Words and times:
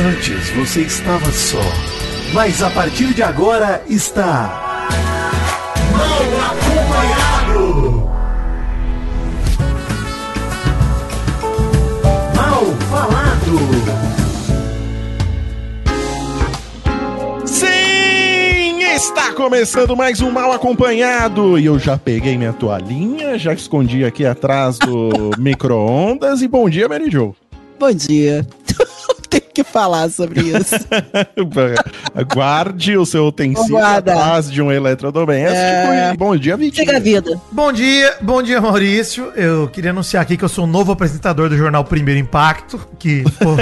Antes 0.00 0.50
você 0.50 0.82
estava 0.82 1.28
só, 1.32 1.58
mas 2.32 2.62
a 2.62 2.70
partir 2.70 3.12
de 3.12 3.20
agora 3.20 3.82
está. 3.88 4.86
Mal 5.90 6.22
acompanhado! 6.52 8.08
Mal 12.36 12.64
falado! 12.88 13.58
Sim! 17.44 18.80
Está 18.94 19.32
começando 19.32 19.96
mais 19.96 20.20
um 20.20 20.30
Mal 20.30 20.52
Acompanhado. 20.52 21.58
E 21.58 21.66
eu 21.66 21.76
já 21.76 21.98
peguei 21.98 22.38
minha 22.38 22.52
toalhinha, 22.52 23.36
já 23.36 23.52
escondi 23.52 24.04
aqui 24.04 24.24
atrás 24.24 24.78
do 24.78 25.32
micro-ondas. 25.42 26.40
E 26.40 26.46
bom 26.46 26.70
dia, 26.70 26.88
Mary 26.88 27.10
Jo. 27.10 27.34
Bom 27.80 27.92
dia. 27.92 28.46
Que 29.58 29.64
falar 29.64 30.08
sobre 30.08 30.40
isso. 30.40 30.76
Guarde 32.32 32.96
o 32.96 33.04
seu 33.04 33.26
utensílio 33.26 33.70
Guarda. 33.70 34.12
atrás 34.12 34.48
de 34.48 34.62
um 34.62 34.70
eletrodoméstico. 34.70 35.56
É. 35.56 36.12
E 36.12 36.16
bom 36.16 36.36
dia, 36.36 36.56
Vitinho. 36.56 36.86
Chega 36.86 36.98
a 36.98 37.00
vida. 37.00 37.40
Bom 37.50 37.72
dia, 37.72 38.18
bom 38.20 38.40
dia 38.40 38.60
Maurício. 38.60 39.32
Eu 39.34 39.66
queria 39.66 39.90
anunciar 39.90 40.22
aqui 40.22 40.36
que 40.36 40.44
eu 40.44 40.48
sou 40.48 40.62
o 40.62 40.68
novo 40.68 40.92
apresentador 40.92 41.48
do 41.48 41.56
jornal 41.56 41.82
Primeiro 41.82 42.20
Impacto. 42.20 42.78
Que, 43.00 43.24
pô. 43.24 43.56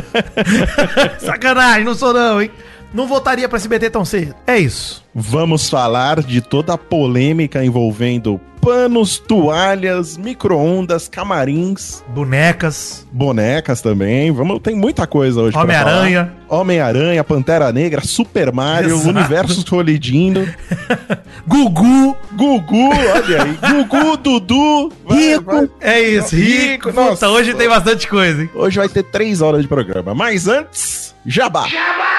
Sacanagem, 1.24 1.84
não 1.84 1.95
sou 1.95 2.12
não, 2.12 2.42
hein? 2.42 2.50
Não 2.96 3.06
voltaria 3.06 3.46
pra 3.46 3.59
SBT 3.59 3.91
tão 3.91 4.06
cedo. 4.06 4.34
É 4.46 4.59
isso. 4.59 5.05
Vamos 5.14 5.68
falar 5.68 6.23
de 6.23 6.41
toda 6.41 6.73
a 6.73 6.78
polêmica 6.78 7.62
envolvendo 7.62 8.41
panos, 8.59 9.19
toalhas, 9.19 10.16
micro-ondas, 10.16 11.06
camarins, 11.06 12.02
Bonecas, 12.09 13.06
bonecas 13.12 13.82
também. 13.82 14.32
Vamos, 14.32 14.60
tem 14.60 14.74
muita 14.74 15.06
coisa 15.06 15.42
hoje 15.42 15.52
pra 15.52 15.60
Homem-Aranha. 15.62 16.34
falar. 16.48 16.60
Homem-Aranha, 16.62 17.22
Pantera 17.22 17.70
Negra, 17.70 18.00
Super 18.02 18.50
Mario, 18.50 18.95
Exato. 18.97 19.08
Universo 19.10 19.64
colidindo. 19.67 20.48
Gugu. 21.47 22.17
Gugu, 22.33 22.89
olha 23.14 23.42
aí. 23.44 23.58
Gugu, 23.72 24.17
Dudu. 24.17 24.92
vai, 25.06 25.19
Rico. 25.19 25.44
vai. 25.44 25.69
É 25.80 26.00
isso, 26.00 26.34
Rico, 26.34 26.61
rico. 26.62 26.89
Puta, 26.89 27.00
nossa. 27.11 27.28
hoje 27.28 27.52
tem 27.55 27.69
bastante 27.69 28.08
coisa, 28.08 28.42
hein? 28.42 28.50
Hoje 28.55 28.78
vai 28.78 28.89
ter 28.89 29.02
três 29.02 29.42
horas 29.42 29.61
de 29.62 29.69
programa. 29.69 30.14
Mas 30.14 30.48
antes, 30.48 31.14
jabá. 31.27 31.62
Vidaninho, 31.64 32.16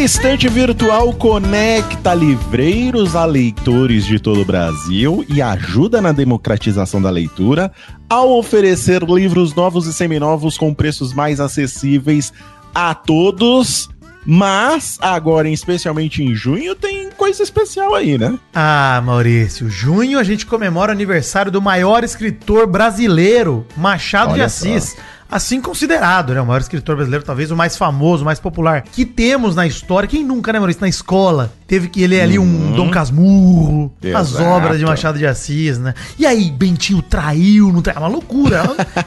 a 0.00 0.02
estante 0.02 0.48
virtual 0.48 1.12
conecta 1.12 2.14
livreiros 2.14 3.14
a 3.14 3.26
leitores 3.26 4.06
de 4.06 4.18
todo 4.18 4.40
o 4.40 4.44
Brasil 4.46 5.22
e 5.28 5.42
ajuda 5.42 6.00
na 6.00 6.10
democratização 6.10 7.02
da 7.02 7.10
leitura 7.10 7.70
ao 8.08 8.30
oferecer 8.38 9.02
livros 9.02 9.54
novos 9.54 9.86
e 9.86 9.92
seminovos 9.92 10.56
com 10.56 10.72
preços 10.72 11.12
mais 11.12 11.38
acessíveis 11.38 12.32
a 12.74 12.94
todos. 12.94 13.90
Mas 14.24 14.96
agora, 15.02 15.50
especialmente 15.50 16.22
em 16.22 16.34
junho, 16.34 16.74
tem 16.74 17.10
coisa 17.10 17.42
especial 17.42 17.94
aí, 17.94 18.16
né? 18.16 18.38
Ah, 18.54 19.02
Maurício, 19.04 19.68
junho 19.68 20.18
a 20.18 20.24
gente 20.24 20.46
comemora 20.46 20.92
o 20.92 20.94
aniversário 20.94 21.52
do 21.52 21.60
maior 21.60 22.04
escritor 22.04 22.66
brasileiro, 22.66 23.66
Machado 23.76 24.28
de 24.28 24.34
Olha 24.36 24.46
Assis. 24.46 24.96
Assim 25.30 25.60
considerado, 25.60 26.34
né? 26.34 26.40
O 26.40 26.46
maior 26.46 26.60
escritor 26.60 26.96
brasileiro, 26.96 27.24
talvez 27.24 27.50
o 27.50 27.56
mais 27.56 27.76
famoso, 27.76 28.22
o 28.22 28.24
mais 28.26 28.40
popular 28.40 28.82
que 28.82 29.04
temos 29.04 29.54
na 29.54 29.66
história. 29.66 30.08
Quem 30.08 30.24
nunca, 30.24 30.52
né, 30.52 30.58
Maurício? 30.58 30.82
Na 30.82 30.88
escola. 30.88 31.52
Teve 31.66 31.88
que 31.88 32.04
ler 32.06 32.22
ali 32.22 32.36
um 32.38 32.72
Dom 32.72 32.90
Casmurro, 32.90 33.92
as 34.14 34.30
Exato. 34.30 34.44
obras 34.44 34.78
de 34.78 34.84
Machado 34.84 35.18
de 35.18 35.26
Assis, 35.26 35.78
né? 35.78 35.94
E 36.18 36.26
aí, 36.26 36.50
Bentinho 36.50 37.00
traiu, 37.00 37.72
não 37.72 37.80
traiu? 37.80 37.98
É 37.98 38.00
uma 38.00 38.08
loucura. 38.08 38.56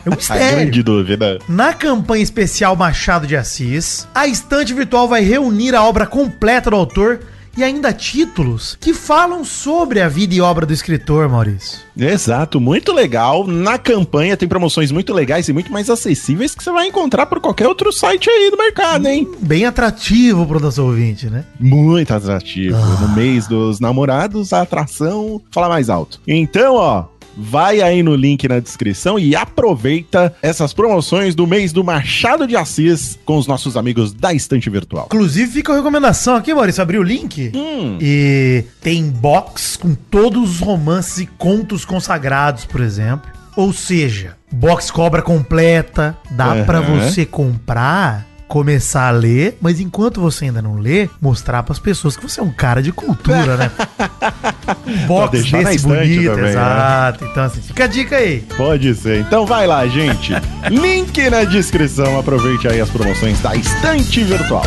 É 0.06 0.10
um 0.10 0.14
A 0.14 0.16
mistério. 0.16 0.58
grande 0.62 0.82
dúvida. 0.84 1.40
Na 1.50 1.74
campanha 1.74 2.24
especial 2.24 2.76
Machado 2.76 3.28
de 3.28 3.36
Assis, 3.36 4.08
a 4.16 4.26
estante 4.26 4.74
virtual 4.74 5.08
vai 5.10 5.22
reunir 5.24 5.76
a 5.76 5.84
obra 5.84 6.06
completa 6.06 6.70
do 6.70 6.76
autor 6.78 7.20
e 7.58 7.64
ainda 7.64 7.94
títulos 7.94 8.78
que 8.80 8.94
falam 8.94 9.44
sobre 9.44 10.02
a 10.02 10.10
vida 10.10 10.34
e 10.34 10.42
obra 10.42 10.66
do 10.66 10.74
escritor, 10.74 11.30
Maurício. 11.30 11.80
Exato, 11.96 12.60
muito 12.60 12.92
legal. 12.92 13.46
Na 13.46 13.78
campanha 13.78 14.36
tem 14.36 14.48
promoções 14.48 14.92
muito 14.92 15.14
legais 15.14 15.48
e 15.48 15.54
muito 15.54 15.72
mais 15.72 15.90
acessíveis 15.90 16.56
que 16.56 16.64
você 16.64 16.72
vai 16.72 16.88
encontrar 16.88 17.26
por 17.28 17.40
qualquer 17.40 17.68
outro 17.68 17.92
site 17.92 18.30
aí 18.30 18.50
do 18.50 18.58
mercado, 18.58 19.08
hein? 19.08 19.28
Bem 19.40 19.66
atrativo 19.66 20.46
pro 20.46 20.60
nosso 20.60 20.84
ouvinte, 20.84 21.30
né? 21.30 21.46
Muito 21.60 22.14
atrativo. 22.14 22.78
No 23.00 23.10
mês 23.10 23.48
dos 23.48 23.80
namorados, 23.80 24.54
a 24.54 24.62
atração 24.62 25.42
fala 25.52 25.70
mais 25.70 25.90
alto. 25.90 26.20
Então, 26.28 26.76
ó, 26.76 27.06
vai 27.38 27.82
aí 27.82 28.04
no 28.04 28.16
link 28.16 28.48
na 28.48 28.60
descrição 28.60 29.18
e 29.18 29.36
aproveita 29.36 30.34
essas 30.42 30.74
promoções 30.74 31.34
do 31.36 31.48
mês 31.48 31.72
do 31.74 31.84
Machado 31.84 32.48
de 32.48 32.56
Assis 32.56 33.18
com 33.26 33.38
os 33.38 33.48
nossos 33.48 33.76
amigos 33.76 34.14
da 34.14 34.34
Estante 34.34 34.70
Virtual. 34.70 35.06
Inclusive, 35.08 35.52
fica 35.52 35.74
a 35.74 35.76
recomendação 35.76 36.36
aqui, 36.36 36.54
Maurício, 36.54 36.82
abrir 36.82 36.98
o 37.00 37.04
link. 37.04 37.52
Hum, 37.56 37.98
E 38.02 38.64
tem 38.82 39.10
box 39.10 39.78
com 39.78 39.94
todos 39.96 40.52
os 40.56 40.60
romances 40.60 41.20
e 41.20 41.26
contos 41.26 41.86
consagrados, 41.86 42.66
por 42.66 42.82
exemplo. 42.82 43.30
Ou 43.56 43.72
seja, 43.72 44.36
box 44.52 44.90
cobra 44.90 45.22
completa, 45.22 46.18
dá 46.32 46.54
Aham. 46.54 46.66
pra 46.66 46.82
você 46.82 47.26
comprar, 47.26 48.26
começar 48.54 49.08
a 49.08 49.10
ler, 49.10 49.58
mas 49.60 49.80
enquanto 49.80 50.22
você 50.22 50.46
ainda 50.46 50.62
não 50.62 50.76
lê, 50.76 51.10
mostrar 51.20 51.64
pras 51.64 51.80
pessoas 51.80 52.16
que 52.16 52.22
você 52.22 52.40
é 52.40 52.44
um 52.44 52.52
cara 52.52 52.84
de 52.84 52.92
cultura, 52.92 53.58
né? 53.58 53.72
Um 54.86 55.08
box 55.08 55.44
desse 55.52 55.80
bonito, 55.88 56.30
também, 56.30 56.44
né? 56.44 56.50
exato. 56.52 57.26
Então 57.26 57.44
assim, 57.44 57.62
fica 57.62 57.84
a 57.86 57.88
dica 57.88 58.16
aí. 58.16 58.42
pode 58.56 58.94
ser. 58.94 59.22
Então 59.22 59.46
vai 59.46 59.66
lá, 59.66 59.86
gente. 59.88 60.34
link 60.70 61.30
na 61.32 61.44
descrição. 61.44 62.18
Aproveite 62.20 62.68
aí 62.68 62.80
as 62.80 62.90
promoções 62.90 63.40
da 63.42 63.56
Estante 63.56 64.24
Virtual. 64.24 64.64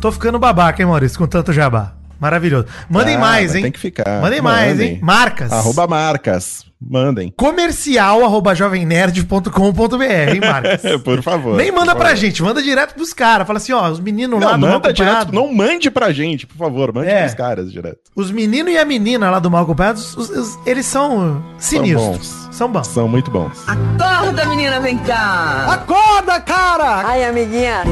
Tô 0.00 0.12
ficando 0.12 0.38
babaca, 0.38 0.82
hein, 0.82 0.86
Maurício, 0.88 1.18
com 1.18 1.26
tanto 1.26 1.52
jabá. 1.52 1.94
Maravilhoso. 2.20 2.66
Mandem 2.90 3.16
Ah, 3.16 3.20
mais, 3.20 3.54
hein? 3.54 3.62
Tem 3.62 3.72
que 3.72 3.80
ficar. 3.80 4.20
Mandem 4.20 4.42
mais, 4.42 4.72
Mandem. 4.72 4.88
hein? 4.94 4.98
Marcas. 5.02 5.50
Arroba 5.50 5.86
marcas. 5.86 6.69
Mandem. 6.82 7.32
comercial 7.36 8.24
arroba 8.24 8.54
jovemnerd.com.br, 8.54 10.02
hein, 10.02 10.40
Marcos? 10.40 10.80
Por 11.04 11.22
favor. 11.22 11.56
Nem 11.56 11.70
manda 11.70 11.94
pra 11.94 12.06
favor. 12.06 12.16
gente, 12.16 12.42
manda 12.42 12.62
direto 12.62 12.94
pros 12.94 13.12
caras. 13.12 13.46
Fala 13.46 13.58
assim, 13.58 13.72
ó, 13.72 13.88
os 13.90 14.00
meninos 14.00 14.40
lá 14.40 14.52
Não, 14.52 14.58
do 14.58 14.66
Mal 14.66 14.70
manda 14.76 14.92
direto. 14.92 15.10
Acompanhado, 15.16 15.32
Não 15.32 15.52
mande 15.54 15.90
pra 15.90 16.10
gente, 16.12 16.46
por 16.46 16.56
favor. 16.56 16.92
Mande 16.92 17.10
É. 17.10 17.20
pros 17.22 17.34
caras 17.34 17.70
direto. 17.70 17.98
os 18.16 18.30
meninos 18.30 18.72
e 18.72 18.78
a 18.78 18.84
menina 18.84 19.30
lá 19.30 19.38
do 19.38 19.50
Mal 19.50 19.62
Acompanhados, 19.64 20.16
os- 20.16 20.30
os- 20.30 20.58
eles 20.66 20.86
são 20.86 21.44
sinistros. 21.58 22.06
bons. 22.18 22.48
São 22.50 22.70
bons. 22.72 22.86
São 22.86 23.06
muito 23.08 23.30
bons. 23.30 23.58
Acorda, 23.68 24.44
menina, 24.46 24.80
vem 24.80 24.96
cá. 24.98 25.66
Acorda, 25.70 26.40
cara! 26.40 27.02
Ai, 27.06 27.24
amiguinha. 27.24 27.82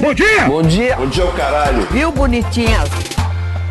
Bom 0.00 0.14
dia! 0.14 0.44
Bom 0.46 0.62
dia. 0.62 0.96
Bom 0.96 1.06
dia, 1.06 1.24
o 1.26 1.32
caralho. 1.32 1.86
Viu, 1.90 2.10
bonitinha? 2.12 2.78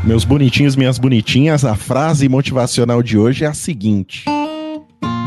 Meus 0.04 0.26
bonitinhos, 0.26 0.76
minhas 0.76 0.98
bonitinhas, 0.98 1.64
a 1.64 1.76
frase 1.76 2.28
motivacional 2.28 3.04
de 3.04 3.20
hoje 3.20 3.46
é 3.46 3.48
a 3.48 3.54
seguinte: 3.54 4.26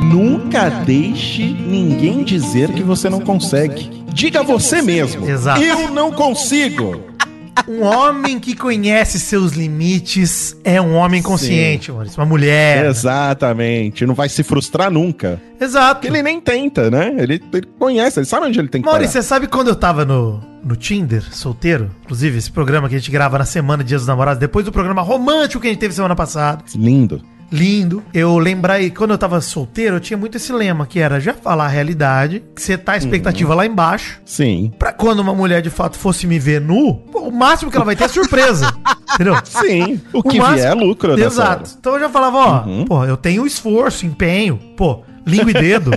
Nunca 0.02 0.68
deixe 0.68 1.44
ninguém 1.44 2.24
dizer 2.24 2.72
que 2.72 2.82
você 2.82 3.08
não 3.08 3.20
consegue. 3.20 4.04
Diga 4.12 4.42
você 4.42 4.82
mesmo. 4.82 5.28
Exato. 5.28 5.62
Eu 5.62 5.90
não 5.90 6.10
consigo. 6.10 7.00
Um 7.68 7.82
homem 7.82 8.40
que 8.40 8.54
conhece 8.56 9.18
seus 9.20 9.52
limites 9.52 10.56
é 10.64 10.80
um 10.80 10.94
homem 10.96 11.22
consciente, 11.22 11.92
Maurício. 11.92 12.20
Uma 12.20 12.26
mulher. 12.26 12.84
Exatamente. 12.84 14.04
Não 14.04 14.14
vai 14.14 14.28
se 14.28 14.42
frustrar 14.42 14.90
nunca. 14.90 15.40
Exato. 15.60 16.00
Porque 16.00 16.08
ele 16.08 16.22
nem 16.22 16.40
tenta, 16.40 16.90
né? 16.90 17.14
Ele, 17.16 17.40
ele 17.52 17.66
conhece, 17.78 18.18
ele 18.18 18.26
sabe 18.26 18.46
onde 18.46 18.58
ele 18.58 18.68
tem 18.68 18.82
que 18.82 18.86
Maurício, 18.86 19.12
parar. 19.12 19.22
você 19.22 19.28
sabe 19.28 19.46
quando 19.46 19.68
eu 19.68 19.76
tava 19.76 20.04
no, 20.04 20.42
no 20.64 20.76
Tinder, 20.76 21.22
solteiro? 21.34 21.90
Inclusive, 22.04 22.38
esse 22.38 22.50
programa 22.50 22.88
que 22.88 22.94
a 22.94 22.98
gente 22.98 23.10
grava 23.10 23.38
na 23.38 23.44
semana 23.44 23.84
Dias 23.84 24.02
dos 24.02 24.08
Namorados, 24.08 24.38
depois 24.40 24.64
do 24.64 24.72
programa 24.72 25.02
romântico 25.02 25.60
que 25.60 25.68
a 25.68 25.70
gente 25.70 25.80
teve 25.80 25.94
semana 25.94 26.16
passada. 26.16 26.64
Lindo. 26.74 27.20
lindo. 27.52 28.02
Eu 28.12 28.36
lembrei, 28.38 28.90
quando 28.90 29.10
eu 29.12 29.18
tava 29.18 29.40
solteiro, 29.40 29.96
eu 29.96 30.00
tinha 30.00 30.16
muito 30.16 30.36
esse 30.36 30.52
lema, 30.52 30.86
que 30.86 30.98
era 30.98 31.20
já 31.20 31.32
falar 31.34 31.66
a 31.66 31.68
realidade, 31.68 32.42
que 32.54 32.60
você 32.60 32.76
tá 32.76 32.92
a 32.92 32.96
expectativa 32.96 33.54
lá 33.54 33.64
embaixo, 33.64 34.20
Sim. 34.24 34.72
pra 34.78 34.92
quando 34.92 35.20
uma 35.20 35.34
mulher 35.34 35.62
de 35.62 35.70
fato 35.70 35.96
fosse 35.98 36.26
me 36.26 36.38
ver 36.38 36.60
nu, 36.60 37.02
o 37.14 37.30
máximo 37.30 37.70
que 37.70 37.76
ela 37.76 37.84
vai 37.84 37.94
ter 37.94 38.04
é 38.04 38.08
surpresa. 38.08 38.72
entendeu? 39.14 39.36
Sim. 39.44 40.00
O 40.12 40.22
que 40.22 40.38
máximo- 40.38 40.56
vier 40.56 40.70
é 40.70 40.74
lucro 40.74 41.10
nessa 41.16 41.26
Exato. 41.26 41.50
hora. 41.62 41.76
Então 41.78 41.92
eu 41.94 42.00
já 42.00 42.08
falava, 42.08 42.36
ó, 42.38 42.84
pô, 42.86 43.04
eu 43.04 43.16
tenho 43.16 43.46
esforço, 43.46 44.04
empenho, 44.04 44.56
pô, 44.76 45.02
língua 45.24 45.50
e 45.50 45.54
dedo. 45.54 45.92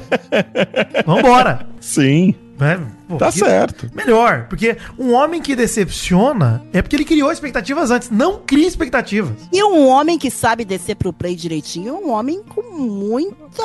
Vambora. 1.06 1.66
Sim. 1.80 2.36
Né? 2.60 2.80
Pô, 3.08 3.18
Tá 3.18 3.32
certo. 3.32 3.90
Melhor, 3.96 4.48
porque 4.50 4.78
um 4.98 5.14
homem 5.14 5.42
que 5.42 5.56
decepciona 5.56 6.62
é 6.74 6.82
porque 6.82 6.96
ele 6.96 7.06
criou 7.06 7.32
expectativas 7.32 7.90
antes. 7.92 8.10
Não 8.10 8.40
cria 8.46 8.68
expectativas. 8.68 9.34
E 9.52 9.64
um 9.64 9.88
homem 9.88 10.18
que 10.18 10.30
sabe 10.30 10.66
descer 10.66 10.96
pro 10.96 11.14
play 11.14 11.36
direitinho 11.36 11.90
é 11.90 11.94
um 11.94 12.12
homem 12.12 12.42
com 12.44 12.62
muita 12.78 13.64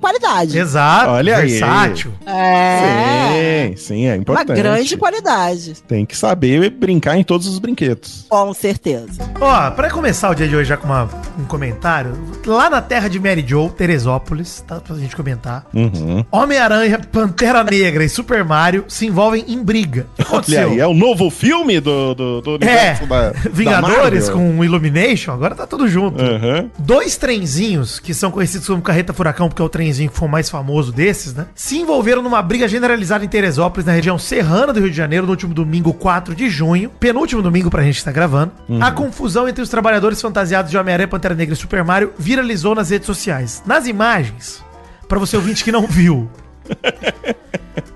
qualidade. 0.00 0.58
Exato, 0.58 1.10
Olha 1.10 1.36
aí. 1.38 1.48
versátil. 1.50 2.12
É. 2.26 3.68
Sim, 3.70 3.76
sim, 3.76 4.04
é 4.06 4.12
Uma 4.12 4.16
importante. 4.18 4.56
grande 4.56 4.96
qualidade. 4.96 5.74
Tem 5.86 6.04
que 6.04 6.16
saber 6.16 6.70
brincar 6.70 7.16
em 7.16 7.24
todos 7.24 7.46
os 7.46 7.58
brinquedos. 7.58 8.26
Com 8.28 8.52
certeza. 8.54 9.22
Ó, 9.40 9.70
pra 9.70 9.90
começar 9.90 10.30
o 10.30 10.34
dia 10.34 10.48
de 10.48 10.54
hoje 10.56 10.68
já 10.68 10.76
com 10.76 10.86
uma- 10.86 11.08
um 11.38 11.44
comentário, 11.44 12.12
lá 12.46 12.68
na 12.70 12.80
terra 12.82 13.08
de 13.08 13.18
Mary 13.18 13.44
Jo, 13.46 13.68
Teresópolis, 13.70 14.62
tá 14.66 14.80
pra 14.80 14.96
gente 14.96 15.16
comentar. 15.16 15.66
Uhum. 15.74 16.24
Homem-Aranha, 16.30 17.00
Pantera 17.10 17.62
Negra 17.64 18.04
e 18.04 18.08
Super 18.08 18.44
Mario 18.44 18.73
se 18.88 19.06
envolvem 19.06 19.44
em 19.48 19.62
briga. 19.62 20.06
Olha 20.30 20.66
aí, 20.66 20.80
é 20.80 20.86
o 20.86 20.94
novo 20.94 21.30
filme 21.30 21.80
do, 21.80 22.14
do, 22.14 22.40
do 22.40 22.50
É, 22.52 22.56
universo 22.56 23.06
da, 23.06 23.32
Vingadores 23.50 24.26
da 24.28 24.32
com 24.32 24.64
Illumination, 24.64 25.32
agora 25.32 25.54
tá 25.54 25.66
tudo 25.66 25.86
junto. 25.88 26.22
Uhum. 26.22 26.70
Dois 26.78 27.16
trenzinhos, 27.16 27.98
que 27.98 28.12
são 28.14 28.30
conhecidos 28.30 28.66
como 28.66 28.82
Carreta 28.82 29.12
Furacão, 29.12 29.48
porque 29.48 29.62
é 29.62 29.64
o 29.64 29.68
trenzinho 29.68 30.10
que 30.10 30.16
foi 30.16 30.28
o 30.28 30.30
mais 30.30 30.48
famoso 30.50 30.92
desses, 30.92 31.34
né? 31.34 31.46
Se 31.54 31.78
envolveram 31.78 32.22
numa 32.22 32.42
briga 32.42 32.66
generalizada 32.66 33.24
em 33.24 33.28
Teresópolis, 33.28 33.86
na 33.86 33.92
região 33.92 34.18
serrana 34.18 34.72
do 34.72 34.80
Rio 34.80 34.90
de 34.90 34.96
Janeiro, 34.96 35.26
no 35.26 35.32
último 35.32 35.54
domingo, 35.54 35.92
4 35.92 36.34
de 36.34 36.48
junho. 36.48 36.90
Penúltimo 37.00 37.42
domingo 37.42 37.70
pra 37.70 37.82
gente 37.82 37.98
estar 37.98 38.12
gravando. 38.12 38.52
A 38.80 38.90
confusão 38.90 39.48
entre 39.48 39.62
os 39.62 39.68
trabalhadores 39.68 40.20
fantasiados 40.20 40.70
de 40.70 40.76
Homem-Aranha, 40.78 41.08
Pantera 41.08 41.34
Negra 41.34 41.54
e 41.54 41.56
Super 41.56 41.84
Mario 41.84 42.12
viralizou 42.18 42.74
nas 42.74 42.90
redes 42.90 43.06
sociais. 43.06 43.62
Nas 43.66 43.86
imagens, 43.86 44.62
pra 45.08 45.18
você 45.18 45.36
ouvinte 45.36 45.62
que 45.64 45.72
não 45.72 45.86
viu, 45.86 46.28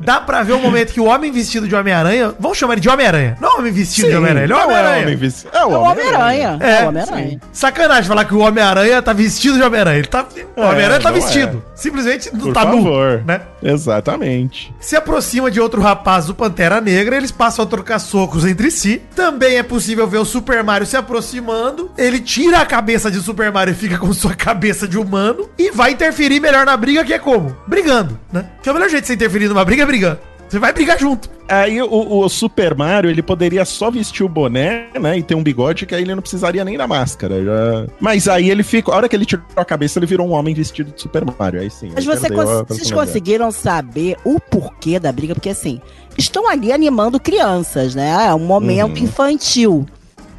Dá 0.01 0.21
pra 0.21 0.43
ver 0.43 0.53
o 0.53 0.59
momento 0.59 0.93
que 0.93 1.01
o 1.01 1.05
homem 1.05 1.31
vestido 1.31 1.69
de 1.69 1.75
Homem-Aranha. 1.75 2.33
Vamos 2.39 2.57
chamar 2.57 2.75
ele 2.75 2.81
de 2.81 2.89
Homem-Aranha. 2.89 3.37
Não 3.41 3.57
é 3.57 3.59
homem 3.59 3.73
vestido 3.73 4.09
de 4.09 4.17
Homem-Aranha, 4.17 4.45
ele 4.45 4.53
é 4.53 4.57
Homem-Aranha. 4.57 5.03
homem 5.03 5.15
É 5.53 5.59
o 5.59 5.59
É 5.59 5.67
o 5.67 5.81
Homem-Aranha. 5.81 6.19
Homem-Aranha. 6.19 6.59
É, 6.61 6.71
É 6.81 6.85
o 6.85 6.89
Homem-Aranha. 6.89 7.41
Sacanagem 7.53 8.05
falar 8.05 8.25
que 8.25 8.35
o 8.35 8.39
Homem-Aranha 8.39 9.03
tá 9.03 9.13
vestido 9.13 9.57
de 9.59 9.63
Homem-Aranha. 9.63 9.99
Ele 9.99 10.09
tá. 10.09 10.25
O 10.57 10.63
Homem-Aranha 10.63 11.01
tá 11.01 11.11
não 11.11 11.21
vestido. 11.21 11.63
Simplesmente 11.75 12.31
Por 12.31 12.53
tá 12.55 12.63
favor. 12.63 13.19
nu. 13.19 13.25
Né? 13.27 13.41
Exatamente. 13.63 14.75
Se 14.81 14.97
aproxima 14.97 15.51
de 15.51 15.61
outro 15.61 15.81
rapaz 15.81 16.27
do 16.27 16.35
Pantera 16.35 16.81
Negra, 16.81 17.17
eles 17.17 17.31
passam 17.31 17.65
a 17.65 17.69
trocar 17.69 17.99
socos 17.99 18.45
entre 18.45 18.71
si. 18.71 19.03
Também 19.15 19.57
é 19.57 19.63
possível 19.63 20.07
ver 20.07 20.19
o 20.19 20.25
Super 20.25 20.63
Mario 20.63 20.87
se 20.87 20.97
aproximando. 20.97 21.91
Ele 21.97 22.21
tira 22.21 22.59
a 22.61 22.67
cabeça 22.67 23.11
de 23.11 23.21
Super 23.21 23.53
Mario 23.53 23.73
e 23.73 23.77
fica 23.77 23.99
com 23.99 24.13
sua 24.13 24.35
cabeça 24.35 24.87
de 24.87 24.99
humano. 24.99 25.49
E 25.59 25.71
vai 25.71 25.93
interferir 25.93 26.41
melhor 26.41 26.65
na 26.65 26.77
briga, 26.77 27.05
que 27.05 27.13
é 27.13 27.19
como? 27.19 27.57
Brigando, 27.67 28.19
né? 28.33 28.49
Que 28.63 28.69
é 28.69 28.73
o 28.73 28.75
melhor 28.75 28.89
jeito 28.89 29.03
de 29.03 29.09
você 29.09 29.15
interferir 29.15 29.49
numa 29.49 29.65
briga 29.65 29.83
é 29.83 29.87
brigando. 29.87 30.21
Você 30.49 30.59
vai 30.59 30.73
brigar 30.73 30.99
junto. 30.99 31.38
Aí 31.49 31.81
o, 31.81 32.19
o 32.21 32.29
Super 32.29 32.75
Mario, 32.77 33.11
ele 33.11 33.23
poderia 33.23 33.65
só 33.65 33.91
vestir 33.91 34.23
o 34.25 34.29
boné, 34.29 34.89
né? 35.01 35.17
E 35.19 35.23
ter 35.23 35.35
um 35.35 35.43
bigode, 35.43 35.87
que 35.87 35.95
aí 35.95 36.03
ele 36.03 36.15
não 36.15 36.21
precisaria 36.21 36.63
nem 36.65 36.77
da 36.77 36.87
máscara. 36.87 37.43
já- 37.43 37.87
Mas 37.99 38.29
aí 38.29 38.51
ele 38.51 38.63
fica. 38.63 38.93
A 38.93 38.97
hora 38.97 39.09
que 39.09 39.17
ele 39.17 39.25
tirou 39.25 39.45
a 39.57 39.65
cabeça, 39.65 39.99
ele 39.99 40.05
virou 40.07 40.29
um 40.29 40.33
homem 40.33 40.55
vestido 40.55 40.93
de 40.93 41.01
Super 41.01 41.25
Mario. 41.25 41.61
Aí 41.63 41.71
sim. 41.71 41.91
Mas 41.95 42.07
aí 42.07 42.17
você 42.19 42.29
cons- 42.31 42.65
vocês 42.69 42.91
conseguiram 42.93 43.51
saber 43.51 44.17
o 44.25 44.39
porquê 44.39 45.01
da 45.01 45.11
briga? 45.11 45.35
Porque 45.35 45.49
assim, 45.49 45.81
estão 46.19 46.47
ali 46.49 46.71
animando 46.71 47.19
crianças, 47.19 47.95
né? 47.95 48.27
É 48.29 48.35
um 48.35 48.41
momento 48.41 48.99
Uhum. 48.99 49.05
infantil. 49.05 49.87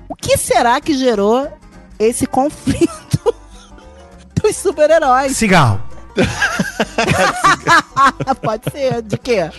O 0.07 0.15
que 0.15 0.37
será 0.37 0.79
que 0.79 0.93
gerou 0.93 1.47
esse 1.97 2.27
conflito 2.27 3.33
dos 4.41 4.55
super-heróis? 4.55 5.35
Cigarro. 5.35 5.81
Pode 8.41 8.63
ser, 8.71 9.01
de 9.01 9.17
quê? 9.17 9.49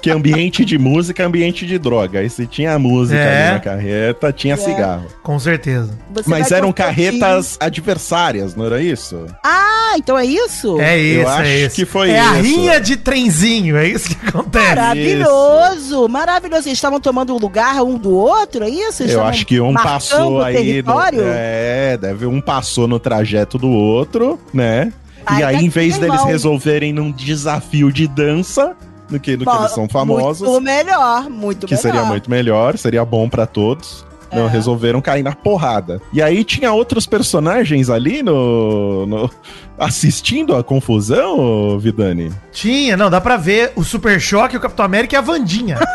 Que 0.00 0.10
ambiente 0.10 0.64
de 0.64 0.78
música 0.78 1.22
é 1.22 1.26
ambiente 1.26 1.66
de 1.66 1.78
droga. 1.78 2.22
E 2.22 2.30
se 2.30 2.46
tinha 2.46 2.78
música 2.78 3.18
É. 3.18 3.44
ali 3.46 3.54
na 3.54 3.60
carreta, 3.60 4.32
tinha 4.32 4.54
É. 4.54 4.56
cigarro. 4.56 5.06
Com 5.22 5.38
certeza. 5.38 5.90
Você 6.14 6.30
Mas 6.30 6.52
eram 6.52 6.72
carretas 6.72 7.56
adversárias, 7.60 8.54
não 8.54 8.66
era 8.66 8.80
isso? 8.80 9.26
Ah, 9.44 9.94
então 9.96 10.16
é 10.16 10.24
isso? 10.24 10.80
É 10.80 10.96
isso, 10.98 11.28
acho 11.28 11.42
é 11.42 11.56
isso. 11.66 11.76
que 11.76 11.84
foi 11.84 12.10
é 12.10 12.20
a 12.20 12.32
isso. 12.34 12.42
rinha 12.42 12.80
de 12.80 12.96
trenzinho, 12.96 13.76
é 13.76 13.88
isso 13.88 14.08
que 14.16 14.28
acontece. 14.28 14.66
Maravilhoso, 14.76 16.08
maravilhoso. 16.08 16.68
Eles 16.68 16.78
estavam 16.78 17.00
tomando 17.00 17.34
o 17.34 17.38
lugar 17.38 17.82
um 17.82 17.96
do 17.98 18.14
outro, 18.14 18.64
é 18.64 18.68
isso? 18.68 19.02
Eles 19.02 19.14
Eu 19.14 19.24
acho 19.24 19.44
que 19.46 19.60
um 19.60 19.74
passou 19.74 20.42
aí. 20.42 20.82
No, 20.82 21.00
é, 21.22 21.96
deve 21.96 22.26
um 22.26 22.40
passou 22.40 22.86
no 22.86 22.98
trajeto 23.00 23.58
do 23.58 23.68
outro, 23.68 24.38
né? 24.54 24.92
E 25.36 25.42
aí, 25.42 25.56
em 25.64 25.68
vez 25.68 25.94
deles 25.98 26.14
irmão. 26.14 26.26
resolverem 26.26 26.92
num 26.92 27.10
desafio 27.12 27.92
de 27.92 28.06
dança, 28.06 28.76
no 29.10 29.18
que, 29.18 29.32
no 29.32 29.38
que 29.38 29.44
Bom, 29.44 29.58
eles 29.60 29.72
são 29.72 29.88
famosos, 29.88 30.48
Muito 30.48 30.62
melhor, 30.64 31.28
muito 31.28 31.66
que 31.66 31.74
melhor. 31.74 31.82
seria 31.82 32.04
muito 32.04 32.30
melhor, 32.30 32.78
seria 32.78 33.04
bom 33.04 33.28
pra 33.28 33.46
todos. 33.46 34.06
Não, 34.30 34.46
É. 34.46 34.50
resolveram 34.50 35.00
cair 35.00 35.22
na 35.22 35.34
porrada. 35.34 36.02
E 36.12 36.20
aí 36.20 36.44
tinha 36.44 36.70
outros 36.70 37.06
personagens 37.06 37.88
ali 37.88 38.22
no, 38.22 39.06
no- 39.06 39.30
assistindo 39.78 40.54
a 40.54 40.62
confusão, 40.62 41.38
ô, 41.38 41.78
Vidani. 41.78 42.30
Tinha, 42.52 42.94
não, 42.94 43.08
dá 43.08 43.22
pra 43.22 43.38
ver 43.38 43.72
o 43.74 43.82
Super 43.82 44.20
Choque, 44.20 44.54
o 44.54 44.60
Capitão 44.60 44.84
América 44.84 45.14
e 45.16 45.18
a 45.18 45.22
Vandinha. 45.22 45.78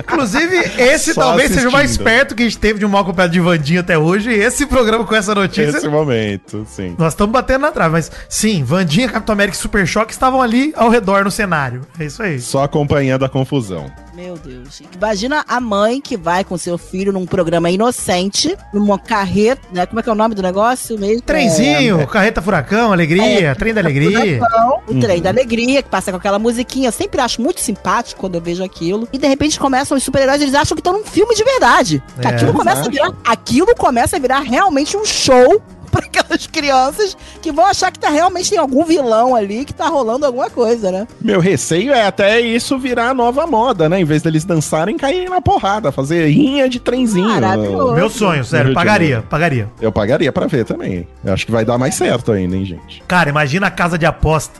Inclusive, 0.00 0.56
esse 0.78 1.14
Só 1.14 1.22
talvez 1.22 1.50
seja 1.52 1.68
o 1.68 1.72
mais 1.72 1.86
assistindo. 1.86 2.04
perto 2.04 2.34
que 2.34 2.42
a 2.42 2.46
gente 2.46 2.58
teve 2.58 2.78
de 2.78 2.86
um 2.86 2.88
mal 2.88 3.04
de 3.04 3.40
Vandinha 3.40 3.80
até 3.80 3.98
hoje. 3.98 4.32
Esse 4.32 4.66
programa 4.66 5.04
com 5.04 5.14
essa 5.14 5.34
notícia. 5.34 5.76
Esse 5.76 5.88
momento, 5.88 6.66
sim. 6.68 6.94
Nós 6.98 7.12
estamos 7.12 7.32
batendo 7.32 7.62
na 7.62 7.72
trave, 7.72 7.92
mas 7.92 8.10
sim, 8.28 8.64
Vandinha, 8.64 9.08
Capitão 9.08 9.32
América 9.32 9.56
e 9.56 9.60
Super 9.60 9.86
Choque 9.86 10.12
estavam 10.12 10.40
ali 10.40 10.72
ao 10.76 10.88
redor 10.88 11.24
no 11.24 11.30
cenário. 11.30 11.82
É 11.98 12.04
isso 12.04 12.22
aí. 12.22 12.40
Só 12.40 12.64
acompanhando 12.64 13.24
a 13.24 13.28
confusão. 13.28 13.90
Meu 14.16 14.36
Deus. 14.38 14.80
Imagina 14.96 15.44
a 15.46 15.60
mãe 15.60 16.00
que 16.00 16.16
vai 16.16 16.42
com 16.42 16.56
seu 16.56 16.78
filho 16.78 17.12
num 17.12 17.26
programa 17.26 17.68
inocente, 17.70 18.56
numa 18.72 18.98
carreta, 18.98 19.60
né? 19.70 19.84
Como 19.84 20.00
é 20.00 20.02
que 20.02 20.08
é 20.08 20.12
o 20.12 20.14
nome 20.16 20.34
do 20.34 20.40
negócio 20.42 20.98
mesmo? 20.98 21.20
Trenzinho, 21.20 22.06
Carreta 22.06 22.40
Furacão, 22.40 22.92
Alegria, 22.92 23.54
Trem 23.54 23.74
da 23.74 23.82
Alegria. 23.82 24.38
Furacão, 24.38 24.80
o 24.88 24.98
trem 25.00 25.16
Uhum. 25.18 25.22
da 25.22 25.28
alegria, 25.30 25.82
que 25.82 25.88
passa 25.90 26.10
com 26.10 26.16
aquela 26.16 26.38
musiquinha. 26.38 26.88
Eu 26.88 26.92
sempre 26.92 27.20
acho 27.20 27.42
muito 27.42 27.60
simpático 27.60 28.18
quando 28.20 28.36
eu 28.36 28.40
vejo 28.40 28.64
aquilo. 28.64 29.06
E 29.12 29.18
de 29.18 29.26
repente 29.26 29.58
começam 29.60 29.96
os 29.96 30.02
super-heróis, 30.02 30.40
eles 30.40 30.54
acham 30.54 30.74
que 30.74 30.80
estão 30.80 30.94
num 30.94 31.04
filme 31.04 31.34
de 31.34 31.44
verdade. 31.44 32.02
É, 32.18 32.28
aquilo 32.28 32.54
começa 32.54 32.86
a 32.86 32.88
virar. 32.88 33.12
Aquilo 33.24 33.74
começa 33.76 34.16
a 34.16 34.18
virar 34.18 34.40
realmente 34.40 34.96
um 34.96 35.04
show 35.04 35.60
para 35.90 36.06
aquelas 36.06 36.46
crianças 36.46 37.16
que 37.40 37.52
vão 37.52 37.66
achar 37.66 37.90
que 37.90 37.98
tá 37.98 38.08
realmente 38.10 38.50
tem 38.50 38.58
algum 38.58 38.84
vilão 38.84 39.34
ali 39.34 39.64
que 39.64 39.72
tá 39.72 39.88
rolando 39.88 40.26
alguma 40.26 40.50
coisa, 40.50 40.90
né? 40.90 41.06
Meu 41.20 41.40
receio 41.40 41.92
é 41.92 42.06
até 42.06 42.40
isso 42.40 42.78
virar 42.78 43.10
a 43.10 43.14
nova 43.14 43.46
moda, 43.46 43.88
né? 43.88 44.00
Em 44.00 44.04
vez 44.04 44.22
deles 44.22 44.44
dançarem, 44.44 44.96
caírem 44.96 45.28
na 45.28 45.40
porrada, 45.40 45.92
fazer 45.92 46.26
rinha 46.28 46.68
de 46.68 46.80
trenzinho. 46.80 47.28
Maravilhoso. 47.28 47.94
Meu 47.94 48.10
sonho, 48.10 48.34
Rio 48.36 48.44
sério, 48.44 48.74
pagaria, 48.74 49.22
pagaria. 49.28 49.68
Eu 49.80 49.92
pagaria 49.92 50.32
pra 50.32 50.46
ver 50.46 50.64
também. 50.64 51.06
Eu 51.24 51.32
acho 51.32 51.46
que 51.46 51.52
vai 51.52 51.64
dar 51.64 51.78
mais 51.78 51.94
certo 51.94 52.32
ainda, 52.32 52.56
hein, 52.56 52.64
gente? 52.64 53.02
Cara, 53.06 53.28
imagina 53.28 53.66
a 53.66 53.70
casa 53.70 53.98
de 53.98 54.06
aposta 54.06 54.58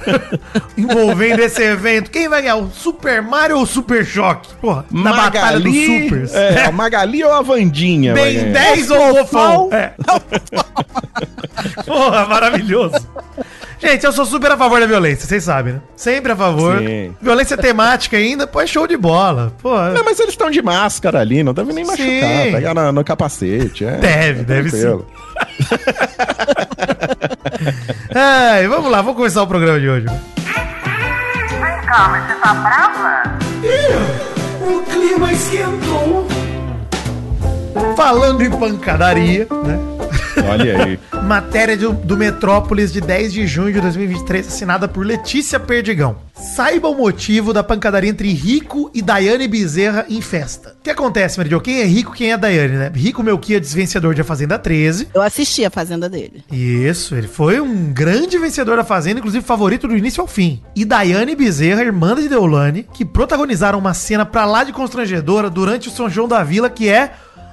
envolvendo 0.76 1.40
esse 1.40 1.62
evento. 1.62 2.10
Quem 2.10 2.28
vai 2.28 2.42
ganhar? 2.42 2.56
O 2.56 2.70
Super 2.70 3.22
Mario 3.22 3.56
ou 3.56 3.62
o 3.62 3.66
Super 3.66 4.04
Choque? 4.04 4.48
Porra, 4.60 4.84
na 4.90 5.12
batalha 5.12 5.60
dos 5.60 5.74
supers. 5.74 6.34
É, 6.34 6.64
a 6.64 6.72
Magali 6.72 7.22
ou 7.24 7.32
a 7.32 7.42
Vandinha? 7.42 8.14
Bem 8.14 8.34
ganhar? 8.34 8.52
10 8.52 8.90
ou 8.90 9.16
Fofão? 9.16 9.68
É. 9.72 9.92
Porra, 11.86 12.26
maravilhoso. 12.26 12.94
Gente, 13.78 14.04
eu 14.04 14.12
sou 14.12 14.26
super 14.26 14.50
a 14.52 14.56
favor 14.58 14.78
da 14.80 14.86
violência, 14.86 15.26
vocês 15.26 15.42
sabem, 15.44 15.74
né? 15.74 15.80
Sempre 15.96 16.32
a 16.32 16.36
favor. 16.36 16.78
Sim. 16.78 17.14
Violência 17.20 17.56
temática 17.56 18.16
ainda, 18.16 18.46
pô, 18.46 18.60
é 18.60 18.66
show 18.66 18.86
de 18.86 18.96
bola. 18.96 19.52
Pô, 19.62 19.74
Não, 19.74 20.04
mas 20.04 20.18
eles 20.20 20.32
estão 20.32 20.50
de 20.50 20.60
máscara 20.60 21.20
ali, 21.20 21.42
não 21.42 21.54
deve 21.54 21.72
nem 21.72 21.84
Sim. 21.84 21.90
machucar. 21.90 22.52
Pegar 22.52 22.74
na- 22.74 22.92
no 22.92 23.02
capacete. 23.02 23.84
É, 23.86 23.92
Deve, 23.92 24.40
é 24.40 24.44
deve 24.44 24.70
tranquilo. 24.70 25.06
Ai, 28.14 28.66
vamos 28.68 28.90
lá, 28.90 29.00
vamos 29.00 29.16
começar 29.16 29.42
o 29.42 29.46
programa 29.46 29.80
de 29.80 29.88
hoje. 29.88 30.06
Vem 30.06 31.80
cá, 31.86 32.08
mas 32.10 32.26
você 32.26 32.34
tá 32.34 32.54
brava? 32.54 33.38
O 34.60 34.82
clima 34.82 35.32
esquentou. 35.32 36.26
Falando 37.96 38.42
em 38.42 38.50
pancadaria, 38.50 39.46
né? 39.64 39.78
Olha 40.48 40.84
aí. 40.84 40.98
Matéria 41.24 41.76
do, 41.76 41.92
do 41.92 42.16
Metrópolis 42.16 42.92
de 42.92 43.00
10 43.00 43.32
de 43.32 43.46
junho 43.46 43.72
de 43.72 43.80
2023, 43.80 44.48
assinada 44.48 44.88
por 44.88 45.04
Letícia 45.04 45.60
Perdigão. 45.60 46.16
Saiba 46.34 46.88
o 46.88 46.94
motivo 46.94 47.52
da 47.52 47.62
pancadaria 47.62 48.08
entre 48.08 48.32
Rico 48.32 48.90
e 48.94 49.02
Daiane 49.02 49.46
Bezerra 49.46 50.06
em 50.08 50.22
festa. 50.22 50.74
O 50.80 50.82
que 50.82 50.90
acontece, 50.90 51.38
Meridio? 51.38 51.60
Quem 51.60 51.80
é 51.80 51.84
Rico, 51.84 52.12
quem 52.12 52.32
é 52.32 52.36
Daiane, 52.36 52.76
né? 52.76 52.92
Rico 52.94 53.22
Melquia, 53.22 53.60
desvencedor 53.60 54.14
de 54.14 54.22
A 54.22 54.24
Fazenda 54.24 54.58
13. 54.58 55.08
Eu 55.12 55.20
assisti 55.20 55.64
a 55.64 55.70
fazenda 55.70 56.08
dele. 56.08 56.42
Isso, 56.50 57.14
ele 57.14 57.28
foi 57.28 57.60
um 57.60 57.92
grande 57.92 58.38
vencedor 58.38 58.76
da 58.76 58.84
Fazenda, 58.84 59.18
inclusive 59.18 59.44
favorito 59.44 59.86
do 59.86 59.96
início 59.96 60.20
ao 60.20 60.26
fim. 60.26 60.62
E 60.74 60.84
Daiane 60.84 61.36
Bezerra, 61.36 61.82
irmã 61.82 62.14
de 62.14 62.28
Deolane, 62.28 62.86
que 62.94 63.04
protagonizaram 63.04 63.78
uma 63.78 63.92
cena 63.92 64.24
pra 64.24 64.46
lá 64.46 64.64
de 64.64 64.72
constrangedora 64.72 65.50
durante 65.50 65.88
o 65.88 65.92
São 65.92 66.08
João 66.08 66.26
da 66.26 66.42
Vila, 66.42 66.70
que 66.70 66.88
é 66.88 67.12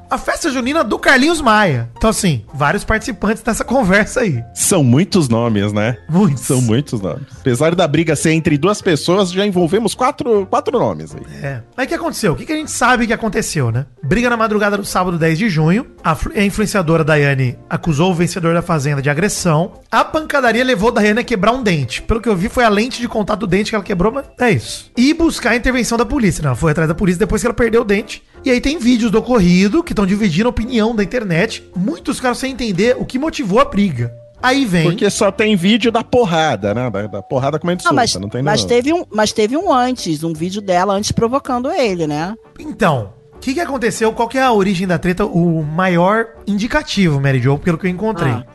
a 0.10 0.18
festa 0.18 0.50
junina 0.50 0.84
do 0.84 0.98
Carlinhos 0.98 1.42
Maia. 1.42 1.90
Então, 1.98 2.10
assim, 2.10 2.46
vários 2.54 2.84
participantes 2.84 3.44
dessa 3.44 3.64
conversa 3.64 4.22
aí. 4.22 4.44
São 4.54 4.84
muitos 4.84 5.28
nomes, 5.30 5.74
né? 5.74 5.98
Muitos. 6.10 6.44
São 6.44 6.62
muitos 6.62 7.02
nomes. 7.02 7.24
Apesar 7.40 7.76
da 7.76 7.88
briga 7.88 8.16
ser 8.16 8.32
entre 8.32 8.58
duas 8.58 8.82
pessoas, 8.82 9.32
já 9.32 9.46
envolvemos 9.46 9.94
quatro, 9.94 10.46
quatro 10.46 10.78
nomes 10.80 11.14
aí. 11.16 11.22
É. 11.44 11.62
Mas 11.76 11.86
o 11.86 11.90
que 11.90 11.96
aconteceu? 11.96 12.34
O 12.34 12.36
que, 12.36 12.46
que 12.46 12.54
a 12.54 12.56
gente 12.58 12.72
sabe 12.72 13.08
que 13.08 13.14
aconteceu, 13.14 13.72
né? 13.72 13.86
Briga 14.04 14.30
na 14.30 14.38
madrugada 14.38 14.78
do 14.78 14.86
sábado 14.86 15.18
10 15.18 15.38
de 15.38 15.50
junho. 15.50 15.86
A, 16.04 16.16
a 16.36 16.44
influenciadora 16.44 17.04
Daiane 17.04 17.58
acusou 17.70 18.12
o 18.12 18.16
vencedor 18.16 18.54
da 18.54 18.62
fazenda 18.62 19.02
de 19.02 19.10
agressão. 19.10 19.74
A 19.92 20.04
pancadaria 20.06 20.64
levou 20.64 20.92
Daiane 20.92 21.20
a 21.20 21.24
quebrar 21.24 21.52
um 21.52 21.64
dente. 21.64 22.02
Pelo 22.02 22.22
que 22.22 22.30
eu 22.30 22.36
vi, 22.36 22.50
foi 22.50 22.64
a 22.64 22.70
lente 22.70 23.02
de 23.02 23.08
contato 23.08 23.42
do 23.42 23.48
dente 23.48 23.70
que 23.72 23.76
ela 23.76 23.84
quebrou, 23.84 24.12
mas 24.12 24.26
é 24.40 24.52
isso. 24.52 24.92
E 24.96 25.14
buscar 25.14 25.52
a 25.52 25.56
intervenção 25.56 25.98
da 25.98 26.06
polícia. 26.06 26.42
né? 26.42 26.48
Ela 26.48 26.56
foi 26.56 26.72
atrás 26.72 26.88
da 26.88 26.96
polícia 26.96 27.20
depois 27.20 27.42
que 27.42 27.48
ela 27.48 27.54
perdeu 27.54 27.82
o 27.82 27.86
dente. 27.86 28.24
E 28.44 28.52
aí 28.52 28.62
tem 28.62 28.78
vídeos 28.80 29.12
do 29.12 29.20
ocorrido 29.20 29.84
que 29.84 29.92
estão 29.92 30.06
dividindo 30.06 30.48
a 30.48 30.50
opinião 30.50 30.96
da 30.96 31.04
internet. 31.04 31.70
Muitos 31.76 32.20
caras 32.20 32.38
sem 32.38 32.54
entender 32.54 32.96
o 32.98 33.06
que 33.06 33.20
motivou 33.20 33.60
a 33.60 33.66
briga. 33.66 34.14
Aí 34.42 34.66
vem. 34.66 34.84
Porque 34.84 35.10
só 35.10 35.32
tem 35.32 35.56
vídeo 35.56 35.92
da 35.92 36.04
porrada, 36.04 36.74
né? 36.74 36.90
Da, 36.90 37.08
da 37.08 37.22
porrada 37.22 37.60
comendo 37.60 37.84
Não, 37.84 37.90
solta, 37.90 37.96
mas, 37.96 38.16
não 38.16 38.30
tem 38.30 38.44
mas, 38.44 38.64
teve 38.64 38.94
um, 38.94 39.04
mas 39.12 39.34
teve 39.34 39.58
um 39.58 39.74
antes, 39.74 40.24
um 40.24 40.34
vídeo 40.34 40.62
dela 40.62 40.94
antes 40.94 41.12
provocando 41.12 41.72
ele, 41.72 42.06
né? 42.06 42.36
Então, 42.60 43.14
o 43.34 43.40
que, 43.40 43.54
que 43.56 43.60
aconteceu? 43.60 44.14
Qual 44.14 44.28
que 44.28 44.38
é 44.38 44.44
a 44.44 44.52
origem 44.52 44.88
da 44.88 44.98
treta? 44.98 45.26
O 45.26 45.64
maior 45.64 46.28
indicativo, 46.46 47.20
Mary 47.20 47.40
Jo, 47.40 47.58
pelo 47.58 47.78
que 47.78 47.88
eu 47.88 47.92
encontrei. 47.92 48.32
Ah. 48.32 48.46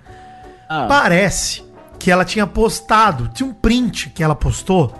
Ah. 0.68 0.86
Parece 0.88 1.62
que 1.98 2.10
ela 2.10 2.24
tinha 2.24 2.46
postado, 2.46 3.28
tinha 3.28 3.48
um 3.48 3.52
print 3.52 4.10
que 4.10 4.22
ela 4.22 4.34
postou, 4.34 4.92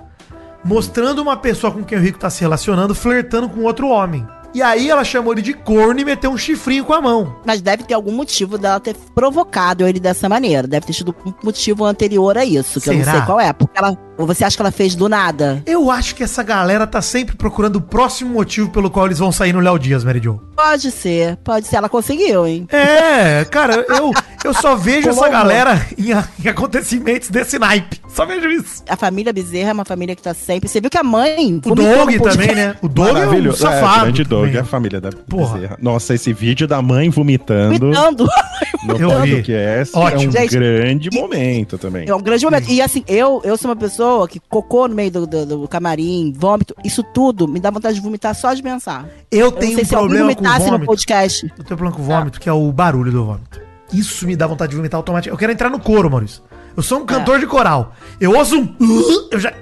mostrando 0.65 1.21
uma 1.21 1.37
pessoa 1.37 1.73
com 1.73 1.83
quem 1.83 1.99
o 1.99 2.01
Rico 2.01 2.19
tá 2.19 2.29
se 2.29 2.41
relacionando, 2.43 2.95
flertando 2.95 3.49
com 3.49 3.62
outro 3.62 3.89
homem. 3.89 4.27
E 4.55 4.61
aí 4.63 4.91
ela 4.91 5.03
chamou 5.05 5.33
ele 5.33 5.41
de 5.43 5.55
corno 5.55 5.99
e 6.01 6.05
meteu 6.05 6.31
um 6.31 6.37
chifrinho 6.37 6.85
com 6.85 6.93
a 6.93 7.01
mão. 7.01 7.37
Mas 7.45 7.63
deve 7.63 7.85
ter 7.85 7.95
algum 7.95 8.13
motivo 8.13 8.59
dela 8.59 8.79
ter 8.79 8.95
provocado 9.15 9.87
ele 9.87 9.99
dessa 9.99 10.29
maneira. 10.29 10.69
Deve 10.69 10.87
ter 10.87 10.93
tido 10.93 11.15
um 11.25 11.33
motivo 11.43 11.85
anterior 11.85 12.37
a 12.37 12.45
isso, 12.45 12.81
que 12.81 12.91
eu 12.91 12.95
Será? 12.95 13.07
não 13.07 13.13
sei 13.19 13.27
qual 13.27 13.41
é. 13.41 13.53
Porque 13.53 13.79
ela. 13.79 13.97
Ou 14.19 14.26
você 14.26 14.45
acha 14.45 14.57
que 14.57 14.62
ela 14.62 14.71
fez 14.71 14.95
do 14.95 15.09
nada? 15.09 15.62
Eu 15.66 15.90
acho 15.90 16.14
que 16.14 16.23
essa 16.23 16.42
galera 16.42 16.87
tá 16.87 17.00
sempre 17.00 17.35
procurando 17.37 17.76
o 17.76 17.81
próximo 17.81 18.31
motivo 18.31 18.69
pelo 18.71 18.90
qual 18.90 19.07
eles 19.07 19.19
vão 19.19 19.33
sair 19.33 19.52
no 19.52 19.61
Léo 19.61 19.78
Dias, 19.78 20.04
Mary 20.04 20.21
Jo. 20.23 20.40
Pode 20.54 20.90
ser, 20.90 21.37
pode 21.38 21.66
ser. 21.66 21.76
Ela 21.76 21.88
conseguiu, 21.88 22.47
hein? 22.47 22.66
É, 22.71 23.45
cara, 23.47 23.85
eu, 23.88 24.12
eu 24.45 24.54
só 24.54 24.76
vejo 24.76 25.09
essa 25.09 25.28
galera 25.28 25.87
em, 25.99 26.11
em 26.45 26.49
acontecimentos 26.49 27.31
desse 27.31 27.59
naipe. 27.59 28.00
Só 28.09 28.26
vejo 28.26 28.49
isso. 28.50 28.83
A 28.88 28.97
família 28.97 29.33
Bezerra 29.33 29.71
é 29.71 29.73
uma 29.73 29.85
família 29.85 30.14
que 30.14 30.23
tá 30.23 30.35
sempre. 30.35 30.69
Você 30.69 30.81
viu 30.81 30.90
que 30.90 30.99
a 30.99 31.02
mãe. 31.02 31.61
O 31.64 31.75
Doug 31.75 32.11
também, 32.23 32.54
né? 32.54 32.76
O 32.83 32.88
Doug 32.88 33.09
é 33.09 33.11
um 33.11 33.14
Maravilhoso. 33.14 33.59
safado. 33.59 34.00
É, 34.00 34.02
grande 34.04 34.25
Doug, 34.25 34.45
também. 34.45 34.57
é 34.59 34.61
a 34.61 34.64
família 34.64 35.00
da 35.00 35.11
Porra. 35.11 35.54
Bezerra. 35.54 35.78
Nossa, 35.81 36.14
esse 36.14 36.33
vídeo 36.33 36.69
da 36.69 36.83
mãe 36.83 37.09
vomitando 37.09 37.78
Vomitando. 37.78 38.28
no 38.87 38.97
Eu 38.97 39.23
vi. 39.23 39.37
podcast 39.37 39.97
Ótimo. 39.97 40.23
é 40.23 40.28
um 40.28 40.33
Gente, 40.33 40.50
grande 40.50 41.11
momento 41.12 41.78
também. 41.78 42.07
É 42.09 42.14
um 42.14 42.21
grande 42.21 42.45
momento. 42.45 42.69
E 42.71 42.83
assim, 42.83 43.02
eu, 43.09 43.40
eu 43.45 43.57
sou 43.57 43.71
uma 43.71 43.76
pessoa 43.76 44.02
que 44.29 44.41
cocô 44.49 44.89
no 44.89 44.95
meio 44.95 45.11
do, 45.11 45.27
do, 45.27 45.47
do 45.47 45.69
camarim, 45.69 46.33
vômito, 46.37 46.75
isso 46.85 47.03
tudo 47.03 47.47
me 47.49 47.59
dá 47.61 47.71
vontade 47.71 47.95
de 47.95 48.01
vomitar 48.01 48.35
só 48.35 48.53
de 48.55 48.63
pensar. 48.63 49.07
Eu 49.31 49.47
Eu 49.47 49.53
tenho 49.53 49.77
não 49.79 49.85
sei 49.85 49.97
um 49.97 50.01
problema 50.01 50.35
com 50.35 50.43
vomitasse 50.43 50.65
no 50.67 50.71
vômito. 50.73 50.87
podcast. 50.87 51.45
Eu 51.47 51.51
tenho 51.51 51.63
um 51.63 51.67
problema 51.77 51.93
com 51.97 52.03
vômito, 52.03 52.41
que 52.41 52.49
é 52.49 52.53
o 52.53 52.73
barulho 52.73 53.11
do 53.13 53.25
vômito. 53.25 53.61
Isso 53.93 54.27
me 54.27 54.35
dá 54.35 54.47
vontade 54.47 54.71
de 54.71 54.77
vomitar 54.77 54.99
automaticamente. 54.99 55.35
Eu 55.35 55.39
quero 55.39 55.53
entrar 55.53 55.69
no 55.71 55.79
coro, 55.79 56.11
Maurício. 56.11 56.43
Eu 56.75 56.83
sou 56.83 57.01
um 57.01 57.05
cantor 57.05 57.39
de 57.39 57.47
coral. 57.47 57.93
Eu 58.19 58.35
ouço 58.35 58.59
um. 58.59 59.29
Eu 59.31 59.39
já. 59.39 59.53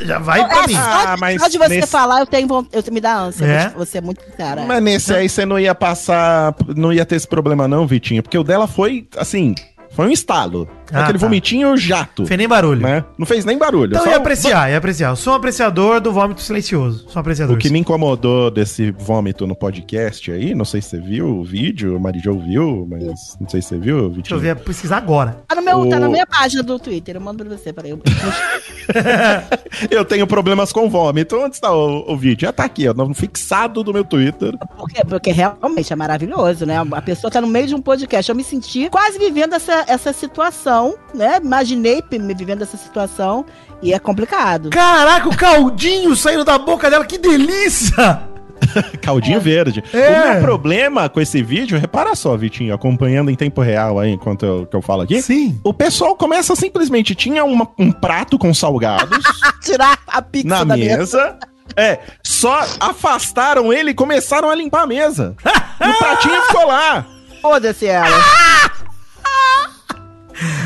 Já 0.00 0.18
vai 0.18 0.48
pra 0.48 0.62
É, 0.62 0.66
mim. 0.66 0.72
só, 0.72 0.80
Ah, 0.80 1.14
de- 1.14 1.20
mas 1.20 1.42
só 1.42 1.48
de 1.48 1.58
você 1.58 1.68
nesse- 1.68 1.88
falar, 1.88 2.20
eu 2.20 2.26
tenho 2.26 2.48
eu, 2.72 2.82
me 2.90 3.00
dá 3.02 3.18
ânsia. 3.18 3.44
É? 3.44 3.68
Você- 3.68 3.74
Você 3.76 3.98
é 3.98 4.00
muito 4.00 4.22
cara. 4.38 4.64
Mas 4.64 4.82
nesse 4.82 5.12
aí 5.12 5.28
você 5.28 5.44
não 5.44 5.58
ia 5.58 5.74
passar, 5.74 6.54
não 6.74 6.90
ia 6.90 7.04
ter 7.04 7.16
esse 7.16 7.28
problema 7.28 7.68
não, 7.68 7.86
Vitinho, 7.86 8.22
porque 8.22 8.38
o 8.38 8.42
dela 8.42 8.66
foi, 8.66 9.06
assim, 9.18 9.54
foi 9.90 10.06
um 10.06 10.10
estalo. 10.10 10.66
Ah, 10.92 11.02
Aquele 11.04 11.18
tá. 11.18 11.24
vomitinho 11.26 11.76
jato, 11.76 12.26
Fez 12.26 12.36
nem 12.38 12.46
barulho. 12.48 12.80
né? 12.80 13.04
Não 13.18 13.26
fez 13.26 13.44
nem 13.44 13.56
barulho. 13.58 13.92
Então 13.92 14.04
eu 14.04 14.12
ia 14.12 14.16
apreciar, 14.18 14.70
ia 14.70 14.76
apreciar. 14.78 15.10
Eu 15.10 15.16
sou 15.16 15.32
um 15.32 15.36
apreciador 15.36 16.00
do 16.00 16.12
vômito 16.12 16.40
silencioso. 16.42 17.04
Sou 17.08 17.16
um 17.16 17.20
apreciador. 17.20 17.54
O 17.56 17.58
que 17.58 17.70
me 17.70 17.78
incomodou 17.78 18.50
desse 18.50 18.90
vômito 18.90 19.46
no 19.46 19.54
podcast 19.56 20.30
aí, 20.30 20.54
não 20.54 20.64
sei 20.64 20.80
se 20.82 20.90
você 20.90 21.00
viu 21.00 21.26
o 21.38 21.44
vídeo, 21.44 21.96
o 21.96 22.00
Marijou 22.00 22.38
viu, 22.38 22.86
mas 22.90 23.02
não 23.40 23.48
sei 23.48 23.62
se 23.62 23.68
você 23.68 23.78
viu, 23.78 24.08
Vitinho. 24.10 24.22
Deixa 24.22 24.34
eu 24.34 24.38
ver, 24.40 24.56
pesquisar 24.56 24.98
agora. 24.98 25.38
Tá, 25.48 25.54
no 25.54 25.62
meu, 25.62 25.88
tá 25.88 25.96
O- 25.96 26.00
na 26.00 26.08
minha 26.08 26.26
página 26.26 26.62
do 26.62 26.78
Twitter. 26.78 27.16
Eu 27.16 27.20
mando 27.20 27.44
pra 27.44 27.56
você. 27.56 27.72
Peraí. 27.72 27.90
Eu... 27.90 28.00
Eu 29.90 30.04
tenho 30.04 30.26
problemas 30.26 30.72
com 30.72 30.88
vômito. 30.88 31.36
Onde 31.36 31.56
está 31.56 31.72
o, 31.74 32.12
o 32.12 32.16
vídeo? 32.16 32.46
Já 32.46 32.52
tá 32.52 32.64
aqui, 32.64 32.88
ó, 32.88 32.94
no 32.94 33.12
fixado 33.14 33.82
do 33.82 33.92
meu 33.92 34.04
Twitter. 34.04 34.52
Porque, 34.76 35.04
porque 35.04 35.32
realmente 35.32 35.92
é 35.92 35.96
maravilhoso, 35.96 36.64
né? 36.66 36.76
A 36.92 37.02
pessoa 37.02 37.30
tá 37.30 37.40
no 37.40 37.46
meio 37.46 37.66
de 37.66 37.74
um 37.74 37.80
podcast. 37.82 38.28
Eu 38.30 38.36
me 38.36 38.44
senti 38.44 38.88
quase 38.90 39.18
vivendo 39.18 39.54
essa, 39.54 39.84
essa 39.88 40.12
situação, 40.12 40.73
né? 41.14 41.38
Imaginei 41.42 42.02
me 42.12 42.34
vivendo 42.34 42.62
essa 42.62 42.76
situação 42.76 43.44
e 43.82 43.92
é 43.92 43.98
complicado. 43.98 44.70
Caraca, 44.70 45.28
o 45.28 45.36
caldinho 45.36 46.14
saindo 46.16 46.44
da 46.44 46.58
boca 46.58 46.90
dela, 46.90 47.04
que 47.04 47.18
delícia! 47.18 48.22
Caldinho 49.02 49.40
verde. 49.40 49.84
É. 49.92 50.08
O 50.08 50.32
meu 50.32 50.40
problema 50.40 51.08
com 51.08 51.20
esse 51.20 51.42
vídeo, 51.42 51.78
repara 51.78 52.14
só, 52.14 52.34
Vitinho, 52.36 52.74
acompanhando 52.74 53.30
em 53.30 53.34
tempo 53.34 53.60
real 53.60 53.98
aí, 53.98 54.12
enquanto 54.12 54.44
eu, 54.46 54.66
que 54.66 54.74
eu 54.74 54.80
falo 54.80 55.02
aqui. 55.02 55.20
Sim. 55.20 55.60
O 55.62 55.74
pessoal 55.74 56.16
começa 56.16 56.56
simplesmente, 56.56 57.14
tinha 57.14 57.44
uma- 57.44 57.68
um 57.78 57.92
prato 57.92 58.38
com 58.38 58.54
salgados 58.54 59.22
Tirar 59.62 59.98
a 60.06 60.22
pizza 60.22 60.48
na 60.48 60.64
da 60.64 60.76
mesa. 60.76 60.96
mesa. 60.96 61.38
É, 61.76 61.98
só 62.22 62.64
afastaram 62.80 63.72
ele 63.72 63.90
e 63.90 63.94
começaram 63.94 64.48
a 64.48 64.54
limpar 64.54 64.82
a 64.82 64.86
mesa. 64.86 65.36
E 65.84 65.88
o 65.90 65.98
pratinho 65.98 66.40
ficou 66.42 66.66
lá. 66.66 67.04
Foda-se 67.42 67.86
ela. 67.86 68.06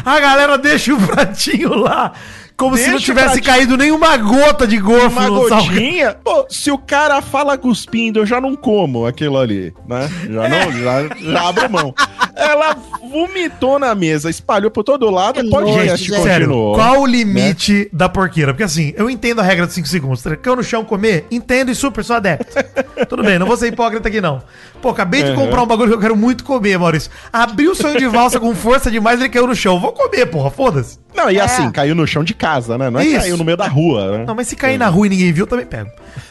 A 0.05 0.21
galera 0.21 0.59
deixa 0.59 0.95
o 0.95 1.01
pratinho 1.01 1.75
lá, 1.75 2.13
como 2.59 2.77
se 2.77 2.83
Deixa 2.83 2.91
não 2.91 2.99
o 2.99 3.01
tivesse 3.03 3.41
caído 3.41 3.77
nenhuma 3.77 4.17
gota 4.17 4.67
de 4.67 4.77
gorfo 4.79 5.07
Uma 5.19 5.29
no 5.29 5.49
salgado. 5.49 5.71
gotinha. 5.71 6.17
Pô, 6.25 6.45
se 6.51 6.71
o 6.73 6.77
cara 6.77 7.23
fala 7.23 7.57
cuspindo, 7.57 8.19
eu 8.19 8.27
já 8.27 8.41
não 8.41 8.57
como 8.57 9.07
aquilo 9.07 9.39
ali, 9.39 9.73
né? 9.89 10.11
Já 10.29 10.49
não, 10.49 10.73
já, 10.73 11.09
já 11.17 11.49
abro 11.49 11.71
mão. 11.71 11.95
Ela 12.35 12.77
vomitou 13.11 13.79
na 13.79 13.95
mesa, 13.95 14.29
espalhou 14.29 14.71
por 14.71 14.83
todo 14.85 15.09
lado, 15.11 15.41
Que 15.41 15.47
o 15.47 15.51
podcast 15.51 15.89
nojo, 15.89 15.97
gente. 16.05 16.23
Sério, 16.23 16.47
continuou. 16.47 16.75
qual 16.75 17.01
o 17.01 17.07
limite 17.07 17.89
da 17.93 18.09
porqueira? 18.09 18.53
Porque 18.53 18.63
assim, 18.65 18.93
eu 18.97 19.09
entendo 19.09 19.41
a 19.41 19.43
regra 19.43 19.65
dos 19.67 19.75
5 19.75 19.89
segundos. 19.89 20.23
Caiu 20.43 20.57
no 20.57 20.63
chão 20.63 20.85
comer? 20.85 21.27
Entendo 21.31 21.71
e 21.71 21.75
super, 21.75 22.05
sou 22.05 22.17
adepto. 22.17 22.47
Tudo 23.09 23.23
bem, 23.23 23.39
não 23.39 23.47
vou 23.47 23.57
ser 23.57 23.69
hipócrita 23.69 24.09
aqui 24.09 24.21
não. 24.21 24.43
Pô, 24.83 24.91
acabei 24.91 25.23
de 25.23 25.31
Uhum. 25.31 25.37
comprar 25.37 25.63
um 25.63 25.67
bagulho 25.67 25.89
que 25.91 25.95
eu 25.95 26.01
quero 26.01 26.17
muito 26.17 26.45
comer, 26.45 26.79
Maurício. 26.79 27.11
Abriu 27.33 27.73
o 27.73 27.75
sonho 27.75 27.99
de 27.99 28.07
valsa 28.07 28.39
com 28.41 28.55
força 28.55 28.91
demais, 28.91 29.19
ele 29.21 29.29
caiu 29.29 29.47
no 29.47 29.55
chão. 29.55 29.79
Vou 29.81 29.93
comer, 29.93 30.27
porra, 30.27 30.51
foda-se. 30.51 30.99
Não, 31.15 31.31
e 31.31 31.39
É. 31.39 31.41
assim, 31.43 31.71
caiu 31.71 31.95
no 31.95 32.07
chão 32.07 32.23
de 32.23 32.35
casa, 32.49 32.79
né? 32.79 32.91
Não 32.91 33.01
é 33.01 33.07
Isso. 33.07 33.21
caiu 33.21 33.37
no 33.37 33.45
meio 33.45 33.57
da 33.57 33.67
rua, 33.69 34.19
né? 34.19 34.25
Não, 34.27 34.35
mas 34.35 34.49
se 34.49 34.57
cair 34.57 34.79
na 34.79 34.89
rua 34.89 35.07
e 35.07 35.11
ninguém 35.11 35.33
viu, 35.33 35.47
também 35.47 35.67
pego. 35.67 35.91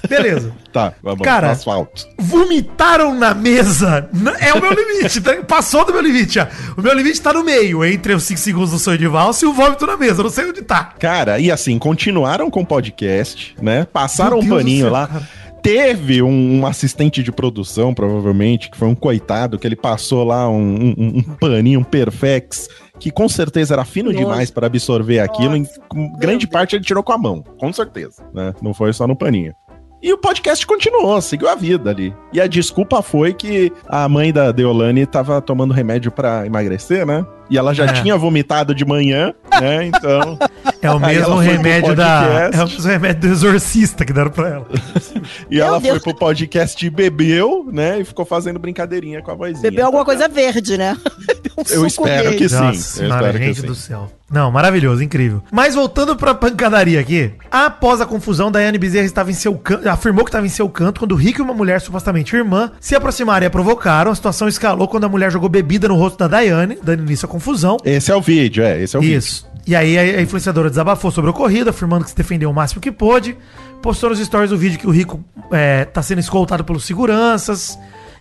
Beleza. 0.09 0.51
Tá, 0.77 0.93
vamos 1.01 1.21
Cara, 1.23 1.49
asfalto. 1.49 2.05
Vomitaram 2.19 3.15
na 3.15 3.33
mesa. 3.33 4.07
É 4.39 4.53
o 4.53 4.61
meu 4.61 4.71
limite. 4.71 5.19
tá? 5.21 5.35
Passou 5.37 5.83
do 5.83 5.91
meu 5.91 6.01
limite 6.03 6.35
já. 6.35 6.47
O 6.77 6.81
meu 6.83 6.93
limite 6.93 7.19
tá 7.19 7.33
no 7.33 7.43
meio, 7.43 7.83
entre 7.83 8.13
os 8.13 8.23
5 8.25 8.39
segundos 8.39 8.71
do 8.71 8.77
sonho 8.77 8.97
de 8.97 9.07
valsa 9.07 9.43
e 9.43 9.47
o 9.47 9.53
vômito 9.53 9.87
na 9.87 9.97
mesa. 9.97 10.19
Eu 10.19 10.25
não 10.25 10.29
sei 10.29 10.45
onde 10.47 10.61
tá. 10.61 10.93
Cara, 10.99 11.39
e 11.39 11.51
assim, 11.51 11.79
continuaram 11.79 12.51
com 12.51 12.61
o 12.61 12.65
podcast, 12.65 13.55
né? 13.59 13.87
Passaram 13.91 14.37
um 14.39 14.47
paninho 14.47 14.83
céu, 14.85 14.91
lá. 14.93 15.07
cara. 15.07 15.27
Teve 15.63 16.21
um, 16.21 16.59
um 16.59 16.67
assistente 16.67 17.23
de 17.23 17.31
produção, 17.31 17.91
provavelmente, 17.93 18.69
que 18.69 18.77
foi 18.77 18.87
um 18.87 18.95
coitado, 18.95 19.57
que 19.57 19.65
ele 19.67 19.75
passou 19.75 20.23
lá 20.23 20.47
um, 20.47 20.93
um- 20.95 21.17
um 21.17 21.23
paninho, 21.39 21.79
um 21.79 21.83
perfex, 21.83 22.69
que 22.99 23.11
com 23.11 23.27
certeza 23.29 23.73
era 23.73 23.85
fino 23.85 24.11
Nossa. 24.11 24.23
demais 24.23 24.51
para 24.51 24.67
absorver 24.67 25.19
aquilo. 25.19 25.55
Em 25.55 25.61
Nossa. 25.61 26.17
grande 26.17 26.47
parte 26.47 26.75
ele 26.75 26.83
tirou 26.83 27.03
com 27.03 27.13
a 27.13 27.17
mão, 27.17 27.43
com 27.59 27.71
certeza, 27.71 28.23
né? 28.33 28.53
Não 28.61 28.73
foi 28.73 28.93
só 28.93 29.07
no 29.07 29.15
paninho. 29.15 29.53
E 30.01 30.13
o 30.13 30.17
podcast 30.17 30.65
continuou, 30.65 31.19
seguiu 31.21 31.49
a 31.49 31.55
vida 31.55 31.89
ali. 31.89 32.13
E 32.31 32.39
a 32.39 32.45
desculpa 32.45 33.01
foi 33.01 33.33
que 33.33 33.71
a 33.87 34.07
mãe 34.07 34.31
da 34.31 34.51
Deolane 34.51 35.07
tava 35.07 35.41
tomando 35.41 35.73
remédio 35.73 36.11
pra 36.11 36.45
emagrecer, 36.45 37.05
né? 37.05 37.25
E 37.49 37.57
ela 37.57 37.73
já 37.73 37.85
É. 37.85 37.93
tinha 37.93 38.17
vomitado 38.17 38.73
de 38.75 38.83
manhã, 38.85 39.33
né? 39.59 39.85
Então. 39.85 40.37
É 40.79 40.91
o 40.91 40.99
mesmo 40.99 41.37
remédio 41.37 41.95
da. 41.95 42.51
É 42.53 42.63
o 42.63 42.67
mesmo 42.67 42.83
remédio 42.87 43.21
do 43.21 43.27
exorcista 43.33 44.05
que 44.05 44.13
deram 44.13 44.29
pra 44.29 44.47
ela. 44.47 44.67
E 45.49 45.55
Meu 45.55 45.65
ela 45.65 45.79
Deus. 45.79 45.95
foi 46.03 46.13
pro 46.13 46.19
podcast 46.27 46.85
e 46.85 46.89
bebeu, 46.89 47.67
né? 47.73 47.99
E 47.99 48.03
ficou 48.05 48.23
fazendo 48.25 48.59
brincadeirinha 48.59 49.21
com 49.23 49.31
a 49.31 49.33
vozinha. 49.33 49.59
Bebeu 49.61 49.87
alguma 49.87 50.05
coisa 50.05 50.27
verde, 50.29 50.77
né? 50.77 50.95
Um 51.57 51.63
Eu 51.73 51.87
espero 51.87 52.23
verde. 52.25 52.37
que 52.37 52.49
sim. 52.49 52.55
Nossa 52.55 53.01
eu 53.03 53.09
espero 53.09 53.39
que 53.39 53.45
gente 53.45 53.61
sim. 53.61 53.65
do 53.65 53.73
céu. 53.73 54.11
Não, 54.31 54.51
maravilhoso, 54.51 55.01
incrível. 55.01 55.41
Mas 55.51 55.73
voltando 55.73 56.15
pra 56.15 56.35
pancadaria 56.35 56.99
aqui, 56.99 57.31
após 57.49 57.99
a 57.99 58.05
confusão, 58.05 58.51
Daiane 58.51 58.77
Bezerra 58.77 59.05
estava 59.07 59.31
em 59.31 59.33
seu 59.33 59.55
canto, 59.57 59.89
afirmou 59.89 60.23
que 60.23 60.29
estava 60.29 60.45
em 60.45 60.49
seu 60.49 60.69
canto 60.69 60.99
quando 60.99 61.13
o 61.13 61.15
Rico 61.15 61.39
e 61.39 61.43
uma 61.43 61.55
mulher, 61.55 61.81
supostamente 61.81 62.35
irmã, 62.35 62.71
se 62.79 62.95
aproximaram 62.95 63.43
e 63.43 63.47
a 63.47 63.49
provocaram. 63.49 64.11
A 64.11 64.15
situação 64.15 64.47
escalou 64.47 64.87
quando 64.87 65.05
a 65.05 65.09
mulher 65.09 65.31
jogou 65.31 65.49
bebida 65.49 65.87
no 65.87 65.95
rosto 65.95 66.19
da 66.19 66.27
Daiane, 66.27 66.77
dando 66.83 67.01
início 67.01 67.25
à 67.25 67.29
confusão. 67.37 67.77
Esse 67.85 68.11
é 68.11 68.15
o 68.15 68.21
vídeo, 68.21 68.63
é. 68.63 68.81
Esse 68.81 68.95
é 68.95 68.99
o 68.99 69.01
vídeo. 69.01 69.17
Isso. 69.17 69.47
E 69.65 69.75
aí 69.75 69.97
a 69.97 70.21
influenciadora 70.21 70.69
desabafou 70.69 71.11
sobre 71.11 71.29
o 71.29 71.33
ocorrido, 71.33 71.69
afirmando 71.69 72.03
que 72.05 72.09
se 72.11 72.15
defendeu 72.15 72.49
o 72.49 72.53
máximo 72.53 72.79
que 72.81 72.91
pôde. 72.91 73.37
Postou 73.81 74.09
nos 74.09 74.19
stories 74.19 74.51
o 74.51 74.57
vídeo 74.57 74.79
que 74.79 74.87
o 74.87 74.91
Rico 74.91 75.23
é, 75.51 75.83
tá 75.85 76.01
sendo 76.01 76.19
escoltado 76.19 76.63
pelos 76.63 76.85
seguranças. 76.85 77.77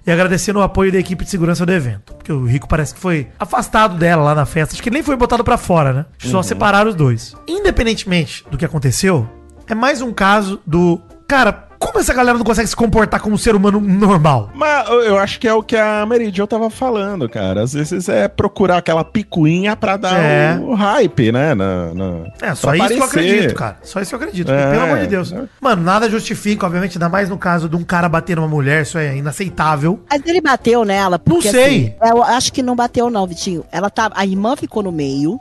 e 0.07 0.11
agradecendo 0.11 0.61
o 0.61 0.63
apoio 0.63 0.93
da 0.93 0.99
equipe 0.99 1.25
de 1.25 1.31
segurança 1.31 1.67
do 1.67 1.73
evento. 1.73 2.15
Porque 2.15 2.33
o 2.33 2.45
Rico 2.45 2.69
parece 2.69 2.95
que 2.95 3.01
foi 3.01 3.27
afastado 3.39 3.97
dela 3.99 4.23
lá 4.23 4.35
na 4.35 4.47
festa. 4.47 4.75
Acho 4.75 4.83
que 4.83 4.89
ele 4.89 4.95
nem 4.95 5.03
foi 5.03 5.17
botado 5.17 5.43
pra 5.43 5.57
fora, 5.57 5.93
né? 5.93 6.07
Só 6.19 6.43
separaram 6.43 6.91
os 6.91 6.97
dois. 6.97 7.35
Independentemente 7.49 8.45
do 8.51 8.57
que 8.57 8.65
aconteceu, 8.65 9.29
é 9.69 9.75
mais 9.75 10.01
um 10.01 10.13
caso 10.13 10.61
do. 10.67 11.01
Cara, 11.27 11.66
como 11.79 11.99
essa 12.01 12.13
galera 12.15 12.37
não 12.39 12.45
consegue 12.45 12.69
se 12.69 12.77
comportar 12.77 13.21
como 13.21 13.35
um 13.35 13.39
ser 13.39 13.55
humano 13.55 13.81
normal? 13.81 14.51
Mas 14.55 14.89
eu- 14.89 15.19
acho 15.19 15.39
que 15.41 15.47
é 15.49 15.53
o 15.55 15.63
que 15.63 15.77
a 15.77 16.05
Mary 16.07 16.31
Jo 16.35 16.47
tava 16.47 16.69
falando, 16.71 17.29
cara. 17.29 17.63
Às 17.63 17.73
vezes 17.73 18.09
é 18.09 18.29
procurar 18.29 18.79
aquela 18.79 19.05
picuinha 19.05 19.75
pra 19.77 19.97
dar 19.97 20.19
É. 20.19 20.59
o, 20.61 20.75
hype, 20.75 21.33
né? 21.33 21.55
Na, 21.55 21.95
na- 21.95 22.25
É, 22.43 22.55
só 22.55 22.69
pra 22.69 22.77
isso 22.79 22.87
que 22.89 22.93
eu 22.95 23.05
aparecer. 23.05 23.31
acredito, 23.31 23.55
cara. 23.55 23.77
Só 23.83 24.01
isso 24.01 24.11
que 24.11 24.15
eu 24.15 24.19
acredito. 24.19 24.53
É. 24.53 24.71
Pelo 24.71 24.83
amor 24.85 24.99
de 24.99 25.07
Deus. 25.07 25.35
Mano, 25.61 25.83
nada 25.83 26.09
justifica, 26.11 26.67
obviamente, 26.67 26.97
ainda 26.97 27.09
mais 27.09 27.29
no 27.29 27.39
caso 27.39 27.69
de 27.69 27.77
um 27.77 27.83
cara 27.85 28.09
bater 28.09 28.37
numa 28.37 28.49
mulher, 28.49 28.83
isso 28.83 28.99
é 28.99 29.17
inaceitável. 29.17 30.01
Mas 30.11 30.23
ele 30.27 30.41
bateu 30.41 30.85
nela, 30.85 31.19
porque 31.19 31.47
Não 31.47 31.53
sei. 31.53 31.97
assim, 32.01 32.15
eu 32.17 32.23
acho 32.23 32.53
que 32.53 32.63
não 32.63 32.77
bateu 32.77 33.11
não, 33.11 33.27
Vitinho. 33.27 33.65
Ela 33.73 33.91
tá, 33.91 34.11
a 34.15 34.25
irmã 34.25 34.55
ficou 34.57 34.83
no 34.83 34.93
meio, 34.93 35.39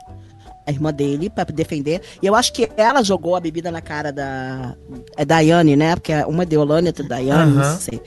a 0.66 0.70
irmã 0.70 0.92
dele, 0.92 1.30
pra 1.30 1.44
defender, 1.44 2.02
e 2.20 2.26
eu 2.26 2.34
acho 2.34 2.52
que 2.52 2.68
ela 2.76 3.02
jogou 3.02 3.36
a 3.36 3.40
bebida 3.40 3.70
na 3.70 3.80
cara 3.80 4.12
da 4.12 4.74
é 5.16 5.24
Daiane, 5.24 5.76
né? 5.76 5.94
Porque 5.94 6.12
uma 6.24 6.42
é 6.42 6.46
Deolane, 6.46 6.88
outra 6.88 7.04
é 7.04 7.08
Daiane, 7.08 7.52
Aham. 7.52 7.70
não 7.70 7.78
sei. 7.78 8.00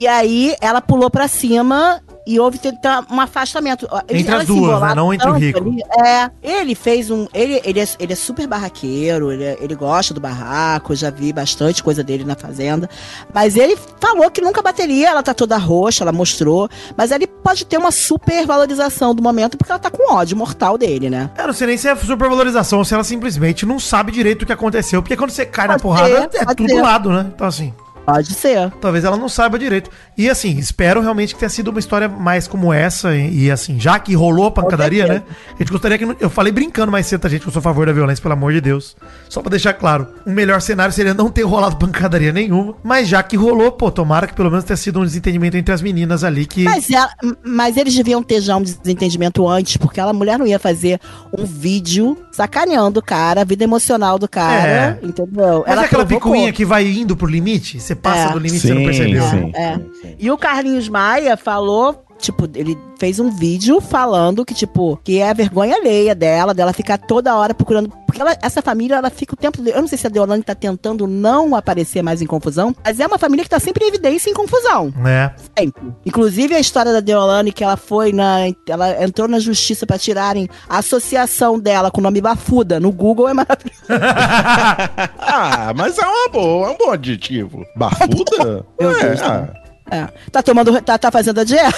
E 0.00 0.06
aí 0.08 0.54
ela 0.62 0.80
pulou 0.80 1.10
pra 1.10 1.28
cima 1.28 2.00
e 2.26 2.40
houve 2.40 2.58
tentar 2.58 3.04
um 3.10 3.20
afastamento. 3.20 3.86
Entre 4.08 4.22
as 4.22 4.28
Elas 4.28 4.46
se 4.46 4.52
duas, 4.54 4.80
né? 4.80 4.94
Não 4.94 5.12
entre 5.12 5.28
o 5.28 5.32
rico. 5.34 5.58
ali. 5.58 5.82
É, 6.02 6.30
ele 6.42 6.74
fez 6.74 7.10
um. 7.10 7.26
Ele, 7.34 7.60
ele, 7.64 7.80
é, 7.80 7.88
ele 7.98 8.12
é 8.14 8.16
super 8.16 8.46
barraqueiro, 8.46 9.30
ele, 9.30 9.44
é- 9.44 9.58
ele 9.60 9.74
gosta 9.74 10.14
do 10.14 10.20
barraco, 10.20 10.94
já 10.94 11.10
vi 11.10 11.32
bastante 11.34 11.82
coisa 11.82 12.02
dele 12.02 12.24
na 12.24 12.34
fazenda. 12.34 12.88
Mas 13.34 13.56
ele 13.56 13.76
falou 14.00 14.30
que 14.30 14.40
nunca 14.40 14.62
bateria, 14.62 15.10
ela 15.10 15.22
tá 15.22 15.34
toda 15.34 15.58
roxa, 15.58 16.02
ela 16.02 16.12
mostrou. 16.12 16.68
Mas 16.96 17.10
ele 17.10 17.26
pode 17.26 17.66
ter 17.66 17.76
uma 17.76 17.90
super 17.90 18.46
valorização 18.46 19.14
do 19.14 19.22
momento, 19.22 19.58
porque 19.58 19.70
ela 19.70 19.78
tá 19.78 19.90
com 19.90 20.14
ódio 20.14 20.34
mortal 20.36 20.78
dele, 20.78 21.10
né? 21.10 21.30
Eu 21.36 21.48
não 21.48 21.52
sei 21.54 21.66
nem 21.66 21.76
se 21.76 21.88
é 21.88 21.94
supervalorização 21.96 22.78
ou 22.78 22.84
se 22.86 22.94
ela 22.94 23.04
simplesmente 23.04 23.66
não 23.66 23.78
sabe 23.78 24.12
direito 24.12 24.42
o 24.42 24.46
que 24.46 24.52
aconteceu. 24.52 25.02
Porque 25.02 25.16
quando 25.16 25.30
você 25.30 25.44
cai 25.44 25.66
na 25.66 25.74
Pode 25.78 25.82
porrada, 25.82 26.30
ser, 26.32 26.38
é 26.38 26.44
pode 26.46 26.56
tudo 26.56 26.70
ser. 26.70 26.80
lado, 26.80 27.10
né? 27.10 27.30
Então, 27.34 27.46
assim, 27.46 27.74
Pode 28.12 28.34
ser. 28.34 28.70
talvez 28.80 29.04
ela 29.04 29.16
não 29.16 29.28
saiba 29.28 29.58
direito. 29.58 29.90
E, 30.16 30.28
assim, 30.28 30.58
espero 30.58 31.00
realmente 31.00 31.34
que 31.34 31.40
tenha 31.40 31.48
sido 31.48 31.68
uma 31.70 31.80
história 31.80 32.08
mais 32.08 32.46
como 32.46 32.72
essa. 32.72 33.14
E, 33.16 33.44
e, 33.44 33.50
assim, 33.50 33.78
já 33.80 33.98
que 33.98 34.14
rolou 34.14 34.46
a 34.46 34.50
pancadaria, 34.50 35.06
né? 35.06 35.22
A 35.54 35.58
gente 35.58 35.70
gostaria 35.72 35.96
que. 35.98 36.04
não- 36.06 36.16
Eu 36.20 36.28
falei 36.30 36.52
brincando 36.52 36.92
mais 36.92 37.06
cedo, 37.06 37.20
tá, 37.20 37.28
gente? 37.28 37.42
Que 37.42 37.48
eu 37.48 37.52
sou 37.52 37.60
a 37.60 37.62
favor 37.62 37.86
da 37.86 37.92
violência, 37.92 38.20
pelo 38.22 38.34
amor 38.34 38.52
de 38.52 38.60
Deus. 38.60 38.96
Só 39.28 39.40
pra 39.40 39.50
deixar 39.50 39.72
claro. 39.74 40.06
O 40.26 40.30
melhor 40.30 40.60
cenário 40.60 40.92
seria 40.92 41.14
não 41.14 41.30
ter 41.30 41.42
rolado 41.42 41.76
pancadaria 41.76 42.32
nenhuma. 42.32 42.74
Mas 42.82 43.08
já 43.08 43.22
que 43.22 43.36
rolou, 43.36 43.72
pô, 43.72 43.90
tomara 43.90 44.26
que 44.26 44.34
pelo 44.34 44.50
menos 44.50 44.64
tenha 44.64 44.76
sido 44.76 45.00
um 45.00 45.04
desentendimento 45.04 45.56
entre 45.56 45.72
as 45.72 45.80
meninas 45.82 46.22
ali 46.24 46.46
que. 46.46 46.64
Mas, 46.64 46.90
ela- 46.90 47.10
mas 47.44 47.76
eles 47.76 47.94
deviam 47.94 48.22
ter 48.22 48.40
já 48.40 48.56
um 48.56 48.62
desentendimento 48.62 49.46
antes, 49.48 49.76
porque 49.76 49.98
ela 50.00 50.12
mulher 50.12 50.38
não 50.38 50.46
ia 50.46 50.58
fazer 50.58 51.00
um 51.36 51.44
vídeo 51.44 52.16
sacaneando 52.32 53.00
o 53.00 53.02
cara, 53.02 53.40
a 53.42 53.44
vida 53.44 53.64
emocional 53.64 54.18
do 54.18 54.28
cara, 54.28 54.68
É. 54.68 54.98
entendeu? 55.02 55.64
Mas 55.66 55.78
é 55.78 55.84
aquela 55.84 56.04
provocou. 56.06 56.32
picuinha 56.32 56.52
que 56.52 56.64
vai 56.64 56.86
indo 56.86 57.16
pro 57.16 57.26
limite? 57.26 57.78
Você 57.80 57.94
passa 58.00 58.28
É. 58.28 58.32
do 58.32 58.38
limite 58.38 58.56
e 58.56 58.68
você 58.68 58.74
não 58.74 58.82
percebeu. 58.84 59.22
sim, 59.28 59.52
É. 59.54 59.74
sim, 59.76 59.90
sim. 60.02 60.14
E 60.18 60.30
o 60.30 60.36
Carlinhos 60.38 60.88
Maia 60.88 61.36
falou, 61.36 62.04
tipo, 62.20 62.48
ele 62.54 62.76
fez 62.98 63.18
um 63.18 63.30
vídeo 63.30 63.80
falando 63.80 64.44
que, 64.44 64.54
tipo, 64.54 64.98
que 65.02 65.18
é 65.18 65.30
a 65.30 65.34
vergonha 65.34 65.76
alheia 65.76 66.14
dela, 66.14 66.52
dela 66.54 66.72
ficar 66.72 66.98
toda 66.98 67.34
hora 67.36 67.54
procurando. 67.54 67.90
Porque 68.06 68.20
ela- 68.20 68.36
essa 68.42 68.60
família, 68.60 68.96
ela 68.96 69.08
fica 69.08 69.34
o 69.34 69.36
tempo. 69.36 69.62
Eu 69.66 69.80
não 69.80 69.86
sei 69.88 69.96
se 69.96 70.06
a 70.06 70.10
Deolane 70.10 70.42
tá 70.42 70.54
tentando 70.54 71.06
não 71.06 71.54
aparecer 71.54 72.02
mais 72.02 72.20
em 72.20 72.26
confusão, 72.26 72.74
mas 72.84 72.98
é 72.98 73.06
uma 73.06 73.18
família 73.18 73.44
que 73.44 73.50
tá 73.50 73.60
sempre 73.60 73.84
em 73.84 73.88
evidência 73.88 74.28
em 74.30 74.34
confusão. 74.34 74.92
É. 75.06 75.30
Sempre. 75.56 75.92
Inclusive 76.04 76.54
a 76.54 76.60
história 76.60 76.92
da 76.92 76.98
Deolane, 77.00 77.52
que 77.52 77.62
ela 77.62 77.76
foi 77.76 78.12
na. 78.12 78.40
Ela 78.68 79.04
entrou 79.04 79.28
na 79.28 79.38
justiça 79.38 79.86
pra 79.86 79.96
tirarem 79.98 80.48
a 80.68 80.78
associação 80.78 81.58
dela 81.58 81.90
com 81.90 82.00
o 82.00 82.02
nome 82.02 82.20
Bafuda 82.20 82.80
no 82.80 82.90
Google 82.90 83.28
é 83.28 83.34
maravilhoso. 83.34 83.80
Ah, 85.18 85.72
mas 85.76 85.96
é 85.98 86.06
uma 86.06 86.28
boa, 86.32 86.68
é 86.68 86.70
um 86.72 86.76
bom 86.76 86.90
adjetivo. 86.90 87.64
Bafuda? 87.76 88.66
Meu 88.80 88.90
É, 88.96 89.00
Deus, 89.08 89.22
ah, 89.22 89.48
É. 89.90 90.08
Tá 90.30 90.42
tomando. 90.42 90.80
Tá, 90.82 90.96
tá 90.98 91.10
fazendo 91.10 91.40
a 91.40 91.44
dieta. 91.44 91.76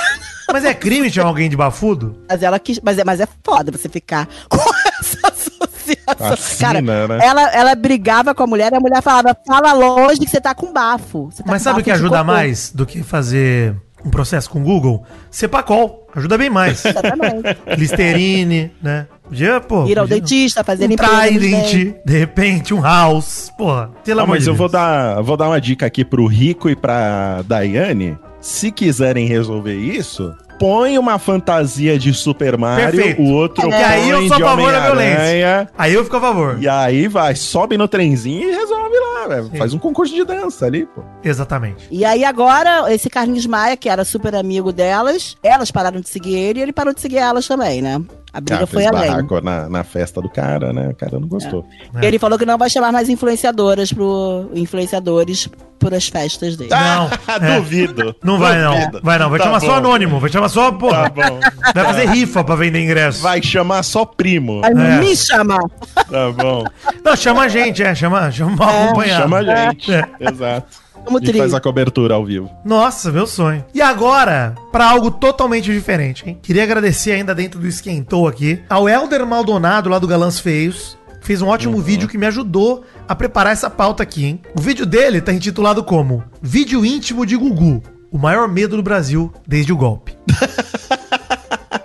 Mas 0.53 0.65
é 0.65 0.75
crime 0.75 1.11
chamar 1.11 1.29
alguém 1.29 1.49
de 1.49 1.57
bafudo? 1.57 2.19
Mas 2.29 2.43
ela 2.43 2.59
quis. 2.59 2.79
Mas 2.83 2.99
é, 2.99 3.05
mas 3.05 3.21
é 3.21 3.29
foda 3.45 3.73
você 3.73 3.89
ficar 3.89 4.29
com 4.49 4.59
essa 5.01 5.29
associação. 5.29 6.33
Assina, 6.33 6.83
Cara, 6.83 7.09
né? 7.09 7.27
ela, 7.27 7.43
ela 7.53 7.75
brigava 7.75 8.35
com 8.35 8.43
a 8.43 8.47
mulher 8.47 8.73
e 8.73 8.77
a 8.77 8.81
mulher 8.81 9.03
falava: 9.03 9.37
fala 9.47 9.73
longe 9.73 10.21
que 10.21 10.29
você 10.29 10.41
tá 10.41 10.55
com 10.55 10.73
bafo. 10.73 11.31
Tá 11.37 11.45
Mas 11.47 11.63
com 11.63 11.71
sabe 11.71 11.81
o 11.81 11.85
que 11.85 11.91
ajuda 11.91 12.19
cocô." 12.19 12.25
mais 12.25 12.71
do 12.71 12.85
que 12.85 13.03
fazer 13.03 13.75
um 14.05 14.11
processo 14.11 14.51
com 14.51 14.61
o 14.61 14.63
Google? 14.65 15.05
Cepacol. 15.31 16.07
Ajuda 16.15 16.37
bem 16.37 16.51
mais. 16.51 16.85
Exatamente. 16.85 17.57
Listerine, 17.79 18.71
né? 18.83 19.07
Podia, 19.25 19.61
pô. 19.61 19.87
Ir 19.87 19.99
ao 19.99 20.05
podia- 20.05 20.21
dentista, 20.21 20.63
fazer 20.63 20.87
Um. 20.91 20.97
Trident, 20.97 21.95
de 22.05 22.19
repente, 22.19 22.75
um 22.75 22.81
house. 22.83 23.51
Porra, 23.57 23.91
pelo 24.05 24.19
Não, 24.19 24.25
amor 24.25 24.35
mas 24.35 24.45
de 24.45 24.51
eu 24.51 24.55
vou 24.55 24.69
Deus. 24.69 24.73
dar, 24.73 25.21
vou 25.23 25.37
dar 25.37 25.49
uma 25.49 25.61
dica 25.61 25.87
aqui 25.87 26.05
pro 26.05 26.27
Rico 26.27 26.69
e 26.69 26.77
pra 26.77 27.43
Daiane. 27.43 28.19
Se 28.41 28.71
quiserem 28.71 29.27
resolver 29.27 29.75
isso, 29.77 30.35
põe 30.63 30.97
uma 30.97 31.19
fantasia 31.19 31.99
de 31.99 32.15
Super 32.15 32.57
Mario, 32.57 32.93
Perfeito. 32.93 33.21
o 33.21 33.33
outro 33.33 33.69
E 33.69 33.75
aí 33.75 34.09
eu 34.09 34.19
põe 34.19 34.29
sou 34.29 34.35
a 34.35 34.39
de 34.39 34.45
favor 34.45 34.73
da 34.73 34.81
violência. 34.81 35.69
Aí 35.77 35.93
eu 35.93 36.05
fico 36.05 36.17
a 36.17 36.21
favor. 36.21 36.63
E 36.63 36.69
aí 36.69 37.09
vai, 37.09 37.35
sobe 37.35 37.77
no 37.77 37.89
trenzinho 37.89 38.49
e 38.49 38.55
resolve 38.55 38.95
lá, 38.97 39.27
velho. 39.27 39.51
Faz 39.59 39.75
um 39.75 39.79
concurso 39.79 40.15
de 40.15 40.25
dança 40.25 40.67
ali, 40.67 40.87
pô. 40.87 41.03
Exatamente. 41.25 41.89
E 41.91 42.05
aí 42.05 42.25
agora, 42.25 42.93
esse 42.95 43.11
Carlinhos 43.11 43.47
Maia, 43.47 43.77
que 43.77 43.89
era 43.89 44.05
super 44.05 44.37
amigo 44.37 44.73
delas, 44.73 45.37
elas 45.43 45.73
pararam 45.73 46.01
de 46.01 46.09
seguir 46.09 46.37
ele 46.37 46.61
e 46.61 46.63
ele 46.63 46.73
parou 46.73 46.95
de 46.95 47.01
seguir 47.01 47.19
elas 47.19 47.47
também, 47.47 47.83
né? 47.83 48.01
A 48.33 48.41
briga 48.41 48.67
foi 48.67 48.87
além. 48.87 49.11
na, 49.43 49.69
na 49.69 49.85
festa 49.85 50.21
do 50.21 50.29
cara, 50.29 50.73
né? 50.73 50.89
O 50.89 50.95
cara 50.95 51.21
não 51.21 51.29
gostou. 51.29 51.67
É. 52.01 52.07
Ele 52.07 52.19
falou 52.19 52.39
que 52.39 52.47
não 52.47 52.57
vai 52.57 52.71
chamar 52.71 52.91
mais 52.91 53.09
influenciadoras 53.11 53.93
pro 53.93 54.51
influenciadores 54.55 55.49
por 55.79 55.93
as 55.93 56.09
festas 56.09 56.57
dele. 56.57 56.71
Não, 56.71 57.11
é. 57.47 57.57
Duvido. 57.59 58.17
Não 58.23 58.39
vai 58.39 58.59
não. 58.63 58.75
Duvido. 58.79 59.01
Vai 59.03 59.19
não. 59.19 59.29
Vai 59.29 59.39
Tá 59.39 59.45
chamar 59.47 59.61
só 59.61 59.67
bom. 59.67 59.75
anônimo. 59.75 60.19
Vai 60.21 60.31
chamar 60.31 60.49
só, 60.49 60.71
Tá 60.71 60.79
porra. 60.79 61.09
bom. 61.11 61.41
Vai 61.75 61.85
fazer 61.85 62.09
rifa 62.09 62.43
pra 62.43 62.55
vender 62.55 62.83
ingresso. 62.83 63.21
Vai 63.23 63.43
chamar 63.43 63.83
só 63.83 64.05
primo. 64.07 64.61
Vai 64.63 64.71
É. 64.73 64.99
me 65.01 65.15
chamar. 65.15 65.61
Tá 65.95 66.31
bom. 66.35 66.65
Não, 67.05 67.17
chama 67.17 67.43
a 67.43 67.49
gente, 67.49 67.83
é. 67.83 67.95
Chama, 67.95 68.31
chama 68.31 68.57
mal 68.57 68.85
acompanhado. 68.85 69.23
Chama 69.25 69.39
a 69.39 69.45
gente. 69.69 69.93
É. 69.93 70.05
Exato. 70.21 70.82
Tri. 71.21 71.39
faz 71.39 71.55
a 71.55 71.61
cobertura 71.61 72.15
ao 72.15 72.25
vivo. 72.25 72.51
Nossa, 72.65 73.11
meu 73.11 73.27
sonho. 73.27 73.65
E 73.75 73.81
agora, 73.83 74.55
pra 74.71 74.89
algo 74.89 75.11
totalmente 75.11 75.73
diferente, 75.73 76.25
hein? 76.29 76.39
Queria 76.43 76.63
agradecer 76.63 77.13
ainda 77.13 77.35
dentro 77.35 77.61
do 77.61 77.67
Esquentou 77.67 78.27
aqui 78.29 78.61
ao 78.69 78.89
Helder 78.89 79.27
Maldonado, 79.27 79.89
lá 79.89 79.99
do 79.99 80.07
Galãs 80.07 80.39
Feios. 80.41 80.97
que 81.21 81.27
Fez 81.27 81.43
um 81.43 81.49
ótimo 81.49 81.81
vídeo 81.81 82.09
que 82.09 82.19
me 82.19 82.27
ajudou 82.27 82.85
a 83.09 83.15
preparar 83.15 83.53
essa 83.53 83.71
pauta 83.71 84.03
aqui, 84.03 84.25
hein? 84.25 84.41
O 84.57 84.61
vídeo 84.61 84.87
dele 84.87 85.21
tá 85.21 85.33
intitulado 85.33 85.83
como 85.85 86.25
Vídeo 86.41 86.85
íntimo 86.85 87.25
de 87.27 87.37
Gugu, 87.37 87.83
o 88.11 88.19
maior 88.19 88.49
medo 88.49 88.77
do 88.77 88.83
Brasil 88.83 89.33
desde 89.47 89.73
o 89.73 89.77
golpe. 89.77 90.17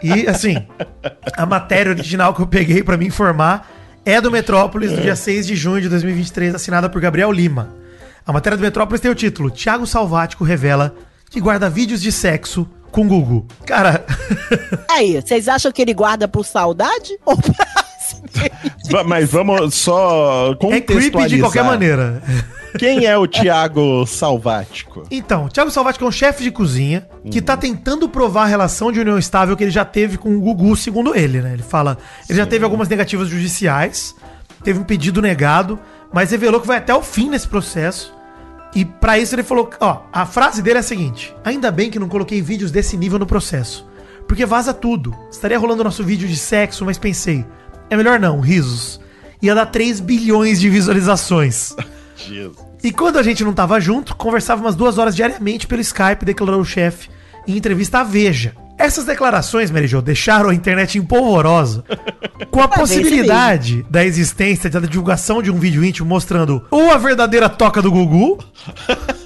E 0.01 0.27
assim, 0.27 0.56
a 1.36 1.45
matéria 1.45 1.91
original 1.91 2.34
que 2.34 2.41
eu 2.41 2.47
peguei 2.47 2.84
pra 2.84 2.97
me 2.97 3.08
informar 3.08 3.67
é 4.06 4.21
do 4.21 4.32
Metrópolis, 4.32 4.91
do 4.91 5.01
dia 5.01 5.15
6 5.15 5.47
de 5.47 5.56
junho 5.56 5.82
de 5.82 5.89
2023, 5.89 6.56
assinada 6.56 6.89
por 6.89 7.01
Gabriel 7.01 7.32
Lima. 7.32 7.69
A 8.27 8.33
matéria 8.33 8.57
do 8.57 8.61
Metrópolis 8.61 8.99
tem 8.99 9.09
o 9.09 9.15
título: 9.15 9.49
Tiago 9.49 9.87
Salvático 9.87 10.43
revela 10.43 10.93
que 11.29 11.39
guarda 11.39 11.69
vídeos 11.69 12.01
de 12.01 12.11
sexo 12.11 12.67
com 12.91 13.07
Gugu. 13.07 13.47
Cara, 13.65 14.05
Aí, 14.91 15.21
vocês 15.21 15.47
acham 15.47 15.71
que 15.71 15.81
ele 15.81 15.93
guarda 15.93 16.27
por 16.27 16.45
saudade? 16.45 17.17
Ou 17.25 17.37
pra 17.37 19.03
Mas 19.05 19.31
vamos 19.31 19.75
só 19.75 20.51
é 20.51 20.55
contextualizar. 20.55 21.11
creepy 21.11 21.27
de 21.35 21.39
qualquer 21.39 21.63
maneira. 21.63 22.21
Quem 22.77 23.05
é 23.05 23.17
o 23.17 23.25
Tiago 23.25 24.05
Salvático? 24.05 25.03
Então, 25.09 25.47
Thiago 25.47 25.71
Salvático 25.71 26.05
é 26.05 26.07
um 26.07 26.11
chefe 26.11 26.43
de 26.43 26.51
cozinha 26.51 27.07
que 27.31 27.41
tá 27.41 27.55
tentando 27.55 28.09
provar 28.09 28.43
a 28.43 28.47
relação 28.47 28.91
de 28.91 28.99
união 28.99 29.17
estável 29.17 29.55
que 29.55 29.63
ele 29.63 29.71
já 29.71 29.85
teve 29.85 30.17
com 30.17 30.35
o 30.35 30.39
Gugu, 30.41 30.75
segundo 30.75 31.15
ele, 31.15 31.41
né? 31.41 31.53
Ele 31.53 31.63
fala, 31.63 31.97
ele 32.29 32.37
já 32.37 32.45
teve 32.45 32.63
algumas 32.63 32.87
negativas 32.87 33.29
judiciais, 33.29 34.15
teve 34.63 34.79
um 34.79 34.83
pedido 34.83 35.21
negado, 35.21 35.79
mas 36.13 36.31
revelou 36.31 36.61
que 36.61 36.67
vai 36.67 36.77
até 36.77 36.93
o 36.93 37.01
fim 37.01 37.29
nesse 37.29 37.47
processo. 37.47 38.16
E 38.75 38.86
pra 38.86 39.17
isso 39.17 39.34
ele 39.36 39.43
falou, 39.43 39.69
ó, 39.80 40.01
a 40.12 40.25
frase 40.25 40.62
dele 40.62 40.77
é 40.77 40.80
a 40.80 40.84
seguinte: 40.84 41.36
Ainda 41.43 41.71
bem 41.71 41.89
que 41.89 41.99
não 41.99 42.10
coloquei 42.10 42.41
vídeos 42.41 42.71
desse 42.71 42.97
nível 42.97 43.19
no 43.19 43.25
processo, 43.25 43.88
porque 44.27 44.45
vaza 44.45 44.73
tudo. 44.73 45.15
Estaria 45.32 45.58
rolando 45.58 45.84
nosso 45.84 46.03
vídeo 46.03 46.27
de 46.27 46.38
sexo, 46.38 46.86
mas 46.86 46.97
pensei, 46.97 47.45
é 47.89 47.95
melhor 47.95 48.19
não, 48.19 48.39
risos. 48.39 48.99
Ia 49.41 49.56
dar 49.56 49.67
3 49.67 49.99
bilhões 49.99 50.60
de 50.60 50.69
visualizações. 50.69 51.75
Jesus. 52.15 52.67
E 52.84 52.91
quando 52.91 53.17
a 53.17 53.23
gente 53.23 53.43
não 53.43 53.53
tava 53.53 53.80
junto, 53.80 54.15
conversava 54.15 54.62
umas 54.62 54.75
duas 54.75 54.97
horas 54.97 55.15
diariamente 55.15 55.67
pelo 55.67 55.82
Skype, 55.82 56.25
declarou 56.25 56.62
o 56.62 56.65
chefe 56.65 57.10
em 57.47 57.56
entrevista 57.56 57.99
à 57.99 58.03
Veja. 58.03 58.56
Essas 58.77 59.05
declarações, 59.05 59.71
Mary 59.71 59.87
Jo, 59.87 60.01
deixaram 60.01 60.49
a 60.49 60.55
internet 60.55 60.97
empolvorosa. 60.97 61.83
Com 62.51 62.61
a 62.61 62.67
possibilidade 62.67 63.85
da 63.89 64.05
existência 64.05 64.69
da 64.69 64.79
divulgação 64.79 65.41
de 65.41 65.51
um 65.51 65.57
vídeo 65.57 65.83
íntimo 65.83 66.07
mostrando 66.07 66.63
ou 66.69 66.91
a 66.91 66.97
verdadeira 66.97 67.49
toca 67.49 67.81
do 67.81 67.91
Gugu 67.91 68.37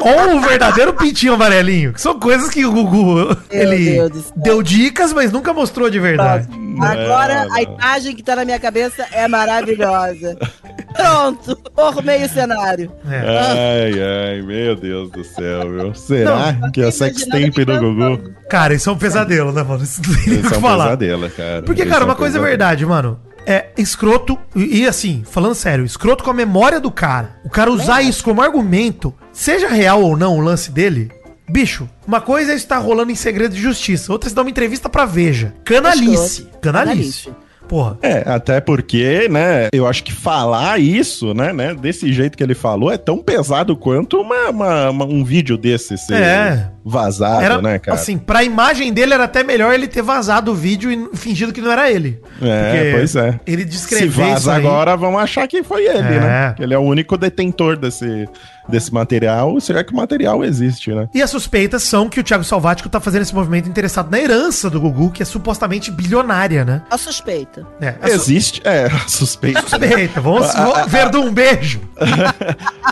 Ou 0.00 0.36
o 0.36 0.40
verdadeiro 0.40 0.92
pintinho 0.94 1.34
amarelinho, 1.34 1.92
que 1.92 2.00
são 2.00 2.18
coisas 2.18 2.48
que 2.50 2.64
o 2.66 2.72
Gugu, 2.72 3.36
ele 3.50 4.00
deu 4.36 4.60
dicas, 4.62 5.12
mas 5.12 5.30
nunca 5.30 5.52
mostrou 5.52 5.88
de 5.88 6.00
verdade. 6.00 6.48
Agora 6.80 7.44
Não, 7.44 7.54
a 7.56 7.62
imagem 7.62 8.16
que 8.16 8.22
tá 8.22 8.34
na 8.34 8.44
minha 8.44 8.58
cabeça 8.58 9.06
é 9.12 9.28
maravilhosa. 9.28 10.36
Pronto, 10.96 11.56
formei 11.74 12.24
o 12.24 12.28
cenário. 12.28 12.90
É. 13.08 13.18
Ai, 13.18 13.92
ai, 14.34 14.42
meu 14.42 14.74
Deus 14.76 15.10
do 15.10 15.22
céu, 15.24 15.68
meu. 15.68 15.94
Será 15.94 16.52
Não, 16.52 16.70
que 16.70 16.80
é 16.80 16.82
não 16.82 16.88
a 16.88 16.92
sex 16.92 17.22
imaginava 17.22 17.52
tape 17.52 17.64
do 17.64 17.78
Gugu? 17.78 18.32
Cara, 18.50 18.74
isso 18.74 18.90
é 18.90 18.92
um 18.92 18.98
pesadelo, 18.98 19.52
né, 19.52 19.62
mano? 19.62 19.82
Isso 19.84 20.02
não 20.06 20.14
tem 20.14 20.26
nem 20.26 20.36
o 20.36 20.40
Isso 20.40 20.48
que 20.48 20.54
é 20.54 20.58
um 20.58 20.60
falar. 20.60 20.84
pesadelo, 20.84 21.30
cara. 21.30 21.62
Porque, 21.62 21.82
Isso 21.82 21.90
cara, 21.90 22.02
é 22.02 22.06
um 22.06 22.08
uma 22.10 22.16
coisa 22.16 22.36
é 22.38 22.40
pesadelo. 22.40 22.50
verdade, 22.58 22.86
mano. 22.86 23.20
É 23.46 23.66
escroto, 23.76 24.38
e, 24.54 24.80
e 24.82 24.86
assim, 24.86 25.22
falando 25.28 25.54
sério, 25.54 25.84
escroto 25.84 26.22
com 26.24 26.30
a 26.30 26.34
memória 26.34 26.78
do 26.80 26.90
cara. 26.90 27.36
O 27.44 27.50
cara 27.50 27.70
usar 27.70 28.02
isso 28.02 28.22
como 28.22 28.40
argumento, 28.42 29.12
seja 29.32 29.68
real 29.68 30.02
ou 30.02 30.16
não 30.16 30.36
o 30.36 30.40
lance 30.40 30.70
dele, 30.70 31.10
bicho, 31.50 31.88
uma 32.06 32.20
coisa 32.20 32.52
é 32.52 32.54
estar 32.54 32.78
rolando 32.78 33.10
em 33.10 33.16
segredo 33.16 33.54
de 33.54 33.60
justiça, 33.60 34.12
outra 34.12 34.30
é 34.30 34.32
dar 34.32 34.42
uma 34.42 34.50
entrevista 34.50 34.88
pra 34.88 35.04
Veja. 35.04 35.54
Canalice. 35.64 36.42
Escroto. 36.42 36.58
Canalice. 36.60 37.24
Canalice. 37.24 37.42
Porra. 37.68 37.96
É, 38.02 38.22
até 38.26 38.60
porque, 38.60 39.28
né, 39.30 39.68
eu 39.72 39.86
acho 39.86 40.04
que 40.04 40.12
falar 40.12 40.78
isso, 40.78 41.32
né, 41.32 41.54
né, 41.54 41.74
desse 41.74 42.12
jeito 42.12 42.36
que 42.36 42.42
ele 42.44 42.54
falou, 42.54 42.92
é 42.92 42.98
tão 42.98 43.18
pesado 43.22 43.74
quanto 43.76 44.20
uma, 44.20 44.50
uma- 44.50 44.90
uma- 44.90 45.04
um 45.06 45.24
vídeo 45.24 45.56
desse 45.56 45.96
ser 45.96 46.14
É. 46.14 46.70
vazado, 46.84 47.44
Era, 47.44 47.62
né, 47.62 47.78
cara? 47.78 47.96
assim, 47.96 48.18
pra 48.18 48.42
imagem 48.42 48.92
dele 48.92 49.14
era 49.14 49.24
até 49.24 49.42
melhor 49.44 49.72
ele 49.72 49.86
ter 49.86 50.02
vazado 50.02 50.50
o 50.50 50.54
vídeo 50.54 50.90
e 50.90 51.16
fingido 51.16 51.52
que 51.52 51.60
não 51.60 51.70
era 51.70 51.90
ele. 51.90 52.20
É, 52.40 52.72
Porque 52.72 52.92
pois 52.96 53.16
é. 53.16 53.40
Ele 53.46 53.62
Se 53.62 53.68
descrever 53.68 54.06
isso 54.08 54.18
vaza 54.20 54.54
aí- 54.54 54.66
agora, 54.66 54.96
vão 54.96 55.18
achar 55.18 55.46
que 55.46 55.62
foi 55.62 55.84
ele, 55.84 55.98
É. 55.98 56.20
né? 56.20 56.54
Que 56.56 56.62
ele 56.62 56.74
é 56.74 56.78
o 56.78 56.82
único 56.82 57.16
detentor 57.16 57.76
desse, 57.76 58.28
desse 58.68 58.92
material. 58.92 59.60
Será 59.60 59.84
que 59.84 59.92
o 59.92 59.96
material 59.96 60.44
existe, 60.44 60.92
né? 60.92 61.08
E 61.14 61.22
as 61.22 61.30
suspeitas 61.30 61.82
são 61.84 62.08
que 62.08 62.18
o 62.20 62.22
Thiago 62.24 62.44
Salvático 62.44 62.88
tá 62.88 62.98
fazendo 63.00 63.22
esse 63.22 63.34
movimento 63.34 63.68
interessado 63.68 64.10
na 64.10 64.18
herança 64.20 64.68
do 64.68 64.80
Gugu, 64.80 65.10
que 65.10 65.22
é 65.22 65.26
supostamente 65.26 65.90
bilionária, 65.90 66.64
né? 66.64 66.82
A 66.90 66.98
suspeita. 66.98 67.66
É, 67.80 67.94
a 68.02 68.08
su- 68.08 68.14
Existe, 68.14 68.60
é, 68.64 68.88
suspeita. 69.06 69.62
suspeita. 69.62 70.20
Vamos, 70.20 70.52
vamos 70.52 70.90
Verdun, 70.90 71.26
um 71.26 71.32
beijo. 71.32 71.80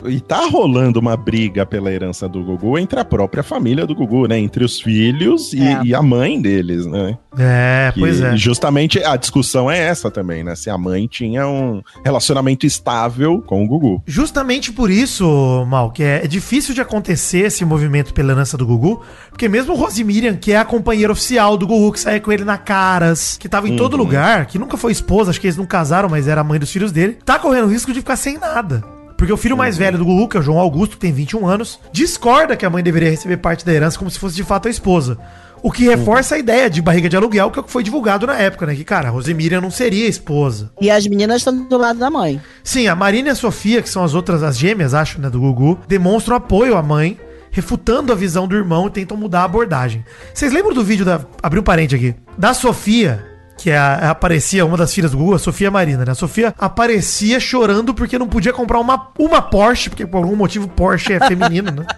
E 0.06 0.20
tá 0.20 0.46
rolando 0.46 0.98
uma 0.98 1.16
briga 1.16 1.66
pela 1.66 1.92
herança 1.92 2.28
do 2.28 2.42
Gugu 2.42 2.78
entre 2.78 2.98
a 2.98 3.04
própria 3.04 3.42
família 3.42 3.79
do 3.86 3.94
Gugu, 3.94 4.26
né? 4.26 4.38
Entre 4.38 4.64
os 4.64 4.80
filhos 4.80 5.52
e, 5.52 5.62
É. 5.62 5.80
e 5.84 5.94
a 5.94 6.02
mãe 6.02 6.40
deles, 6.40 6.86
né? 6.86 7.16
É, 7.38 7.90
Que 7.94 8.00
pois 8.00 8.20
é. 8.20 8.36
Justamente 8.36 9.02
a 9.04 9.16
discussão 9.16 9.70
é 9.70 9.78
essa 9.78 10.10
também, 10.10 10.42
né? 10.42 10.54
Se 10.56 10.68
a 10.68 10.76
mãe 10.76 11.06
tinha 11.06 11.46
um 11.46 11.80
relacionamento 12.04 12.66
estável 12.66 13.40
com 13.46 13.64
o 13.64 13.68
Gugu. 13.68 14.02
Justamente 14.06 14.72
por 14.72 14.90
isso, 14.90 15.64
Mal, 15.68 15.90
que 15.92 16.02
é, 16.02 16.26
difícil 16.26 16.74
de 16.74 16.80
acontecer 16.80 17.46
esse 17.46 17.64
movimento 17.64 18.12
pela 18.12 18.32
herança 18.32 18.56
do 18.56 18.66
Gugu, 18.66 19.00
porque 19.30 19.48
mesmo 19.48 19.74
Rosemiriam, 19.74 20.34
que 20.36 20.52
é 20.52 20.56
a 20.56 20.64
companheira 20.64 21.12
oficial 21.12 21.56
do 21.56 21.66
Gugu, 21.66 21.92
que 21.92 22.00
saía 22.00 22.20
com 22.20 22.32
ele 22.32 22.44
na 22.44 22.58
Caras, 22.58 23.36
que 23.38 23.48
tava 23.48 23.68
em 23.68 23.76
todo 23.76 23.94
Uhum. 23.94 24.00
lugar, 24.00 24.46
que 24.46 24.58
nunca 24.58 24.76
foi 24.76 24.92
esposa, 24.92 25.30
acho 25.30 25.40
que 25.40 25.46
eles 25.46 25.56
não 25.56 25.66
casaram, 25.66 26.08
mas 26.08 26.26
era 26.26 26.40
a 26.40 26.44
mãe 26.44 26.58
dos 26.58 26.70
filhos 26.70 26.90
dele, 26.92 27.16
tá 27.24 27.38
correndo 27.38 27.66
o 27.66 27.70
risco 27.70 27.92
de 27.92 28.00
ficar 28.00 28.16
sem 28.16 28.38
nada. 28.38 28.82
Porque 29.20 29.34
o 29.34 29.36
filho 29.36 29.54
mais 29.54 29.74
Uhum. 29.74 29.80
velho 29.80 29.98
do 29.98 30.04
Gugu, 30.06 30.28
que 30.28 30.38
é 30.38 30.40
o 30.40 30.42
João 30.42 30.58
Augusto, 30.58 30.92
que 30.92 31.00
tem 31.02 31.12
21 31.12 31.46
anos, 31.46 31.78
discorda 31.92 32.56
que 32.56 32.64
a 32.64 32.70
mãe 32.70 32.82
deveria 32.82 33.10
receber 33.10 33.36
parte 33.36 33.66
da 33.66 33.70
herança 33.70 33.98
como 33.98 34.10
se 34.10 34.18
fosse 34.18 34.34
de 34.34 34.42
fato 34.42 34.66
a 34.66 34.70
esposa. 34.70 35.18
O 35.62 35.70
que 35.70 35.84
reforça 35.84 36.36
a 36.36 36.38
ideia 36.38 36.70
de 36.70 36.80
barriga 36.80 37.06
de 37.06 37.18
aluguel, 37.18 37.50
que 37.50 37.58
é 37.58 37.60
o 37.60 37.64
que 37.64 37.70
foi 37.70 37.82
divulgado 37.82 38.26
na 38.26 38.34
época, 38.38 38.64
né? 38.64 38.74
Que, 38.74 38.82
cara, 38.82 39.08
a 39.08 39.10
Rosemiriam 39.10 39.60
não 39.60 39.70
seria 39.70 40.08
esposa. 40.08 40.72
E 40.80 40.90
as 40.90 41.06
meninas 41.06 41.36
estão 41.42 41.54
do 41.54 41.76
lado 41.76 41.98
da 41.98 42.08
mãe. 42.08 42.40
Sim, 42.64 42.86
a 42.88 42.96
Marina 42.96 43.28
e 43.28 43.32
a 43.32 43.34
Sofia, 43.34 43.82
que 43.82 43.90
são 43.90 44.02
as 44.02 44.14
outras, 44.14 44.42
as 44.42 44.56
gêmeas, 44.56 44.94
acho, 44.94 45.20
né, 45.20 45.28
do 45.28 45.38
Gugu, 45.38 45.78
demonstram 45.86 46.36
apoio 46.36 46.74
à 46.74 46.82
mãe, 46.82 47.18
refutando 47.50 48.10
a 48.10 48.16
visão 48.16 48.48
do 48.48 48.56
irmão 48.56 48.86
e 48.86 48.90
tentam 48.90 49.18
mudar 49.18 49.42
a 49.42 49.44
abordagem. 49.44 50.02
Vocês 50.32 50.50
lembram 50.50 50.72
do 50.72 50.82
vídeo 50.82 51.04
da. 51.04 51.20
Abri 51.42 51.60
um 51.60 51.62
parente 51.62 51.94
aqui. 51.94 52.14
Da 52.38 52.54
Sofia, 52.54 53.22
que 53.60 53.68
é 53.70 53.76
a- 53.76 54.10
aparecia 54.10 54.64
uma 54.64 54.76
das 54.76 54.92
filhas 54.94 55.10
do 55.10 55.18
Gugu, 55.18 55.34
a 55.34 55.38
Sofia 55.38 55.70
Marina, 55.70 56.02
né? 56.04 56.12
A 56.12 56.14
Sofia 56.14 56.54
aparecia 56.58 57.38
chorando 57.38 57.92
porque 57.92 58.18
não 58.18 58.26
podia 58.26 58.54
comprar 58.54 58.80
uma, 58.80 59.08
uma 59.18 59.42
Porsche, 59.42 59.90
porque 59.90 60.06
por 60.06 60.16
algum 60.16 60.34
motivo 60.34 60.66
Porsche 60.66 61.12
é 61.12 61.20
feminino, 61.26 61.70
né? 61.70 61.86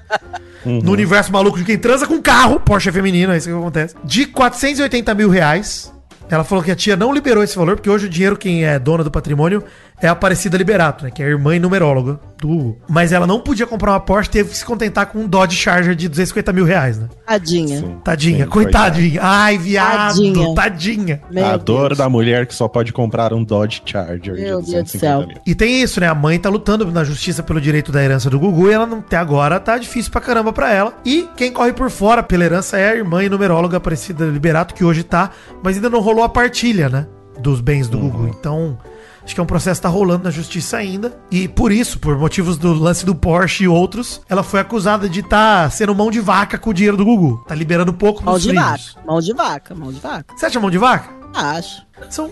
No 0.64 0.92
universo 0.92 1.33
maluco 1.33 1.59
de 1.59 1.64
quem 1.64 1.77
transa 1.77 2.07
com 2.07 2.22
carro, 2.22 2.61
Porsche 2.61 2.88
é 2.88 2.92
feminino, 2.92 3.33
é 3.33 3.37
isso 3.37 3.48
que 3.48 3.55
acontece. 3.55 3.96
De 4.05 4.27
480 4.27 5.12
mil 5.12 5.29
reais. 5.29 5.92
Ela 6.31 6.44
falou 6.44 6.62
que 6.64 6.70
a 6.70 6.77
tia 6.77 6.96
não 6.96 7.12
liberou 7.12 7.42
esse 7.42 7.57
valor, 7.57 7.75
porque 7.77 7.90
hoje 7.90 8.07
o 8.07 8.09
dinheiro, 8.09 8.37
quem 8.37 8.64
é 8.64 8.79
dona 8.79 9.03
do 9.05 9.11
patrimônio, 9.11 9.62
é 10.03 10.09
a 10.09 10.12
Aparecida 10.12 10.59
Liberato, 10.59 11.05
né? 11.05 11.11
Que 11.11 11.23
é 11.23 11.27
a 11.27 11.29
irmã 11.29 11.55
e 11.55 11.59
numeróloga 11.61 12.19
do 12.38 12.49
Gugu. 12.49 12.79
Mas 12.88 13.12
ela 13.12 13.27
não 13.27 13.41
podia 13.41 13.67
comprar 13.67 13.93
uma 13.93 14.01
Porsche, 14.01 14.29
teve 14.29 14.51
que 14.51 14.57
se 14.57 14.65
contentar 14.65 15.07
com 15.07 15.21
um 15.21 15.29
Dodge 15.29 15.57
Charger 15.57 15.95
de 15.95 16.09
250 16.09 16.53
mil 16.53 16.65
reais, 16.65 16.99
né? 16.99 17.09
Tadinha. 17.25 17.79
Sim. 17.79 17.97
Tadinha, 18.03 18.45
Sim, 18.45 18.51
coitadinha. 18.51 19.21
Ai, 19.23 19.57
viado, 19.59 20.17
tadinha. 20.17 20.55
Tadinha. 20.55 21.21
Meu 21.31 21.47
a 21.47 21.57
dor 21.57 21.88
Deus. 21.91 21.99
da 21.99 22.09
mulher 22.09 22.47
que 22.47 22.55
só 22.55 22.67
pode 22.67 22.93
comprar 22.93 23.33
um 23.33 23.45
Dodge 23.45 23.83
Charger 23.87 24.35
Meu 24.35 24.61
Deus 24.61 24.93
do 24.93 24.99
céu. 24.99 25.27
mil. 25.27 25.37
E 25.47 25.55
tem 25.55 25.81
isso, 25.81 26.01
né? 26.01 26.09
A 26.09 26.15
mãe 26.15 26.38
tá 26.38 26.49
lutando 26.49 26.91
na 26.91 27.05
justiça 27.05 27.43
pelo 27.43 27.61
direito 27.61 27.93
da 27.93 28.03
herança 28.03 28.29
do 28.29 28.41
Gugu 28.41 28.69
e 28.69 28.73
ela 28.73 28.87
não, 28.87 28.99
até 28.99 29.17
agora 29.17 29.61
tá 29.61 29.79
difícil 29.79 30.11
pra 30.11 30.21
caramba 30.21 30.53
pra 30.53 30.73
ela. 30.73 30.95
E 31.05 31.29
quem 31.37 31.53
corre 31.53 31.73
por 31.73 31.91
fora 31.91 32.23
pela 32.23 32.45
herança 32.45 32.77
é 32.77 32.91
a 32.91 32.97
irmã 32.97 33.23
e 33.23 33.29
numeróloga 33.29 33.77
Aparecida 33.77 34.25
Liberato, 34.25 34.75
que 34.75 34.85
hoje 34.85 35.05
tá, 35.05 35.31
mas 35.62 35.77
ainda 35.77 35.88
não 35.88 36.01
rolou 36.01 36.25
a 36.25 36.29
partilha, 36.29 36.88
né? 36.88 37.07
Dos 37.38 37.61
bens 37.61 37.88
do 37.88 37.99
Gugu. 37.99 38.29
Então, 38.29 38.77
acho 39.25 39.35
que 39.35 39.41
é 39.41 39.43
um 39.43 39.47
processo 39.47 39.81
que 39.81 39.83
tá 39.83 39.89
rolando 39.89 40.25
na 40.25 40.31
justiça 40.31 40.77
ainda. 40.77 41.19
E 41.31 41.49
por 41.49 41.73
isso, 41.73 41.99
por 41.99 42.19
motivos 42.19 42.57
do 42.59 42.73
lance 42.73 43.05
do 43.05 43.15
Porsche 43.15 43.65
e 43.65 43.69
outros, 43.69 44.21
ela 44.29 44.43
foi 44.43 44.61
acusada 44.61 45.09
de 45.09 45.21
estar 45.21 45.65
tá 45.65 45.71
sendo 45.71 45.95
mão 45.95 46.11
de 46.11 46.21
vaca 46.21 46.59
com 46.59 46.71
o 46.71 46.75
dinheiro 46.75 46.97
do 46.97 47.05
Gugu. 47.05 47.45
Tá 47.47 47.55
liberando 47.55 47.93
pouco 47.93 48.25
Mão 48.25 48.35
pros 48.35 48.43
de 48.43 48.53
vaca. 48.55 48.81
Mão 49.07 49.21
de 49.21 49.33
vaca, 49.33 49.75
mão 49.75 49.93
de 49.93 50.01
vaca. 50.01 50.35
Você 50.37 50.47
acha 50.47 50.61
mão 50.61 50.71
de 50.71 50.79
vaca? 50.79 51.23
Acho. 51.35 51.83
São... 52.11 52.31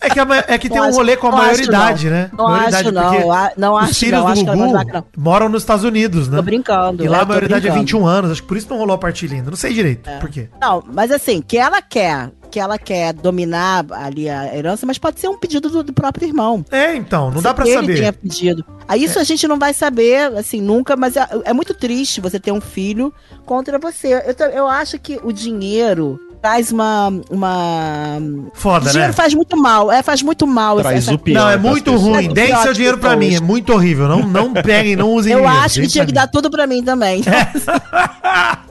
É 0.00 0.10
que, 0.10 0.20
a 0.20 0.26
é 0.46 0.58
que 0.58 0.68
tem 0.68 0.76
Não 0.78 0.84
um 0.84 0.88
acho- 0.88 0.98
rolê 0.98 1.16
com 1.16 1.26
a 1.26 1.30
não 1.30 1.38
acho 1.38 1.46
maioridade, 1.46 2.04
não. 2.04 2.12
né? 2.12 2.30
Não 2.36 2.44
maioridade, 2.48 2.88
acho 2.88 2.92
não, 2.92 3.50
não 3.56 3.74
os 3.74 3.84
acho 3.84 3.94
filhos 3.94 4.12
não, 4.18 4.26
do 4.26 4.32
acho 4.32 4.44
Gugu 4.44 4.72
vaca, 4.72 4.92
não. 4.92 5.04
moram 5.16 5.48
nos 5.48 5.62
Estados 5.62 5.84
Unidos, 5.84 6.28
né? 6.28 6.36
Tô 6.36 6.42
brincando. 6.42 7.04
E 7.04 7.08
lá 7.08 7.18
é, 7.18 7.22
a 7.22 7.24
maioridade 7.24 7.66
é 7.66 7.70
brincando. 7.70 7.86
21 7.86 8.06
anos, 8.06 8.30
acho 8.30 8.42
que 8.42 8.48
por 8.48 8.56
isso 8.56 8.68
não 8.70 8.78
rolou 8.78 8.94
a 8.94 8.98
partilha 8.98 9.34
ainda. 9.34 9.50
Não 9.50 9.56
sei 9.56 9.72
direito 9.72 10.08
por 10.20 10.28
quê. 10.30 10.48
Não, 10.60 10.84
mas 10.92 11.10
assim, 11.10 11.42
que 11.42 11.56
ela 11.56 11.82
quer, 11.82 12.30
que 12.56 12.60
ela 12.60 12.78
quer 12.78 13.12
dominar 13.12 13.84
ali 13.90 14.30
a 14.30 14.56
herança, 14.56 14.86
mas 14.86 14.96
pode 14.96 15.20
ser 15.20 15.28
um 15.28 15.36
pedido 15.36 15.68
do, 15.68 15.82
do 15.82 15.92
próprio 15.92 16.26
irmão. 16.26 16.64
É, 16.70 16.96
então, 16.96 17.30
não 17.30 17.42
dá 17.42 17.52
pra 17.52 17.66
ele 17.66 17.74
saber. 17.74 17.96
tenha 17.96 18.12
pedido. 18.14 18.64
Aí 18.88 19.04
isso 19.04 19.18
a 19.18 19.24
gente 19.24 19.46
não 19.46 19.58
vai 19.58 19.74
saber, 19.74 20.34
assim, 20.34 20.62
nunca, 20.62 20.96
mas 20.96 21.16
é, 21.18 21.28
é 21.44 21.52
muito 21.52 21.74
triste 21.74 22.18
você 22.18 22.40
ter 22.40 22.52
um 22.52 22.60
filho 22.62 23.12
contra 23.44 23.78
você. 23.78 24.14
Eu, 24.14 24.46
eu 24.46 24.66
acho 24.66 24.98
que 24.98 25.20
o 25.22 25.32
dinheiro 25.32 26.18
traz 26.40 26.72
uma. 26.72 27.08
uma... 27.30 28.18
Foda, 28.54 28.86
o 28.86 28.90
dinheiro 28.90 29.08
né? 29.12 29.12
faz 29.16 29.34
muito 29.34 29.54
mal, 29.56 29.92
é, 29.92 30.02
faz 30.02 30.22
muito 30.22 30.46
mal. 30.46 30.78
Traz 30.80 30.98
essa- 31.04 31.12
o 31.14 31.18
pior 31.18 31.40
Não, 31.40 31.50
é 31.50 31.56
muito 31.58 31.94
ruim. 31.94 32.26
É 32.26 32.32
Deem 32.32 32.56
seu 32.62 32.72
dinheiro 32.72 32.96
pra 32.96 33.16
mim. 33.16 33.34
É 33.34 33.40
muito 33.40 33.70
horrível. 33.72 34.08
Não, 34.08 34.20
não 34.26 34.52
peguem, 34.62 34.96
não 34.96 35.10
usem 35.12 35.34
Eu 35.34 35.40
dinheiro. 35.40 35.60
acho 35.62 35.80
que 35.82 35.88
tinha 35.88 36.06
que 36.06 36.12
dar 36.12 36.26
tudo 36.26 36.50
pra 36.50 36.66
mim 36.66 36.82
também. 36.82 37.20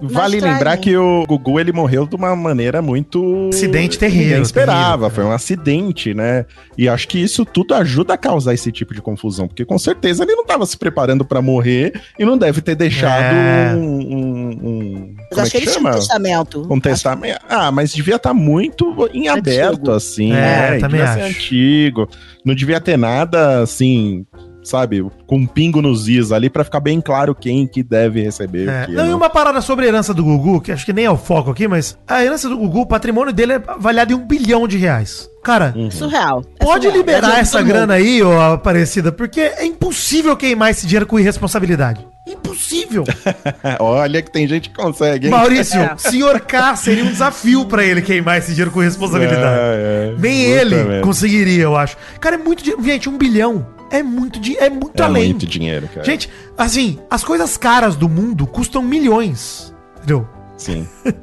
Vale 0.02 0.40
Mas 0.42 0.44
lembrar 0.44 0.78
que 0.78 0.96
o 0.96 1.26
Gugu 1.28 1.60
ele 1.60 1.72
morreu 1.72 2.06
de 2.06 2.16
uma 2.16 2.36
maneira 2.36 2.82
muito 2.82 3.50
Acidente 3.76 4.00
terrível, 4.00 4.28
Ninguém 4.28 4.42
esperava, 4.42 4.90
terrível, 4.92 5.10
foi 5.12 5.24
um 5.26 5.32
acidente, 5.32 6.14
né? 6.14 6.46
E 6.78 6.88
acho 6.90 7.08
que 7.08 7.20
isso 7.20 7.44
tudo 7.46 7.74
ajuda 7.74 8.14
a 8.14 8.18
causar 8.18 8.54
esse 8.54 8.72
tipo 8.72 8.94
de 8.94 9.02
confusão, 9.02 9.48
porque 9.48 9.66
com 9.66 9.78
certeza 9.78 10.24
ele 10.24 10.34
não 10.34 10.44
estava 10.44 10.66
se 10.66 10.78
preparando 10.78 11.26
pra 11.26 11.42
morrer 11.42 11.94
e 12.18 12.24
não 12.26 12.38
deve 12.38 12.62
ter 12.62 12.76
deixado 12.76 13.34
É. 13.36 13.74
um, 13.76 13.80
um, 13.82 14.60
um- 14.64 15.16
Mas 15.18 15.28
como 15.30 15.40
é 15.40 15.44
acho 15.44 15.52
que 15.52 15.58
que 15.58 15.64
ele 15.64 15.66
tinha 15.72 15.80
um 15.80 15.84
chama? 15.84 15.96
testamento. 15.96 16.68
Um 16.74 16.80
testamento. 16.80 17.40
Ah, 17.50 17.72
mas 17.72 17.94
devia 17.94 18.16
estar 18.16 18.34
muito 18.34 18.94
em 19.14 19.28
aberto, 19.28 19.74
Antigo. 19.80 19.92
assim, 19.92 20.32
É, 20.32 20.72
né? 20.72 20.78
também 20.80 21.00
devia 21.02 21.14
ser 21.14 21.22
acho. 21.22 21.30
antigo. 21.38 22.10
Não 22.46 22.54
devia 22.56 22.80
ter 22.80 22.98
nada 22.98 23.62
assim, 23.62 24.26
sabe, 24.70 25.06
com 25.28 25.38
um 25.38 25.46
pingo 25.46 25.82
nos 25.82 26.08
is 26.08 26.32
ali 26.32 26.50
pra 26.50 26.64
ficar 26.64 26.80
bem 26.80 27.00
claro 27.02 27.34
quem 27.36 27.68
que 27.68 27.82
deve 27.84 28.22
receber 28.22 28.68
É. 28.68 28.86
que. 28.86 28.92
Não, 28.92 29.06
e 29.06 29.10
né? 29.10 29.16
uma 29.16 29.30
parada 29.30 29.62
sobre 29.62 29.86
a 29.86 29.88
herança 29.88 30.14
do 30.14 30.24
Gugu, 30.24 30.62
que 30.62 30.72
acho 30.72 30.86
que 30.86 30.94
nem 30.94 31.06
é 31.06 31.12
o 31.12 31.18
foco 31.18 31.52
aqui, 31.52 31.68
mas 31.68 31.98
a 32.08 32.24
herança 32.24 32.50
do 32.50 32.58
Gugu, 32.58 32.82
o 32.82 32.86
patrimônio 32.88 33.34
dele 33.34 33.54
é 33.54 33.62
avaliado 33.68 34.12
em 34.14 34.16
um 34.16 34.26
bilhão 34.26 34.68
de 34.68 34.78
reais. 34.78 35.30
Cara, 35.44 35.74
Uhum. 35.76 35.92
Surreal. 35.92 36.44
É 36.60 36.66
Pode 36.66 36.86
surreal. 36.86 36.94
É 36.94 36.98
liberar 36.98 37.34
de 37.36 37.40
essa 37.42 37.62
grana 37.62 37.94
aí, 37.94 38.22
ô 38.24 38.42
Aparecida, 38.42 39.12
porque 39.12 39.40
é 39.42 39.64
impossível 39.66 40.36
queimar 40.36 40.72
esse 40.72 40.88
dinheiro 40.88 41.06
com 41.06 41.20
irresponsabilidade. 41.20 42.06
Impossível. 42.28 43.04
Olha 43.80 44.22
que 44.24 44.32
tem 44.32 44.48
gente 44.48 44.70
que 44.70 44.76
consegue, 44.76 45.28
hein? 45.28 45.32
Maurício, 45.32 45.80
É. 45.80 45.94
senhor 45.98 46.40
K 46.42 46.76
seria 46.76 47.04
um 47.04 47.10
desafio 47.12 47.66
pra 47.66 47.84
ele 47.86 48.02
queimar 48.02 48.40
esse 48.40 48.50
dinheiro 48.52 48.72
com 48.72 48.80
responsabilidade. 48.80 49.60
É, 49.60 50.14
é. 50.16 50.16
Nem 50.20 50.46
Puta 50.46 50.62
ele 50.62 51.02
conseguiria, 51.02 51.64
eu 51.64 51.76
acho. 51.76 51.96
Cara, 52.20 52.36
é 52.36 52.40
muito 52.40 52.64
dinheiro. 52.64 52.84
Gente, 52.84 53.08
um 53.08 53.18
bilhão 53.18 53.68
é 53.92 54.02
muito, 54.04 54.40
é 54.60 54.70
muito 54.70 55.02
É 55.02 55.06
além. 55.06 55.26
muito 55.30 55.46
dinheiro, 55.48 55.88
cara. 55.88 56.04
Gente, 56.04 56.30
assim, 56.58 57.00
as 57.10 57.24
coisas 57.24 57.58
caras 57.58 57.96
do 57.96 58.08
mundo 58.10 58.46
custam 58.48 58.82
milhões. 58.82 59.74
Entendeu? 59.98 60.28
Sim. 60.58 60.88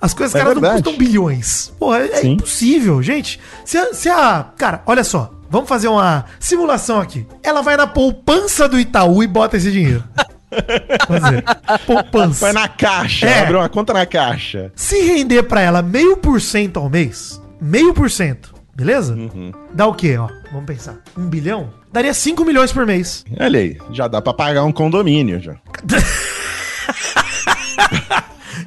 As 0.00 0.12
coisas 0.12 0.34
É 0.34 0.38
caras 0.40 0.54
não 0.54 0.60
verdade. 0.60 0.82
custam 0.82 0.98
bilhões. 0.98 1.72
Porra, 1.78 2.00
é, 2.00 2.20
é 2.20 2.26
impossível, 2.26 3.02
gente. 3.02 3.40
Se 3.64 3.78
a, 3.78 3.94
se 3.94 4.08
a- 4.10 4.48
Cara, 4.58 4.82
olha 4.84 5.02
só. 5.02 5.32
Vamos 5.48 5.68
fazer 5.68 5.88
uma 5.88 6.24
simulação 6.40 7.00
aqui. 7.00 7.26
Ela 7.42 7.62
vai 7.62 7.76
na 7.76 7.86
poupança 7.86 8.68
do 8.68 8.78
Itaú 8.78 9.22
e 9.22 9.26
bota 9.26 9.56
esse 9.56 9.70
dinheiro. 9.72 10.04
Fazer. 11.08 11.42
Poupança. 11.86 12.40
Vai 12.40 12.52
na 12.52 12.68
caixa, 12.68 13.26
É. 13.26 13.40
abre 13.42 13.56
uma 13.56 13.68
conta 13.68 13.92
na 13.94 14.04
caixa. 14.04 14.70
Se 14.76 15.00
render 15.02 15.42
pra 15.44 15.60
ela 15.62 15.80
meio 15.82 16.16
por 16.18 16.40
cento 16.40 16.78
ao 16.78 16.88
mês, 16.90 17.40
meio 17.60 17.94
por 17.94 18.10
cento, 18.10 18.51
beleza? 18.74 19.14
Uhum. 19.14 19.52
Dá 19.72 19.86
o 19.86 19.94
quê, 19.94 20.16
ó? 20.16 20.28
Vamos 20.50 20.66
pensar. 20.66 20.98
Um 21.16 21.28
bilhão? 21.28 21.70
Daria 21.92 22.14
5 22.14 22.44
milhões 22.44 22.72
por 22.72 22.86
mês. 22.86 23.24
Olha 23.38 23.60
aí, 23.60 23.78
já 23.90 24.08
dá 24.08 24.22
pra 24.22 24.32
pagar 24.32 24.64
um 24.64 24.72
condomínio 24.72 25.40
já. 25.40 25.56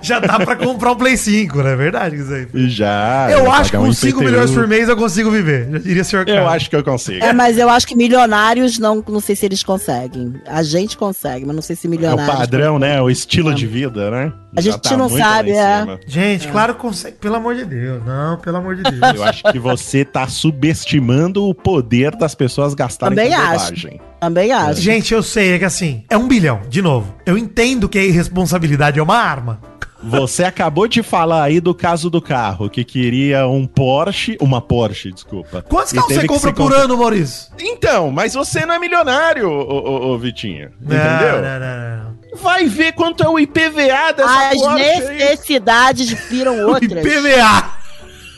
Já 0.05 0.19
dá 0.19 0.39
pra 0.39 0.55
comprar 0.55 0.91
um 0.91 0.95
Play 0.95 1.17
5, 1.17 1.57
não 1.57 1.67
é 1.67 1.75
verdade 1.75 2.15
isso 2.17 2.31
aí? 2.31 2.47
Já. 2.69 3.27
Eu 3.31 3.45
já 3.45 3.51
acho 3.53 3.71
que 3.71 3.77
um 3.77 3.85
com 3.85 3.93
5 3.93 4.19
IPTU. 4.19 4.23
milhões 4.31 4.51
por 4.51 4.67
mês 4.67 4.87
eu 4.87 4.95
consigo 4.95 5.31
viver. 5.31 5.67
Já 5.71 5.77
diria 5.79 6.03
senhor 6.03 6.27
Eu 6.29 6.47
acho 6.47 6.69
que 6.69 6.75
eu 6.75 6.83
consigo. 6.83 7.23
É, 7.23 7.33
mas 7.33 7.57
eu 7.57 7.69
acho 7.69 7.87
que 7.87 7.95
milionários 7.95 8.77
não, 8.77 9.03
não 9.07 9.19
sei 9.19 9.35
se 9.35 9.45
eles 9.45 9.63
conseguem. 9.63 10.33
A 10.45 10.61
gente 10.61 10.95
consegue, 10.95 11.45
mas 11.45 11.55
não 11.55 11.61
sei 11.61 11.75
se 11.75 11.87
É 11.87 11.89
o 11.89 11.91
milionários. 11.91 12.35
padrão, 12.35 12.77
né? 12.77 13.01
O 13.01 13.09
estilo 13.09 13.53
de 13.53 13.65
vida, 13.65 14.11
né? 14.11 14.31
A 14.57 14.61
gente 14.61 14.91
não 14.91 15.09
muito 15.09 15.19
lá 15.19 15.33
sabe, 15.35 15.51
é. 15.51 15.79
cima. 15.79 15.99
Gente, 16.07 16.47
claro 16.47 16.75
que 16.75 16.81
consegue. 16.81 17.17
Pelo 17.17 17.35
amor 17.35 17.55
de 17.55 17.65
Deus. 17.65 18.05
Não, 18.05 18.37
pelo 18.37 18.57
amor 18.57 18.75
de 18.75 18.83
Deus. 18.83 19.15
Eu 19.15 19.23
acho 19.23 19.43
que 19.51 19.59
você 19.59 20.05
tá 20.05 20.27
subestimando 20.27 21.43
o 21.43 21.53
poder 21.53 22.15
das 22.15 22.33
pessoas 22.35 22.73
gastarem 22.73 23.15
Também 23.17 23.31
com 23.31 23.41
acho. 23.41 23.65
bobagem. 23.65 24.01
Também 24.19 24.51
acho. 24.51 24.81
Gente, 24.81 25.13
eu 25.13 25.21
sei, 25.21 25.53
é 25.53 25.59
que 25.59 25.65
assim, 25.65 26.03
é 26.09 26.17
um 26.17 26.27
bilhão, 26.27 26.61
de 26.69 26.81
novo. 26.81 27.15
Eu 27.25 27.37
entendo 27.37 27.89
que 27.89 27.99
a 27.99 28.03
irresponsabilidade 28.03 28.97
é 28.99 29.03
uma 29.03 29.17
arma. 29.17 29.59
Você 30.03 30.43
acabou 30.43 30.87
de 30.87 31.01
falar 31.01 31.43
aí 31.43 31.59
do 31.59 31.73
caso 31.73 32.09
do 32.09 32.21
carro, 32.21 32.69
que 32.69 32.83
queria 32.83 33.47
um 33.47 33.65
Porsche, 33.65 34.37
uma 34.41 34.61
Porsche, 34.61 35.11
desculpa. 35.11 35.61
Quantos 35.67 35.93
carros 35.93 36.13
você 36.13 36.27
compra 36.27 36.53
por 36.53 36.63
comprar- 36.65 36.81
ano, 36.83 36.97
Maurício? 36.97 37.51
Então, 37.59 38.11
mas 38.11 38.33
você 38.33 38.65
não 38.65 38.75
é 38.75 38.79
milionário, 38.79 39.49
ô, 39.49 39.61
ô, 39.61 40.13
ô, 40.13 40.17
Vitinho. 40.17 40.69
Não, 40.79 40.95
Entendeu? 40.95 41.41
Não, 41.41 41.59
não, 41.59 41.97
não. 42.05 42.15
Vai 42.41 42.65
ver 42.65 42.91
quanto 42.91 43.23
é 43.23 43.29
o 43.29 43.39
IPVA 43.39 44.11
dessa 44.15 44.49
As 44.49 44.57
Porsche 44.59 44.83
aí. 44.83 45.17
necessidades 45.17 46.11
viram 46.29 46.59
outras. 46.67 46.91
IPVA. 47.05 47.84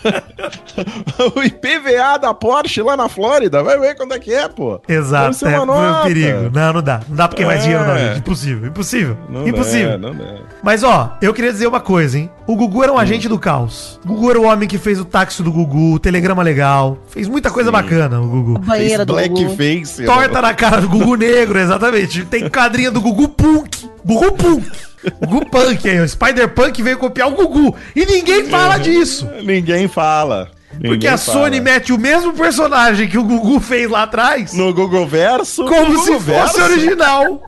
o 1.36 1.43
IPVA 1.43 2.17
da 2.19 2.33
Porsche 2.33 2.81
lá 2.81 2.95
na 2.95 3.10
Flórida. 3.10 3.63
Vai 3.63 3.79
ver 3.79 3.95
quanto 3.95 4.13
é 4.13 4.19
que 4.19 4.33
é, 4.33 4.47
pô. 4.47 4.79
Exato, 4.88 5.47
é 5.47 5.60
uma 5.60 5.63
um 5.63 5.65
nota. 5.91 6.07
perigo. 6.07 6.49
Não, 6.53 6.73
não 6.73 6.81
dá. 6.83 7.01
Não 7.07 7.15
dá 7.15 7.27
queimar 7.27 7.55
É. 7.55 7.60
dinheiro, 7.60 7.86
não, 7.86 7.97
gente. 7.97 8.19
Impossível, 8.19 8.67
impossível. 8.67 9.17
Não 9.29 9.47
impossível. 9.47 9.91
dá, 9.91 9.97
não 9.97 10.15
dá. 10.15 10.25
Mas 10.63 10.83
ó, 10.83 11.17
eu 11.21 11.33
queria 11.33 11.51
dizer 11.51 11.67
uma 11.67 11.79
coisa, 11.79 12.17
hein? 12.17 12.29
O 12.45 12.55
Gugu 12.55 12.83
era 12.83 12.93
um 12.93 12.97
agente 12.97 13.27
do 13.27 13.38
caos. 13.38 13.99
O 14.05 14.07
Gugu 14.10 14.29
era 14.29 14.39
o 14.39 14.45
homem 14.45 14.67
que 14.67 14.77
fez 14.77 14.99
o 14.99 15.05
táxi 15.05 15.43
do 15.43 15.51
Gugu, 15.51 15.93
o 15.95 15.99
telegrama 15.99 16.41
legal. 16.43 16.97
Fez 17.10 17.27
muita 17.27 17.49
coisa 17.51 17.69
Sim. 17.69 17.73
bacana, 17.73 18.19
o 18.21 18.27
Gugu. 18.27 18.60
Banheira 18.60 19.05
do 19.05 19.13
Gugu. 19.15 19.45
Blackface. 19.55 20.05
Torta 20.05 20.41
na 20.41 20.53
cara 20.53 20.79
do 20.81 20.88
Gugu 20.89 21.15
Negro, 21.15 21.60
exatamente. 21.60 22.25
Tem 22.25 22.49
quadrinha 22.49 22.89
do 22.91 23.01
Gugu 23.01 23.27
Punk. 23.29 23.89
Gugu 24.05 24.31
Punk. 24.33 24.87
Gugu 25.21 25.45
Punk 25.49 25.88
aí, 25.89 25.99
o 25.99 26.07
Spider 26.07 26.49
Punk 26.49 26.81
veio 26.81 26.97
copiar 26.97 27.27
o 27.27 27.36
Gugu. 27.36 27.75
E 27.95 28.05
ninguém 28.05 28.45
fala 28.45 28.77
disso. 28.77 29.27
Ninguém 29.43 29.88
fala. 29.88 30.49
Porque 30.71 30.88
Ninguém 30.89 31.10
a 31.10 31.17
fala. 31.17 31.39
Sony 31.39 31.60
mete 31.62 31.91
o 31.93 31.97
mesmo 31.97 32.33
personagem 32.33 33.07
que 33.07 33.17
o 33.17 33.23
Gugu 33.23 33.60
fez 33.60 33.89
lá 33.89 34.03
atrás, 34.03 34.53
No 34.53 34.73
Google 34.73 35.07
Verso. 35.07 35.65
como 35.65 35.93
no 35.93 35.99
se 36.03 36.12
Google 36.12 36.19
fosse 36.21 36.57
Verso, 36.60 36.62
original. 36.63 37.41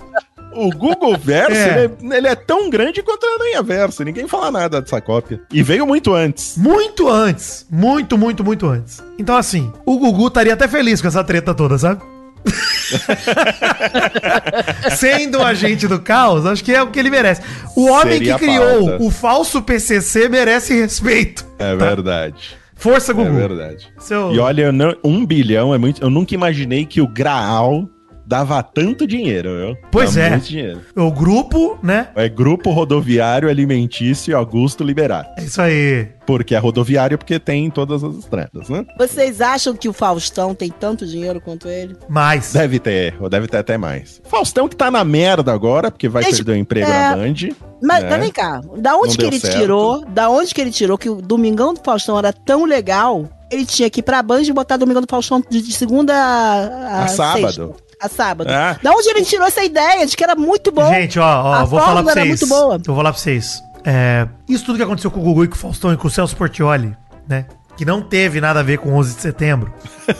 O 0.52 0.70
Google 0.72 1.16
Verso, 1.16 1.52
É. 1.56 1.84
ele, 1.86 2.14
é, 2.14 2.18
ele 2.18 2.28
é 2.28 2.36
tão 2.36 2.70
grande 2.72 3.04
quanto 3.04 3.24
a 3.26 3.36
Aranha 3.36 3.62
Verso. 3.62 4.04
Ninguém 4.04 4.28
fala 4.28 4.50
nada 4.50 4.82
dessa 4.82 5.00
cópia. 5.00 5.40
E 5.54 5.62
veio 5.62 5.86
muito 5.86 6.14
antes. 6.14 6.58
Muito 6.58 7.08
antes. 7.08 7.68
Muito, 7.70 8.18
muito, 8.18 8.44
muito 8.44 8.66
antes. 8.68 9.04
Então, 9.20 9.38
assim, 9.38 9.72
o 9.86 10.00
Gugu 10.00 10.28
estaria 10.28 10.54
até 10.54 10.68
feliz 10.68 11.00
com 11.02 11.08
essa 11.08 11.24
treta 11.24 11.54
toda, 11.54 11.78
sabe? 11.78 12.02
Sendo 14.96 15.40
um 15.40 15.44
agente 15.44 15.88
do 15.88 16.00
caos, 16.00 16.46
acho 16.46 16.64
que 16.64 16.74
é 16.74 16.82
o 16.82 16.90
que 16.92 17.00
ele 17.00 17.10
merece. 17.10 17.42
O 17.76 17.90
homem 17.90 18.18
Seria 18.18 18.36
que 18.38 18.46
criou 18.46 19.02
o 19.02 19.12
falso 19.12 19.62
PCC 19.62 20.30
merece 20.30 20.74
respeito. 20.80 21.46
É 21.58 21.76
verdade. 21.76 22.58
Força, 22.76 23.12
É 23.12 23.16
Gugu. 23.16 23.34
verdade. 23.34 23.88
Seu... 24.00 24.32
E 24.34 24.40
olha, 24.40 24.72
não- 24.72 24.96
um 25.04 25.26
bilhão 25.26 25.74
é 25.74 25.78
muito. 25.78 26.02
Eu 26.02 26.10
nunca 26.10 26.34
imaginei 26.34 26.86
que 26.86 27.02
o 27.02 27.08
Graal 27.08 27.90
dava 28.30 28.62
tanto 28.62 29.08
dinheiro, 29.08 29.50
viu? 29.58 29.78
Pois 29.92 30.14
Dá 30.14 30.22
é. 30.22 30.30
Muito 30.30 30.48
dinheiro. 30.48 30.82
O 30.96 31.12
grupo, 31.12 31.80
né? 31.82 32.10
É 32.16 32.30
Grupo 32.30 32.70
Rodoviário 32.70 33.50
Alimentício 33.50 34.38
Augusto 34.38 34.84
Liberato. 34.84 35.32
É 35.38 35.44
isso 35.44 35.60
aí. 35.60 36.08
Porque 36.28 36.54
é 36.54 36.60
rodoviário 36.60 37.18
porque 37.18 37.40
tem 37.40 37.72
todas 37.72 38.04
as 38.04 38.16
estradas, 38.18 38.70
né? 38.70 38.86
Vocês 39.00 39.42
acham 39.42 39.76
que 39.76 39.90
o 39.90 39.94
Faustão 39.94 40.54
tem 40.54 40.70
tanto 40.70 41.08
dinheiro 41.08 41.42
quanto 41.42 41.68
ele? 41.68 41.96
Mais. 42.08 42.54
Deve 42.54 42.78
ter, 42.78 43.16
ou 43.20 43.28
deve 43.28 43.48
ter 43.48 43.58
até 43.58 43.80
mais. 43.80 44.22
Faustão 44.26 44.68
que 44.70 44.76
tá 44.76 44.92
na 44.92 45.04
merda 45.04 45.52
agora, 45.52 45.90
porque 45.90 46.08
vai 46.08 46.24
perder 46.24 46.52
o 46.52 46.56
emprego 46.56 46.88
é, 46.88 47.10
na 47.10 47.16
Band. 47.16 47.34
Mas 47.82 48.04
né? 48.04 48.10
mas 48.12 48.20
vem 48.20 48.32
cá, 48.32 48.62
da 48.78 48.96
onde 48.96 49.10
Não 49.10 49.16
que 49.18 49.26
ele 49.26 49.40
certo. 49.40 49.58
tirou? 49.58 50.06
Da 50.06 50.30
onde 50.30 50.54
que 50.54 50.62
ele 50.62 50.70
tirou 50.72 51.00
que 51.00 51.10
o 51.10 51.16
Domingão 51.20 51.74
do 51.74 51.80
Faustão 51.84 52.20
era 52.20 52.32
tão 52.32 52.64
legal? 52.66 53.28
Ele 53.52 53.66
tinha 53.66 53.90
que 53.90 54.02
ir 54.02 54.04
pra 54.04 54.22
Band 54.22 54.44
e 54.44 54.54
botar 54.54 54.78
Domingão 54.78 55.02
do 55.02 55.08
Faustão 55.10 55.42
de, 55.50 55.64
de 55.64 55.72
segunda 55.74 56.14
a, 56.14 57.06
A 57.06 57.08
sábado. 57.08 57.46
sexta. 57.74 57.89
A 58.02 58.08
sábado. 58.08 58.50
É. 58.50 58.78
Da 58.82 58.92
onde 58.92 59.10
ele 59.10 59.24
tirou 59.26 59.46
essa 59.48 59.64
ideia 59.64 60.06
de 60.06 60.16
que 60.16 60.24
era 60.24 60.36
muito 60.36 60.72
bom? 60.72 60.90
Gente, 60.94 61.20
ó, 61.20 61.44
ó, 61.44 61.54
A 61.54 61.64
vou 61.66 61.80
falar 61.80 62.04
pra 62.04 62.14
vocês. 62.14 62.28
muito 62.28 62.48
boa. 62.48 62.76
Eu 62.76 62.82
vou 62.86 62.96
falar 62.96 63.12
pra 63.12 63.20
vocês. 63.22 63.62
É, 63.84 64.28
isso 64.48 64.66
tudo 64.66 64.78
que 64.78 64.84
aconteceu 64.84 65.10
com 65.12 65.20
o 65.20 65.24
Gugu 65.24 65.44
e 65.46 65.48
com 65.48 65.56
o 65.56 65.58
Faustão 65.58 65.94
e 65.94 65.98
com 65.98 66.08
o 66.08 66.12
Celso 66.12 66.36
Portioli, 66.36 66.96
né? 67.28 67.46
Que 67.78 67.86
não 67.86 68.02
teve 68.02 68.42
nada 68.42 68.60
a 68.60 68.64
ver 68.64 68.78
com 68.78 68.94
11 68.94 69.16
de 69.16 69.22
setembro. 69.22 69.74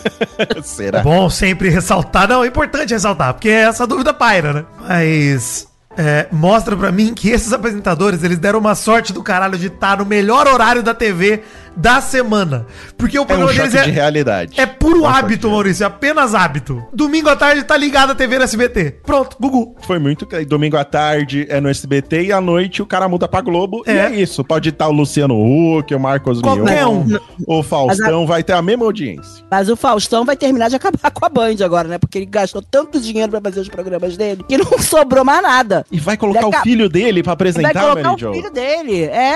Será? 0.62 1.02
Bom 1.02 1.28
sempre 1.28 1.68
ressaltar. 1.68 2.26
Não, 2.28 2.42
é 2.42 2.46
importante 2.46 2.92
ressaltar, 2.94 3.34
porque 3.34 3.50
essa 3.50 3.86
dúvida 3.86 4.14
paira, 4.14 4.52
né? 4.52 4.64
Mas 4.80 5.68
é, 5.96 6.26
mostra 6.32 6.74
pra 6.76 6.90
mim 6.90 7.12
que 7.12 7.28
esses 7.28 7.52
apresentadores, 7.52 8.22
eles 8.22 8.38
deram 8.38 8.58
uma 8.58 8.74
sorte 8.74 9.12
do 9.12 9.22
caralho 9.22 9.58
de 9.58 9.66
estar 9.66 9.98
no 9.98 10.06
melhor 10.06 10.46
horário 10.46 10.82
da 10.82 10.94
TV 10.94 11.42
da 11.76 12.00
semana. 12.00 12.66
Porque 12.96 13.18
o 13.18 13.20
É 13.20 13.22
um 13.22 13.26
programa 13.26 13.52
deles 13.52 13.72
de 13.72 13.78
é, 13.78 13.84
realidade. 13.84 14.60
é 14.60 14.66
puro 14.66 14.98
É 14.98 15.00
um 15.02 15.06
hábito, 15.06 15.46
de- 15.48 15.52
Maurício. 15.54 15.84
É 15.84 15.86
apenas 15.86 16.34
hábito. 16.34 16.82
Domingo 16.92 17.28
à 17.28 17.36
tarde 17.36 17.62
tá 17.64 17.76
ligado 17.76 18.10
a 18.10 18.14
TV 18.14 18.38
no 18.38 18.44
SBT. 18.44 19.00
Pronto, 19.04 19.36
Gugu. 19.40 19.76
Foi 19.86 19.98
muito. 19.98 20.26
Domingo 20.46 20.76
à 20.76 20.84
tarde 20.84 21.46
é 21.48 21.60
no 21.60 21.68
SBT 21.68 22.24
e 22.26 22.32
à 22.32 22.40
noite 22.40 22.82
o 22.82 22.86
cara 22.86 23.08
muda 23.08 23.26
pra 23.28 23.40
Globo. 23.40 23.82
E 23.86 23.90
É. 23.90 24.06
é 24.06 24.10
isso. 24.14 24.44
Pode 24.44 24.68
estar 24.70 24.88
o 24.88 24.92
Luciano 24.92 25.34
Huck, 25.34 25.94
o 25.94 26.00
Marcos 26.00 26.40
Qualquer 26.40 26.84
Mion, 26.84 27.04
um. 27.04 27.18
o 27.46 27.62
Faustão, 27.62 28.26
vai 28.26 28.42
ter 28.42 28.52
a 28.52 28.62
mesma 28.62 28.84
audiência. 28.84 29.44
Mas 29.50 29.68
o 29.68 29.76
Faustão 29.76 30.24
vai 30.24 30.36
terminar 30.36 30.68
de 30.68 30.76
acabar 30.76 31.10
com 31.10 31.24
a 31.24 31.28
Band 31.28 31.56
agora, 31.64 31.88
né? 31.88 31.98
Porque 31.98 32.18
ele 32.18 32.26
gastou 32.26 32.62
tanto 32.62 33.00
dinheiro 33.00 33.30
pra 33.30 33.40
fazer 33.40 33.60
os 33.60 33.68
programas 33.68 34.16
dele 34.16 34.44
que 34.48 34.56
não 34.58 34.78
sobrou 34.80 35.24
mais 35.24 35.42
nada. 35.42 35.84
E 35.90 35.98
vai 35.98 36.16
colocar 36.16 36.44
a- 36.44 36.48
o 36.48 36.52
filho 36.62 36.88
dele 36.88 37.22
pra 37.22 37.30
Vai 37.30 37.34
apresentar, 37.34 37.72
colocar 37.80 38.02
Mary 38.02 38.14
o 38.14 38.18
Jo. 38.18 38.32
filho 38.34 38.50
dele. 38.50 39.02
É, 39.04 39.34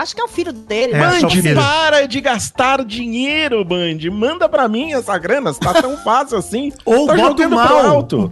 acho 0.00 0.14
que 0.14 0.20
é 0.20 0.24
o 0.24 0.28
filho 0.28 0.52
dele. 0.52 0.92
É, 0.94 0.98
né? 0.98 1.20
Band, 1.20 1.28
para 1.54 2.06
de 2.06 2.20
gastar 2.20 2.84
dinheiro, 2.84 3.64
Band. 3.64 3.98
Manda 4.12 4.48
pra 4.48 4.68
mim 4.68 4.92
essa 4.92 5.16
grana, 5.18 5.52
se 5.52 5.60
tá 5.60 5.74
tão 5.74 5.96
fácil 6.04 6.38
assim. 6.38 6.72
Ou 6.84 7.06
tá 7.06 7.14
bota 7.16 7.46
o 7.46 7.50
mal. 7.50 7.86
alto. 7.86 8.30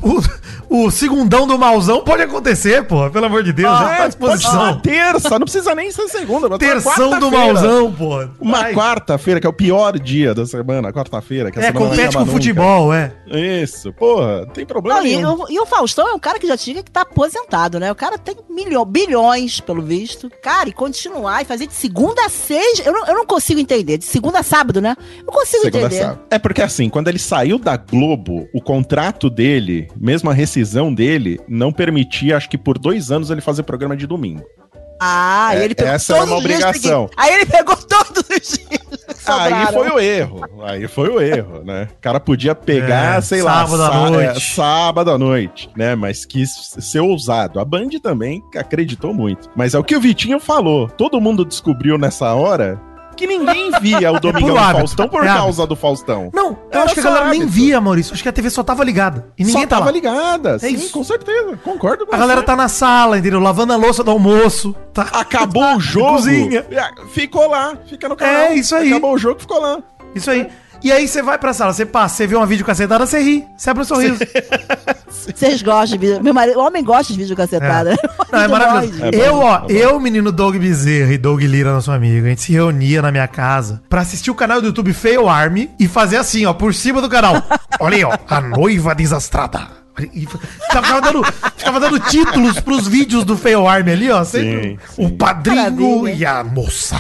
O, 0.70 0.84
o 0.86 0.90
segundão 0.90 1.46
do 1.46 1.58
malzão 1.58 2.02
pode 2.02 2.22
acontecer, 2.22 2.84
pô. 2.86 3.08
Pelo 3.10 3.26
amor 3.26 3.42
de 3.42 3.52
Deus, 3.52 3.70
já 3.78 3.78
tá 3.78 3.84
à 3.84 3.92
Ah, 3.92 3.96
pode 3.96 4.02
ser 4.02 4.08
disposição. 4.18 4.62
uma 4.62 4.80
terça, 4.80 5.30
não 5.30 5.40
precisa 5.40 5.74
nem 5.74 5.90
ser 5.90 6.08
segunda. 6.08 6.58
Terção 6.58 7.18
do 7.18 7.30
malzão, 7.30 7.92
pô. 7.92 8.26
Uma 8.40 8.64
quarta-feira, 8.72 9.40
que 9.40 9.46
é 9.46 9.50
o 9.50 9.52
pior 9.52 9.98
dia 9.98 10.34
da 10.34 10.44
semana, 10.46 10.92
quarta-feira. 10.92 11.50
que 11.50 11.58
É, 11.58 11.62
semana 11.72 11.86
compete 11.90 12.16
com 12.16 12.26
futebol, 12.26 12.92
é. 12.92 13.12
Isso, 13.26 13.92
porra, 13.92 14.40
não 14.46 14.52
tem 14.52 14.64
problema 14.66 15.00
Não, 15.00 15.06
e, 15.06 15.16
nenhum. 15.16 15.42
o, 15.42 15.46
e 15.50 15.58
o 15.60 15.66
Faustão 15.66 16.08
é 16.08 16.12
um 16.14 16.18
cara 16.18 16.38
que 16.38 16.46
já 16.46 16.56
tinha 16.56 16.82
que 16.82 16.90
tá 16.90 17.02
aposentado, 17.02 17.78
né? 17.80 17.90
O 17.90 17.94
cara 17.94 18.16
tem 18.18 18.36
milho, 18.48 18.84
bilhões, 18.84 19.60
pelo 19.60 19.82
visto. 19.82 20.30
Cara, 20.42 20.68
e 20.68 20.72
continuar 20.72 21.42
e 21.42 21.44
fazer 21.44 21.66
de 21.66 21.74
segunda 21.74 22.24
a 22.24 22.28
seis. 22.28 22.80
Eu 22.84 22.92
não, 22.92 23.06
eu 23.08 23.14
não 23.14 23.26
consigo 23.26 23.60
entender. 23.60 23.98
De 23.98 24.04
segunda 24.04 24.40
a 24.40 24.42
sábado, 24.42 24.80
né? 24.80 24.96
Eu 25.18 25.24
não 25.26 25.32
consigo 25.32 25.62
Segunda 25.64 25.86
entender. 25.86 26.02
sábado. 26.02 26.20
É 26.30 26.38
porque 26.38 26.62
assim, 26.62 26.88
quando 26.88 27.08
ele 27.08 27.18
saiu 27.18 27.58
da 27.58 27.76
Globo, 27.76 28.48
o 28.54 28.60
contrato 28.60 29.28
dele, 29.30 29.88
mesmo 29.96 30.30
a 30.30 30.34
rescisão 30.34 30.92
dele, 30.92 31.40
não 31.48 31.72
permitia, 31.72 32.36
acho 32.36 32.48
que 32.48 32.58
por 32.58 32.78
dois 32.78 33.10
anos, 33.10 33.30
ele 33.30 33.40
fazer 33.40 33.62
programa 33.62 33.96
de 33.96 34.06
domingo. 34.06 34.44
Ah, 35.00 35.50
É, 35.54 35.64
ele 35.64 35.76
pegou 35.76 35.92
essa 35.92 36.12
era 36.12 36.26
todos 36.26 36.32
uma 36.32 36.38
os 36.40 36.44
dias 36.44 36.60
obrigação. 36.64 37.10
Aí 37.16 37.32
ele 37.34 37.46
pegou 37.46 37.76
todos 37.76 38.24
os 38.28 38.48
dias. 38.58 38.98
Aí 39.28 39.66
foi 39.72 39.88
o 39.90 40.00
erro. 40.00 40.40
Aí 40.64 40.88
foi 40.88 41.08
o 41.10 41.20
erro, 41.20 41.62
né? 41.62 41.86
O 41.96 42.00
cara 42.00 42.18
podia 42.18 42.54
pegar, 42.54 43.18
É, 43.18 43.20
sei 43.20 43.42
lá, 43.42 43.64
sábado 43.66 43.82
à 43.82 43.86
sá- 43.92 44.10
noite. 44.10 44.36
é, 44.36 44.40
sábado 44.40 45.10
à 45.12 45.18
noite, 45.18 45.70
né? 45.76 45.94
Mas 45.94 46.24
quis 46.24 46.50
ser 46.80 47.00
ousado. 47.00 47.60
A 47.60 47.64
Band 47.64 47.90
também 48.02 48.42
acreditou 48.56 49.12
muito. 49.14 49.48
Mas 49.54 49.74
é 49.74 49.78
o 49.78 49.84
que 49.84 49.94
o 49.94 50.00
Vitinho 50.00 50.40
falou. 50.40 50.88
Todo 50.88 51.20
mundo 51.20 51.44
descobriu 51.44 51.96
nessa 51.98 52.34
hora 52.34 52.80
que 53.18 53.26
ninguém 53.26 53.70
via 53.80 54.10
o 54.12 54.18
Domingão 54.20 54.48
por 54.48 54.52
do 54.54 54.58
hábito. 54.58 54.78
Faustão 54.78 55.08
por 55.08 55.24
É 55.24 55.28
hábito. 55.28 55.42
causa 55.44 55.66
do 55.66 55.76
Faustão. 55.76 56.30
Não, 56.32 56.50
eu 56.50 56.58
Era 56.70 56.84
acho 56.84 56.94
que 56.94 57.00
a 57.00 57.02
galera 57.02 57.24
nem 57.28 57.42
hábito. 57.42 57.52
via, 57.52 57.80
Maurício. 57.80 58.14
Acho 58.14 58.22
que 58.22 58.28
a 58.28 58.32
TV 58.32 58.48
só 58.50 58.62
tava 58.62 58.84
ligada. 58.84 59.26
E 59.36 59.44
ninguém 59.44 59.62
Só 59.62 59.66
tá 59.66 59.76
tava 59.76 59.86
lá. 59.86 59.92
ligada. 59.92 60.58
sim, 60.58 60.74
isso. 60.74 60.92
com 60.92 61.02
certeza. 61.04 61.58
Concordo 61.64 62.06
com 62.06 62.14
A 62.14 62.18
galera 62.18 62.40
você. 62.40 62.46
tá 62.46 62.56
na 62.56 62.68
sala, 62.68 63.18
entendeu? 63.18 63.40
Lavando 63.40 63.72
a 63.72 63.76
louça 63.76 64.02
do 64.04 64.10
almoço. 64.10 64.74
Tá. 64.94 65.02
Acabou 65.12 65.76
o 65.76 65.80
jogo. 65.80 66.12
Cozinha. 66.12 66.64
É, 66.70 66.88
Ficou 67.12 67.48
lá. 67.50 67.76
Fica 67.86 68.08
no 68.08 68.16
canal. 68.16 68.34
É, 68.34 68.54
isso 68.54 68.74
aí. 68.74 68.88
Acabou 68.88 69.14
o 69.14 69.18
jogo, 69.18 69.40
ficou 69.40 69.60
lá. 69.60 69.78
Isso 70.14 70.30
aí. 70.30 70.48
E 70.82 70.92
aí 70.92 71.08
você 71.08 71.22
vai 71.22 71.38
pra 71.38 71.52
sala, 71.52 71.72
você 71.72 71.84
passa, 71.84 72.16
você 72.16 72.26
vê 72.26 72.36
uma 72.36 72.46
vídeo 72.46 72.64
cacetada, 72.64 73.04
você 73.04 73.20
ri, 73.20 73.44
você 73.56 73.70
abre 73.70 73.82
um 73.82 73.86
sorriso. 73.86 74.18
Vocês 75.08 75.62
gostam 75.62 75.98
de 75.98 76.06
vídeo. 76.06 76.22
Meu 76.22 76.32
marido, 76.32 76.58
o 76.58 76.64
homem 76.64 76.84
gosta 76.84 77.12
de 77.12 77.18
vídeo 77.18 77.36
cacetada. 77.36 77.96
Não, 78.30 78.40
é 78.40 78.48
maravilhoso. 78.48 79.04
É 79.04 79.10
bom, 79.10 79.16
eu, 79.16 79.34
ó, 79.38 79.66
é 79.68 79.72
eu, 79.72 79.98
menino 80.00 80.30
Doug 80.30 80.56
Bezerra 80.56 81.12
e 81.12 81.18
Doug 81.18 81.42
Lira, 81.42 81.72
nosso 81.72 81.90
amigo, 81.90 82.26
a 82.26 82.28
gente 82.30 82.42
se 82.42 82.52
reunia 82.52 83.02
na 83.02 83.10
minha 83.10 83.26
casa 83.26 83.82
pra 83.88 84.02
assistir 84.02 84.30
o 84.30 84.34
canal 84.34 84.60
do 84.60 84.68
YouTube 84.68 84.92
Fail 84.92 85.28
Army 85.28 85.70
e 85.78 85.88
fazer 85.88 86.16
assim, 86.16 86.46
ó, 86.46 86.52
por 86.52 86.72
cima 86.72 87.00
do 87.00 87.08
canal. 87.08 87.42
Olha 87.80 87.96
aí, 87.96 88.04
ó, 88.04 88.16
a 88.28 88.40
noiva 88.40 88.94
desastrada. 88.94 89.78
Ficava 89.98 91.00
dando, 91.00 91.24
ficava 91.56 91.80
dando 91.80 91.98
títulos 91.98 92.60
pros 92.60 92.86
vídeos 92.86 93.24
do 93.24 93.36
Fail 93.36 93.66
Army 93.66 93.90
ali, 93.90 94.10
ó. 94.10 94.22
Sempre 94.22 94.78
Sim, 94.94 95.04
o 95.04 95.10
padrinho 95.10 96.02
Maravilha. 96.02 96.14
e 96.14 96.24
a 96.24 96.44
moça. 96.44 96.96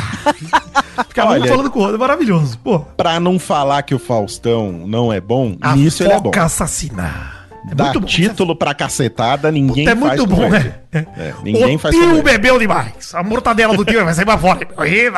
Ficava 1.08 1.30
um 1.30 1.34
Olha- 1.34 1.46
falando 1.50 1.70
com 1.70 1.78
o 1.78 1.82
outro, 1.82 1.96
é 1.96 1.98
maravilhoso. 1.98 2.58
Pô, 2.58 2.80
Pra 2.80 3.20
não 3.20 3.38
falar 3.38 3.82
que 3.82 3.94
o 3.94 3.98
Faustão 3.98 4.72
não 4.86 5.12
é 5.12 5.20
bom, 5.20 5.56
a 5.60 5.76
nisso 5.76 6.02
ele 6.02 6.12
é 6.12 6.16
bom. 6.16 6.24
foca 6.24 6.44
assassina. 6.44 7.36
É 7.70 7.74
Dá 7.74 7.84
muito 7.84 8.00
bom. 8.00 8.06
título 8.06 8.56
pra 8.56 8.72
cacetada, 8.72 9.50
ninguém 9.52 9.86
É 9.86 9.94
faz 9.94 10.00
muito 10.20 10.26
com 10.28 10.36
bom, 10.36 10.44
ele. 10.54 10.72
né? 10.92 11.06
É, 11.18 11.34
ninguém 11.42 11.76
o 11.76 11.78
faz 11.78 11.94
tio 11.94 12.04
com 12.06 12.12
ele. 12.14 12.22
bebeu 12.22 12.58
demais. 12.58 13.14
A 13.14 13.22
mortadela 13.22 13.76
do 13.76 13.84
tio 13.84 14.04
vai 14.04 14.14
sair 14.14 14.24
pra 14.24 14.38
fora. 14.38 14.66
Ei, 14.86 15.08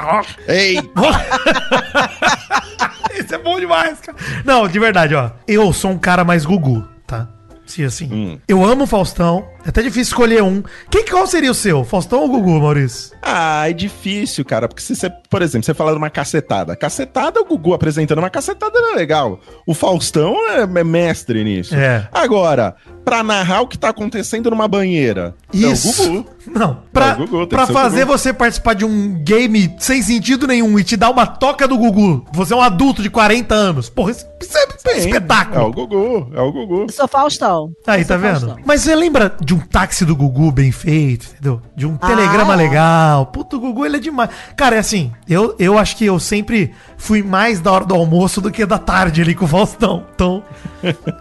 Isso 3.18 3.34
é 3.34 3.38
bom 3.38 3.58
demais, 3.60 4.00
cara. 4.00 4.18
Não, 4.44 4.66
de 4.66 4.78
verdade, 4.78 5.14
ó. 5.14 5.30
Eu 5.46 5.72
sou 5.72 5.90
um 5.92 5.98
cara 5.98 6.24
mais 6.24 6.44
gugu, 6.44 6.84
tá? 7.06 7.28
Sim, 7.66 7.84
assim. 7.84 8.08
Hum. 8.12 8.38
Eu 8.48 8.64
amo 8.64 8.82
o 8.84 8.86
Faustão. 8.86 9.44
É 9.64 9.68
até 9.68 9.82
difícil 9.82 10.02
escolher 10.12 10.42
um. 10.42 10.62
Quem, 10.90 11.04
qual 11.04 11.26
seria 11.26 11.50
o 11.50 11.54
seu? 11.54 11.84
Faustão 11.84 12.20
ou 12.20 12.28
Gugu, 12.28 12.60
Maurício? 12.60 13.14
Ah, 13.22 13.68
é 13.68 13.72
difícil, 13.72 14.44
cara. 14.44 14.66
Porque 14.68 14.82
se 14.82 14.96
você, 14.96 15.10
por 15.28 15.42
exemplo, 15.42 15.64
você 15.66 15.74
fala 15.74 15.92
de 15.92 15.98
uma 15.98 16.08
cacetada. 16.10 16.74
Cacetada, 16.74 17.40
o 17.40 17.44
Gugu 17.44 17.74
apresentando 17.74 18.18
uma 18.18 18.30
cacetada 18.30 18.72
era 18.78 18.96
legal. 18.96 19.38
O 19.66 19.74
Faustão 19.74 20.34
é 20.50 20.60
é 20.80 20.84
mestre 20.84 21.44
nisso. 21.44 21.74
É. 21.74 22.08
Agora, 22.12 22.74
pra 23.04 23.22
narrar 23.22 23.60
o 23.62 23.66
que 23.66 23.76
tá 23.78 23.90
acontecendo 23.90 24.50
numa 24.50 24.66
banheira. 24.66 25.34
Isso. 25.52 25.88
É 26.02 26.06
o 26.06 26.12
Gugu. 26.14 26.30
Não, 26.50 26.82
pra, 26.92 27.10
É 27.10 27.12
o 27.14 27.16
Gugu, 27.18 27.46
pra 27.46 27.66
fazer 27.66 28.06
Gugu. 28.06 28.18
você 28.18 28.32
participar 28.32 28.74
de 28.74 28.84
um 28.84 29.22
game 29.22 29.74
sem 29.78 30.00
sentido 30.02 30.46
nenhum 30.46 30.78
e 30.78 30.84
te 30.84 30.96
dar 30.96 31.10
uma 31.10 31.26
toca 31.26 31.68
do 31.68 31.76
Gugu, 31.76 32.24
você 32.32 32.54
é 32.54 32.56
um 32.56 32.62
adulto 32.62 33.02
de 33.02 33.10
40 33.10 33.54
anos. 33.54 33.90
Porra, 33.90 34.12
isso, 34.12 34.26
isso 34.40 34.56
é 34.56 34.94
Sim, 34.94 35.08
espetáculo. 35.08 35.60
É 35.60 35.64
o 35.64 35.70
Gugu, 35.70 36.30
é 36.34 36.40
o 36.40 36.50
Gugu. 36.50 36.82
Eu 36.82 36.92
sou 36.92 37.06
Faustão. 37.06 37.70
Aí, 37.86 38.00
Eu 38.02 38.06
tá 38.08 38.16
vendo? 38.16 38.40
Faustão. 38.40 38.56
Mas 38.64 38.80
você 38.80 38.94
lembra 38.94 39.36
de 39.50 39.54
um 39.54 39.58
táxi 39.58 40.04
do 40.04 40.14
Gugu 40.14 40.52
bem 40.52 40.70
feito, 40.70 41.26
entendeu? 41.32 41.60
De 41.74 41.84
um 41.84 41.96
telegrama 41.96 42.52
é? 42.52 42.56
legal. 42.56 43.26
Puto, 43.26 43.56
o 43.56 43.60
Gugu, 43.60 43.84
ele 43.84 43.96
é 43.96 43.98
demais. 43.98 44.30
Cara, 44.56 44.76
é 44.76 44.78
assim, 44.78 45.10
eu, 45.28 45.56
eu 45.58 45.76
acho 45.76 45.96
que 45.96 46.06
eu 46.06 46.20
sempre 46.20 46.72
fui 46.96 47.20
mais 47.20 47.58
da 47.58 47.72
hora 47.72 47.84
do 47.84 47.92
almoço 47.92 48.40
do 48.40 48.48
que 48.48 48.64
da 48.64 48.78
tarde 48.78 49.20
ali 49.22 49.34
com 49.34 49.46
o 49.46 49.48
Faustão. 49.48 50.06
Então, 50.14 50.44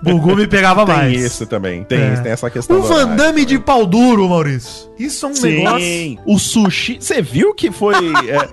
Gugu 0.03 0.35
me 0.35 0.45
pegava 0.45 0.85
Tem 0.85 0.95
mais. 0.95 1.19
isso 1.19 1.47
também, 1.47 1.83
tem, 1.83 1.99
É. 1.99 2.17
tem 2.17 2.31
essa 2.31 2.51
questão. 2.51 2.77
Um 2.77 2.81
do 2.81 2.87
Van 2.87 2.93
horário 2.93 3.15
Damme 3.15 3.31
também. 3.31 3.45
de 3.47 3.57
pau 3.57 3.83
duro, 3.87 4.29
Maurício. 4.29 4.91
Isso 4.99 5.25
é 5.25 5.29
um 5.29 5.33
negócio... 5.33 5.79
Sim, 5.79 6.19
o 6.23 6.37
sushi. 6.37 6.97
Você 7.01 7.23
viu 7.23 7.55
que 7.55 7.71
foi. 7.71 7.95
é, 8.29 8.47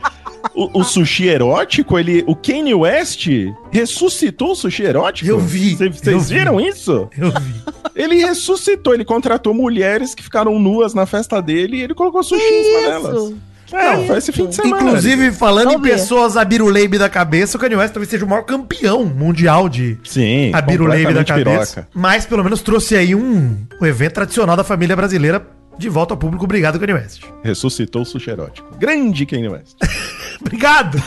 o, 0.54 0.80
o 0.80 0.85
sushi 0.85 1.26
erótico, 1.28 1.98
ele. 1.98 2.24
O 2.26 2.35
Kanye 2.35 2.74
West 2.74 3.28
ressuscitou 3.70 4.52
o 4.52 4.54
sushi 4.54 4.82
erótico? 4.85 5.30
Eu 5.30 5.38
vi, 5.38 5.74
Vocês 5.74 6.28
vi. 6.28 6.38
viram 6.38 6.61
isso? 6.61 7.09
Eu 7.16 7.30
vi. 7.30 7.54
Ele 7.94 8.16
ressuscitou, 8.16 8.92
ele 8.94 9.04
contratou 9.04 9.54
mulheres 9.54 10.14
que 10.14 10.22
ficaram 10.22 10.59
nuas 10.59 10.92
na 10.94 11.06
festa 11.06 11.40
dele 11.40 11.78
e 11.78 11.82
ele 11.82 11.94
colocou 11.94 12.22
sushi 12.22 12.42
em 12.44 12.64
cima 12.64 12.80
delas. 12.88 13.22
Isso. 13.22 13.37
É, 13.72 14.06
foi 14.06 14.18
esse 14.18 14.30
fim 14.30 14.46
de 14.46 14.54
semana. 14.54 14.80
Inclusive, 14.80 15.32
falando 15.32 15.72
em 15.72 15.80
pessoas 15.80 16.37
abiruleibe 16.37 16.98
da 16.98 17.09
cabeça, 17.09 17.56
o 17.56 17.61
Kanye 17.61 17.74
West 17.74 17.92
talvez 17.92 18.09
seja 18.09 18.24
o 18.24 18.28
maior 18.28 18.42
campeão 18.42 19.04
mundial 19.04 19.68
de 19.68 19.98
Sim, 20.04 20.52
abiruleibe 20.54 21.12
da 21.12 21.24
cabeça. 21.24 21.82
piroca. 21.82 21.88
Mas 21.92 22.24
pelo 22.24 22.44
menos 22.44 22.62
trouxe 22.62 22.94
aí 22.96 23.12
um, 23.14 23.56
um 23.80 23.85
evento 23.87 24.12
tradicional 24.14 24.56
da 24.56 24.62
família 24.62 24.94
brasileira 24.94 25.44
de 25.76 25.88
volta 25.88 26.14
ao 26.14 26.18
público. 26.18 26.44
Obrigado, 26.44 26.78
Kanye 26.78 26.92
West. 26.94 27.22
Ressuscitou 27.42 28.02
o 28.02 28.04
sushi 28.04 28.30
erótico. 28.30 28.68
Grande 28.78 29.26
Kanye 29.26 29.48
West. 29.48 29.76
Obrigado. 30.40 31.03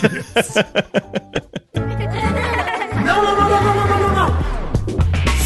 não, 3.06 3.24
não, 3.24 3.36
não, 3.36 3.50
não, 3.50 3.63
não, 3.63 3.88
não, 3.88 4.00
não, 4.00 4.15
não. 4.15 4.38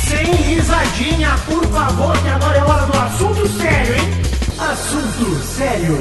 Sem 0.08 0.26
risadinha, 0.26 1.32
por 1.46 1.65
favor, 1.67 2.17
que 2.22 2.28
agora 2.30 2.58
é 2.58 2.63
hora 2.63 2.86
do 2.86 2.98
assunto 2.98 3.48
sério, 3.50 3.96
hein? 3.96 4.10
Assunto 4.60 5.36
sério. 5.43 5.98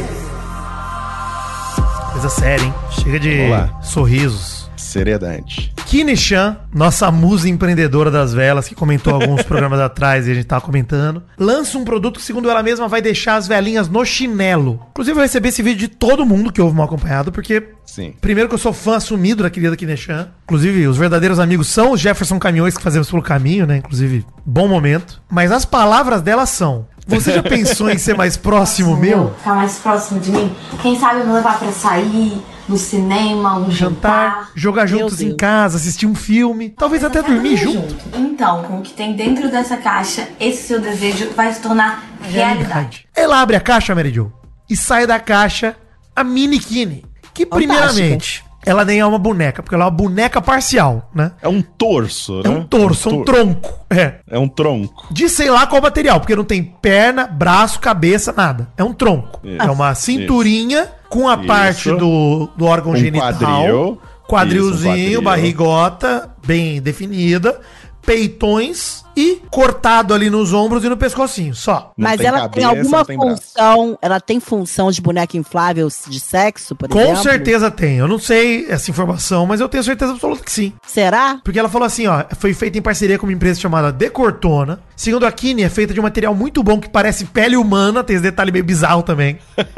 Coisa 2.12 2.29
séria, 2.29 2.64
hein? 2.64 2.75
Chega 2.90 3.18
de 3.18 3.38
sorrisos. 3.83 4.62
Seriedade. 4.92 5.72
Kine 5.87 6.16
Chan, 6.16 6.57
nossa 6.72 7.11
musa 7.11 7.48
empreendedora 7.48 8.11
das 8.11 8.35
velas, 8.35 8.68
que 8.68 8.74
comentou 8.74 9.14
alguns 9.14 9.42
programas 9.44 9.81
atrás 9.81 10.26
e 10.26 10.31
a 10.31 10.35
gente 10.35 10.46
tava 10.46 10.61
comentando, 10.61 11.22
lança 11.38 11.78
um 11.78 11.85
produto 11.85 12.18
que, 12.18 12.26
segundo 12.26 12.50
ela 12.50 12.62
mesma, 12.62 12.88
vai 12.88 13.00
deixar 13.00 13.37
as 13.37 13.48
velinhas 13.48 13.88
no 13.88 14.05
chinelo. 14.05 14.81
Inclusive, 14.90 15.18
eu 15.18 15.22
recebi 15.22 15.48
esse 15.48 15.62
vídeo 15.62 15.81
de 15.81 15.88
todo 15.88 16.26
mundo 16.26 16.52
que 16.52 16.61
ouve 16.61 16.76
mal 16.76 16.87
acompanhado, 16.87 17.33
porque 17.33 17.70
Sim. 17.85 18.14
Primeiro 18.22 18.48
que 18.48 18.55
eu 18.55 18.59
sou 18.59 18.72
fã 18.72 18.96
assumido 18.96 19.42
da 19.42 19.50
querida 19.50 19.76
Kineshan. 19.76 20.28
Inclusive, 20.44 20.87
os 20.87 20.96
verdadeiros 20.96 21.38
amigos 21.38 21.68
são 21.68 21.92
os 21.92 22.00
Jefferson 22.00 22.38
Caminhões 22.38 22.74
que 22.74 22.83
fazemos 22.83 23.11
pelo 23.11 23.20
caminho, 23.20 23.66
né? 23.66 23.76
Inclusive, 23.76 24.24
bom 24.46 24.66
momento. 24.66 25.20
Mas 25.31 25.52
as 25.52 25.66
palavras 25.66 26.22
dela 26.22 26.46
são: 26.46 26.87
Você 27.07 27.35
já 27.35 27.42
pensou 27.44 27.90
em 27.90 27.98
ser 27.98 28.16
mais 28.16 28.35
próximo 28.35 28.96
meu? 28.96 29.35
Ficar 29.37 29.57
mais 29.57 29.74
próximo 29.78 30.20
de 30.20 30.31
mim. 30.31 30.50
Quem 30.81 30.98
sabe 30.98 31.22
me 31.26 31.33
levar 31.35 31.59
pra 31.59 31.70
sair, 31.70 32.40
no 32.68 32.77
cinema, 32.77 33.57
um 33.59 33.70
Jantar, 33.70 34.31
jantar. 34.35 34.51
jogar 34.55 34.87
juntos 34.87 35.20
em 35.20 35.37
casa, 35.37 35.77
assistir 35.77 36.07
um 36.07 36.14
filme, 36.14 36.70
talvez 36.70 37.03
até 37.05 37.20
dormir 37.22 37.57
junto. 37.57 37.94
Então, 38.16 38.62
com 38.62 38.79
o 38.79 38.83
que 38.83 38.92
tem 38.92 39.14
dentro 39.14 39.51
dessa 39.51 39.77
caixa, 39.77 40.29
esse 40.38 40.68
seu 40.68 40.81
desejo 40.81 41.31
vai 41.37 41.53
se 41.53 41.61
tornar 41.61 42.05
realidade. 42.22 43.07
Ela 43.14 43.40
abre 43.40 43.57
a 43.57 43.61
caixa, 43.61 43.94
Mary 43.94 44.12
Jo, 44.12 44.33
e 44.70 44.77
sai 44.77 45.07
da 45.07 45.18
caixa 45.20 45.77
a 46.14 46.22
mini 46.25 46.59
Kine. 46.59 47.05
Que, 47.35 47.46
primeiramente, 47.46 48.44
ela 48.64 48.85
nem 48.85 49.01
é 49.01 49.07
uma 49.07 49.18
boneca, 49.18 49.62
porque 49.62 49.75
ela 49.75 49.85
é 49.85 49.87
uma 49.87 49.90
boneca 49.90 50.40
parcial, 50.40 51.11
né? 51.14 51.33
É 51.40 51.48
um 51.48 51.62
torso, 51.62 52.40
É 52.44 52.48
né? 52.48 52.51
um 52.51 52.62
torso, 52.64 53.09
é 53.09 53.12
um 53.12 53.25
tor- 53.25 53.35
tronco. 53.35 53.81
É. 53.90 54.14
É 54.29 54.38
um 54.38 54.46
tronco. 54.48 55.09
De 55.11 55.29
sei 55.29 55.51
lá 55.51 55.66
qual 55.66 55.81
material, 55.83 56.20
porque 56.20 56.37
não 56.37 56.44
tem 56.44 56.62
perna, 56.62 57.27
braço, 57.27 57.81
cabeça, 57.81 58.33
nada. 58.37 58.68
É 58.77 58.85
um 58.85 58.92
tronco. 58.92 59.40
Isso. 59.42 59.62
É 59.62 59.70
uma 59.70 59.94
cinturinha 59.94 60.88
com 61.12 61.29
a 61.29 61.35
Isso. 61.37 61.46
parte 61.46 61.90
do, 61.90 62.48
do 62.57 62.64
órgão 62.64 62.92
Um 62.92 62.96
genital. 62.96 63.33
quadril. 63.35 63.98
Quadrilzinho, 64.27 64.72
Isso, 64.72 64.81
um 64.81 64.96
quadril. 64.96 65.22
barrigota, 65.22 66.31
bem 66.46 66.81
definida. 66.81 67.61
Peitões 68.01 69.05
e 69.16 69.40
cortado 69.51 70.14
ali 70.14 70.31
nos 70.31 70.53
ombros 70.53 70.85
e 70.85 70.88
no 70.88 70.96
pescocinho, 70.96 71.55
só. 71.55 71.92
Não 71.96 72.09
Mas 72.09 72.18
tem 72.18 72.27
ela 72.27 72.40
cabeça, 72.42 72.55
tem 72.55 72.64
alguma 72.79 73.05
tem 73.05 73.18
braço. 73.18 73.37
função. 73.42 73.98
Ela 74.01 74.20
tem 74.20 74.40
função 74.40 74.90
de 74.90 75.01
boneca 75.01 75.37
inflável 75.37 75.88
de 76.09 76.20
sexo, 76.20 76.75
por 76.75 76.88
Com 76.88 77.01
exemplo? 77.01 77.22
certeza 77.22 77.70
tem. 77.70 77.98
Eu 77.98 78.09
não 78.09 78.18
sei 78.18 78.66
essa 78.68 78.90
informação, 78.90 79.46
mas 79.46 79.61
eu 79.61 79.68
tenho 79.68 79.83
certeza 79.85 80.12
absoluta 80.12 80.42
que 80.42 80.53
sim. 80.53 80.72
Será? 80.87 81.38
Porque 81.44 81.59
ela 81.59 81.68
falou 81.68 81.87
assim, 81.87 82.07
ó, 82.07 82.25
foi 82.38 82.55
feita 82.55 82.79
em 82.79 82.83
parceria 82.83 83.18
com 83.18 83.27
uma 83.27 83.33
empresa 83.33 83.61
chamada 83.61 83.92
Decortona. 83.92 84.81
Segundo 84.96 85.27
a 85.27 85.33
Kine, 85.33 85.62
é 85.62 85.68
feita 85.68 85.92
de 85.92 86.01
um 86.01 86.03
material 86.05 86.35
muito 86.35 86.62
bom 86.62 86.81
que 86.81 86.88
parece 86.88 87.25
pele 87.27 87.57
humana, 87.57 88.03
tem 88.05 88.14
esse 88.16 88.22
detalhe 88.22 88.53
meio 88.53 88.64
bizarro 88.64 89.03
também. 89.03 89.38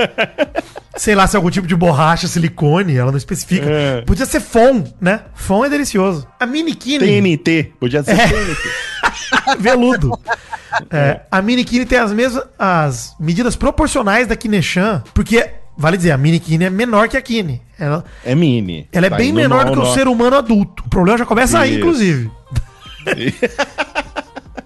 Sei 0.97 1.15
lá 1.17 1.27
se 1.27 1.35
é 1.35 1.39
algum 1.39 1.51
tipo 1.51 1.67
de 1.67 1.75
borracha, 1.75 2.29
silicone, 2.29 2.97
ela 2.97 3.11
não 3.11 3.19
especifica. 3.19 3.69
É. 3.69 4.01
Podia 4.03 4.25
ser 4.27 4.39
fom, 4.41 4.85
né? 5.01 5.23
Fom 5.35 5.65
é 5.65 5.69
delicioso. 5.69 6.25
A 6.39 6.47
Mini 6.47 6.73
Kine, 6.75 7.01
TNT. 7.01 7.73
Podia 7.81 8.03
ser 8.05 8.13
É. 8.13 8.29
TNT. 8.29 8.69
veludo. 9.59 10.19
É, 10.91 11.21
a 11.31 11.41
Mini 11.43 11.65
Kine 11.65 11.87
tem 11.87 11.99
as 11.99 12.13
mesmas 12.13 12.45
as 12.59 13.15
medidas 13.19 13.55
proporcionais 13.57 14.27
da 14.27 14.35
Kineshan, 14.37 15.03
porque, 15.15 15.49
vale 15.77 15.97
dizer, 15.97 16.11
a 16.13 16.19
Mini 16.19 16.41
Kine 16.41 16.65
é 16.65 16.71
menor 16.71 17.09
que 17.09 17.17
a 17.17 17.23
Kine. 17.23 17.63
Ela, 17.79 18.05
É 18.25 18.35
mini. 18.35 18.89
ela 18.93 19.07
é 19.07 19.11
Tá 19.11 19.17
bem 19.17 19.33
menor 19.33 19.65
no- 19.67 19.75
do 19.75 19.81
que 19.83 19.87
o 19.89 19.93
ser 19.95 20.07
humano 20.09 20.37
adulto. 20.37 20.83
O 20.87 20.89
problema 20.89 21.19
já 21.19 21.27
começa 21.27 21.59
aí, 21.59 21.71
Isso. 21.71 21.79
inclusive. 21.81 22.31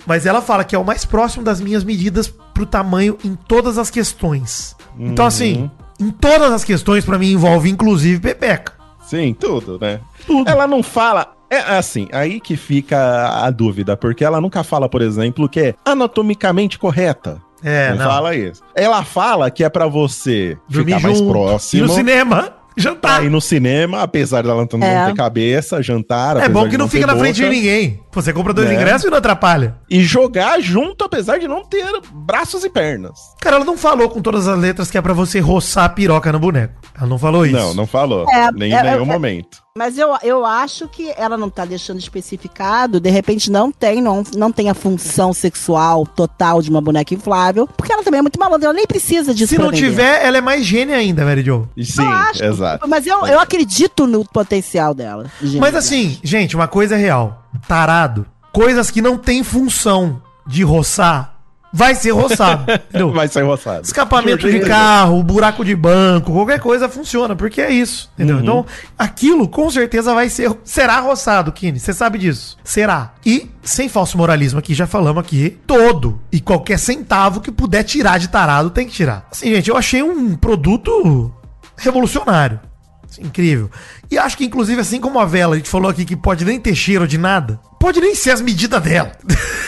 Mas 0.07 0.25
ela 0.27 0.41
fala 0.41 0.65
que 0.65 0.75
é 0.75 0.79
o 0.79 0.85
mais 0.85 1.05
próximo 1.05 1.45
das 1.45 1.61
minhas 1.61 1.85
medidas 1.85 2.29
pro 2.55 2.65
tamanho 2.65 3.19
em 3.25 3.35
todas 3.35 3.77
as 3.77 3.91
questões. 3.91 4.75
Então, 4.99 5.25
Uhum. 5.25 5.29
assim, 5.29 5.71
em 6.01 6.11
todas 6.11 6.51
as 6.53 6.65
questões, 6.65 7.05
pra 7.05 7.19
mim, 7.19 7.33
envolve 7.33 7.69
inclusive 7.69 8.19
Pepeca. 8.21 8.73
Sim, 9.07 9.35
tudo, 9.39 9.79
né? 9.81 10.01
Tudo. 10.27 10.49
Ela 10.49 10.67
não 10.67 10.83
fala. 10.83 11.35
É 11.51 11.59
assim, 11.77 12.09
aí 12.13 12.41
que 12.41 12.57
fica 12.57 13.45
a 13.45 13.51
dúvida, 13.51 13.97
porque 13.97 14.25
ela 14.25 14.41
nunca 14.41 14.63
fala, 14.63 14.89
por 14.89 15.01
exemplo, 15.01 15.49
que 15.49 15.61
é 15.61 15.75
anatomicamente 15.85 16.79
correta. 16.79 17.41
É, 17.63 17.91
não, 17.91 17.99
não. 17.99 18.07
fala 18.07 18.35
isso. 18.37 18.63
Ela 18.75 19.03
fala 19.03 19.51
que 19.51 19.65
é 19.65 19.69
pra 19.69 19.87
você 19.87 20.57
Dormir 20.69 20.95
ficar 20.95 21.07
mais 21.07 21.19
junto, 21.19 21.31
próximo. 21.31 21.87
no 21.87 21.93
cinema, 21.93 22.53
jantar. 22.77 23.25
Ir 23.25 23.31
no 23.31 23.41
cinema, 23.41 24.03
apesar 24.03 24.43
dela 24.43 24.65
não 24.73 24.83
É. 24.87 25.07
ter 25.07 25.15
cabeça, 25.15 25.83
jantar. 25.83 26.37
É 26.37 26.49
bom 26.49 26.69
que 26.69 26.79
não 26.79 26.89
fica 26.89 27.07
ter 27.07 27.13
na 27.13 27.19
frente 27.19 27.37
de 27.37 27.43
boca, 27.43 27.55
ninguém. 27.55 28.01
Você 28.13 28.33
compra 28.33 28.53
dois 28.53 28.69
Né? 28.69 28.75
ingressos 28.77 29.05
e 29.07 29.11
não 29.11 29.19
atrapalha. 29.19 29.77
E 29.91 30.03
jogar 30.03 30.61
junto, 30.61 31.03
apesar 31.05 31.39
de 31.39 31.49
não 31.49 31.65
ter 31.65 31.85
braços 32.13 32.63
e 32.65 32.71
pernas. 32.71 33.19
Cara, 33.41 33.57
ela 33.57 33.65
não 33.65 33.77
falou 33.77 34.09
com 34.09 34.21
todas 34.21 34.47
as 34.47 34.59
letras 34.59 34.89
que 34.91 34.99
é 34.99 35.03
pra 35.03 35.13
você 35.13 35.41
roçar 35.41 35.85
a 35.85 35.89
piroca 35.89 36.31
no 36.31 36.39
boneco. 36.39 36.75
Ela 36.97 37.09
não 37.09 37.19
falou 37.19 37.45
isso. 37.45 37.57
Não, 37.57 37.75
não 37.75 37.87
falou. 37.87 38.25
É, 38.31 38.53
nem 38.53 38.73
é, 38.73 38.81
em 38.81 38.83
nenhum 38.85 39.03
é, 39.03 39.05
momento. 39.05 39.59
Mas 39.79 39.97
eu, 39.97 40.09
eu 40.25 40.45
acho 40.45 40.89
que 40.89 41.15
ela 41.17 41.39
não 41.39 41.49
tá 41.49 41.65
deixando 41.65 42.01
especificado, 42.01 42.99
de 42.99 43.11
repente 43.11 43.49
não 43.49 43.71
tem, 43.71 44.03
não, 44.03 44.25
não 44.35 44.51
tem 44.51 44.69
a 44.69 44.75
função 44.75 45.33
sexual 45.33 46.05
total 46.05 46.61
de 46.61 46.69
uma 46.69 46.81
boneca 46.81 47.15
inflável, 47.15 47.65
porque 47.77 47.93
ela 47.93 48.03
também 48.03 48.19
é 48.19 48.23
muito 48.23 48.41
malandra, 48.41 48.67
ela 48.67 48.75
nem 48.75 48.89
precisa 48.89 49.33
disso 49.33 49.51
Se 49.51 49.55
pra 49.55 49.67
não 49.67 49.71
vender. 49.71 49.89
tiver, 49.89 50.27
ela 50.27 50.39
é 50.39 50.41
mais 50.41 50.65
gênia 50.67 50.97
ainda, 50.97 51.25
Mary 51.25 51.45
Jo. 51.45 51.69
Sim, 51.81 52.03
Eu 52.03 52.09
acho, 52.11 52.45
exato. 52.45 52.89
Mas 52.89 53.07
eu, 53.07 53.25
eu 53.25 53.39
acredito 53.39 54.05
no 54.05 54.25
potencial 54.25 54.93
dela. 54.93 55.31
gente. 55.41 55.61
Mas 55.61 55.77
assim, 55.77 56.19
gente, 56.25 56.57
uma 56.57 56.67
coisa 56.67 56.97
é 56.97 56.99
real. 56.99 57.45
Tarado. 57.69 58.27
Coisas 58.53 58.91
que 58.91 59.01
não 59.01 59.17
tem 59.17 59.45
função 59.45 60.21
de 60.45 60.65
roçar, 60.65 61.38
vai 61.73 61.95
ser 61.95 62.11
roçado. 62.11 62.71
entendeu? 62.73 63.13
Vai 63.19 63.29
ser 63.29 63.43
roçado. 63.43 63.83
Escapamento 63.83 64.51
de 64.51 64.61
carro, 64.61 65.23
buraco 65.23 65.65
de 65.65 65.75
banco, 65.75 66.33
qualquer 66.33 66.61
coisa 66.61 66.89
funciona, 66.89 67.35
porque 67.35 67.61
é 67.61 67.71
isso. 67.71 68.11
Entendeu? 68.15 68.37
Uhum. 68.37 68.43
Então, 68.43 68.67
aquilo 68.99 69.49
com 69.49 69.71
certeza 69.71 70.15
vai 70.15 70.29
ser. 70.29 70.51
Será 70.65 71.01
roçado, 71.01 71.53
Kine. 71.53 71.79
Você 71.81 71.93
sabe 71.93 72.19
disso. 72.19 72.57
Será. 72.63 73.15
E, 73.25 73.51
sem 73.63 73.89
falso 73.89 74.17
moralismo 74.17 74.59
aqui, 74.59 74.75
já 74.75 74.87
falamos 74.87 75.21
aqui, 75.21 75.59
todo 75.67 76.21
e 76.31 76.41
qualquer 76.41 76.79
centavo 76.79 77.41
que 77.41 77.51
puder 77.51 77.83
tirar 77.83 78.19
de 78.19 78.29
tarado 78.29 78.71
tem 78.71 78.87
que 78.87 78.93
tirar. 78.93 79.27
Assim, 79.31 79.55
gente, 79.55 79.69
eu 79.69 79.77
achei 79.77 80.03
um 80.03 80.35
produto 80.37 81.33
revolucionário. 81.77 82.61
Assim, 83.09 83.23
incrível. 83.23 83.71
E 84.11 84.19
acho 84.19 84.37
que, 84.37 84.45
inclusive, 84.45 84.81
assim 84.81 85.01
como 85.01 85.19
a 85.19 85.25
vela, 85.25 85.55
a 85.55 85.59
gente 85.59 85.71
falou 85.71 85.91
aqui 85.91 86.05
que 86.05 86.17
pode 86.17 86.45
nem 86.45 86.61
ter 86.61 86.75
cheiro 86.75 87.07
de 87.07 87.19
nada, 87.19 87.59
pode 87.81 88.01
nem 88.01 88.15
ser 88.15 88.31
as 88.31 88.41
medidas 88.41 88.83
dela. 88.83 89.13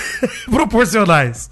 Proporcionais. 0.51 1.51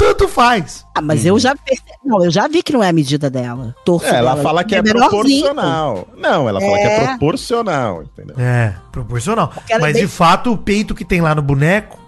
Tanto 0.00 0.26
faz. 0.28 0.86
Ah, 0.96 1.02
mas 1.02 1.26
eu 1.26 1.38
já 1.38 1.54
percebi. 1.54 1.90
Não, 2.02 2.24
eu 2.24 2.30
já 2.30 2.48
vi 2.48 2.62
que 2.62 2.72
não 2.72 2.82
é 2.82 2.88
a 2.88 2.92
medida 2.92 3.28
dela. 3.28 3.74
Torço 3.84 4.06
É, 4.06 4.16
ela 4.16 4.30
dela, 4.30 4.42
fala 4.42 4.64
que 4.64 4.74
é 4.74 4.82
menorzinho. 4.82 5.10
proporcional. 5.44 6.08
Não, 6.16 6.48
ela 6.48 6.58
fala 6.58 6.76
que 6.78 6.82
é 6.84 6.96
É. 7.02 7.06
proporcional, 7.08 8.02
entendeu? 8.02 8.34
É, 8.38 8.74
proporcional. 8.90 9.52
Mas 9.68 9.82
é 9.82 9.92
bem- 9.92 10.02
de 10.02 10.08
fato, 10.08 10.52
o 10.52 10.56
peito 10.56 10.94
que 10.94 11.04
tem 11.04 11.20
lá 11.20 11.34
no 11.34 11.42
boneco 11.42 11.98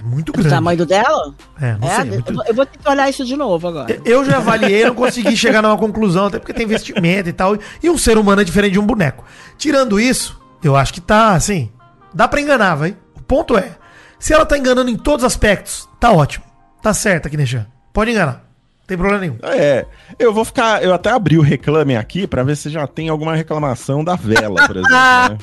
é 0.00 0.02
muito 0.02 0.30
O 0.30 0.32
grande. 0.32 0.48
tamanho 0.48 0.78
do 0.78 0.86
dela? 0.86 1.34
É, 1.60 1.76
não 1.76 1.86
É, 1.86 1.94
sei. 1.96 2.00
eu, 2.04 2.06
muito- 2.14 2.34
vou- 2.34 2.44
eu 2.46 2.54
vou 2.54 2.64
ter 2.66 2.78
que 2.78 2.88
olhar 2.88 3.10
isso 3.10 3.24
de 3.26 3.36
novo 3.36 3.68
agora. 3.68 4.00
Eu 4.06 4.24
já 4.24 4.38
avaliei, 4.38 4.86
não 4.86 4.94
consegui 4.94 5.36
chegar 5.36 5.60
numa 5.60 5.76
conclusão, 5.76 6.26
até 6.26 6.38
porque 6.38 6.54
tem 6.54 6.66
vestimenta 6.66 7.28
e 7.28 7.32
tal. 7.34 7.58
E 7.82 7.90
um 7.90 7.98
ser 7.98 8.16
humano 8.16 8.40
é 8.40 8.44
diferente 8.44 8.72
de 8.72 8.78
um 8.80 8.86
boneco. 8.86 9.22
Tirando 9.58 10.00
isso, 10.00 10.40
eu 10.62 10.74
acho 10.74 10.94
que 10.94 11.00
tá 11.00 11.32
assim. 11.34 11.70
Dá 12.14 12.26
pra 12.26 12.40
enganar, 12.40 12.74
vai. 12.76 12.96
O 13.16 13.22
ponto 13.22 13.58
é: 13.58 13.72
se 14.18 14.32
ela 14.32 14.46
tá 14.46 14.56
enganando 14.56 14.90
em 14.90 14.96
todos 14.96 15.24
os 15.24 15.26
aspectos, 15.30 15.86
tá 16.00 16.10
ótimo. 16.10 16.42
Tá 16.84 16.92
certo 16.92 17.28
aqui, 17.28 17.36
Nechan. 17.38 17.64
Pode 17.94 18.10
enganar. 18.10 18.44
Não 18.80 18.86
tem 18.86 18.98
problema 18.98 19.18
nenhum. 19.22 19.38
É, 19.42 19.86
eu 20.18 20.34
vou 20.34 20.44
ficar. 20.44 20.84
Eu 20.84 20.92
até 20.92 21.08
abri 21.08 21.38
o 21.38 21.40
reclame 21.40 21.96
aqui 21.96 22.26
pra 22.26 22.42
ver 22.42 22.54
se 22.58 22.68
já 22.68 22.86
tem 22.86 23.08
alguma 23.08 23.34
reclamação 23.34 24.04
da 24.04 24.16
vela, 24.16 24.66
por 24.66 24.76
exemplo. 24.76 24.90
né? 24.94 25.38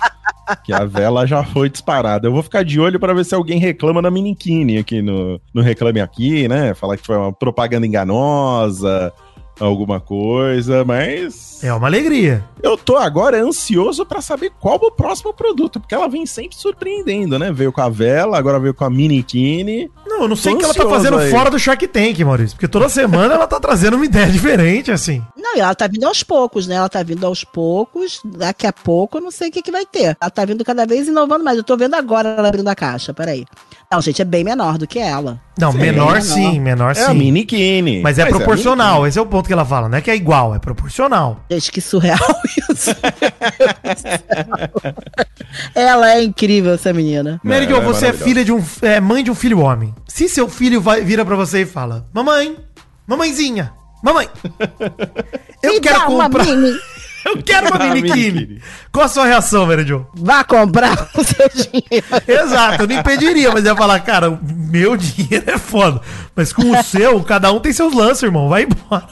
Que 0.64 0.72
a 0.72 0.86
vela 0.86 1.26
já 1.26 1.44
foi 1.44 1.68
disparada. 1.68 2.28
Eu 2.28 2.32
vou 2.32 2.44
ficar 2.44 2.64
de 2.64 2.80
olho 2.80 3.00
pra 3.00 3.16
ver 3.16 3.26
se 3.26 3.34
alguém 3.34 3.58
reclama 3.58 4.04
da 4.04 4.12
Miniquine 4.12 4.78
aqui 4.78 5.02
no, 5.02 5.42
no 5.52 5.64
reclame 5.64 6.00
aqui, 6.00 6.48
né? 6.48 6.76
Falar 6.76 6.96
que 6.96 7.06
foi 7.08 7.18
uma 7.18 7.34
propaganda 7.34 7.88
enganosa, 7.88 9.12
alguma 9.66 10.00
coisa, 10.00 10.84
mas. 10.84 11.64
É 11.64 11.74
uma 11.74 11.88
alegria. 11.88 12.44
Eu 12.62 12.78
tô 12.78 12.98
agora 12.98 13.42
ansioso 13.42 14.06
pra 14.06 14.22
saber 14.22 14.52
qual 14.60 14.76
o 14.76 14.92
próximo 14.92 15.34
produto, 15.34 15.80
porque 15.80 15.94
ela 15.94 16.08
vem 16.08 16.26
sempre 16.26 16.58
surpreendendo, 16.58 17.38
né? 17.38 17.52
Veio 17.52 17.72
com 17.72 17.82
a 17.82 17.90
vela, 17.90 18.38
agora 18.38 18.60
veio 18.60 18.74
com 18.74 18.84
a 18.84 18.90
Miniquine. 18.90 19.90
Não, 20.06 20.24
eu 20.24 20.28
não 20.28 20.36
sei 20.36 20.54
o 20.54 20.58
que 20.58 20.66
ela 20.66 20.74
tá 20.74 20.88
fazendo 20.88 21.18
aí. 21.18 21.30
fora 21.32 21.50
do 21.50 21.60
Shark 21.60 21.88
Tank, 21.88 22.20
Maurício. 22.20 22.56
Porque 22.56 22.68
toda 22.68 22.90
semana 22.90 23.36
ela 23.36 23.48
tá 23.48 23.60
trazendo 23.60 23.96
uma 23.96 24.06
ideia 24.06 24.28
diferente, 24.28 24.92
assim. 24.92 25.24
Não, 25.38 25.56
e 25.56 25.60
ela 25.60 25.76
tá 25.76 25.88
vindo 25.88 26.06
aos 26.06 26.24
poucos, 26.24 26.68
né? 26.68 26.76
Ela 26.76 26.90
tá 26.90 27.04
vindo 27.04 27.26
aos 27.26 27.44
poucos. 27.44 28.22
Daqui 28.24 28.68
a 28.68 28.74
pouco 28.74 29.18
eu 29.18 29.22
não 29.22 29.32
sei 29.32 29.50
o 29.50 29.52
que, 29.52 29.62
que 29.62 29.72
vai 29.72 29.86
ter. 29.86 30.18
Ela 30.20 30.32
tá 30.32 30.46
vindo 30.46 30.64
cada 30.64 30.86
vez 30.86 31.08
inovando 31.08 31.44
mais. 31.44 31.58
Eu 31.58 31.64
tô 31.64 31.78
vendo 31.78 31.96
agora 31.96 32.30
ela 32.30 32.48
abrindo 32.48 32.68
a 32.68 32.76
caixa. 32.76 33.14
Peraí. 33.14 33.46
Não, 33.92 34.00
gente, 34.02 34.22
é 34.22 34.26
bem 34.26 34.42
menor 34.42 34.78
do 34.78 34.88
que 34.88 34.98
ela. 35.00 35.38
Não, 35.60 35.74
Sim, 35.74 35.78
menor 35.80 36.06
menor. 36.14 36.22
sim, 36.22 36.60
menor 36.62 36.96
É 36.96 37.02
a 37.04 37.08
sim. 37.08 37.14
Miniquine. 37.14 38.02
Mas 38.02 38.18
é 38.18 38.24
a 38.24 38.28
proporcional, 38.28 38.88
Miniquine. 38.94 39.10
esse 39.10 39.20
é 39.20 39.22
o 39.22 39.26
ponto 39.26 39.48
que 39.48 39.52
ela 39.54 39.66
fala. 39.66 39.90
Não 39.90 39.98
é 39.98 40.02
que 40.02 40.10
é 40.10 40.16
igual, 40.16 40.56
é 40.56 40.60
proporcional. 40.60 41.44
Gente, 41.52 41.70
que 41.74 41.82
surreal 41.82 42.18
isso. 42.72 42.92
ela 45.76 46.12
é 46.14 46.24
incrível, 46.24 46.74
essa 46.74 46.94
menina. 46.94 47.40
Ela 47.44 47.56
é 47.56 47.82
você 47.82 48.08
é 48.08 48.14
filha 48.14 48.46
de 48.46 48.54
um. 48.54 48.64
É 48.82 49.02
mãe 49.02 49.24
de 49.26 49.30
um 49.32 49.36
filho 49.36 49.60
homem. 49.60 49.94
Se 50.08 50.30
seu 50.30 50.48
filho 50.48 50.80
vai, 50.80 51.02
vira 51.02 51.26
pra 51.26 51.36
você 51.36 51.64
e 51.64 51.66
fala: 51.66 52.08
Mamãe, 52.14 52.56
mamãezinha, 53.06 53.74
mamãe. 54.02 54.30
Eu 55.62 55.74
Me 55.74 55.80
quero 55.82 56.00
dá 56.00 56.08
uma 56.08 56.24
comprar. 56.30 56.46
mini. 57.26 57.38
Eu 57.38 57.44
quero 57.44 57.68
uma. 57.68 57.94
Miniquine. 57.94 58.62
Qual 58.92 59.06
a 59.06 59.10
sua 59.10 59.26
reação, 59.26 59.66
Mary 59.66 59.86
Jo? 59.86 60.06
Vá 60.14 60.44
comprar 60.44 61.10
o 61.16 61.24
seu 61.24 61.50
dinheiro. 61.50 62.06
Exato, 62.28 62.84
eu 62.84 62.88
não 62.88 62.96
impediria, 62.96 63.52
mas 63.52 63.66
ia 63.66 63.76
falar, 63.76 64.00
cara, 64.02 64.40
meu 64.42 64.96
dinheiro 64.98 65.50
é 65.50 65.58
foda. 65.58 66.02
Mas 66.36 66.52
com 66.52 66.72
o 66.72 66.84
seu, 66.84 67.22
cada 67.24 67.52
um 67.52 67.60
tem 67.60 67.74
seus 67.74 67.94
lances, 67.94 68.24
irmão. 68.24 68.50
Vai 68.50 68.64
embora. 68.64 69.08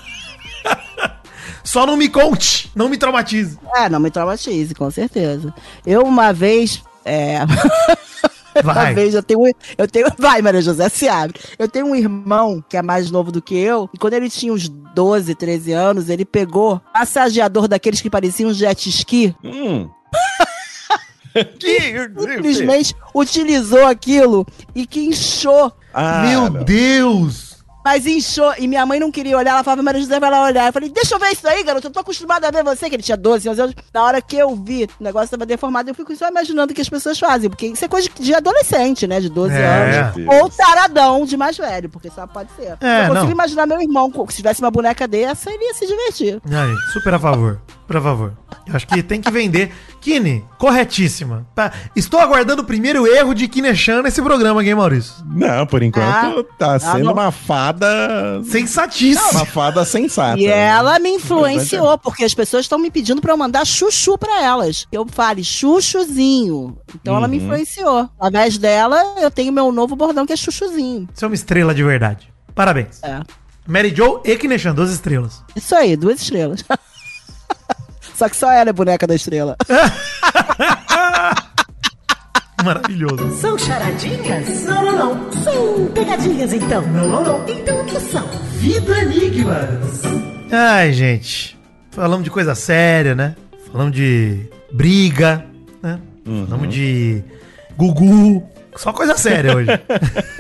Só 1.64 1.86
não 1.86 1.96
me 1.96 2.10
conte, 2.10 2.72
não 2.76 2.90
me 2.90 2.98
traumatize. 2.98 3.60
É, 3.76 3.90
não 3.90 4.00
me 4.00 4.10
traumatize, 4.10 4.74
com 4.74 4.90
certeza. 4.90 5.54
Eu 5.86 6.02
uma 6.04 6.34
vez. 6.34 6.82
É... 7.06 7.40
Uma 8.64 8.74
Vai. 8.74 8.94
vez 8.94 9.14
eu 9.14 9.24
tenho, 9.24 9.40
eu 9.78 9.88
tenho. 9.88 10.08
Vai, 10.18 10.42
Maria 10.42 10.62
José, 10.62 10.90
se 10.90 11.08
abre. 11.08 11.40
Eu 11.58 11.68
tenho 11.68 11.88
um 11.88 11.96
irmão 11.96 12.64
que 12.68 12.78
é 12.78 12.82
mais 12.82 13.10
novo 13.12 13.32
do 13.32 13.42
que 13.42 13.56
eu, 13.56 13.90
e 13.94 13.98
quando 13.98 14.14
ele 14.14 14.30
tinha 14.30 14.52
uns 14.54 14.68
12, 14.70 15.36
13 15.36 15.72
anos, 15.72 16.10
ele 16.10 16.26
pegou 16.26 16.82
massageador 16.94 17.68
daqueles 17.68 18.02
que 18.02 18.10
pareciam 18.10 18.54
jet 18.54 18.90
ski, 18.90 19.36
Hum. 19.44 19.90
que, 21.60 21.94
simplesmente 22.20 22.96
utilizou 23.14 23.86
aquilo 23.86 24.46
e 24.76 24.86
que 24.86 25.02
inchou. 25.02 25.72
Ah, 25.94 26.24
Meu 26.28 26.50
não. 26.50 26.64
Deus! 26.64 27.49
Mas 27.90 28.06
inchou, 28.06 28.54
e 28.60 28.68
minha 28.68 28.86
mãe 28.86 29.00
não 29.00 29.10
queria 29.10 29.36
olhar, 29.36 29.54
ela 29.54 29.64
falava, 29.64 29.82
Maria 29.82 30.00
José 30.00 30.20
vai 30.20 30.30
lá 30.30 30.44
olhar. 30.44 30.68
Eu 30.68 30.74
falei, 30.74 30.90
deixa 30.90 31.16
eu 31.16 31.20
ver 31.20 31.32
isso 31.32 31.48
aí, 31.48 31.64
garoto, 31.64 31.88
eu 31.88 31.92
tô 31.92 32.00
acostumada 32.02 32.48
a 32.48 32.52
ver 32.52 32.64
você, 32.64 32.88
que 32.88 32.96
ele 32.96 33.02
tinha 33.02 33.18
12, 33.18 33.50
11 33.50 33.62
anos. 33.62 33.76
Na 33.92 34.04
hora 34.04 34.22
que 34.22 34.36
eu 34.38 34.56
vi, 34.56 34.88
o 35.00 35.04
negócio 35.04 35.30
tava 35.32 35.44
deformado, 35.44 35.90
eu 35.90 35.96
fico 35.96 36.16
só 36.16 36.30
imaginando 36.30 36.72
o 36.72 36.76
que 36.76 36.82
as 36.82 36.88
pessoas 36.88 37.18
fazem, 37.18 37.50
porque 37.50 37.66
isso 37.66 37.84
é 37.84 37.88
coisa 37.88 38.08
de 38.20 38.32
adolescente, 38.32 39.08
né, 39.08 39.20
de 39.20 39.28
12 39.28 39.56
É. 39.56 39.66
anos. 39.66 40.28
Ou 40.40 40.50
taradão 40.52 41.26
de 41.26 41.36
mais 41.36 41.58
velho, 41.58 41.90
porque 41.90 42.12
só 42.12 42.28
pode 42.28 42.52
ser. 42.56 42.78
É, 42.80 43.06
eu 43.06 43.08
consigo 43.08 43.26
não. 43.26 43.32
imaginar 43.32 43.66
meu 43.66 43.82
irmão, 43.82 44.14
se 44.30 44.36
tivesse 44.36 44.62
uma 44.62 44.70
boneca 44.70 45.08
dessa, 45.08 45.50
ele 45.50 45.64
ia 45.64 45.74
se 45.74 45.88
divertir. 45.88 46.40
Ai, 46.46 46.70
super 46.94 47.16
a 47.16 47.20
favor. 47.20 47.60
A 47.98 48.02
favor. 48.02 48.34
Eu 48.68 48.76
acho 48.76 48.86
que 48.88 49.02
tem 49.02 49.20
que 49.20 49.32
vender. 49.32 49.72
Kine, 50.00 50.46
corretíssima. 50.60 51.46
Tá. 51.56 51.72
Estou 51.96 52.20
aguardando 52.20 52.62
o 52.62 52.66
primeiro 52.66 53.08
erro 53.08 53.34
de 53.34 53.48
Kinechan 53.48 54.02
nesse 54.04 54.22
programa, 54.22 54.64
hein, 54.64 54.76
Maurício? 54.76 55.14
Não, 55.26 55.66
por 55.66 55.82
enquanto 55.82 56.06
Ah. 56.40 56.44
tá 56.58 56.76
Ah, 56.76 56.80
sendo 56.80 57.12
uma 57.12 57.32
fada. 57.32 57.88
Sensatíssimo. 58.44 59.32
Uma 59.32 59.46
fada 59.46 59.84
sensata. 59.86 60.40
E 60.40 60.46
ela 60.46 61.00
me 61.00 61.10
influenciou, 61.10 61.98
porque 61.98 62.24
as 62.24 62.34
pessoas 62.34 62.66
estão 62.66 62.78
me 62.78 62.92
pedindo 62.92 63.22
pra 63.22 63.34
eu 63.34 63.38
mandar 63.38 63.66
chuchu 63.66 64.18
pra 64.18 64.42
elas. 64.44 64.86
Eu 64.92 65.06
fale 65.12 65.44
chuchuzinho. 65.44 66.78
Então 66.96 67.16
ela 67.16 67.28
me 67.28 67.38
Uhum. 67.40 67.46
influenciou. 67.46 68.10
Através 68.20 68.58
dela, 68.58 69.16
eu 69.20 69.32
tenho 69.32 69.52
meu 69.52 69.72
novo 69.72 69.96
bordão 69.96 70.26
que 70.26 70.34
é 70.34 70.38
chuchuzinho. 70.38 71.08
Você 71.14 71.26
é 71.26 71.28
uma 71.28 71.36
estrela 71.36 71.74
de 71.74 71.84
verdade. 71.84 72.32
Parabéns. 72.54 73.02
É. 73.04 73.20
Mary 73.68 73.94
Jo 73.96 74.22
e 74.26 74.36
Kinechan, 74.36 74.74
duas 74.74 74.90
estrelas. 74.92 75.44
Isso 75.56 75.76
aí, 75.76 75.96
duas 75.96 76.22
estrelas. 76.22 76.64
Só 78.16 78.28
que 78.28 78.36
só 78.36 78.52
ela 78.52 78.70
é 78.70 78.74
boneca 78.74 79.08
da 79.08 79.16
estrela. 79.16 79.56
Maravilhoso. 82.64 83.32
São 83.40 83.58
charadinhas? 83.58 84.66
Não, 84.66 84.84
não, 84.84 85.16
não. 85.16 85.32
São 85.42 85.88
pegadinhas, 85.94 86.52
então. 86.52 86.82
Não, 86.82 87.08
não, 87.08 87.24
não. 87.24 87.46
Então 87.48 87.80
o 87.80 87.86
que 87.86 88.00
são? 88.00 88.28
Vida 88.58 89.00
Enigmas. 89.04 90.02
Ai, 90.52 90.92
gente. 90.92 91.58
Falamos 91.92 92.26
de 92.26 92.30
coisa 92.30 92.54
séria, 92.56 93.16
né? 93.16 93.36
Falamos 93.72 93.96
de 93.96 94.50
briga, 94.72 95.46
né? 95.82 96.00
Falamos 96.26 96.74
de 96.74 97.24
Gugu. 97.78 98.44
Só 98.76 98.92
coisa 98.92 99.18
séria 99.18 99.56
hoje. 99.56 99.70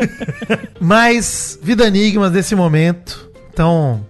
Mas, 0.80 1.58
Vida 1.62 1.88
Enigmas 1.88 2.32
desse 2.32 2.56
momento. 2.56 3.30
Então, 3.52 4.06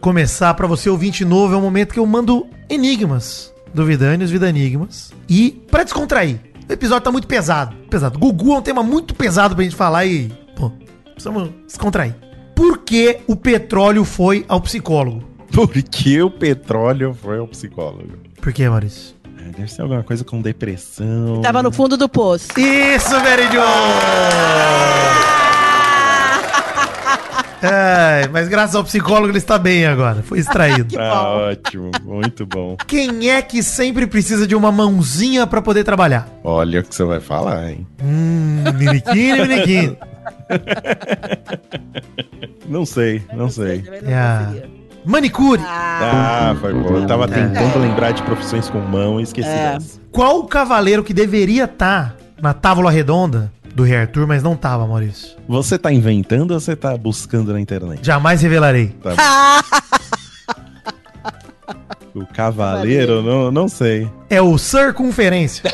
começar 0.00 0.54
pra 0.54 0.66
você 0.66 0.88
ouvinte 0.88 1.24
novo 1.24 1.54
é 1.54 1.56
um 1.56 1.60
momento 1.60 1.92
que 1.92 2.00
eu 2.00 2.06
mando 2.06 2.46
enigmas 2.68 3.52
do 3.72 3.84
Vidani, 3.84 4.24
os 4.24 4.30
Vida 4.30 4.48
Enigmas. 4.48 5.12
E 5.28 5.50
pra 5.70 5.84
descontrair. 5.84 6.40
O 6.68 6.72
episódio 6.72 7.04
tá 7.04 7.12
muito 7.12 7.26
pesado. 7.26 7.74
Pesado. 7.88 8.18
Gugu 8.18 8.54
é 8.54 8.58
um 8.58 8.62
tema 8.62 8.82
muito 8.82 9.14
pesado 9.14 9.54
pra 9.54 9.64
gente 9.64 9.76
falar 9.76 10.06
e, 10.06 10.28
pô, 10.56 10.70
precisamos 11.12 11.50
descontrair. 11.66 12.14
Por 12.54 12.78
que 12.78 13.18
o 13.26 13.36
petróleo 13.36 14.04
foi 14.04 14.44
ao 14.48 14.60
psicólogo? 14.60 15.24
Por 15.52 15.68
que 15.82 16.22
o 16.22 16.30
petróleo 16.30 17.14
foi 17.14 17.38
ao 17.38 17.48
psicólogo? 17.48 18.12
Por 18.40 18.52
que, 18.52 18.68
Maurício? 18.68 19.14
É, 19.38 19.50
Deve 19.50 19.68
ser 19.70 19.82
alguma 19.82 20.02
coisa 20.02 20.24
com 20.24 20.40
depressão. 20.40 21.40
Tava 21.42 21.62
no 21.62 21.72
fundo 21.72 21.96
do 21.96 22.08
poço. 22.08 22.48
Isso, 22.58 23.20
Meridio! 23.20 23.60
É, 27.62 28.28
mas 28.32 28.48
graças 28.48 28.74
ao 28.74 28.82
psicólogo 28.84 29.28
ele 29.28 29.38
está 29.38 29.58
bem 29.58 29.86
agora. 29.86 30.22
Foi 30.22 30.38
extraído. 30.38 30.94
Tá 30.96 31.28
ótimo, 31.28 31.90
muito 32.04 32.46
bom. 32.46 32.76
Quem 32.86 33.28
é 33.30 33.42
que 33.42 33.62
sempre 33.62 34.06
precisa 34.06 34.46
de 34.46 34.54
uma 34.54 34.70
mãozinha 34.72 35.46
pra 35.46 35.60
poder 35.60 35.84
trabalhar? 35.84 36.28
Olha 36.44 36.80
o 36.80 36.84
que 36.84 36.94
você 36.94 37.04
vai 37.04 37.20
falar, 37.20 37.70
hein? 37.70 37.86
Hum, 38.02 38.64
miniquinho, 38.76 39.46
miniquinho. 39.46 39.96
Não 42.68 42.86
sei, 42.86 43.20
não 43.34 43.50
sei. 43.50 43.82
É 44.06 44.14
a 44.14 44.52
manicure. 45.04 45.60
Ah, 45.66 46.54
foi 46.60 46.72
bom. 46.72 46.98
Eu 46.98 47.06
tava 47.06 47.26
tentando 47.26 47.78
lembrar 47.80 48.12
de 48.12 48.22
profissões 48.22 48.70
com 48.70 48.78
mão 48.78 49.18
e 49.18 49.24
esqueci 49.24 49.48
É. 49.48 49.72
dessa. 49.74 50.00
Qual 50.12 50.38
o 50.38 50.44
cavaleiro 50.46 51.02
que 51.02 51.12
deveria 51.12 51.64
estar 51.64 52.14
na 52.40 52.54
tábua 52.54 52.88
redonda 52.90 53.50
do 53.74 53.82
Rei 53.84 53.96
Arthur, 53.98 54.26
mas 54.26 54.42
não 54.42 54.56
tava, 54.56 54.86
Maurício? 54.86 55.36
Você 55.48 55.78
tá 55.78 55.92
inventando 55.92 56.52
ou 56.52 56.60
você 56.60 56.74
tá 56.76 56.96
buscando 56.96 57.52
na 57.52 57.60
internet? 57.60 58.04
Jamais 58.04 58.42
revelarei. 58.42 58.88
Tá 59.02 59.62
O 62.12 62.26
cavaleiro, 62.26 63.22
não, 63.22 63.52
não 63.52 63.68
sei. 63.68 64.10
É 64.28 64.42
o 64.42 64.58
Circunferência. 64.58 65.62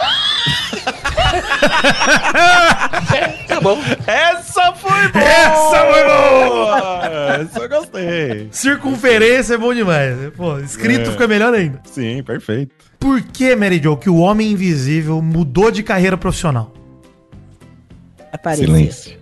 Essa 4.06 4.72
foi 4.74 5.08
boa! 5.08 5.24
Essa 5.24 5.86
foi 5.86 6.04
boa! 6.04 7.06
Essa 7.40 7.58
eu 7.60 7.68
gostei. 7.68 8.48
Circunferência 8.50 9.54
é 9.54 9.58
bom 9.58 9.74
demais. 9.74 10.14
Pô, 10.36 10.58
escrito 10.58 11.08
É. 11.08 11.12
fica 11.12 11.26
melhor 11.26 11.54
ainda. 11.54 11.80
Sim, 11.84 12.22
perfeito. 12.22 12.74
Por 13.00 13.22
que, 13.22 13.54
Mary 13.56 13.80
Jo, 13.82 13.96
que 13.96 14.10
o 14.10 14.16
Homem 14.18 14.52
Invisível 14.52 15.20
mudou 15.22 15.70
de 15.70 15.82
carreira 15.82 16.16
profissional? 16.16 16.72
Aparecer. 18.32 18.66
Silêncio. 18.66 19.18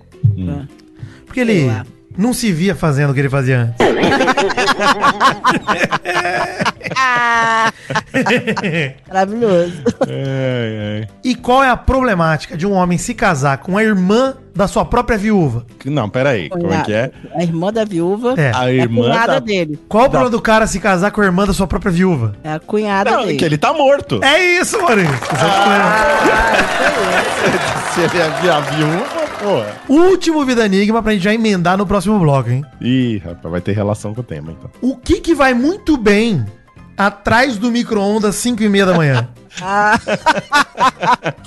Porque 1.27 1.41
ele 1.41 1.69
não 2.17 2.33
se 2.33 2.53
via 2.53 2.75
fazendo 2.75 3.11
o 3.11 3.15
que 3.15 3.21
ele 3.21 3.31
fazia 3.31 3.61
antes. 3.61 3.77
Maravilhoso. 9.09 9.83
Ai, 10.03 11.01
ai. 11.01 11.09
E 11.23 11.35
qual 11.35 11.63
é 11.63 11.71
a 11.71 11.77
problemática 11.77 12.57
de 12.57 12.67
um 12.67 12.73
homem 12.73 12.99
se 12.99 13.15
casar 13.15 13.59
com 13.59 13.77
a 13.79 13.83
irmã 13.83 14.35
da 14.55 14.69
sua 14.69 14.85
própria 14.85 15.19
viúva? 15.19 15.67
Não, 15.85 16.09
peraí. 16.09 16.49
Como 16.49 16.73
é 16.73 16.83
que 16.83 16.93
é? 16.93 17.11
A 17.35 17.43
irmã 17.43 17.73
da 17.73 17.85
viúva 17.85 18.35
É. 18.37 18.53
A 18.55 18.67
é 18.71 18.71
a 18.71 18.73
irmã 18.73 19.03
cunhada 19.03 19.33
da... 19.35 19.39
dele. 19.41 19.79
Qual 19.89 20.07
o 20.07 20.11
problema 20.11 20.31
do 20.31 20.41
cara 20.41 20.67
se 20.67 20.79
casar 20.81 21.11
com 21.11 21.21
a 21.21 21.25
irmã 21.25 21.47
da 21.47 21.53
sua 21.53 21.67
própria 21.67 21.93
viúva? 21.93 22.35
É 22.45 22.53
a 22.53 22.61
cunhada 22.61 23.11
Não, 23.11 23.27
dele. 23.27 23.39
que 23.39 23.45
ele 23.45 23.59
tá 23.59 23.73
morto. 23.73 24.21
É 24.23 24.61
isso, 24.61 24.81
Maurício. 24.81 25.15
Se 27.95 28.01
ele 28.01 28.19
é 28.19 28.51
a 28.51 28.61
viúva, 28.61 29.05
porra. 29.41 29.67
Último 29.89 30.45
Vida 30.45 30.65
Enigma 30.67 31.01
pra 31.03 31.13
gente 31.13 31.23
já 31.23 31.33
emendar 31.33 31.77
no 31.79 31.87
próximo 31.87 32.19
bloco, 32.19 32.51
hein? 32.51 32.65
Ih, 32.81 33.19
rapaz, 33.25 33.53
vai 33.53 33.61
ter 33.61 33.73
relação 33.73 34.13
com 34.15 34.21
o 34.21 34.25
tema, 34.25 34.51
então. 34.53 34.71
O 34.81 34.97
que 34.97 35.21
que 35.21 35.33
vai 35.35 35.55
muito 35.55 35.97
bem 35.97 36.45
atrás 36.97 37.57
do 37.57 37.71
micro-ondas 37.71 38.37
5 38.37 38.63
e 38.63 38.69
meia 38.69 38.87
da 38.87 38.95
manhã? 38.95 39.29
Ah. 39.63 39.97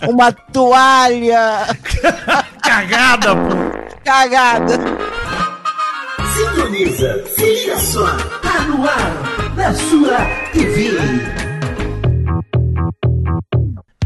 Uma 0.08 0.32
toalha 0.32 1.68
Cagada, 2.64 3.36
pô. 3.36 4.00
cagada. 4.06 4.80
Sintoniza, 6.34 7.24
se 7.36 7.41
liga 7.54 7.78
só, 7.80 8.06
tá 8.41 8.62
no 8.62 8.88
ar, 8.88 9.56
na 9.58 9.74
sua 9.74 10.18
TV. 10.54 10.98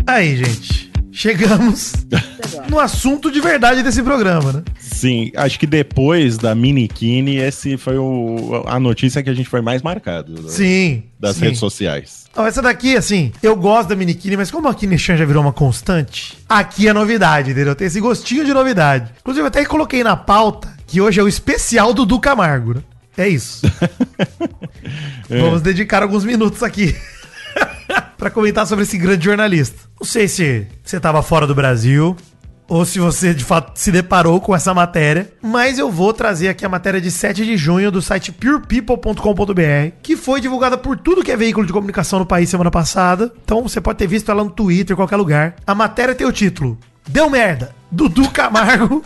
Aí, 0.08 0.38
gente. 0.38 0.92
Chegamos 1.12 1.94
no 2.70 2.80
assunto 2.80 3.32
de 3.32 3.40
verdade 3.42 3.84
desse 3.84 4.02
programa, 4.04 4.52
né? 4.54 4.64
Sim, 4.80 5.32
acho 5.36 5.60
que 5.60 5.68
depois 5.68 6.38
da 6.38 6.54
Minikini, 6.56 7.38
esse 7.38 7.78
foi 7.78 7.98
o, 7.98 8.64
a 8.68 8.80
notícia 8.80 9.22
que 9.24 9.30
a 9.30 9.34
gente 9.34 9.50
foi 9.50 9.62
mais 9.62 9.82
marcado. 9.82 10.34
né, 10.34 10.50
Sim. 10.50 11.04
Das 11.20 11.36
sim. 11.36 11.46
redes 11.46 11.60
sociais. 11.60 12.26
Então, 12.32 12.46
essa 12.46 12.62
daqui, 12.62 12.96
assim, 12.96 13.32
eu 13.44 13.56
gosto 13.56 13.90
da 13.90 13.96
Minikini, 13.96 14.38
mas 14.38 14.50
como 14.50 14.68
a 14.68 14.74
Kinichan 14.74 15.18
já 15.18 15.26
virou 15.26 15.44
uma 15.44 15.52
constante, 15.52 16.38
aqui 16.48 16.88
é 16.88 16.94
novidade, 16.94 17.52
entendeu? 17.52 17.76
Tem 17.76 17.88
esse 17.88 18.00
gostinho 18.00 18.46
de 18.46 18.54
novidade. 18.54 19.12
Inclusive, 19.20 19.44
eu 19.44 19.48
até 19.48 19.66
coloquei 19.66 20.04
na 20.04 20.16
pauta 20.16 20.74
que 20.88 21.02
hoje 21.02 21.20
é 21.20 21.24
o 21.24 21.28
especial 21.28 21.94
do 21.94 22.06
Dudu 22.06 22.20
Camargo, 22.20 22.76
né? 22.76 22.82
É 23.18 23.28
isso. 23.28 23.62
Vamos 25.30 25.62
dedicar 25.62 26.02
alguns 26.02 26.24
minutos 26.24 26.64
aqui 26.64 26.96
pra 28.18 28.30
comentar 28.30 28.66
sobre 28.66 28.84
esse 28.84 28.98
grande 28.98 29.26
jornalista. 29.26 29.78
Não 30.00 30.08
sei 30.08 30.28
se 30.28 30.68
você 30.84 31.00
tava 31.00 31.22
fora 31.22 31.46
do 31.46 31.54
Brasil 31.54 32.16
ou 32.72 32.86
se 32.86 33.00
você 33.00 33.34
de 33.34 33.44
fato 33.44 33.74
se 33.76 33.92
deparou 33.92 34.40
com 34.40 34.56
essa 34.56 34.74
matéria, 34.74 35.34
mas 35.42 35.78
eu 35.78 35.92
vou 35.92 36.14
trazer 36.14 36.48
aqui 36.48 36.66
a 36.66 36.70
matéria 36.70 37.02
de 37.02 37.12
7 37.12 37.44
de 37.44 37.58
junho 37.58 37.92
do 37.92 38.02
site 38.02 38.32
purepeople.com.br, 38.32 39.98
que 40.02 40.16
foi 40.16 40.40
divulgada 40.40 40.78
por 40.78 40.98
tudo 40.98 41.22
que 41.22 41.34
é 41.34 41.36
veículo 41.36 41.68
de 41.68 41.74
comunicação 41.74 42.20
no 42.20 42.26
país 42.26 42.50
semana 42.50 42.72
passada. 42.72 43.30
Então 43.44 43.62
você 43.62 43.82
pode 43.82 43.98
ter 43.98 44.08
visto 44.08 44.32
ela 44.32 44.42
no 44.42 44.50
Twitter, 44.50 44.94
em 44.94 44.96
qualquer 44.96 45.18
lugar. 45.18 45.56
A 45.68 45.76
matéria 45.76 46.16
tem 46.16 46.26
o 46.26 46.32
título: 46.32 46.78
Deu 47.06 47.30
merda. 47.30 47.76
Dudu 47.92 48.32
Camargo. 48.32 49.04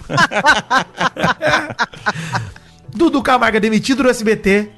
Dudu 2.95 3.24
Camargo 3.24 3.57
é 3.57 3.59
demitido 3.59 4.03
do 4.03 4.09
SBT 4.09 4.70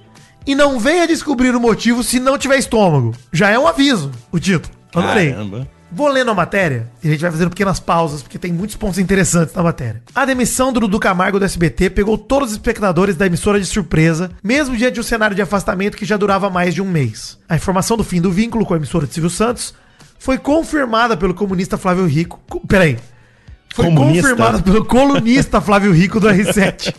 e 0.46 0.56
não 0.56 0.80
venha 0.80 1.06
descobrir 1.06 1.54
o 1.54 1.60
motivo 1.60 2.04
se 2.04 2.22
não 2.22 2.38
tiver 2.38 2.58
estômago. 2.58 3.14
Já 3.34 3.50
é 3.50 3.60
um 3.60 3.68
aviso, 3.68 4.14
o 4.32 4.40
título. 4.40 4.74
Adorei. 4.96 5.34
Caramba. 5.34 5.77
Vou 5.90 6.10
lendo 6.10 6.30
a 6.32 6.34
matéria 6.34 6.88
e 7.02 7.08
a 7.08 7.12
gente 7.12 7.22
vai 7.22 7.32
fazendo 7.32 7.50
pequenas 7.50 7.80
pausas, 7.80 8.22
porque 8.22 8.38
tem 8.38 8.52
muitos 8.52 8.76
pontos 8.76 9.00
interessantes 9.00 9.56
na 9.56 9.64
matéria. 9.64 10.02
A 10.14 10.26
demissão 10.26 10.74
do 10.74 10.82
Dudu 10.82 11.00
Camargo 11.00 11.40
do 11.40 11.46
SBT 11.46 11.90
pegou 11.92 12.18
todos 12.18 12.50
os 12.50 12.56
espectadores 12.56 13.16
da 13.16 13.26
emissora 13.26 13.60
de 13.60 13.66
surpresa, 13.66 14.30
mesmo 14.44 14.76
diante 14.76 14.96
de 14.96 15.00
um 15.00 15.04
cenário 15.04 15.36
de 15.36 15.42
afastamento 15.42 15.96
que 15.96 16.06
já 16.06 16.18
durava 16.18 16.50
mais 16.50 16.74
de 16.74 16.82
um 16.82 16.90
mês. 16.92 17.38
A 17.48 17.56
informação 17.56 17.96
do 17.96 18.04
fim 18.04 18.20
do 18.20 18.32
vínculo 18.32 18.66
com 18.66 18.74
a 18.74 18.78
emissora 18.78 19.08
de 19.08 19.14
Silvio 19.14 19.30
Santos 19.30 19.74
foi 20.20 20.38
confirmada 20.38 21.16
pelo 21.16 21.34
comunista 21.34 21.78
Flávio 21.78 22.06
Rico. 22.06 22.40
Co- 22.50 22.60
Peraí. 22.68 22.98
Foi 23.74 23.86
Comunista? 23.86 24.30
confirmada 24.30 24.60
pelo 24.64 24.84
colunista 24.84 25.62
Flávio 25.62 25.92
Rico 25.92 26.20
do 26.20 26.28
R7. 26.28 26.94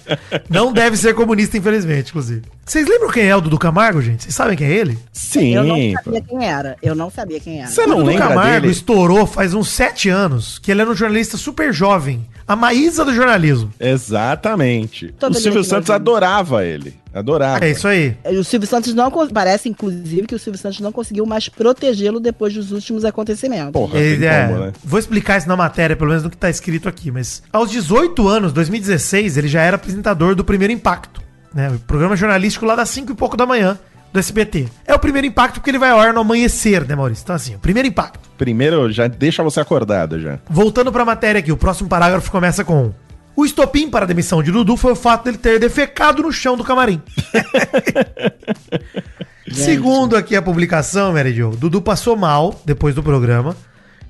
Não 0.49 0.73
deve 0.73 0.97
ser 0.97 1.13
comunista, 1.15 1.57
infelizmente, 1.59 2.11
inclusive. 2.11 2.43
Vocês 2.65 2.87
lembram 2.87 3.11
quem 3.11 3.25
é 3.27 3.35
o 3.35 3.41
Dudu 3.41 3.59
Camargo, 3.59 4.01
gente? 4.01 4.23
Vocês 4.23 4.35
sabem 4.35 4.57
quem 4.57 4.69
é 4.69 4.75
ele? 4.75 4.99
Sim, 5.13 5.55
Eu 5.57 5.65
não 5.65 5.77
sabia 6.05 6.23
quem 6.23 6.45
era. 6.47 6.77
Eu 6.81 6.95
não 6.95 7.11
sabia 7.11 7.41
quem 7.41 7.59
era. 7.61 7.69
Você 7.69 7.83
O 7.83 7.87
não 7.89 7.97
Dudu 7.97 8.09
lembra 8.11 8.29
Camargo 8.29 8.61
dele? 8.61 8.73
estourou 8.73 9.27
faz 9.27 9.55
uns 9.55 9.69
sete 9.71 10.09
anos, 10.09 10.59
que 10.61 10.71
ele 10.71 10.81
era 10.83 10.91
um 10.91 10.95
jornalista 10.95 11.37
super 11.37 11.73
jovem. 11.73 12.25
A 12.49 12.57
Maísa 12.57 13.05
do 13.05 13.15
jornalismo. 13.15 13.71
Exatamente. 13.79 15.13
Tô 15.19 15.29
o 15.29 15.35
Silvio 15.35 15.63
Santos 15.63 15.89
mas- 15.89 15.97
adorava 15.97 16.65
ele. 16.65 16.95
Adorava. 17.13 17.65
É 17.65 17.71
isso 17.71 17.87
aí. 17.89 18.17
O 18.25 18.43
Silvio 18.45 18.67
Santos 18.69 18.95
não. 18.95 19.11
Parece, 19.33 19.69
inclusive, 19.69 20.27
que 20.27 20.35
o 20.35 20.39
Silvio 20.39 20.59
Santos 20.61 20.81
não 20.81 20.93
conseguiu 20.93 21.27
mais 21.27 21.49
protegê-lo 21.49 22.21
depois 22.21 22.55
dos 22.55 22.71
últimos 22.73 23.05
acontecimentos. 23.05 23.73
Porra, 23.73 23.99
Ele 23.99 24.19
tem 24.21 24.29
é- 24.29 24.47
como, 24.47 24.59
né? 24.61 24.73
Vou 24.85 24.99
explicar 24.99 25.37
isso 25.39 25.49
na 25.49 25.57
matéria, 25.57 25.95
pelo 25.97 26.09
menos 26.11 26.25
no 26.25 26.31
que 26.31 26.37
tá 26.37 26.49
escrito 26.49 26.89
aqui, 26.89 27.11
mas 27.11 27.43
aos 27.53 27.71
18 27.71 28.27
anos, 28.29 28.53
2016, 28.53 29.37
ele 29.37 29.49
já 29.49 29.63
era 29.63 29.77
apresentador 29.77 30.35
do 30.35 30.45
Primeiro 30.45 30.73
Impacto, 30.73 31.21
né? 31.55 31.69
O 31.71 31.79
programa 31.81 32.17
jornalístico 32.17 32.65
lá 32.65 32.77
das 32.77 32.89
5 32.91 33.13
e 33.13 33.15
pouco 33.15 33.37
da 33.37 33.45
manhã 33.47 33.79
do 34.13 34.19
SBT. 34.19 34.69
É 34.87 34.95
o 34.95 34.99
Primeiro 34.99 35.27
Impacto 35.27 35.55
porque 35.55 35.71
ele 35.71 35.79
vai 35.79 35.91
ao 35.91 36.01
ar 36.01 36.13
no 36.13 36.21
amanhecer, 36.21 36.87
né, 36.87 36.95
Maurício? 36.95 37.23
Então 37.23 37.37
assim, 37.37 37.55
o 37.55 37.59
Primeiro 37.59 37.89
Impacto. 37.89 38.29
Primeiro, 38.37 38.91
já 38.91 39.07
deixa 39.09 39.43
você 39.43 39.61
acordado 39.61 40.21
já. 40.21 40.39
Voltando 40.49 40.93
pra 40.93 41.05
matéria 41.05 41.39
aqui, 41.41 41.53
o 41.53 41.57
próximo 41.57 41.89
parágrafo 41.89 42.31
começa 42.31 42.65
com 42.65 42.93
o 43.39 43.45
estopim 43.45 43.89
para 43.89 44.05
a 44.05 44.09
demissão 44.09 44.43
de 44.43 44.51
Dudu 44.51 44.77
foi 44.77 44.91
o 44.91 44.97
fato 44.97 45.27
dele 45.27 45.39
ter 45.39 45.61
defecado 45.61 46.25
no 46.25 46.33
chão 46.33 46.57
do 46.57 46.65
camarim. 46.65 47.01
Segundo 49.53 50.17
aqui 50.17 50.35
a 50.35 50.43
publicação, 50.43 51.13
Mary 51.13 51.33
Jo, 51.33 51.51
Dudu 51.51 51.81
passou 51.81 52.17
mal 52.17 52.61
depois 52.65 52.97
do 52.97 53.03
programa, 53.03 53.57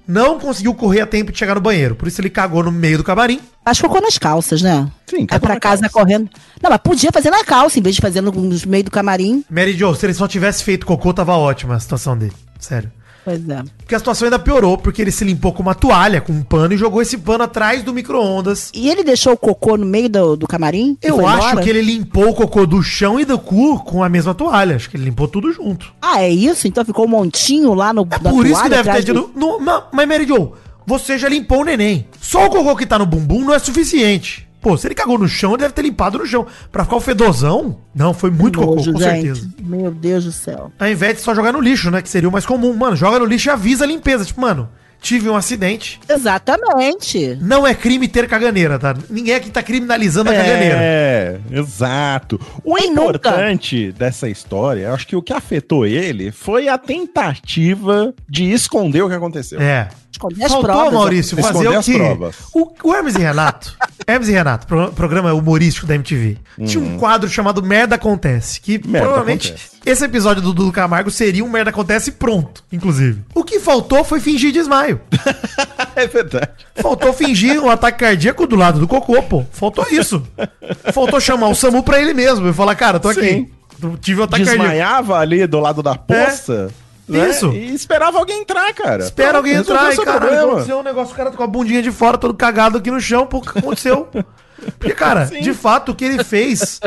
não 0.09 0.41
conseguiu 0.41 0.75
correr 0.75 1.03
a 1.03 1.07
tempo 1.07 1.31
de 1.31 1.39
chegar 1.39 1.55
no 1.55 1.61
banheiro, 1.61 1.95
por 1.95 2.09
isso 2.09 2.21
ele 2.21 2.31
cagou 2.31 2.63
no 2.65 2.73
meio 2.73 2.97
do 2.97 3.05
camarim. 3.05 3.39
Acho 3.65 3.83
que 3.83 3.87
ficou 3.89 4.01
nas 4.01 4.17
calças, 4.17 4.63
né? 4.63 4.91
Sim, 5.07 5.19
Aí 5.21 5.27
cagou 5.27 5.41
pra 5.47 5.55
na 5.55 5.61
casa 5.61 5.83
calça. 5.83 5.93
correndo. 5.99 6.31
Não, 6.63 6.71
mas 6.71 6.81
podia 6.81 7.13
fazer 7.13 7.29
na 7.31 7.45
calça, 7.45 7.79
em 7.79 7.83
vez 7.83 7.95
de 7.95 8.01
fazer 8.01 8.23
no, 8.23 8.33
no 8.33 8.57
meio 8.67 8.85
do 8.85 8.91
camarim. 8.91 9.45
Mary 9.51 9.75
Jo, 9.75 9.95
se 9.95 10.07
ele 10.07 10.15
só 10.15 10.27
tivesse 10.27 10.65
feito 10.65 10.87
cocô, 10.87 11.13
tava 11.13 11.37
ótima 11.37 11.75
a 11.75 11.81
situação 11.81 12.17
dele. 12.17 12.33
Sério. 12.59 12.91
Pois 13.29 13.47
é. 13.47 13.63
Porque 13.77 13.95
a 13.95 13.99
situação 13.99 14.25
ainda 14.25 14.39
piorou, 14.39 14.79
porque 14.79 15.03
ele 15.03 15.11
se 15.11 15.23
limpou 15.23 15.53
com 15.53 15.61
uma 15.61 15.75
toalha, 15.75 16.19
com 16.19 16.33
um 16.33 16.43
pano, 16.43 16.73
e 16.73 16.79
jogou 16.79 17.03
esse 17.03 17.19
pano 17.19 17.45
atrás 17.45 17.83
do 17.83 17.93
micro-ondas. 17.93 18.71
E 18.75 18.89
ele 18.89 19.05
deixou 19.05 19.35
o 19.35 19.37
cocô 19.37 19.77
no 19.77 19.85
meio 19.85 20.09
do, 20.09 20.35
do 20.35 20.47
camarim? 20.47 20.97
Eu 21.03 21.27
acho 21.27 21.49
embora? 21.49 21.63
que 21.63 21.69
ele 21.69 21.83
limpou 21.83 22.31
o 22.31 22.35
cocô 22.35 22.65
do 22.65 22.83
chão 22.83 23.21
e 23.21 23.27
do 23.27 23.39
cu 23.39 23.85
com 23.85 24.03
a 24.03 24.09
mesma 24.09 24.35
toalha. 24.35 24.77
Acho 24.77 24.89
que 24.89 24.97
ele 24.97 25.05
limpou 25.05 25.29
tudo 25.29 25.53
junto. 25.53 25.93
Ah, 26.01 26.23
é 26.23 26.31
isso? 26.31 26.67
Então 26.67 26.83
ficou 26.87 27.05
um 27.05 27.09
montinho 27.09 27.75
lá 27.75 27.93
no. 27.93 28.09
É 28.11 28.19
por 28.19 28.47
isso 28.47 28.63
que 28.63 28.71
deve 28.71 28.91
ter 28.91 29.05
tido. 29.05 29.31
No, 29.37 29.61
não, 29.61 29.85
mas 29.93 30.09
Mary 30.09 30.27
Jo, 30.27 30.53
você 30.87 31.19
já 31.19 31.29
limpou 31.29 31.61
o 31.61 31.65
neném. 31.65 32.07
Só 32.19 32.47
o 32.47 32.51
cocô 32.51 32.75
que 32.77 32.87
tá 32.87 32.99
no 32.99 33.05
bumbum 33.05 33.45
não 33.45 33.53
é 33.53 33.59
suficiente. 33.59 34.48
Pô, 34.61 34.77
se 34.77 34.87
ele 34.87 34.95
cagou 34.95 35.19
no 35.19 35.29
chão, 35.29 35.53
ele 35.53 35.63
deve 35.63 35.75
ter 35.75 35.83
limpado 35.83 36.19
no 36.19 36.27
chão. 36.27 36.47
Pra 36.73 36.85
ficar 36.85 36.97
o 36.97 37.01
fedozão? 37.01 37.79
Não, 37.95 38.13
foi 38.13 38.31
muito 38.31 38.59
cocô, 38.59 38.77
com 38.77 38.99
certeza. 38.99 39.49
Meu 39.61 39.91
Deus 39.91 40.25
do 40.25 40.33
céu. 40.33 40.73
Ao 40.79 40.89
invés 40.89 41.17
de 41.17 41.21
só 41.23 41.35
jogar 41.35 41.53
no 41.53 41.61
lixo, 41.61 41.91
né? 41.91 42.03
Que 42.03 42.09
seria 42.09 42.29
o 42.29 42.33
mais 42.33 42.45
comum. 42.45 42.75
Mano, 42.75 42.97
joga 42.97 43.19
no 43.19 43.25
lixo 43.25 43.49
e 43.49 43.51
avisa 43.51 43.85
a 43.85 43.87
limpeza. 43.87 44.25
Tipo, 44.25 44.41
mano, 44.41 44.69
tive 45.01 45.29
um 45.29 45.37
acidente. 45.37 46.01
Exatamente. 46.09 47.39
Não 47.41 47.67
é 47.67 47.75
crime 47.75 48.09
ter 48.09 48.27
caganeira, 48.29 48.79
tá? 48.79 48.95
Ninguém 49.09 49.35
aqui 49.35 49.51
tá 49.51 49.63
criminalizando 49.63 50.31
a 50.31 50.35
caganeira. 50.35 50.77
É, 50.81 51.41
exato. 51.51 52.41
O 52.65 52.75
Quem 52.75 52.91
importante 52.91 53.93
dessa 53.93 54.29
história, 54.29 54.83
eu 54.87 54.95
acho 54.95 55.07
que 55.07 55.17
o 55.17 55.23
que 55.23 55.33
afetou 55.33 55.87
ele 55.87 56.31
foi 56.31 56.69
a 56.69 56.77
tentativa 56.77 58.13
de 58.29 58.51
esconder 58.51 59.03
o 59.03 59.09
que 59.09 59.15
aconteceu. 59.15 59.61
É. 59.61 59.89
Esconder 60.19 60.45
as 60.45 60.53
Faltou, 60.53 60.71
provas. 60.71 60.93
Maurício, 60.93 61.39
Esconder 61.41 61.73
fazer 61.73 61.79
o 61.79 62.31
que? 62.33 62.59
O, 62.59 62.73
o 62.91 62.95
Hermes 62.95 63.15
e 63.15 63.19
Renato, 63.19 63.77
Hermes 64.07 64.29
e 64.29 64.33
Renato, 64.33 64.67
pro- 64.67 64.93
programa 64.93 65.33
humorístico 65.33 65.87
da 65.87 65.95
MTV, 65.95 66.37
tinha 66.67 66.83
um 66.83 66.99
quadro 66.99 67.29
chamado 67.31 67.63
Merda 67.63 67.95
Acontece, 67.95 68.61
que 68.61 68.77
Uhum. 68.77 68.83
Merda 68.91 69.07
provavelmente 69.07 69.49
Acontece. 69.49 69.71
esse 69.87 70.05
episódio 70.05 70.43
do 70.43 70.53
Dudu 70.53 70.73
Camargo 70.73 71.11
seria 71.11 71.45
um 71.45 71.49
Merda 71.49 71.71
Acontece 71.71 72.13
pronto, 72.13 72.65
inclusive. 72.73 73.23
O 73.35 73.45
que 73.45 73.61
faltou 73.61 74.03
foi 74.05 74.21
fingir 74.21 74.53
desmaio. 74.53 75.01
É 75.97 76.07
verdade. 76.07 76.51
Faltou 76.77 77.13
fingir 77.13 77.61
um 77.61 77.69
ataque 77.69 77.99
cardíaco 77.99 78.47
do 78.47 78.55
lado 78.55 78.79
do 78.79 78.87
cocô, 78.87 79.21
pô. 79.21 79.45
Faltou 79.51 79.85
isso. 79.91 80.23
Faltou 80.93 81.21
chamar 81.21 81.49
o 81.49 81.55
SAMU 81.57 81.83
pra 81.83 82.01
ele 82.01 82.15
mesmo 82.15 82.49
e 82.49 82.53
falar, 82.53 82.77
cara, 82.77 83.01
tô 83.01 83.09
aqui. 83.09 83.21
Sim. 83.21 83.51
Tive 84.01 84.21
um 84.21 84.25
ataque 84.25 84.45
cardíaco. 84.45 84.69
Desmaiava 84.69 85.19
ali 85.19 85.45
do 85.49 85.59
lado 85.59 85.83
da 85.83 85.97
poça. 85.97 86.71
Né? 87.09 87.31
Isso. 87.31 87.51
E 87.53 87.75
esperava 87.75 88.19
alguém 88.19 88.43
entrar, 88.43 88.73
cara. 88.75 89.03
Espera 89.03 89.39
alguém 89.39 89.55
Resolveu 89.55 89.77
entrar 89.77 89.93
e, 89.95 90.05
cara, 90.05 90.21
problema. 90.21 90.53
aconteceu 90.53 90.79
um 90.79 90.83
negócio, 90.83 91.15
o 91.15 91.17
cara 91.17 91.31
tá 91.31 91.37
com 91.37 91.43
a 91.43 91.47
bundinha 91.47 91.83
de 91.83 91.91
fora, 91.91 92.19
todo 92.19 92.35
cagado 92.35 92.79
aqui 92.79 92.91
no 92.91 93.01
chão, 93.01 93.27
pô, 93.27 93.39
o 93.39 93.41
que 93.41 93.59
aconteceu? 93.59 94.09
Porque, 94.79 94.95
cara, 94.95 95.27
Sim. 95.29 95.41
de 95.41 95.55
fato, 95.55 95.93
o 95.93 95.95
que 95.95 96.05
ele 96.05 96.23
fez 96.23 96.81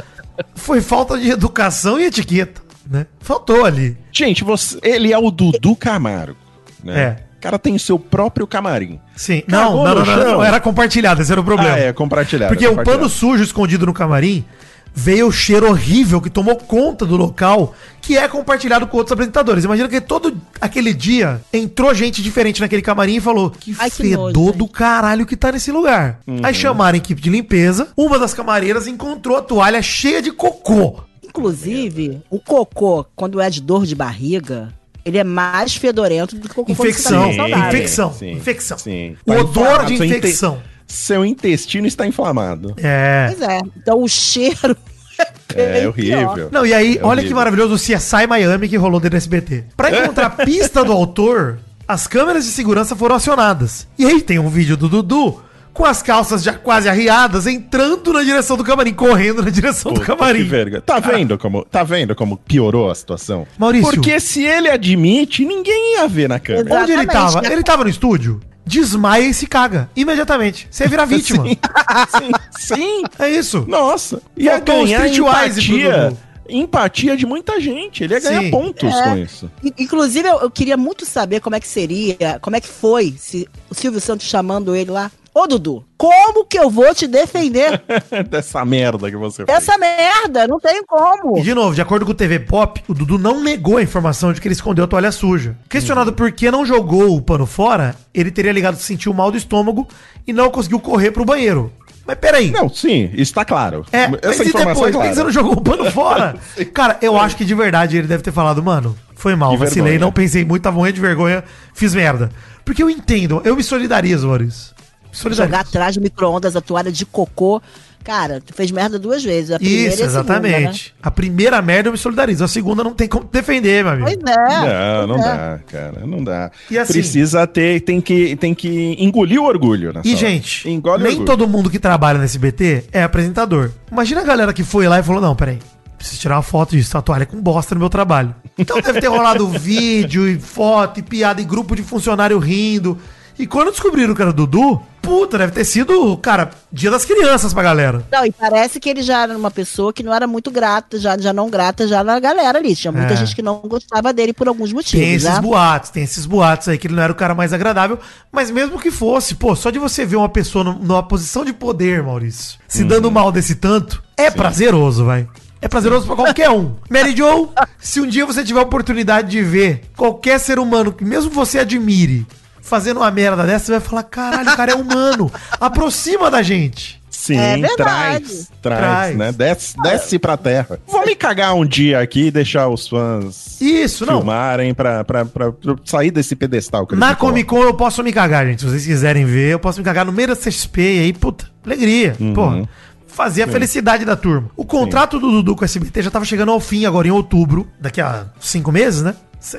foi 0.55 0.81
falta 0.81 1.17
de 1.17 1.31
educação 1.31 1.99
e 1.99 2.05
etiqueta, 2.05 2.61
né? 2.89 3.07
Faltou 3.19 3.65
ali. 3.65 3.97
Gente, 4.11 4.43
você, 4.43 4.77
ele 4.83 5.11
é 5.11 5.17
o 5.17 5.31
Dudu 5.31 5.75
Camargo. 5.75 6.37
Né? 6.83 7.01
É. 7.01 7.31
O 7.37 7.41
cara 7.41 7.57
tem 7.57 7.75
seu 7.79 7.97
próprio 7.97 8.45
camarim. 8.45 8.99
Sim. 9.15 9.41
Não, 9.47 9.83
não, 9.83 9.95
não, 9.95 10.05
não, 10.05 10.43
era 10.43 10.59
compartilhado, 10.59 11.23
esse 11.23 11.31
era 11.31 11.41
o 11.41 11.43
problema. 11.43 11.73
Ah, 11.73 11.79
é, 11.79 11.93
compartilhado. 11.93 12.53
Porque 12.53 12.67
o 12.67 12.69
compartilhado. 12.69 12.99
pano 12.99 13.09
sujo 13.09 13.43
escondido 13.43 13.87
no 13.87 13.93
camarim 13.93 14.45
veio 14.93 15.27
o 15.27 15.31
cheiro 15.31 15.67
horrível 15.69 16.19
que 16.21 16.29
tomou 16.29 16.55
conta 16.55 17.05
do 17.05 17.15
local, 17.15 17.73
que 18.01 18.17
é 18.17 18.27
compartilhado 18.27 18.85
com 18.87 18.97
outros 18.97 19.11
apresentadores. 19.13 19.63
Imagina 19.63 19.87
que 19.87 20.01
todo 20.01 20.35
aquele 20.59 20.93
dia 20.93 21.41
entrou 21.53 21.93
gente 21.93 22.21
diferente 22.21 22.59
naquele 22.61 22.81
camarim 22.81 23.15
e 23.15 23.21
falou: 23.21 23.49
Que 23.51 23.75
Ai, 23.79 23.89
que 23.89 23.97
fedor 24.03 24.33
nojo, 24.33 24.57
do 24.57 24.67
caralho 24.67 25.25
que 25.25 25.35
tá 25.37 25.51
nesse 25.51 25.71
lugar. 25.71 26.19
Uhum. 26.27 26.39
Aí 26.43 26.53
chamaram 26.53 26.95
a 26.95 26.97
equipe 26.97 27.21
de 27.21 27.29
limpeza, 27.29 27.87
uma 27.95 28.19
das 28.19 28.33
camareiras 28.33 28.87
encontrou 28.87 29.37
a 29.37 29.41
toalha 29.41 29.81
cheia 29.81 30.21
de 30.21 30.31
cocô. 30.31 31.01
Inclusive, 31.23 32.21
o 32.29 32.39
cocô, 32.39 33.05
quando 33.15 33.39
é 33.39 33.49
de 33.49 33.61
dor 33.61 33.85
de 33.85 33.95
barriga, 33.95 34.67
ele 35.05 35.17
é 35.17 35.23
mais 35.23 35.75
fedorento 35.75 36.35
do 36.35 36.41
que 36.47 36.51
o 36.59 36.63
cocô 36.65 36.73
tá 36.75 36.83
Infecção, 36.83 37.27
bem 37.29 37.35
saudável. 37.37 37.67
infecção, 37.69 38.13
sim, 38.13 38.31
infecção. 38.33 38.77
sim. 38.77 39.15
O 39.25 39.31
Tá 39.33 39.39
odor 39.39 39.63
inflamado, 39.63 39.85
de 39.87 39.93
infecção. 40.05 40.61
Seu 40.91 41.25
intestino 41.25 41.87
está 41.87 42.05
inflamado. 42.05 42.73
É. 42.77 43.27
Pois 43.35 43.49
é. 43.49 43.59
Então 43.77 44.01
o 44.01 44.07
cheiro 44.07 44.75
É 45.55 45.73
bem 45.73 45.87
horrível. 45.87 46.49
Não, 46.51 46.65
e 46.65 46.73
aí, 46.73 46.97
É 46.97 46.99
olha 47.03 47.07
horrível. 47.19 47.27
que 47.27 47.33
maravilhoso 47.33 47.73
o 47.75 47.77
CSI 47.77 48.25
Miami 48.27 48.67
que 48.69 48.77
rolou 48.77 48.99
dentro 48.99 49.11
do 49.11 49.21
SBT. 49.21 49.65
Pra 49.77 49.91
encontrar 49.91 50.27
a 50.27 50.29
pista 50.29 50.83
do 50.83 50.91
autor, 50.91 51.59
as 51.87 52.07
câmeras 52.07 52.45
de 52.45 52.51
segurança 52.51 52.95
foram 52.95 53.15
acionadas. 53.15 53.87
E 53.99 54.05
aí 54.05 54.21
tem 54.21 54.39
um 54.39 54.49
vídeo 54.49 54.75
do 54.77 54.87
Dudu 54.89 55.43
com 55.73 55.85
as 55.85 56.01
calças 56.01 56.43
já 56.43 56.53
quase 56.53 56.89
arriadas, 56.89 57.47
entrando 57.47 58.11
na 58.13 58.23
direção 58.23 58.57
do 58.57 58.63
camarim, 58.63 58.93
correndo 58.93 59.41
na 59.43 59.49
direção 59.49 59.93
do 59.93 60.01
camarim. 60.01 60.39
que 60.39 60.45
vergonha. 60.45 60.81
Tá 60.81 60.99
vendo 60.99 61.37
como, 61.37 61.63
tá 61.65 61.83
vendo 61.83 62.13
como 62.15 62.37
piorou 62.37 62.89
a 62.89 62.95
situação? 62.95 63.45
Maurício. 63.57 63.89
Porque 63.89 64.19
se 64.19 64.43
ele 64.43 64.69
admite, 64.69 65.45
ninguém 65.45 65.95
ia 65.97 66.07
ver 66.07 66.27
na 66.27 66.39
câmera. 66.39 66.81
Onde 66.81 66.91
ele 66.93 67.03
Exatamente. 67.03 67.33
tava? 67.33 67.53
Ele 67.53 67.63
tava 67.63 67.83
no 67.83 67.89
estúdio? 67.89 68.39
Desmaia 68.65 69.23
e 69.27 69.33
se 69.33 69.47
caga. 69.47 69.89
Imediatamente. 69.95 70.67
Você 70.69 70.87
vira 70.87 71.05
vítima. 71.07 71.43
Sim, 71.45 72.31
sim. 72.75 73.03
É 73.19 73.29
isso. 73.29 73.65
Nossa. 73.67 74.21
Ia 74.37 74.53
Faltou 74.53 74.75
um 74.81 74.83
ganhar 74.85 75.07
empatia. 75.07 76.17
Empatia 76.49 77.15
de 77.15 77.25
muita 77.25 77.59
gente. 77.61 78.03
Ele 78.03 78.13
ia 78.13 78.19
ganhar 78.19 78.41
Sim. 78.41 78.51
pontos 78.51 78.93
É. 78.93 79.03
com 79.03 79.17
isso. 79.17 79.51
In- 79.63 79.73
Inclusive, 79.79 80.27
eu, 80.27 80.39
eu 80.41 80.51
queria 80.51 80.75
muito 80.75 81.05
saber 81.05 81.39
como 81.39 81.55
é 81.55 81.59
que 81.59 81.67
seria, 81.67 82.39
como 82.41 82.55
é 82.55 82.59
que 82.61 82.67
foi 82.67 83.15
se 83.17 83.47
o 83.69 83.73
Silvio 83.75 84.01
Santos 84.01 84.27
chamando 84.27 84.75
ele 84.75 84.91
lá. 84.91 85.09
Ô, 85.33 85.47
Dudu, 85.47 85.85
como 85.97 86.45
que 86.45 86.59
eu 86.59 86.69
vou 86.69 86.93
te 86.93 87.07
defender 87.07 87.81
Dessa 88.29 88.65
merda 88.65 89.09
que 89.09 89.15
você 89.15 89.45
fez. 89.45 89.47
dessa 89.47 89.77
merda? 89.77 90.45
Não 90.45 90.59
tem 90.59 90.83
como. 90.85 91.37
E 91.37 91.41
de 91.41 91.53
novo, 91.53 91.73
de 91.73 91.81
acordo 91.81 92.05
com 92.05 92.11
o 92.11 92.15
TV 92.15 92.37
Pop, 92.39 92.83
o 92.85 92.93
Dudu 92.93 93.17
não 93.17 93.41
negou 93.41 93.77
a 93.77 93.81
informação 93.81 94.33
de 94.33 94.41
que 94.41 94.47
ele 94.47 94.53
escondeu 94.55 94.83
a 94.83 94.87
toalha 94.87 95.11
suja. 95.11 95.55
Questionado 95.69 96.11
por 96.11 96.31
que 96.33 96.51
não 96.51 96.65
jogou 96.65 97.15
o 97.15 97.21
pano 97.21 97.45
fora, 97.45 97.95
ele 98.13 98.29
teria 98.29 98.51
ligado 98.51 98.75
que 98.75 98.83
sentiu 98.83 99.13
mal 99.13 99.31
do 99.31 99.37
estômago 99.37 99.87
e 100.27 100.33
não 100.33 100.49
conseguiu 100.49 100.81
correr 100.81 101.11
pro 101.11 101.23
banheiro. 101.23 101.71
Mas 102.05 102.17
peraí. 102.17 102.51
Não, 102.51 102.67
sim, 102.67 103.09
isso 103.13 103.33
tá 103.33 103.45
claro. 103.45 103.85
É, 103.91 104.07
mas 104.09 104.19
Essa 104.23 104.43
e 104.43 104.47
informação 104.49 104.83
depois, 104.83 104.89
é 104.89 104.97
por 104.97 105.01
que 105.01 105.07
você 105.07 105.13
clara. 105.13 105.23
não 105.23 105.31
jogou 105.31 105.53
o 105.53 105.61
pano 105.61 105.89
fora? 105.91 106.35
Cara, 106.73 106.97
eu 107.01 107.17
acho 107.17 107.37
que 107.37 107.45
de 107.45 107.55
verdade 107.55 107.95
ele 107.95 108.07
deve 108.07 108.21
ter 108.23 108.33
falado, 108.33 108.61
mano, 108.61 108.97
foi 109.15 109.35
mal, 109.35 109.51
Que 109.51 109.57
vacilei, 109.57 109.91
vergonha. 109.91 109.99
não 110.07 110.11
pensei 110.11 110.43
muito, 110.43 110.63
tava 110.63 110.75
morrendo 110.75 110.95
de 110.95 111.01
vergonha, 111.01 111.41
fiz 111.73 111.95
merda. 111.95 112.29
Porque 112.65 112.83
eu 112.83 112.89
entendo, 112.89 113.41
eu 113.45 113.55
me 113.55 113.63
solidarizo, 113.63 114.27
Maurício. 114.27 114.73
Jogar 115.11 115.61
atrás 115.61 115.95
do 115.95 116.01
micro-ondas 116.01 116.55
a 116.55 116.61
toalha 116.61 116.91
de 116.91 117.05
cocô. 117.05 117.61
Cara, 118.03 118.41
tu 118.43 118.51
fez 118.51 118.71
merda 118.71 118.97
duas 118.97 119.23
vezes. 119.23 119.51
A 119.51 119.59
primeira 119.59 119.89
Isso, 119.93 120.01
e 120.01 120.05
a 120.05 120.09
segunda, 120.09 120.39
né? 120.39 120.49
exatamente. 120.49 120.93
A 121.03 121.11
primeira 121.11 121.61
merda 121.61 121.89
eu 121.89 121.91
me 121.91 121.97
solidarizo, 121.99 122.43
a 122.43 122.47
segunda 122.47 122.83
não 122.83 122.93
tem 122.95 123.07
como 123.07 123.25
defender, 123.25 123.83
meu 123.83 123.93
amigo. 123.93 124.07
Pois 124.23 124.35
é. 124.35 125.01
Não, 125.01 125.07
não 125.07 125.15
é. 125.17 125.21
dá, 125.23 125.59
cara, 125.67 126.05
não 126.07 126.23
dá. 126.23 126.49
E 126.71 126.79
assim- 126.79 126.93
Precisa 126.93 127.45
ter, 127.45 127.81
tem 127.81 128.01
que, 128.01 128.35
tem 128.37 128.55
que 128.55 128.95
engolir 128.97 129.39
o 129.39 129.45
orgulho 129.45 129.93
nessa 129.93 130.07
E, 130.07 130.11
hora. 130.11 130.19
gente, 130.19 130.67
Engole 130.67 131.03
nem 131.03 131.23
todo 131.23 131.47
mundo 131.47 131.69
que 131.69 131.77
trabalha 131.77 132.17
nesse 132.17 132.39
BT 132.39 132.85
é 132.91 133.03
apresentador. 133.03 133.69
Imagina 133.91 134.21
a 134.21 134.23
galera 134.25 134.51
que 134.51 134.63
foi 134.63 134.87
lá 134.87 134.99
e 134.99 135.03
falou: 135.03 135.21
não, 135.21 135.35
peraí, 135.35 135.59
preciso 135.95 136.19
tirar 136.21 136.37
uma 136.37 136.41
foto 136.41 136.75
disso, 136.75 136.97
a 136.97 137.03
toalha 137.03 137.21
é 137.21 137.25
com 137.27 137.39
bosta 137.39 137.75
no 137.75 137.79
meu 137.81 137.89
trabalho. 137.89 138.33
Então 138.57 138.81
deve 138.81 138.99
ter 138.99 139.09
rolado 139.09 139.45
vídeo 139.59 140.27
e 140.27 140.39
foto 140.39 140.99
e 140.99 141.03
piada 141.03 141.39
e 141.39 141.43
grupo 141.45 141.75
de 141.75 141.83
funcionário 141.83 142.39
rindo. 142.39 142.97
E 143.41 143.47
quando 143.47 143.71
descobriram 143.71 144.13
que 144.13 144.21
era 144.21 144.29
o 144.29 144.33
Dudu, 144.33 144.79
puta, 145.01 145.35
deve 145.35 145.51
ter 145.51 145.65
sido, 145.65 146.15
cara, 146.17 146.51
dia 146.71 146.91
das 146.91 147.03
crianças 147.03 147.51
pra 147.55 147.63
galera. 147.63 148.05
Não, 148.11 148.23
e 148.23 148.31
parece 148.31 148.79
que 148.79 148.87
ele 148.87 149.01
já 149.01 149.23
era 149.23 149.35
uma 149.35 149.49
pessoa 149.49 149.91
que 149.91 150.03
não 150.03 150.13
era 150.13 150.27
muito 150.27 150.51
grata, 150.51 150.99
já, 150.99 151.17
já 151.17 151.33
não 151.33 151.49
grata 151.49 151.87
já 151.87 152.03
na 152.03 152.19
galera 152.19 152.59
ali. 152.59 152.75
Tinha 152.75 152.91
muita 152.91 153.13
É. 153.13 153.15
gente 153.15 153.35
que 153.35 153.41
não 153.41 153.55
gostava 153.61 154.13
dele 154.13 154.31
por 154.31 154.47
alguns 154.47 154.71
motivos, 154.71 155.03
Tem 155.03 155.15
esses 155.15 155.27
né? 155.27 155.41
boatos, 155.41 155.89
tem 155.89 156.03
esses 156.03 156.27
boatos 156.27 156.67
aí 156.67 156.77
que 156.77 156.85
ele 156.85 156.93
não 156.93 157.01
era 157.01 157.11
o 157.11 157.15
cara 157.15 157.33
mais 157.33 157.51
agradável, 157.51 157.97
mas 158.31 158.51
mesmo 158.51 158.77
que 158.79 158.91
fosse, 158.91 159.33
pô, 159.33 159.55
só 159.55 159.71
de 159.71 159.79
você 159.79 160.05
ver 160.05 160.17
uma 160.17 160.29
pessoa 160.29 160.63
num- 160.63 160.77
numa 160.77 161.01
posição 161.01 161.43
de 161.43 161.51
poder, 161.51 162.03
Maurício, 162.03 162.59
se 162.67 162.83
dando 162.83 163.09
mal 163.09 163.31
desse 163.31 163.55
tanto, 163.55 164.03
é 164.15 164.29
prazeroso, 164.29 165.03
vai. 165.05 165.27
É 165.59 165.67
prazeroso 165.67 166.05
pra 166.05 166.15
qualquer 166.15 166.51
um. 166.51 166.75
Mary 166.91 167.17
Joe, 167.17 167.47
se 167.79 167.99
um 168.01 168.05
dia 168.05 168.23
você 168.23 168.43
tiver 168.43 168.59
a 168.59 168.63
oportunidade 168.63 169.31
de 169.31 169.41
ver 169.41 169.81
qualquer 169.97 170.39
ser 170.39 170.59
humano 170.59 170.91
que 170.93 171.03
mesmo 171.03 171.31
você 171.31 171.57
admire 171.57 172.27
fazendo 172.71 172.97
uma 172.97 173.11
merda 173.11 173.43
dessa, 173.43 173.65
você 173.65 173.71
vai 173.73 173.81
falar: 173.81 174.03
caralho, 174.03 174.49
o 174.51 174.55
cara 174.55 174.71
é 174.71 174.75
humano. 174.75 175.29
Aproxima 175.59 176.31
da 176.31 176.41
gente. 176.41 176.99
Sim, 177.09 177.37
É 177.37 177.57
traz, 177.75 178.49
traz, 178.63 178.79
Traz. 178.79 179.17
né? 179.17 179.31
Desce, 179.31 179.75
desce 179.83 180.17
pra 180.17 180.35
terra. 180.37 180.79
Vou 180.87 181.05
me 181.05 181.15
cagar 181.15 181.53
um 181.53 181.63
dia 181.63 181.99
aqui 181.99 182.27
e 182.27 182.31
deixar 182.31 182.67
os 182.67 182.87
fãs 182.87 183.61
Isso, 183.61 184.07
não. 184.07 184.17
filmarem 184.17 184.73
pra, 184.73 185.03
pra, 185.03 185.23
pra, 185.25 185.51
pra 185.51 185.75
sair 185.85 186.09
desse 186.09 186.35
pedestal 186.35 186.87
Na. 186.93 187.13
Comic 187.13 187.47
Con 187.47 187.61
eu 187.61 187.75
posso 187.75 188.01
me 188.01 188.11
cagar, 188.11 188.47
gente. 188.47 188.61
Se 188.61 188.67
vocês 188.67 188.85
quiserem 188.87 189.23
ver, 189.25 189.51
eu 189.51 189.59
posso 189.59 189.77
me 189.79 189.85
cagar 189.85 190.03
no 190.03 190.11
meio 190.11 190.29
da 190.29 190.35
CXP 190.35 190.81
e 190.81 190.99
aí, 191.01 191.13
puta, 191.13 191.45
alegria. 191.63 192.15
Uhum. 192.19 192.33
Porra. 192.33 192.69
Fazer 193.05 193.43
a 193.43 193.47
felicidade 193.47 194.03
da 194.05 194.15
turma. 194.15 194.49
O 194.55 194.65
contrato 194.65 195.19
do 195.19 195.29
Dudu 195.29 195.55
com 195.55 195.61
o 195.61 195.65
SBT 195.65 196.01
já 196.01 196.09
tava 196.09 196.25
chegando 196.25 196.51
ao 196.51 196.59
fim 196.61 196.85
agora 196.85 197.07
em 197.07 197.11
outubro, 197.11 197.67
daqui 197.79 198.01
a 198.01 198.25
cinco 198.39 198.71
meses, 198.71 199.03
né? 199.03 199.13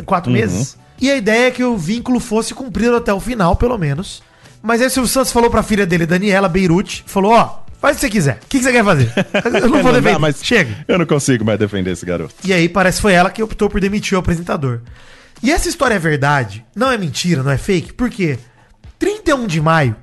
Quatro 0.04 0.32
Uhum. 0.32 0.36
meses. 0.38 0.76
E 1.00 1.10
a 1.10 1.16
ideia 1.16 1.48
é 1.48 1.50
que 1.50 1.64
o 1.64 1.76
vínculo 1.76 2.20
fosse 2.20 2.54
cumprido 2.54 2.96
até 2.96 3.12
o 3.12 3.20
final, 3.20 3.56
pelo 3.56 3.76
menos. 3.76 4.22
Mas 4.62 4.80
aí 4.80 4.86
o 4.86 4.90
Silvio 4.90 5.10
Santos 5.10 5.32
falou 5.32 5.50
pra 5.50 5.62
filha 5.62 5.84
dele, 5.84 6.06
Daniela 6.06 6.48
Beirute, 6.48 7.02
falou, 7.06 7.32
ó, 7.32 7.58
faz 7.80 7.96
o 7.96 8.00
que 8.00 8.06
você 8.06 8.10
quiser. 8.10 8.38
O 8.44 8.46
que, 8.48 8.62
você 8.62 8.70
quer 8.70 8.84
fazer? 8.84 9.12
Eu 9.44 9.68
não 9.68 9.82
vou 9.82 9.82
Não 9.82 9.82
dá, 9.84 9.92
defender. 10.00 10.18
mas 10.18 10.44
Chega. 10.44 10.84
Eu 10.86 10.98
não 10.98 11.06
consigo 11.06 11.44
mais 11.44 11.58
defender 11.58 11.90
esse 11.90 12.06
garoto. 12.06 12.34
E 12.44 12.52
aí 12.52 12.68
parece 12.68 12.98
que 12.98 13.02
foi 13.02 13.12
ela 13.14 13.30
que 13.30 13.42
optou 13.42 13.68
por 13.68 13.80
demitir 13.80 14.16
o 14.16 14.20
apresentador. 14.20 14.80
E 15.42 15.50
essa 15.50 15.68
história 15.68 15.94
é 15.96 15.98
verdade, 15.98 16.64
não 16.76 16.92
é 16.92 16.96
mentira, 16.96 17.42
não 17.42 17.50
é 17.50 17.58
fake, 17.58 17.94
porque 17.94 18.38
31 18.98 19.46
de 19.48 19.60
maio, 19.60 19.96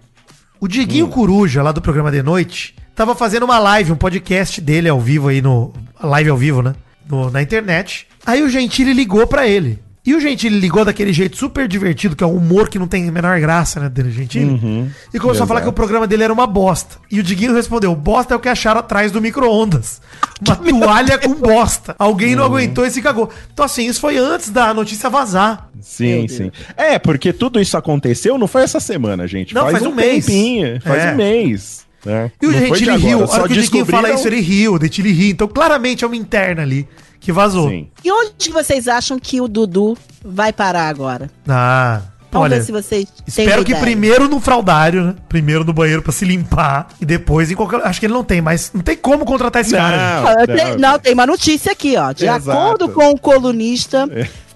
o 0.60 0.68
Diguinho 0.68 1.08
Coruja, 1.08 1.64
lá 1.64 1.72
do 1.72 1.82
programa 1.82 2.12
de 2.12 2.22
noite, 2.22 2.76
tava 2.94 3.16
fazendo 3.16 3.44
uma 3.44 3.58
live, 3.60 3.94
um 3.94 3.96
podcast 3.96 4.60
dele 4.60 4.90
ao 4.90 5.00
vivo 5.00 5.30
aí 5.30 5.42
no. 5.42 5.72
Live 6.04 6.30
ao 6.30 6.36
vivo, 6.38 6.62
né? 6.62 6.76
No- 7.10 7.32
na 7.32 7.42
internet. 7.42 8.06
Aí 8.26 8.44
o 8.44 8.50
Gentili 8.50 8.92
ligou 8.92 9.26
pra 9.26 9.48
ele. 9.48 9.80
E 10.10 10.16
o 10.16 10.20
Gentili 10.20 10.60
ligou 10.60 10.84
daquele 10.84 11.14
jeito 11.14 11.38
super 11.38 11.68
divertido, 11.68 12.16
que 12.16 12.24
é 12.24 12.28
um 12.28 12.36
humor 12.36 12.68
que 12.68 12.80
não 12.80 12.88
tem 12.88 13.08
a 13.08 13.12
menor 13.12 13.40
graça, 13.40 13.80
né, 13.80 13.88
dele, 13.90 14.10
Gentili. 14.10 14.46
Uhum. 14.46 14.90
E 15.14 15.20
começou 15.20 15.44
a 15.44 15.48
falar 15.48 15.60
Exato. 15.60 15.66
que 15.66 15.70
o 15.70 15.74
programa 15.74 16.08
dele 16.08 16.24
era 16.24 16.34
uma 16.34 16.48
bosta. 16.48 16.96
E 17.12 17.20
o 17.20 17.24
Diguinho 17.24 17.54
respondeu: 17.54 17.96
bosta 17.96 18.34
é 18.34 18.38
o 18.38 18.40
que 18.40 18.50
acharam 18.50 18.80
atrás 18.80 19.12
do 19.12 19.22
micro-ondas. 19.22 20.02
Uma 20.44 20.56
toalha 20.88 21.18
com 21.20 21.36
bosta. 21.36 21.96
Alguém 22.00 22.32
Uhum. 22.32 22.38
não 22.38 22.46
aguentou 22.46 22.88
e 22.88 22.90
se 22.90 23.04
cagou. 23.04 23.30
Então, 23.54 23.64
assim, 23.66 23.86
isso 23.86 24.00
foi 24.02 24.18
antes 24.18 24.50
da 24.50 24.74
notícia 24.74 25.12
vazar. 25.12 25.70
Sim, 25.80 26.28
sim. 26.28 26.52
É, 26.76 26.98
porque 26.98 27.32
tudo 27.32 27.62
isso 27.62 27.78
aconteceu 27.78 28.36
não 28.36 28.48
foi 28.48 28.64
essa 28.64 28.80
semana, 28.80 29.28
gente. 29.28 29.54
Não, 29.54 29.70
faz 29.70 29.86
um 29.86 29.94
mês. 29.94 30.26
tempinho, 30.26 30.82
Faz 30.82 31.04
É. 31.06 31.12
um 31.12 31.16
mês. 31.18 31.86
né? 32.04 32.32
E 32.42 32.48
o 32.48 32.52
Gentili 32.52 32.98
riu. 32.98 33.24
A 33.24 33.28
só 33.28 33.34
hora 33.42 33.48
que 33.48 33.60
o 33.60 33.62
Diguinho 33.62 33.86
fala 33.86 34.12
isso, 34.12 34.26
ele 34.28 34.40
riu, 34.40 34.74
o 34.74 34.80
Gentili 34.82 35.12
ri. 35.12 35.30
Então, 35.30 35.48
claramente 35.48 36.04
é 36.04 36.08
uma 36.08 36.16
interna 36.16 36.64
ali 36.64 36.88
que 37.20 37.32
vazou. 37.32 37.70
Sim. 37.70 37.90
E 38.04 38.12
onde 38.12 38.32
que 38.38 38.52
vocês 38.52 38.88
acham 38.88 39.20
que 39.20 39.42
o 39.42 39.48
Dudu 39.48 39.98
vai 40.24 40.54
parar 40.54 40.88
agora? 40.88 41.30
Ah, 41.48 42.02
Vamos 42.32 42.46
olha. 42.46 42.58
ver 42.58 42.64
se 42.66 42.72
vocês 42.72 43.08
Espero 43.26 43.64
que 43.66 43.74
primeiro 43.76 44.28
no 44.28 44.40
fraldário, 44.40 45.04
né? 45.04 45.16
Primeiro 45.28 45.64
no 45.64 45.74
banheiro 45.74 46.02
pra 46.02 46.12
se 46.12 46.26
limpar. 46.26 46.90
E 47.02 47.06
depois 47.06 47.50
em 47.50 47.56
qualquer. 47.56 47.82
Acho 47.82 48.00
que 48.00 48.06
ele 48.06 48.14
não 48.14 48.24
tem, 48.24 48.40
mas 48.40 48.72
não 48.74 48.82
tem 48.82 48.96
como 48.96 49.26
contratar 49.26 49.62
esse 49.62 49.72
cara. 49.72 49.98
Ah, 49.98 50.46
eu 50.48 50.78
Não, 50.78 50.92
não, 50.92 51.00
tem 51.00 51.14
uma 51.14 51.26
notícia 51.26 51.72
aqui, 51.72 51.98
ó. 51.98 52.12
De 52.12 52.26
Exato. 52.26 52.52
acordo 52.52 52.90
com 52.90 53.10
o 53.10 53.20
colunista 53.20 54.08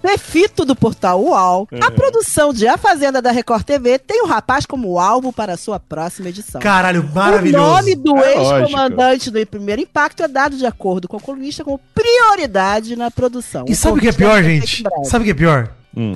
É. 0.04 0.14
Pefito 0.14 0.66
do 0.66 0.76
portal 0.76 1.22
UOL, 1.22 1.68
a 1.82 1.90
produção 1.90 2.54
de 2.54 2.68
A 2.68 2.78
Fazenda 2.78 3.22
da 3.22 3.32
Record 3.32 3.64
TV 3.64 3.98
tem 3.98 4.22
o 4.22 4.28
rapaz 4.28 4.66
como 4.66 5.00
alvo 5.00 5.32
para 5.32 5.54
a 5.54 5.58
sua 5.58 5.80
próxima 5.80 6.30
edição. 6.30 6.62
Caralho, 6.62 7.02
o 7.02 7.14
maravilhoso. 7.14 7.66
nome 7.66 7.96
do 7.96 8.18
É 8.18 8.36
ex-comandante 8.38 9.32
do 9.32 9.48
primeiro 9.48 9.82
impacto 9.82 10.22
é 10.24 10.28
dado 10.28 10.58
de 10.58 10.66
acordo 10.66 11.08
com 11.08 11.18
o 11.18 11.22
colunista 11.22 11.64
como 11.64 11.80
prioridade 11.96 12.96
na 12.96 13.10
produção. 13.10 13.66
E 13.68 13.76
sabe 13.76 13.98
o 13.98 14.02
que 14.02 14.10
é 14.10 14.12
pior, 14.12 14.44
gente? 14.44 14.84
Sabe 15.04 15.24
o 15.24 15.26
que 15.26 15.32
é 15.32 15.36
pior? 15.36 15.70
Hum. 15.96 16.16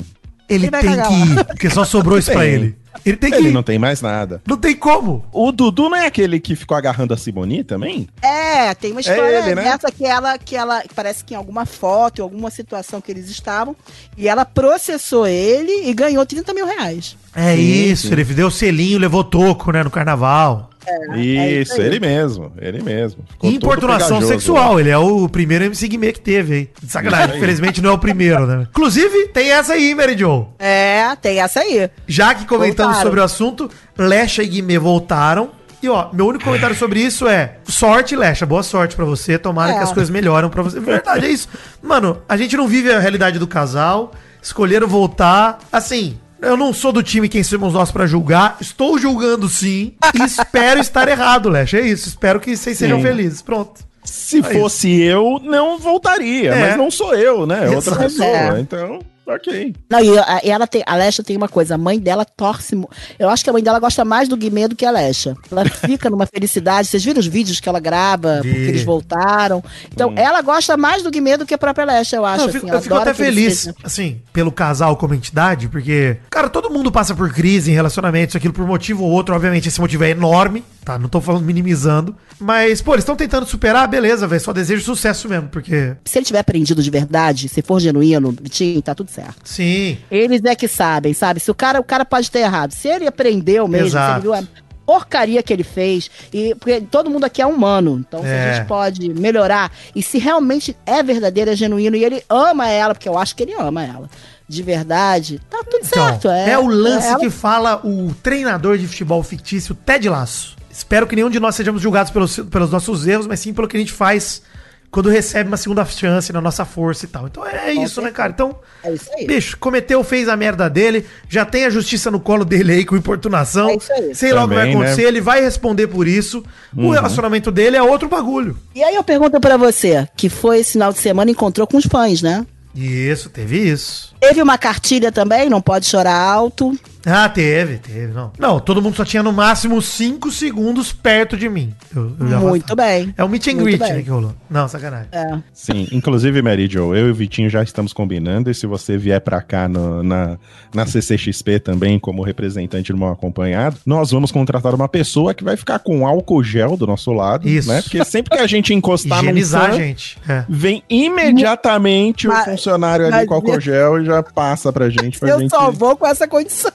Ele 0.49 0.69
tem 0.71 0.79
que 0.81 0.95
lá. 0.95 1.11
ir, 1.11 1.43
porque 1.45 1.69
só 1.69 1.83
sobrou 1.83 2.17
isso 2.17 2.31
pra 2.31 2.45
ele. 2.45 2.75
Ele 3.05 3.15
tem 3.15 3.29
que 3.29 3.37
Ele 3.37 3.49
ir. 3.49 3.51
não 3.53 3.61
tem 3.61 3.77
mais 3.77 4.01
nada. 4.01 4.41
Não 4.47 4.57
tem 4.57 4.75
como. 4.75 5.23
O 5.31 5.51
Dudu 5.51 5.87
não 5.89 5.95
é 5.97 6.07
aquele 6.07 6.39
que 6.39 6.55
ficou 6.55 6.75
agarrando 6.75 7.13
a 7.13 7.17
Simoni 7.17 7.63
também? 7.63 8.07
É, 8.21 8.73
tem 8.73 8.91
uma 8.91 9.01
história 9.01 9.37
ele, 9.45 9.55
né? 9.55 9.63
dessa 9.63 9.91
que 9.91 10.03
ela, 10.05 10.37
que 10.37 10.55
ela 10.55 10.83
parece 10.95 11.23
que 11.23 11.33
em 11.33 11.37
alguma 11.37 11.65
foto, 11.65 12.19
em 12.19 12.23
alguma 12.23 12.49
situação 12.49 12.99
que 12.99 13.11
eles 13.11 13.29
estavam, 13.29 13.75
e 14.17 14.27
ela 14.27 14.45
processou 14.45 15.27
ele 15.27 15.87
e 15.89 15.93
ganhou 15.93 16.25
30 16.25 16.53
mil 16.53 16.65
reais. 16.65 17.15
É 17.35 17.55
Sim, 17.55 17.61
isso, 17.61 18.07
sim. 18.07 18.13
ele 18.13 18.23
deu 18.23 18.49
selinho, 18.49 18.97
levou 18.97 19.23
toco, 19.23 19.71
né, 19.71 19.83
no 19.83 19.91
carnaval. 19.91 20.69
É 20.87 21.19
isso, 21.61 21.73
isso 21.73 21.81
aí. 21.81 21.87
ele 21.87 21.99
mesmo, 21.99 22.51
ele 22.57 22.81
mesmo. 22.81 23.23
Ficou 23.29 23.49
Importunação 23.49 24.21
sexual, 24.21 24.79
ele 24.79 24.89
é 24.89 24.97
o 24.97 25.27
primeiro 25.27 25.65
MC 25.65 25.87
Guimê 25.87 26.13
que 26.13 26.21
teve. 26.21 26.69
De 26.81 26.91
Sacanagem, 26.91 27.37
infelizmente 27.37 27.81
não 27.81 27.89
é 27.91 27.93
o 27.93 27.97
primeiro, 27.97 28.45
né? 28.47 28.67
Inclusive, 28.69 29.27
tem 29.29 29.51
essa 29.51 29.73
aí, 29.73 29.93
Mary 29.93 30.17
Jo. 30.17 30.47
É, 30.57 31.15
tem 31.21 31.39
essa 31.39 31.59
aí. 31.59 31.89
Já 32.07 32.33
que 32.33 32.45
comentamos 32.45 32.93
Voltaram. 32.95 33.01
sobre 33.03 33.19
o 33.19 33.23
assunto, 33.23 33.69
Lecha 33.97 34.41
e 34.43 34.47
Guimê 34.47 34.77
voltaram. 34.79 35.51
E 35.83 35.87
ó, 35.89 36.09
meu 36.11 36.25
único 36.27 36.43
comentário 36.45 36.75
sobre 36.75 36.99
isso 37.01 37.27
é: 37.27 37.57
sorte, 37.65 38.15
Lecha, 38.15 38.45
boa 38.45 38.63
sorte 38.63 38.95
pra 38.95 39.05
você. 39.05 39.37
Tomara 39.37 39.73
É. 39.73 39.77
que 39.77 39.83
as 39.83 39.91
coisas 39.91 40.09
melhoram 40.09 40.49
pra 40.49 40.63
você. 40.63 40.79
Verdade, 40.79 41.25
é 41.25 41.29
isso. 41.29 41.47
Mano, 41.83 42.19
a 42.27 42.35
gente 42.35 42.57
não 42.57 42.67
vive 42.67 42.91
a 42.91 42.99
realidade 42.99 43.37
do 43.37 43.45
casal. 43.45 44.11
Escolheram 44.41 44.87
voltar. 44.87 45.59
Assim, 45.71 46.17
eu 46.41 46.55
não 46.57 46.73
sou 46.73 46.91
do 46.91 47.01
time 47.03 47.27
quem 47.29 47.43
somos 47.43 47.73
nós 47.73 47.91
pra 47.91 48.05
julgar. 48.07 48.57
Estou 48.59 48.97
julgando 48.97 49.47
sim. 49.49 49.93
E 50.13 50.23
espero 50.23 50.79
estar 50.79 51.07
errado, 51.07 51.49
Lecha. 51.49 51.77
É 51.77 51.81
isso. 51.81 52.07
Espero 52.07 52.39
que 52.39 52.55
vocês 52.55 52.77
sejam 52.77 52.97
Sim. 52.97 53.03
felizes. 53.03 53.41
Pronto. 53.41 53.81
Se 54.03 54.39
É 54.39 54.43
fosse 54.43 54.89
eu, 55.01 55.39
não 55.43 55.77
voltaria. 55.77 56.51
É. 56.53 56.59
Mas 56.69 56.77
não 56.77 56.89
sou 56.89 57.13
eu, 57.13 57.45
né? 57.45 57.65
É 57.65 57.75
outra 57.75 57.95
pessoa. 57.95 58.27
É. 58.57 58.59
Então, 58.59 58.99
ok. 59.27 59.75
Não, 59.89 59.99
e, 59.99 60.09
e 60.45 60.49
ela 60.49 60.65
tem, 60.67 60.83
a 60.85 60.95
Lecha 60.95 61.23
tem 61.23 61.35
uma 61.37 61.47
coisa, 61.47 61.75
a 61.75 61.77
mãe 61.77 61.99
dela 61.99 62.23
torce. 62.25 62.75
Eu 63.19 63.29
acho 63.29 63.43
que 63.43 63.49
a 63.49 63.53
mãe 63.53 63.61
dela 63.63 63.79
gosta 63.79 64.03
mais 64.05 64.27
do 64.27 64.37
Guimê 64.37 64.67
do 64.67 64.75
que 64.75 64.85
a 64.85 64.91
Lecha. 64.91 65.35
Ela 65.51 65.65
fica 65.69 66.09
numa 66.09 66.25
felicidade. 66.25 66.87
Vocês 66.87 67.03
viram 67.03 67.19
os 67.19 67.27
vídeos 67.27 67.59
que 67.59 67.67
ela 67.69 67.79
grava, 67.79 68.41
Vi. 68.41 68.49
porque 68.49 68.65
eles 68.69 68.83
voltaram. 68.83 69.63
Então, 69.91 70.13
ela 70.15 70.41
gosta 70.41 70.77
mais 70.77 71.03
do 71.03 71.11
Guimê 71.11 71.37
do 71.37 71.45
que 71.45 71.53
a 71.53 71.57
própria 71.57 71.85
Lecha, 71.85 72.15
eu 72.15 72.25
acho. 72.25 72.37
Não, 72.37 72.45
eu 72.45 72.49
assim, 72.49 72.59
fico, 72.59 72.67
ela 72.69 72.77
eu 72.77 72.81
fico 72.81 72.95
até 72.95 73.13
feliz, 73.13 73.59
seja- 73.59 73.75
assim, 73.83 74.21
pelo 74.31 74.51
casal 74.51 74.95
como 74.97 75.13
entidade, 75.13 75.67
porque, 75.67 76.17
cara, 76.29 76.49
todo 76.49 76.69
mundo 76.69 76.91
passa 76.91 77.13
por 77.15 77.31
crise 77.33 77.71
em 77.71 77.73
relacionamentos, 77.73 78.35
aquilo 78.35 78.53
por 78.53 78.65
motivo 78.65 79.03
ou 79.03 79.11
outro, 79.11 79.35
obviamente 79.35 79.67
esse 79.67 79.79
motivo 79.79 80.03
é 80.03 80.09
enorme, 80.11 80.63
tá? 80.87 80.97
Não 80.97 81.09
tô 81.09 81.19
falando 81.19 81.43
minimizando, 81.43 82.15
mas, 82.39 82.81
pô, 82.81 82.93
eles 82.93 83.03
estão 83.03 83.15
tentando 83.15 83.45
superar, 83.45 83.87
beleza, 83.87 84.25
velho, 84.25 84.39
só 84.41 84.53
desejo 84.53 84.83
sucesso 84.83 85.27
mesmo, 85.27 85.49
porque, 85.49 85.95
Se 86.05 86.17
ele 86.17 86.25
tiver 86.25 86.39
aprendido 86.39 86.81
de 86.81 86.89
verdade, 86.89 87.49
se 87.49 87.61
for 87.61 87.79
genuíno, 87.79 88.31
Vitinho, 88.41 88.81
tá 88.81 88.95
tudo 88.95 89.11
certo. 89.11 89.35
sim, 89.43 89.97
Eles 90.09 90.41
é 90.45 90.55
que 90.55 90.67
sabem, 90.67 91.13
sabe? 91.13 91.39
Se 91.41 91.51
o 91.51 91.55
cara, 91.55 91.79
o 91.79 91.83
cara 91.83 92.05
pode 92.05 92.31
ter 92.31 92.39
errado. 92.39 92.71
Se 92.71 92.87
ele 92.87 93.05
aprendeu 93.07 93.67
mesmo, 93.67 93.89
se 93.89 93.95
Exato. 93.95 94.13
ele 94.15 94.21
viu 94.21 94.33
a 94.33 94.43
porcaria 94.85 95.43
que 95.43 95.51
ele 95.51 95.65
fez, 95.65 96.09
e 96.31 96.55
porque 96.55 96.79
todo 96.79 97.09
mundo 97.09 97.25
aqui 97.25 97.41
é 97.41 97.45
humano, 97.45 98.01
então 98.07 98.21
se 98.21 98.27
É. 98.27 98.49
a 98.51 98.53
gente 98.55 98.67
pode 98.67 99.09
melhorar, 99.13 99.69
e 99.93 100.01
se 100.01 100.17
realmente 100.17 100.77
é 100.85 101.03
verdadeiro, 101.03 101.51
é 101.51 101.55
genuíno, 101.57 101.97
e 101.97 102.05
ele 102.05 102.23
ama 102.29 102.69
ela, 102.69 102.95
porque 102.95 103.09
eu 103.09 103.17
acho 103.17 103.35
que 103.35 103.43
ele 103.43 103.53
ama 103.53 103.83
ela, 103.83 104.09
de 104.47 104.63
verdade, 104.63 105.41
tá 105.49 105.61
tudo 105.69 105.83
certo. 105.85 106.19
Então, 106.29 106.31
é, 106.31 106.57
o 106.57 106.67
lance 106.67 107.05
ela- 107.07 107.19
que 107.19 107.29
fala 107.29 107.81
o 107.85 108.13
treinador 108.23 108.77
de 108.77 108.87
futebol 108.87 109.21
fictício, 109.23 109.75
Ted 109.75 110.07
Lasso. 110.07 110.55
Espero 110.77 111.07
que 111.07 111.15
nenhum 111.15 111.29
de 111.31 111.39
nós 111.39 111.55
sejamos 111.55 111.81
julgados 111.81 112.11
pelos, 112.11 112.37
pelos 112.37 112.69
nossos 112.69 113.07
erros, 113.07 113.25
mas 113.25 113.39
sim 113.39 113.51
pelo 113.51 113.67
que 113.67 113.75
a 113.75 113.79
gente 113.79 113.91
faz 113.91 114.43
quando 114.91 115.09
recebe 115.09 115.47
uma 115.49 115.57
segunda 115.57 115.83
chance 115.83 116.31
na 116.31 116.39
nossa 116.39 116.65
força 116.65 117.03
e 117.05 117.07
tal. 117.07 117.25
Então 117.25 117.43
é 117.45 117.73
isso, 117.73 117.99
né, 117.99 118.11
cara? 118.11 118.29
Então, 118.31 118.59
É 118.83 118.93
isso 118.93 119.09
aí. 119.17 119.25
bicho, 119.25 119.57
cometeu, 119.57 120.03
fez 120.03 120.29
a 120.29 120.37
merda 120.37 120.69
dele, 120.69 121.03
já 121.27 121.43
tem 121.43 121.65
a 121.65 121.69
justiça 121.71 122.11
no 122.11 122.19
colo 122.19 122.45
dele 122.45 122.73
aí 122.73 122.85
com 122.85 122.95
importunação. 122.95 123.69
É 123.69 123.75
isso 123.75 123.91
aí. 123.91 124.13
Sei 124.15 124.31
lá 124.31 124.45
o 124.45 124.47
que 124.47 124.53
vai 124.53 124.65
Também, 124.67 124.75
acontecer, 124.81 125.01
né? 125.01 125.07
ele 125.07 125.19
vai 125.19 125.41
responder 125.41 125.87
por 125.87 126.07
isso. 126.07 126.43
Uhum. 126.75 126.89
O 126.89 126.91
relacionamento 126.91 127.51
dele 127.51 127.75
é 127.75 127.81
outro 127.81 128.07
bagulho. 128.07 128.55
E 128.75 128.83
aí 128.83 128.93
eu 128.95 129.03
pergunto 129.03 129.39
pra 129.41 129.57
você, 129.57 130.07
que 130.15 130.29
foi 130.29 130.59
esse 130.59 130.73
final 130.73 130.93
de 130.93 130.99
semana, 130.99 131.31
encontrou 131.31 131.65
com 131.65 131.77
os 131.77 131.85
fãs, 131.87 132.21
né? 132.21 132.45
Isso, 132.75 133.29
teve 133.31 133.57
isso. 133.57 134.13
Teve 134.21 134.41
uma 134.43 134.57
cartilha 134.59 135.11
também, 135.11 135.49
não 135.49 135.59
pode 135.59 135.87
chorar 135.87 136.15
alto. 136.15 136.77
Ah, 137.09 137.29
teve, 137.29 137.77
teve, 137.77 138.07
não. 138.13 138.31
Não, 138.37 138.59
todo 138.59 138.81
mundo 138.81 138.95
só 138.97 139.05
tinha 139.05 139.23
no 139.23 139.31
máximo 139.31 139.81
5 139.81 140.29
segundos 140.29 140.91
perto 140.91 141.37
de 141.37 141.47
mim. 141.47 141.73
Eu- 141.95 142.11
eu 142.19 142.27
já 142.27 142.37
Muito 142.39 142.75
bem. 142.75 143.13
É 143.17 143.23
o 143.23 143.29
meet 143.29 143.47
and 143.47 143.53
Muito 143.55 143.63
greet, 143.77 143.79
né, 143.93 144.01
que 144.01 144.09
rolou. 144.09 144.33
Não, 144.49 144.67
sacanagem. 144.67 145.07
É. 145.13 145.37
Sim, 145.53 145.87
inclusive, 145.91 146.41
Mary 146.41 146.67
Jo, 146.69 146.93
eu 146.93 147.07
e 147.07 147.11
o 147.11 147.15
Vitinho 147.15 147.49
já 147.49 147.63
estamos 147.63 147.93
combinando, 147.93 148.51
e 148.51 148.53
se 148.53 148.67
você 148.67 148.97
vier 148.97 149.21
pra 149.21 149.41
cá 149.41 149.69
no- 149.69 150.03
na, 150.03 150.37
na 150.75 150.85
CCXP 150.85 151.59
também, 151.59 151.97
como 151.97 152.21
representante 152.23 152.91
do 152.91 152.97
mal 152.97 153.13
acompanhado, 153.13 153.77
nós 153.85 154.11
vamos 154.11 154.31
contratar 154.31 154.75
uma 154.75 154.89
pessoa 154.89 155.33
que 155.33 155.43
vai 155.45 155.55
ficar 155.55 155.79
com 155.79 156.05
álcool 156.05 156.43
gel 156.43 156.75
do 156.75 156.85
nosso 156.85 157.13
lado, 157.13 157.47
Isso. 157.47 157.69
né? 157.69 157.81
Porque 157.81 158.03
sempre 158.03 158.35
que 158.37 158.43
a 158.43 158.47
gente 158.47 158.73
encostar 158.73 159.19
num 159.19 159.29
Higienizar, 159.29 159.71
fã, 159.71 159.77
gente. 159.77 160.17
É. 160.27 160.43
vem 160.49 160.83
imediatamente 160.89 162.27
Mas- 162.27 162.47
o 162.47 162.51
funcionário 162.51 163.05
ali 163.13 163.25
com 163.25 163.33
álcool 163.33 163.59
gel 163.59 164.01
e 164.01 164.05
já 164.05 164.21
passa 164.23 164.71
pra 164.73 164.89
gente. 164.89 165.19
Pra 165.19 165.29
Eu 165.29 165.39
gente... 165.39 165.49
só 165.51 165.71
vou 165.71 165.95
com 165.95 166.05
essa 166.05 166.27
condição. 166.27 166.71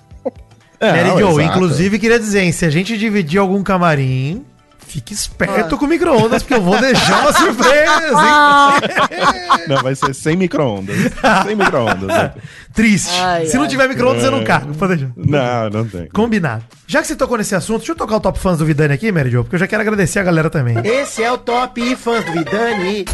É, 0.83 0.93
Mary 1.05 1.21
Jo, 1.21 1.29
exato. 1.41 1.41
inclusive 1.43 1.99
queria 1.99 2.19
dizer, 2.19 2.41
hein, 2.43 2.53
se 2.53 2.65
a 2.65 2.71
gente 2.71 2.97
dividir 2.99 3.39
algum 3.39 3.63
camarim, 3.63 4.45
fique 4.87 5.15
esperto 5.15 5.75
Ah. 5.75 5.79
com 5.79 5.85
o 5.85 5.89
micro-ondas, 5.89 6.43
porque 6.43 6.55
eu 6.55 6.63
vou 6.63 6.79
deixar 6.79 7.21
uma 7.21 7.33
surpresa, 7.39 7.73
hein? 8.11 8.15
Ah, 8.17 8.81
Não, 9.69 9.77
vai 9.83 9.95
ser 9.95 10.15
sem 10.15 10.37
micro-ondas. 10.37 10.97
sem 11.47 11.55
micro-ondas. 11.57 12.09
né? 12.09 12.33
Triste. 12.75 13.11
Ai, 13.21 13.47
se 13.47 13.57
não 13.57 13.69
tiver 13.69 13.87
micro-ondas, 13.89 14.25
eu 14.25 14.31
não 14.31 14.45
cargo. 14.45 14.75
Pode 14.75 14.97
deixar. 14.97 15.13
Não, 15.17 15.71
não 15.71 15.87
tem. 15.89 16.07
Combinado. 16.09 16.65
Já 16.87 17.01
que 17.01 17.07
você 17.07 17.15
tocou 17.17 17.39
nesse 17.39 17.55
assunto, 17.55 17.79
deixa 17.79 17.93
eu 17.93 17.97
tocar 17.97 18.17
o 18.17 18.21
top 18.21 18.39
fãs 18.39 18.59
do 18.59 18.67
Vidani 18.67 18.93
aqui, 18.95 19.11
Mary 19.13 19.31
Jo, 19.31 19.45
porque 19.45 19.57
eu 19.57 19.61
já 19.61 19.67
quero 19.67 19.83
agradecer 19.83 20.19
a 20.19 20.23
galera 20.25 20.51
também. 20.51 20.77
Esse 20.85 21.23
é 21.23 21.31
o 21.31 21.39
Top 21.39 21.97
Fãs 21.97 22.25
do 22.25 22.33
Vidani. 22.33 23.05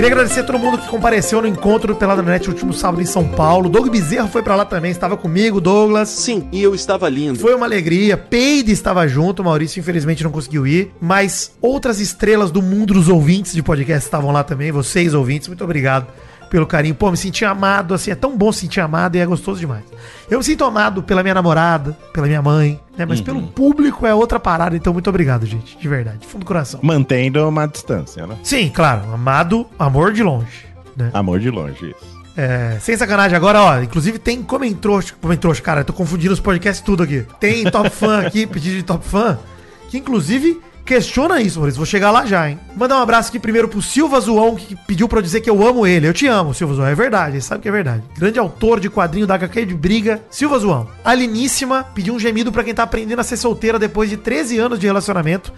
Queria 0.00 0.14
agradecer 0.14 0.40
a 0.40 0.44
todo 0.44 0.58
mundo 0.58 0.78
que 0.78 0.88
compareceu 0.88 1.42
no 1.42 1.46
encontro 1.46 1.94
pela 1.94 2.16
Net 2.22 2.48
último 2.48 2.72
sábado 2.72 3.02
em 3.02 3.04
São 3.04 3.28
Paulo. 3.28 3.68
Doug 3.68 3.86
Bezerra 3.90 4.26
foi 4.28 4.42
pra 4.42 4.56
lá 4.56 4.64
também, 4.64 4.90
estava 4.90 5.14
comigo, 5.14 5.60
Douglas. 5.60 6.08
Sim, 6.08 6.48
e 6.50 6.62
eu 6.62 6.74
estava 6.74 7.06
lindo. 7.06 7.38
Foi 7.38 7.54
uma 7.54 7.66
alegria. 7.66 8.16
Peide 8.16 8.72
estava 8.72 9.06
junto, 9.06 9.44
Maurício 9.44 9.78
infelizmente 9.78 10.24
não 10.24 10.30
conseguiu 10.30 10.66
ir, 10.66 10.90
mas 10.98 11.52
outras 11.60 12.00
estrelas 12.00 12.50
do 12.50 12.62
mundo 12.62 12.94
dos 12.94 13.10
ouvintes 13.10 13.52
de 13.52 13.62
podcast 13.62 14.06
estavam 14.06 14.32
lá 14.32 14.42
também, 14.42 14.72
vocês 14.72 15.12
ouvintes, 15.12 15.48
muito 15.48 15.62
obrigado 15.62 16.06
pelo 16.50 16.66
carinho. 16.66 16.94
Pô, 16.94 17.10
me 17.10 17.16
senti 17.16 17.44
amado, 17.44 17.94
assim, 17.94 18.10
é 18.10 18.14
tão 18.14 18.36
bom 18.36 18.52
se 18.52 18.60
sentir 18.60 18.80
amado 18.80 19.16
e 19.16 19.20
é 19.20 19.24
gostoso 19.24 19.60
demais. 19.60 19.84
Eu 20.28 20.38
me 20.38 20.44
sinto 20.44 20.64
amado 20.64 21.02
pela 21.02 21.22
minha 21.22 21.34
namorada, 21.34 21.96
pela 22.12 22.26
minha 22.26 22.42
mãe, 22.42 22.78
né, 22.98 23.06
mas 23.06 23.20
pelo 23.20 23.40
público 23.42 24.06
é 24.06 24.12
outra 24.12 24.38
parada, 24.38 24.76
então 24.76 24.92
muito 24.92 25.08
obrigado, 25.08 25.46
gente, 25.46 25.78
de 25.78 25.88
verdade, 25.88 26.18
de 26.18 26.26
fundo 26.26 26.40
do 26.40 26.46
coração. 26.46 26.80
Mantendo 26.82 27.48
uma 27.48 27.66
distância, 27.66 28.26
né? 28.26 28.36
Sim, 28.42 28.68
claro, 28.68 29.12
amado, 29.12 29.66
amor 29.78 30.12
de 30.12 30.22
longe, 30.22 30.66
né? 30.96 31.10
Amor 31.14 31.38
de 31.38 31.50
longe, 31.50 31.94
isso. 31.96 32.20
É, 32.36 32.78
sem 32.80 32.96
sacanagem, 32.96 33.36
agora, 33.36 33.60
ó, 33.62 33.80
inclusive 33.80 34.18
tem 34.18 34.42
comentrouxa, 34.42 35.14
comentrouxa, 35.20 35.62
cara, 35.62 35.80
eu 35.80 35.84
tô 35.84 35.92
confundindo 35.92 36.32
os 36.32 36.40
podcasts 36.40 36.84
tudo 36.84 37.02
aqui. 37.02 37.26
Tem 37.38 37.64
top 37.64 37.90
fã 37.90 38.26
aqui, 38.26 38.46
pedido 38.48 38.76
de 38.76 38.82
top 38.82 39.04
fã, 39.06 39.38
que 39.88 39.98
inclusive 39.98 40.60
Questiona 40.84 41.40
isso, 41.40 41.58
Maurício. 41.58 41.78
Vou 41.78 41.86
chegar 41.86 42.10
lá 42.10 42.26
já, 42.26 42.48
hein? 42.50 42.58
Mandar 42.76 42.98
um 42.98 43.02
abraço 43.02 43.28
aqui 43.28 43.38
primeiro 43.38 43.68
pro 43.68 43.80
Silva 43.80 44.18
Zoão, 44.20 44.56
que 44.56 44.74
pediu 44.74 45.08
pra 45.08 45.18
eu 45.18 45.22
dizer 45.22 45.40
que 45.40 45.48
eu 45.48 45.66
amo 45.66 45.86
ele. 45.86 46.06
Eu 46.06 46.12
te 46.12 46.26
amo, 46.26 46.52
Silva 46.52 46.74
Zoão. 46.74 46.88
É 46.88 46.94
verdade, 46.94 47.36
ele 47.36 47.42
sabe 47.42 47.62
que 47.62 47.68
é 47.68 47.72
verdade. 47.72 48.02
Grande 48.16 48.38
autor 48.38 48.80
de 48.80 48.90
quadrinho 48.90 49.26
da 49.26 49.34
HQ 49.34 49.66
de 49.66 49.74
briga, 49.74 50.20
Silva 50.30 50.58
Zoão. 50.58 50.88
Aliníssima 51.04 51.84
pediu 51.94 52.14
um 52.14 52.18
gemido 52.18 52.50
pra 52.50 52.64
quem 52.64 52.74
tá 52.74 52.82
aprendendo 52.82 53.20
a 53.20 53.24
ser 53.24 53.36
solteira 53.36 53.78
depois 53.78 54.10
de 54.10 54.16
13 54.16 54.58
anos 54.58 54.78
de 54.78 54.86
relacionamento. 54.86 55.52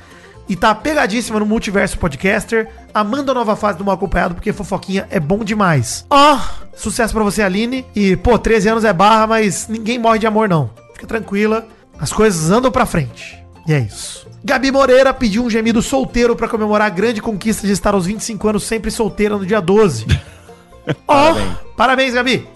E 0.48 0.56
tá 0.56 0.74
pegadíssima 0.74 1.38
no 1.38 1.46
Multiverso 1.46 1.98
Podcaster. 1.98 2.68
Amanda 2.92 3.32
a 3.32 3.34
nova 3.34 3.56
fase 3.56 3.78
do 3.78 3.84
Mal 3.84 3.94
Acompanhado, 3.94 4.34
porque 4.34 4.52
fofoquinha 4.52 5.06
é 5.08 5.20
bom 5.20 5.44
demais. 5.44 6.04
Ó, 6.10 6.38
sucesso 6.76 7.14
pra 7.14 7.22
você, 7.22 7.42
Aline. 7.42 7.86
E, 7.94 8.16
pô, 8.16 8.36
13 8.36 8.68
anos 8.68 8.84
é 8.84 8.92
barra, 8.92 9.26
mas 9.26 9.68
ninguém 9.68 9.98
morre 9.98 10.18
de 10.18 10.26
amor, 10.26 10.48
não. 10.48 10.70
Fica 10.94 11.06
tranquila, 11.06 11.66
as 11.98 12.12
coisas 12.12 12.50
andam 12.50 12.70
pra 12.70 12.84
frente. 12.84 13.41
E 13.66 13.72
é 13.72 13.80
isso. 13.80 14.26
Gabi 14.44 14.72
Moreira 14.72 15.14
pediu 15.14 15.44
um 15.44 15.50
gemido 15.50 15.80
solteiro 15.80 16.34
pra 16.34 16.48
comemorar 16.48 16.86
a 16.88 16.90
grande 16.90 17.22
conquista 17.22 17.66
de 17.66 17.72
estar 17.72 17.94
aos 17.94 18.06
25 18.06 18.48
anos 18.48 18.64
sempre 18.64 18.90
solteira 18.90 19.36
no 19.38 19.46
dia 19.46 19.60
12. 19.60 20.06
Ó, 21.06 21.32
Parabéns. 21.32 21.56
parabéns, 21.76 22.14
Gabi. 22.14 22.48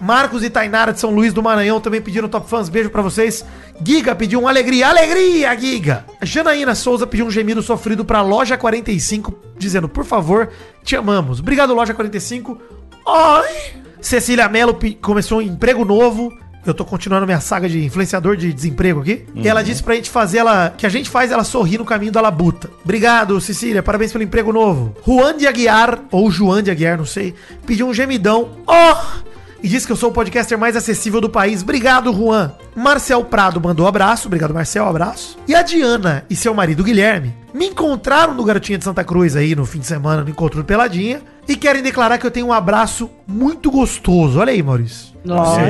Marcos 0.00 0.42
e 0.42 0.50
Tainara 0.50 0.92
de 0.92 0.98
São 0.98 1.10
Luís 1.10 1.32
do 1.32 1.42
Maranhão 1.42 1.80
também 1.80 2.00
pediram 2.00 2.28
top 2.28 2.48
fãs. 2.48 2.68
Beijo 2.68 2.90
pra 2.90 3.02
vocês. 3.02 3.44
Giga 3.84 4.14
pediu 4.16 4.40
um 4.40 4.48
alegria. 4.48 4.88
Alegria, 4.88 5.54
Giga! 5.56 6.04
Janaína 6.22 6.74
Souza 6.74 7.06
pediu 7.06 7.26
um 7.26 7.30
gemido 7.30 7.62
sofrido 7.62 8.04
pra 8.04 8.20
Loja 8.20 8.56
45, 8.56 9.32
dizendo, 9.56 9.88
por 9.88 10.04
favor, 10.04 10.50
te 10.82 10.96
amamos. 10.96 11.38
Obrigado, 11.38 11.72
Loja 11.72 11.94
45. 11.94 12.58
Ai! 13.06 13.74
Cecília 14.00 14.48
Mello 14.48 14.76
começou 15.00 15.38
um 15.38 15.42
emprego 15.42 15.84
novo. 15.84 16.32
Eu 16.64 16.72
tô 16.72 16.84
continuando 16.84 17.26
minha 17.26 17.40
saga 17.40 17.68
de 17.68 17.84
influenciador 17.84 18.36
de 18.36 18.52
desemprego 18.52 19.00
aqui. 19.00 19.24
E 19.34 19.48
ela 19.48 19.62
disse 19.62 19.82
pra 19.82 19.94
gente 19.94 20.10
fazer 20.10 20.38
ela. 20.38 20.72
Que 20.76 20.86
a 20.86 20.88
gente 20.88 21.10
faz 21.10 21.32
ela 21.32 21.44
sorrir 21.44 21.78
no 21.78 21.84
caminho 21.84 22.12
da 22.12 22.20
labuta. 22.20 22.70
Obrigado, 22.84 23.40
Cecília. 23.40 23.82
Parabéns 23.82 24.12
pelo 24.12 24.24
emprego 24.24 24.52
novo. 24.52 24.94
Juan 25.04 25.36
de 25.36 25.46
Aguiar, 25.46 26.04
ou 26.10 26.30
João 26.30 26.62
de 26.62 26.70
Aguiar, 26.70 26.96
não 26.96 27.06
sei. 27.06 27.34
Pediu 27.66 27.88
um 27.88 27.94
gemidão. 27.94 28.50
Oh! 28.66 29.32
e 29.62 29.68
diz 29.68 29.86
que 29.86 29.92
eu 29.92 29.96
sou 29.96 30.10
o 30.10 30.12
podcaster 30.12 30.58
mais 30.58 30.74
acessível 30.74 31.20
do 31.20 31.30
país. 31.30 31.62
Obrigado, 31.62 32.12
Juan. 32.12 32.52
Marcel 32.74 33.24
Prado 33.24 33.60
mandou 33.60 33.86
um 33.86 33.88
abraço. 33.88 34.26
Obrigado, 34.26 34.52
Marcel. 34.52 34.86
Abraço. 34.86 35.38
E 35.46 35.54
a 35.54 35.62
Diana 35.62 36.24
e 36.28 36.34
seu 36.34 36.52
marido 36.52 36.82
Guilherme 36.82 37.32
me 37.54 37.68
encontraram 37.68 38.34
no 38.34 38.44
Garotinha 38.44 38.78
de 38.78 38.84
Santa 38.84 39.04
Cruz 39.04 39.36
aí 39.36 39.54
no 39.54 39.64
fim 39.64 39.78
de 39.78 39.86
semana, 39.86 40.24
no 40.24 40.30
encontro 40.30 40.60
do 40.60 40.64
Peladinha. 40.64 41.22
E 41.48 41.56
querem 41.56 41.82
declarar 41.82 42.18
que 42.18 42.26
eu 42.26 42.30
tenho 42.30 42.46
um 42.46 42.52
abraço 42.52 43.10
muito 43.26 43.70
gostoso. 43.70 44.38
Olha 44.38 44.52
aí, 44.52 44.62
Maurício. 44.62 45.12
Nossa. 45.24 45.60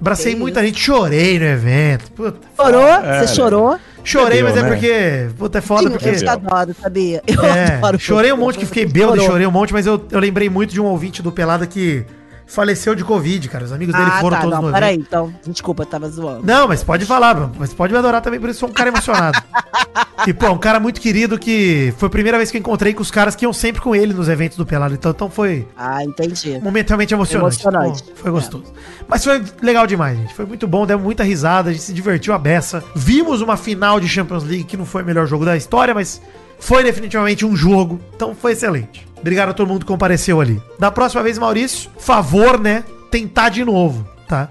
Abracei 0.00 0.34
muita 0.36 0.62
gente, 0.64 0.78
chorei 0.80 1.38
no 1.38 1.44
evento. 1.44 2.10
Puta, 2.12 2.38
Chorou? 2.56 2.82
É, 2.88 3.20
Você 3.26 3.34
chorou? 3.34 3.78
chorei, 4.04 4.42
Bebeu, 4.42 4.44
mas 4.44 4.56
é 4.56 4.62
né? 4.62 4.68
porque. 4.68 5.26
Puta, 5.36 5.58
é 5.58 5.60
foda 5.60 5.82
Sim, 5.82 5.90
porque. 5.90 6.24
eu 6.24 6.30
adoro, 6.30 6.74
sabia? 6.80 7.22
Eu 7.26 7.44
É, 7.44 7.74
adoro. 7.76 7.98
chorei 7.98 8.32
um 8.32 8.36
monte 8.36 8.58
que 8.58 8.66
fiquei 8.66 8.86
bêbado 8.86 9.16
e 9.20 9.24
chorei 9.26 9.46
um 9.46 9.50
monte, 9.50 9.72
mas 9.72 9.86
eu, 9.86 10.02
eu 10.10 10.20
lembrei 10.20 10.48
muito 10.48 10.72
de 10.72 10.80
um 10.80 10.84
ouvinte 10.86 11.20
do 11.22 11.30
Pelada 11.32 11.66
que 11.66 12.04
faleceu 12.48 12.94
de 12.94 13.04
Covid, 13.04 13.48
cara. 13.48 13.64
Os 13.64 13.72
amigos 13.72 13.94
dele 13.94 14.10
Ah, 14.12 14.20
foram 14.20 14.36
tá, 14.36 14.42
todos 14.42 14.58
não, 14.58 14.66
no 14.68 14.72
peraí, 14.72 14.96
então. 14.96 15.32
Desculpa, 15.46 15.82
eu 15.82 15.86
tava 15.86 16.08
zoando. 16.08 16.44
Não, 16.44 16.66
mas 16.66 16.82
pode 16.82 17.04
falar, 17.04 17.50
mas 17.58 17.72
pode 17.72 17.92
me 17.92 17.98
adorar 17.98 18.20
também, 18.22 18.40
por 18.40 18.48
isso 18.48 18.60
sou 18.60 18.68
um 18.68 18.72
cara 18.72 18.88
emocionado. 18.88 19.40
e, 20.26 20.32
pô, 20.32 20.48
um 20.50 20.58
cara 20.58 20.80
muito 20.80 21.00
querido 21.00 21.38
que 21.38 21.92
foi 21.98 22.06
a 22.06 22.10
primeira 22.10 22.38
vez 22.38 22.50
que 22.50 22.56
eu 22.56 22.60
encontrei 22.60 22.94
com 22.94 23.02
os 23.02 23.10
caras 23.10 23.36
que 23.36 23.44
iam 23.44 23.52
sempre 23.52 23.80
com 23.80 23.94
ele 23.94 24.12
nos 24.12 24.28
eventos 24.28 24.56
do 24.56 24.64
Pelado. 24.66 24.94
Então, 24.94 25.10
então 25.10 25.30
foi 25.30 25.66
Ah, 25.76 26.02
entendi. 26.02 26.58
momento 26.60 26.88
realmente 26.88 27.14
emocionante. 27.14 27.62
Emocionante. 27.62 28.02
Pô, 28.02 28.10
foi 28.14 28.30
gostoso. 28.30 28.64
Mas 29.06 29.22
foi 29.24 29.42
legal 29.62 29.86
demais, 29.86 30.18
gente. 30.18 30.34
Foi 30.34 30.46
muito 30.46 30.66
bom, 30.66 30.86
deu 30.86 30.98
muita 30.98 31.22
risada, 31.22 31.70
a 31.70 31.72
gente 31.72 31.82
se 31.84 31.92
divertiu 31.92 32.32
a 32.34 32.38
beça. 32.38 32.82
Vimos 32.94 33.40
uma 33.40 33.56
final 33.56 34.00
de 34.00 34.08
Champions 34.08 34.42
League 34.44 34.64
que 34.64 34.76
não 34.76 34.84
foi 34.86 35.02
o 35.02 35.06
melhor 35.06 35.26
jogo 35.26 35.44
da 35.44 35.56
história, 35.56 35.94
mas 35.94 36.20
foi 36.58 36.82
definitivamente 36.82 37.44
um 37.44 37.54
jogo. 37.54 38.00
Então 38.16 38.34
foi 38.34 38.52
excelente. 38.52 39.06
Obrigado 39.20 39.50
a 39.50 39.54
todo 39.54 39.68
mundo 39.68 39.80
que 39.80 39.86
compareceu 39.86 40.40
ali. 40.40 40.62
Da 40.78 40.90
próxima 40.90 41.22
vez, 41.22 41.38
Maurício, 41.38 41.90
favor, 41.98 42.58
né? 42.60 42.84
Tentar 43.10 43.48
de 43.48 43.64
novo, 43.64 44.06
tá? 44.28 44.48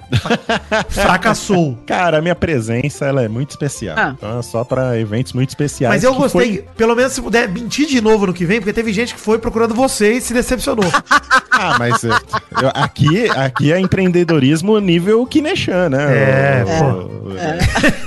Fracassou. 0.89 1.77
Cara, 1.85 2.17
a 2.17 2.21
minha 2.21 2.35
presença 2.35 3.05
ela 3.05 3.21
é 3.23 3.27
muito 3.27 3.51
especial. 3.51 3.95
Ah. 3.97 4.13
Então 4.17 4.39
é 4.39 4.41
só 4.41 4.63
pra 4.63 4.97
eventos 4.99 5.33
muito 5.33 5.49
especiais. 5.49 5.93
Mas 5.95 6.03
eu 6.03 6.11
que 6.13 6.17
gostei, 6.19 6.57
foi- 6.57 6.65
pelo 6.75 6.95
menos 6.95 7.13
se 7.13 7.21
puder 7.21 7.47
mentir 7.47 7.87
de 7.87 8.01
novo 8.01 8.27
no 8.27 8.33
que 8.33 8.45
vem, 8.45 8.59
porque 8.59 8.73
teve 8.73 8.91
gente 8.91 9.13
que 9.13 9.19
foi 9.19 9.37
procurando 9.39 9.73
você 9.75 10.13
e 10.13 10.21
se 10.21 10.33
decepcionou. 10.33 10.85
Ah, 11.59 11.75
mas 11.79 12.03
eu- 12.03 12.11
eu- 12.11 12.71
aqui, 12.75 13.27
aqui 13.31 13.73
é 13.73 13.79
empreendedorismo 13.79 14.77
nível 14.79 15.25
Kineshan, 15.25 15.89
né? 15.89 16.05
É, 16.13 16.61
eu, 16.61 16.67
pô. 16.67 17.31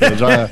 eu 0.04 0.16
já, 0.16 0.48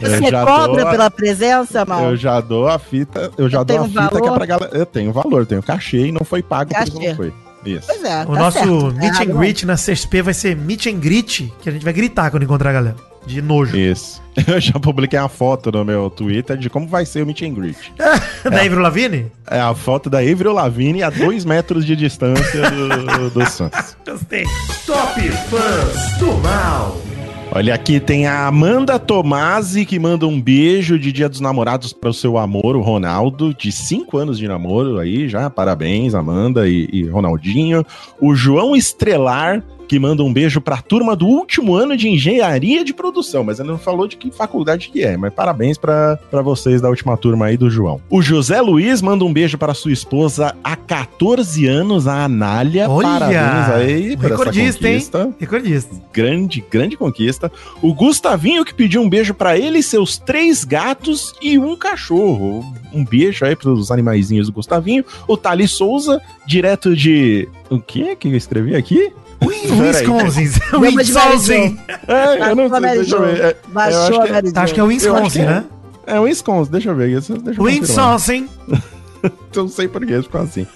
eu 0.00 0.10
Você 0.20 0.30
já 0.32 0.44
cobra 0.44 0.80
dou 0.82 0.88
a- 0.88 0.90
pela 0.90 1.10
presença, 1.12 1.84
mal? 1.84 2.06
Eu 2.10 2.16
já 2.16 2.40
dou 2.40 2.66
a 2.66 2.76
fita, 2.76 3.30
eu 3.38 3.48
já 3.48 3.62
dou 3.62 3.82
a 3.84 3.86
fita 3.86 4.08
que 4.08 4.16
é 4.16 4.20
valor? 4.20 4.34
pra 4.36 4.46
galera. 4.46 4.76
Eu 4.76 4.84
tenho 4.84 5.12
valor, 5.12 5.46
tenho 5.46 5.62
cachê 5.62 6.06
e 6.08 6.12
não 6.12 6.22
foi 6.24 6.42
pago 6.42 6.74
por 6.74 6.82
isso 6.82 6.92
Cachê. 6.96 7.08
não 7.10 7.14
foi. 7.16 7.32
Isso. 7.64 7.86
Pois 7.86 8.04
é, 8.04 8.22
O 8.22 8.26
tá 8.32 8.38
nosso 8.38 8.58
certo. 8.58 8.94
meet 8.94 9.20
and 9.20 9.24
não. 9.26 9.38
greet 9.38 9.66
na 9.66 9.74
CXP 9.76 10.22
vai 10.22 10.34
ser 10.34 10.56
meet 10.56 10.86
and 10.86 10.98
greet, 10.98 11.52
que 11.60 11.68
a 11.68 11.72
gente 11.72 11.84
vai 11.84 11.92
gritar 11.92 12.30
quando 12.30 12.42
encontrar 12.42 12.70
a 12.70 12.72
galera. 12.72 12.96
De 13.26 13.42
nojo. 13.42 13.76
Isso. 13.76 14.22
Eu 14.48 14.58
já 14.60 14.72
publiquei 14.80 15.18
uma 15.18 15.28
foto 15.28 15.70
no 15.70 15.84
meu 15.84 16.08
Twitter 16.08 16.56
de 16.56 16.70
como 16.70 16.86
vai 16.88 17.04
ser 17.04 17.22
o 17.22 17.26
meet 17.26 17.42
and 17.42 17.52
greet. 17.52 17.92
da 18.48 18.64
Ivro 18.64 18.80
Lavigne? 18.80 19.30
É 19.50 19.60
a 19.60 19.74
foto 19.74 20.08
da 20.08 20.20
Avril 20.20 20.52
Lavigne 20.52 21.02
a 21.02 21.10
dois 21.10 21.44
metros 21.44 21.84
de 21.84 21.94
distância 21.94 22.70
do, 22.70 23.28
do 23.30 23.50
Suns. 23.50 23.96
Gostei. 24.06 24.44
Top 24.86 25.20
Fãs 25.20 26.18
do 26.18 26.32
Mal. 26.38 26.96
Olha 27.52 27.74
aqui, 27.74 27.98
tem 27.98 28.28
a 28.28 28.46
Amanda 28.46 28.96
Tomasi 28.96 29.84
que 29.84 29.98
manda 29.98 30.24
um 30.24 30.40
beijo 30.40 30.96
de 30.96 31.10
Dia 31.10 31.28
dos 31.28 31.40
Namorados 31.40 31.92
para 31.92 32.08
o 32.08 32.14
seu 32.14 32.38
amor, 32.38 32.76
o 32.76 32.80
Ronaldo, 32.80 33.52
de 33.52 33.72
5 33.72 34.16
anos 34.16 34.38
de 34.38 34.46
namoro 34.46 35.00
aí 35.00 35.28
já. 35.28 35.50
Parabéns, 35.50 36.14
Amanda 36.14 36.68
e, 36.68 36.88
e 36.92 37.08
Ronaldinho. 37.08 37.84
O 38.20 38.36
João 38.36 38.76
Estrelar 38.76 39.64
que 39.90 39.98
manda 39.98 40.22
um 40.22 40.32
beijo 40.32 40.60
para 40.60 40.76
a 40.76 40.80
turma 40.82 41.16
do 41.16 41.26
último 41.26 41.74
ano 41.74 41.96
de 41.96 42.08
engenharia 42.08 42.84
de 42.84 42.94
produção, 42.94 43.42
mas 43.42 43.58
ele 43.58 43.70
não 43.70 43.76
falou 43.76 44.06
de 44.06 44.16
que 44.16 44.30
faculdade 44.30 44.88
que 44.88 45.02
é, 45.02 45.16
mas 45.16 45.34
parabéns 45.34 45.76
para 45.76 46.16
vocês 46.44 46.80
da 46.80 46.88
última 46.88 47.16
turma 47.16 47.46
aí 47.46 47.56
do 47.56 47.68
João. 47.68 48.00
O 48.08 48.22
José 48.22 48.60
Luiz 48.60 49.02
manda 49.02 49.24
um 49.24 49.32
beijo 49.32 49.58
para 49.58 49.74
sua 49.74 49.90
esposa 49.90 50.54
há 50.62 50.76
14 50.76 51.66
anos, 51.66 52.06
a 52.06 52.22
Anália. 52.22 52.88
Parabéns 52.88 53.68
aí 53.74 54.16
por 54.16 54.26
essa 54.26 54.36
Recordista, 54.36 54.88
hein? 55.22 55.34
Recordista. 55.40 55.96
grande, 56.12 56.64
grande 56.70 56.96
conquista. 56.96 57.50
O 57.82 57.92
Gustavinho 57.92 58.64
que 58.64 58.72
pediu 58.72 59.02
um 59.02 59.08
beijo 59.08 59.34
pra 59.34 59.58
ele, 59.58 59.82
seus 59.82 60.18
três 60.18 60.64
gatos 60.64 61.34
e 61.42 61.58
um 61.58 61.74
cachorro. 61.74 62.64
Um 62.92 63.04
beijo 63.04 63.44
aí 63.44 63.56
pros 63.56 63.90
animaizinhos 63.90 64.46
do 64.46 64.52
Gustavinho. 64.52 65.04
O 65.26 65.36
Thali 65.36 65.66
Souza, 65.66 66.22
direto 66.46 66.94
de. 66.94 67.48
O 67.68 67.80
que 67.80 68.14
que 68.14 68.28
eu 68.28 68.36
escrevi 68.36 68.76
aqui? 68.76 69.12
Wisconsin. 69.42 70.50
Lembra 70.78 71.04
de 71.04 71.12
Wisconsin. 71.12 71.78
É, 72.06 72.50
eu 72.50 72.56
não 72.56 72.68
sei, 72.68 72.68
Baixou 72.68 72.76
a 72.76 72.80
Mary 72.80 72.98
deixa 72.98 73.16
eu 73.16 73.22
ver. 73.22 73.40
É, 73.40 73.50
eu 73.50 73.56
Baixou 73.72 74.00
acho 74.00 74.20
a 74.20 74.26
que 74.26 74.32
é-. 74.32 74.62
Acho 74.62 74.74
que 74.74 74.80
é 74.80 74.82
acho 74.82 74.88
Wisconsin, 74.88 75.40
é. 75.40 75.46
né? 75.46 75.64
É 76.06 76.20
Wisconsin, 76.20 76.70
deixa 76.70 76.90
eu 76.90 76.96
ver. 76.96 77.08
Isso, 77.10 77.38
deixa 77.38 77.60
eu. 77.60 77.64
Wisconsin. 77.64 78.48
Eu 79.22 79.64
não 79.64 79.68
sei 79.68 79.86
por 79.86 80.06
que 80.06 80.22
ficou 80.22 80.40
assim. 80.40 80.66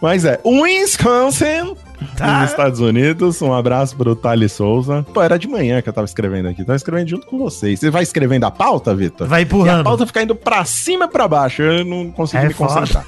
Mas 0.00 0.24
é, 0.24 0.40
Wisconsin, 0.44 1.74
Tá. 2.16 2.40
nos 2.42 2.50
Estados 2.50 2.80
Unidos. 2.80 3.40
Um 3.42 3.52
abraço 3.52 3.96
pro 3.96 4.14
Thales 4.16 4.52
Souza. 4.52 5.04
Pô, 5.12 5.22
era 5.22 5.38
de 5.38 5.48
manhã 5.48 5.80
que 5.82 5.88
eu 5.88 5.92
tava 5.92 6.04
escrevendo 6.04 6.48
aqui. 6.48 6.64
Tava 6.64 6.76
escrevendo 6.76 7.08
junto 7.08 7.26
com 7.26 7.38
vocês. 7.38 7.78
Você 7.80 7.90
vai 7.90 8.02
escrevendo 8.02 8.44
a 8.44 8.50
pauta, 8.50 8.94
Vitor? 8.94 9.26
Vai 9.26 9.40
E 9.40 9.42
a 9.42 9.46
empurrando. 9.46 9.84
pauta 9.84 10.06
fica 10.06 10.22
indo 10.22 10.34
pra 10.34 10.64
cima 10.64 11.04
e 11.06 11.08
pra 11.08 11.26
baixo. 11.28 11.62
Eu 11.62 11.84
não 11.84 12.10
consegui 12.10 12.44
É 12.44 12.48
me 12.48 12.54
foda. 12.54 12.74
concentrar. 12.80 13.06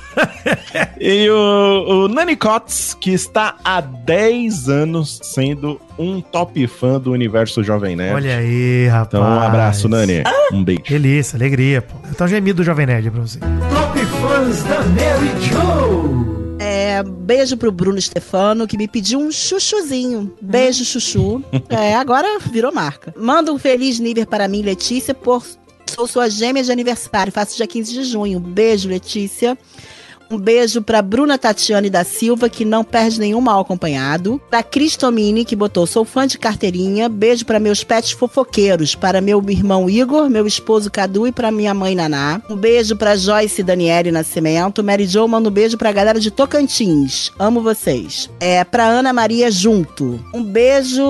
e 1.00 1.28
o, 1.30 2.04
o 2.04 2.08
Nani 2.08 2.36
Cots, 2.36 2.96
que 3.00 3.10
está 3.12 3.56
há 3.64 3.80
10 3.80 4.68
anos 4.68 5.18
sendo 5.22 5.80
um 5.98 6.20
top 6.20 6.66
fã 6.66 6.98
do 6.98 7.12
universo 7.12 7.62
Jovem 7.62 7.94
Nerd. 7.96 8.14
Olha 8.14 8.38
aí, 8.38 8.86
rapaz. 8.88 9.08
Então, 9.08 9.22
um 9.22 9.40
abraço, 9.40 9.88
Nani. 9.88 10.22
Um 10.52 10.64
beijo. 10.64 10.82
Delícia, 10.88 11.36
alegria, 11.36 11.82
pô. 11.82 11.94
Então, 12.10 12.26
gemido 12.26 12.58
do 12.58 12.64
Jovem 12.64 12.86
Nerd 12.86 13.10
pra 13.10 13.20
você. 13.20 13.38
Top 13.38 13.98
Fãs 13.98 14.62
da 14.64 14.78
Mary 14.80 15.40
Jo. 15.40 16.09
É, 17.00 17.02
beijo 17.02 17.56
pro 17.56 17.72
Bruno 17.72 18.00
Stefano, 18.00 18.66
que 18.66 18.76
me 18.76 18.86
pediu 18.86 19.18
um 19.18 19.32
chuchuzinho. 19.32 20.34
Beijo, 20.40 20.84
chuchu. 20.84 21.42
É, 21.68 21.94
agora 21.94 22.38
virou 22.50 22.72
marca. 22.72 23.14
Manda 23.16 23.52
um 23.52 23.58
feliz 23.58 23.98
nível 24.00 24.26
para 24.26 24.48
mim, 24.48 24.60
Letícia, 24.62 25.14
por 25.14 25.44
sou 25.86 26.06
sua 26.06 26.28
gêmea 26.28 26.62
de 26.62 26.72
aniversário. 26.72 27.32
Faço 27.32 27.56
dia 27.56 27.66
15 27.66 27.92
de 27.92 28.04
junho. 28.04 28.40
Beijo, 28.40 28.88
Letícia. 28.88 29.56
Um 30.30 30.38
beijo 30.38 30.80
pra 30.80 31.02
Bruna 31.02 31.36
Tatiane 31.36 31.90
da 31.90 32.04
Silva, 32.04 32.48
que 32.48 32.64
não 32.64 32.84
perde 32.84 33.18
nenhum 33.18 33.40
mal 33.40 33.60
acompanhado. 33.60 34.40
Pra 34.48 34.62
Cristomini, 34.62 35.44
que 35.44 35.56
botou 35.56 35.86
sou 35.88 36.04
fã 36.04 36.24
de 36.24 36.38
carteirinha. 36.38 37.08
Beijo 37.08 37.44
pra 37.44 37.58
meus 37.58 37.82
pets 37.82 38.12
fofoqueiros. 38.12 38.94
Para 38.94 39.20
meu 39.20 39.42
irmão 39.48 39.90
Igor, 39.90 40.30
meu 40.30 40.46
esposo 40.46 40.88
Cadu 40.88 41.26
e 41.26 41.32
pra 41.32 41.50
minha 41.50 41.74
mãe 41.74 41.96
Naná. 41.96 42.40
Um 42.48 42.54
beijo 42.54 42.94
pra 42.94 43.16
Joyce 43.16 43.62
Daniele 43.64 44.12
Nascimento. 44.12 44.84
Mary 44.84 45.04
Jo 45.06 45.26
manda 45.26 45.48
um 45.48 45.52
beijo 45.52 45.76
pra 45.76 45.90
galera 45.90 46.20
de 46.20 46.30
Tocantins. 46.30 47.32
Amo 47.36 47.60
vocês. 47.60 48.30
É, 48.38 48.62
pra 48.62 48.86
Ana 48.86 49.12
Maria 49.12 49.50
Junto. 49.50 50.24
Um 50.32 50.44
beijo, 50.44 51.02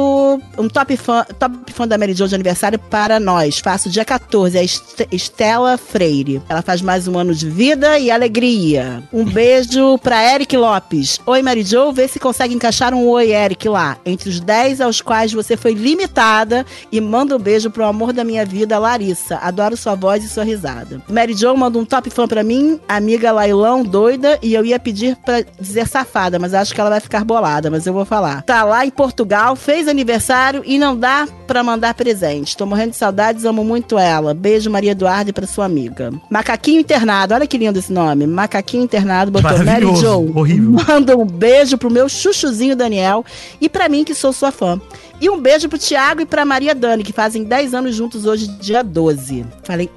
um 0.56 0.66
top 0.66 0.96
fã, 0.96 1.26
top 1.38 1.72
fã 1.74 1.86
da 1.86 1.98
Mary 1.98 2.14
Jo 2.14 2.26
de 2.26 2.34
aniversário 2.34 2.78
para 2.78 3.20
nós. 3.20 3.58
Faço 3.58 3.90
dia 3.90 4.04
14, 4.04 4.56
a 4.56 4.62
Est- 4.64 5.06
Estela 5.12 5.76
Freire. 5.76 6.40
Ela 6.48 6.62
faz 6.62 6.80
mais 6.80 7.06
um 7.06 7.18
ano 7.18 7.34
de 7.34 7.50
vida 7.50 7.98
e 7.98 8.10
alegria. 8.10 9.02
Um 9.12 9.24
beijo 9.24 9.98
pra 9.98 10.34
Eric 10.34 10.56
Lopes. 10.56 11.18
Oi, 11.26 11.42
Mary 11.42 11.64
Jo, 11.64 11.90
vê 11.90 12.06
se 12.06 12.20
consegue 12.20 12.54
encaixar 12.54 12.94
um 12.94 13.08
oi, 13.08 13.32
Eric, 13.32 13.68
lá. 13.68 13.96
Entre 14.06 14.28
os 14.28 14.38
10 14.38 14.80
aos 14.80 15.00
quais 15.00 15.32
você 15.32 15.56
foi 15.56 15.72
limitada. 15.72 16.64
E 16.92 17.00
manda 17.00 17.34
um 17.36 17.38
beijo 17.38 17.70
pro 17.70 17.84
amor 17.84 18.12
da 18.12 18.22
minha 18.22 18.46
vida, 18.46 18.78
Larissa. 18.78 19.36
Adoro 19.38 19.76
sua 19.76 19.96
voz 19.96 20.22
e 20.22 20.28
sua 20.28 20.44
risada. 20.44 21.02
Mary 21.08 21.34
Jo 21.34 21.56
manda 21.56 21.76
um 21.76 21.84
top 21.84 22.08
fã 22.08 22.28
pra 22.28 22.44
mim, 22.44 22.78
amiga 22.88 23.32
Lailão, 23.32 23.82
doida. 23.82 24.38
E 24.40 24.54
eu 24.54 24.64
ia 24.64 24.78
pedir 24.78 25.16
pra 25.16 25.42
dizer 25.58 25.88
safada, 25.88 26.38
mas 26.38 26.54
acho 26.54 26.72
que 26.72 26.80
ela 26.80 26.90
vai 26.90 27.00
ficar 27.00 27.24
bolada, 27.24 27.68
mas 27.68 27.86
eu 27.86 27.92
vou 27.92 28.04
falar. 28.04 28.42
Tá 28.42 28.62
lá 28.62 28.86
em 28.86 28.90
Portugal, 28.90 29.56
fez 29.56 29.88
aniversário 29.88 30.62
e 30.64 30.78
não 30.78 30.96
dá 30.96 31.26
pra 31.48 31.64
mandar 31.64 31.94
presente. 31.94 32.56
Tô 32.56 32.64
morrendo 32.64 32.90
de 32.90 32.96
saudades, 32.96 33.44
amo 33.44 33.64
muito 33.64 33.98
ela. 33.98 34.32
Beijo, 34.34 34.70
Maria 34.70 34.92
Eduarda, 34.92 35.30
e 35.30 35.32
pra 35.32 35.48
sua 35.48 35.64
amiga. 35.64 36.12
Macaquinho 36.30 36.80
Internado, 36.80 37.34
olha 37.34 37.46
que 37.46 37.58
lindo 37.58 37.78
esse 37.78 37.92
nome. 37.92 38.24
Macaquinho 38.24 38.84
Internado 38.84 38.99
botou 39.30 39.50
Mary 39.50 39.64
Maravilhoso, 39.64 40.02
Jo. 40.02 40.38
horrível. 40.38 40.70
Manda 40.86 41.16
um 41.16 41.26
beijo 41.26 41.76
pro 41.78 41.90
meu 41.90 42.08
chuchuzinho 42.08 42.76
Daniel 42.76 43.24
e 43.60 43.68
pra 43.68 43.88
mim, 43.88 44.04
que 44.04 44.14
sou 44.14 44.32
sua 44.32 44.50
fã. 44.50 44.80
E 45.20 45.28
um 45.28 45.40
beijo 45.40 45.68
pro 45.68 45.78
Thiago 45.78 46.20
e 46.22 46.26
pra 46.26 46.44
Maria 46.44 46.74
Dani, 46.74 47.02
que 47.04 47.12
fazem 47.12 47.44
10 47.44 47.74
anos 47.74 47.94
juntos 47.94 48.24
hoje, 48.26 48.48
dia 48.48 48.82
12. 48.82 49.44
Falei 49.62 49.90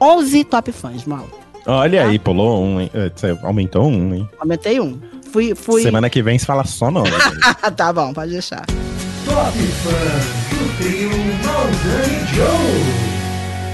11 0.00 0.44
top 0.44 0.70
fãs, 0.72 1.04
mal. 1.04 1.26
Olha 1.66 2.06
aí, 2.06 2.18
pulou 2.18 2.62
um, 2.64 2.80
hein? 2.80 2.90
É, 2.94 3.10
aumentou 3.46 3.86
um, 3.86 4.14
hein? 4.14 4.28
Aumentei 4.38 4.80
um. 4.80 4.98
Fui, 5.32 5.54
fui. 5.54 5.82
Semana 5.82 6.08
que 6.08 6.22
vem 6.22 6.38
você 6.38 6.46
fala 6.46 6.64
só 6.64 6.90
nove. 6.90 7.10
tá 7.76 7.92
bom, 7.92 8.12
pode 8.14 8.32
deixar. 8.32 8.64
Top 9.26 9.58
Fãs 9.58 10.58
do 10.58 10.78
trio 10.78 11.10
Maldani 11.44 12.26
Joe. 12.34 13.17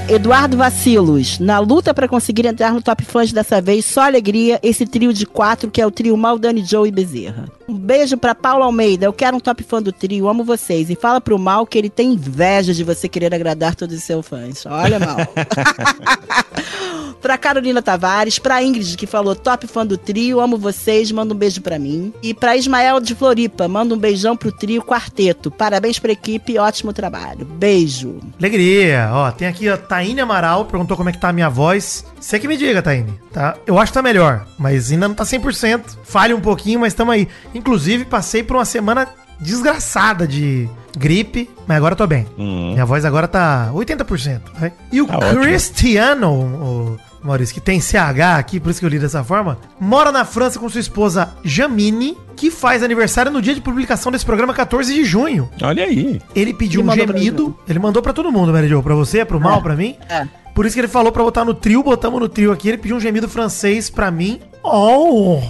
Eduardo 0.07 0.59
Vacilos, 0.59 1.39
na 1.39 1.59
luta 1.59 1.95
pra 1.95 2.07
conseguir 2.07 2.45
entrar 2.45 2.75
no 2.75 2.83
Top 2.83 3.03
Fãs 3.03 3.33
dessa 3.33 3.59
vez, 3.63 3.87
só 3.87 4.03
alegria, 4.03 4.61
esse 4.63 4.85
trio 4.85 5.15
de 5.15 5.25
quatro 5.25 5.71
que 5.71 5.81
é 5.81 5.87
o 5.87 5.91
trio 5.91 6.15
Maldani 6.15 6.63
Joe 6.63 6.87
e 6.87 6.93
Bezerra. 6.93 7.47
Um 7.67 7.75
beijo 7.75 8.19
pra 8.19 8.35
Paula 8.35 8.67
Almeida, 8.67 9.07
eu 9.07 9.13
quero 9.13 9.37
um 9.37 9.41
top 9.41 9.63
fã 9.63 9.81
do 9.81 9.91
trio, 9.91 10.29
amo 10.29 10.45
vocês. 10.45 10.91
E 10.91 10.95
fala 10.95 11.21
pro 11.21 11.39
Mal 11.39 11.67
que 11.67 11.79
ele 11.79 11.89
tem 11.89 12.13
inveja 12.13 12.75
de 12.75 12.85
você 12.85 13.09
querer 13.09 13.35
agradar 13.35 13.75
todos 13.75 13.97
os 13.97 14.05
seus 14.05 14.27
fãs. 14.27 14.67
Olha, 14.67 14.99
Mal. 14.99 15.17
pra 17.25 17.39
Carolina 17.39 17.81
Tavares, 17.81 18.39
pra 18.39 18.63
Ingrid, 18.63 18.99
que 18.99 19.07
falou 19.07 19.35
top 19.35 19.67
fã 19.67 19.87
do 19.87 19.97
trio, 19.97 20.41
amo 20.41 20.59
vocês, 20.59 21.11
manda 21.11 21.33
um 21.33 21.37
beijo 21.37 21.63
pra 21.63 21.79
mim. 21.79 22.13
E 22.23 22.35
pra 22.35 22.55
Ismael 22.55 23.01
de 23.01 23.15
Floripa, 23.15 23.67
manda 23.67 23.95
um 23.95 23.99
beijão 23.99 24.37
pro 24.37 24.53
trio 24.53 24.83
quarteto. 24.83 25.51
Parabéns 25.51 25.99
pra 25.99 26.13
equipe, 26.13 26.59
ótimo 26.59 26.93
trabalho. 26.93 27.47
Beijo. 27.47 28.21
Alegria. 28.39 29.09
Ó, 29.11 29.31
tem 29.31 29.49
aqui 29.49 29.67
a 29.71 29.79
Taine 29.79 30.21
Amaral, 30.21 30.67
perguntou 30.67 30.99
como 30.99 31.09
é 31.09 31.13
que 31.13 31.19
tá 31.19 31.31
a 31.31 31.33
minha 31.33 31.49
voz. 31.49 32.05
Você 32.21 32.39
que 32.39 32.47
me 32.47 32.59
diga, 32.59 32.83
Taine, 32.83 33.19
tá? 33.33 33.57
Eu 33.67 33.79
acho 33.79 33.91
que 33.91 33.99
tá 33.99 34.03
melhor, 34.03 34.47
mas 34.59 34.93
ainda 34.93 35.09
não 35.09 35.15
tá 35.15 35.25
100%. 35.25 35.97
Falha 36.05 36.37
um 36.37 36.41
pouquinho, 36.41 36.81
mas 36.81 36.93
tamo 36.93 37.11
aí. 37.11 37.27
Inclusive, 37.55 38.05
passei 38.05 38.43
por 38.43 38.57
uma 38.57 38.65
semana 38.65 39.09
desgraçada 39.41 40.27
de 40.27 40.69
gripe, 40.97 41.49
mas 41.67 41.77
agora 41.77 41.93
eu 41.93 41.97
tô 41.97 42.07
bem. 42.07 42.27
Hum. 42.39 42.73
Minha 42.73 42.85
voz 42.87 43.05
agora 43.05 43.27
tá 43.29 43.71
80%. 43.73 44.41
Vai. 44.59 44.73
E 44.93 45.01
o 45.03 45.07
Tá. 45.07 45.19
Cristiano, 45.35 46.31
o 46.33 46.99
Maurício, 47.27 47.55
que 47.55 47.61
tem 47.61 47.81
CH 47.81 48.39
aqui, 48.39 48.61
por 48.61 48.71
isso 48.71 48.81
que 48.81 48.87
eu 48.87 48.91
li 48.91 48.99
dessa 48.99 49.25
forma, 49.25 49.59
mora 49.81 50.13
na 50.13 50.25
França 50.25 50.59
com 50.59 50.69
sua 50.69 50.81
esposa 50.81 51.35
Jamine, 51.43 52.17
que 52.37 52.51
faz 52.51 52.83
aniversário 52.83 53.33
no 53.33 53.41
dia 53.41 53.55
de 53.55 53.61
publicação 53.61 54.13
desse 54.13 54.27
programa, 54.27 54.53
14 54.53 54.93
de 54.95 55.05
junho. 55.05 55.49
Olha 55.63 55.85
aí. 55.85 56.21
Ele 56.35 56.53
pediu 56.53 56.81
Ele 56.83 56.91
um 56.91 56.95
gemido. 56.95 57.59
Ele 57.69 57.79
mandou 57.79 58.03
pra 58.03 58.13
todo 58.13 58.31
mundo, 58.31 58.53
Mary 58.53 58.69
Jo. 58.69 58.83
Pra 58.83 58.95
você, 58.95 59.25
pro 59.25 59.41
mal, 59.41 59.63
pra 59.63 59.75
mim. 59.75 59.97
É. 60.09 60.27
Por 60.55 60.67
isso 60.67 60.75
que 60.75 60.81
ele 60.81 60.89
falou 60.89 61.11
pra 61.11 61.23
botar 61.23 61.45
no 61.45 61.55
trio. 61.55 61.83
Botamos 61.83 62.21
no 62.21 62.29
trio 62.29 62.53
aqui. 62.53 62.69
Ele 62.69 62.79
pediu 62.79 62.97
um 62.97 63.01
gemido 63.01 63.29
francês 63.29 63.91
pra 63.91 64.11
mim. 64.11 64.41
Oh! 64.63 65.41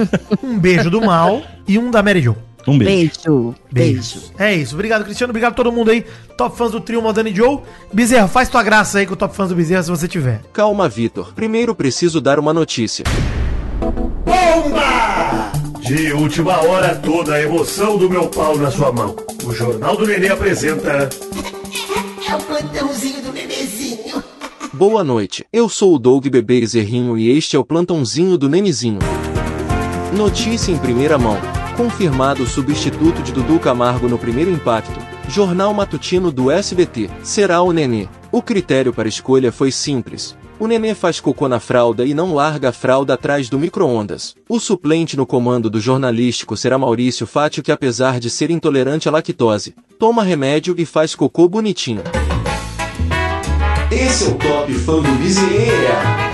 um 0.42 0.58
beijo 0.58 0.90
do 0.90 1.00
mal 1.00 1.42
e 1.68 1.78
um 1.78 1.90
da 1.90 2.02
Mary 2.02 2.22
Jo. 2.22 2.36
Um 2.66 2.78
beijo. 2.78 3.10
Beijo. 3.24 3.54
Beijo. 3.70 4.20
É 4.38 4.54
isso. 4.54 4.74
Obrigado, 4.74 5.04
Cristiano. 5.04 5.30
Obrigado 5.30 5.52
a 5.52 5.54
todo 5.54 5.70
mundo 5.70 5.90
aí. 5.90 6.04
Top 6.36 6.56
fãs 6.56 6.72
do 6.72 6.80
trio 6.80 7.00
Modani 7.00 7.34
Joe. 7.34 7.60
Bezerra, 7.92 8.26
faz 8.26 8.48
tua 8.48 8.62
graça 8.62 8.98
aí 8.98 9.06
com 9.06 9.14
o 9.14 9.16
top 9.16 9.34
fãs 9.34 9.48
do 9.48 9.54
Bezerra 9.54 9.82
se 9.84 9.90
você 9.90 10.08
tiver. 10.08 10.42
Calma, 10.52 10.88
Vitor. 10.88 11.32
Primeiro 11.32 11.74
preciso 11.74 12.20
dar 12.20 12.38
uma 12.38 12.52
notícia. 12.52 13.04
Bomba! 14.24 15.52
De 15.80 16.12
última 16.12 16.60
hora, 16.64 16.96
toda 16.96 17.34
a 17.34 17.42
emoção 17.42 17.96
do 17.96 18.10
meu 18.10 18.28
pau 18.28 18.58
na 18.58 18.70
sua 18.72 18.90
mão. 18.90 19.14
O 19.44 19.52
Jornal 19.52 19.96
do 19.96 20.04
Nenê 20.04 20.28
apresenta. 20.28 21.08
É 22.28 22.34
o 22.34 22.40
plantãozinho 22.40 23.22
do 23.22 23.30
bebezinho. 23.30 24.22
Boa 24.72 25.04
noite. 25.04 25.46
Eu 25.52 25.68
sou 25.68 25.94
o 25.94 25.98
Doug 25.98 26.26
Bebê 26.26 26.66
Zerrinho 26.66 27.16
e 27.16 27.30
este 27.30 27.54
é 27.54 27.58
o 27.58 27.64
plantãozinho 27.64 28.36
do 28.36 28.48
Nenizinho. 28.48 28.98
Notícia 30.12 30.72
em 30.72 30.78
primeira 30.78 31.16
mão. 31.16 31.38
Confirmado 31.76 32.42
o 32.42 32.46
substituto 32.46 33.22
de 33.22 33.32
Dudu 33.32 33.58
Camargo 33.58 34.08
no 34.08 34.16
primeiro 34.16 34.50
impacto. 34.50 34.98
Jornal 35.28 35.74
matutino 35.74 36.32
do 36.32 36.50
SBT. 36.50 37.10
Será 37.22 37.60
o 37.60 37.70
Nenê. 37.70 38.08
O 38.32 38.40
critério 38.40 38.94
para 38.94 39.06
escolha 39.06 39.52
foi 39.52 39.70
simples. 39.70 40.34
O 40.58 40.66
Nenê 40.66 40.94
faz 40.94 41.20
cocô 41.20 41.46
na 41.46 41.60
fralda 41.60 42.06
e 42.06 42.14
não 42.14 42.32
larga 42.32 42.70
a 42.70 42.72
fralda 42.72 43.12
atrás 43.12 43.50
do 43.50 43.58
micro-ondas. 43.58 44.34
O 44.48 44.58
suplente 44.58 45.18
no 45.18 45.26
comando 45.26 45.68
do 45.68 45.78
jornalístico 45.78 46.56
será 46.56 46.78
Maurício 46.78 47.26
Fátio 47.26 47.62
que 47.62 47.70
apesar 47.70 48.18
de 48.18 48.30
ser 48.30 48.50
intolerante 48.50 49.06
à 49.06 49.12
lactose, 49.12 49.74
toma 49.98 50.22
remédio 50.22 50.74
e 50.78 50.86
faz 50.86 51.14
cocô 51.14 51.46
bonitinho. 51.46 52.00
Esse 53.90 54.24
é 54.24 54.28
o 54.28 54.34
Top 54.34 54.72
Fã 54.72 55.02
do 55.02 55.12
Bezerra. 55.18 56.25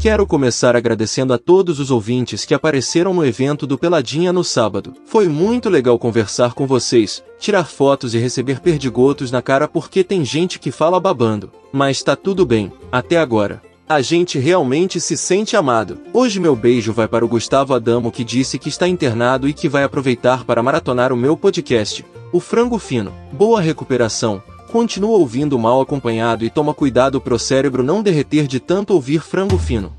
Quero 0.00 0.24
começar 0.28 0.76
agradecendo 0.76 1.32
a 1.32 1.38
todos 1.38 1.80
os 1.80 1.90
ouvintes 1.90 2.44
que 2.44 2.54
apareceram 2.54 3.12
no 3.12 3.26
evento 3.26 3.66
do 3.66 3.76
Peladinha 3.76 4.32
no 4.32 4.44
sábado. 4.44 4.94
Foi 5.04 5.26
muito 5.26 5.68
legal 5.68 5.98
conversar 5.98 6.54
com 6.54 6.68
vocês, 6.68 7.20
tirar 7.36 7.64
fotos 7.64 8.14
e 8.14 8.18
receber 8.18 8.60
perdigotos 8.60 9.32
na 9.32 9.42
cara 9.42 9.66
porque 9.66 10.04
tem 10.04 10.24
gente 10.24 10.60
que 10.60 10.70
fala 10.70 11.00
babando. 11.00 11.50
Mas 11.72 12.00
tá 12.00 12.14
tudo 12.14 12.46
bem, 12.46 12.72
até 12.92 13.18
agora. 13.18 13.60
A 13.88 14.00
gente 14.00 14.38
realmente 14.38 15.00
se 15.00 15.16
sente 15.16 15.56
amado. 15.56 15.98
Hoje 16.12 16.38
meu 16.38 16.54
beijo 16.54 16.92
vai 16.92 17.08
para 17.08 17.24
o 17.24 17.28
Gustavo 17.28 17.74
Adamo 17.74 18.12
que 18.12 18.22
disse 18.22 18.56
que 18.56 18.68
está 18.68 18.86
internado 18.86 19.48
e 19.48 19.52
que 19.52 19.68
vai 19.68 19.82
aproveitar 19.82 20.44
para 20.44 20.62
maratonar 20.62 21.12
o 21.12 21.16
meu 21.16 21.36
podcast, 21.36 22.06
O 22.32 22.38
Frango 22.38 22.78
Fino. 22.78 23.12
Boa 23.32 23.60
recuperação. 23.60 24.40
Continua 24.70 25.16
ouvindo 25.18 25.58
mal 25.58 25.80
acompanhado 25.80 26.44
e 26.44 26.50
toma 26.50 26.74
cuidado 26.74 27.20
pro 27.20 27.38
cérebro 27.38 27.82
não 27.82 28.02
derreter 28.02 28.46
de 28.46 28.60
tanto 28.60 28.92
ouvir 28.92 29.20
frango 29.20 29.56
fino. 29.58 29.92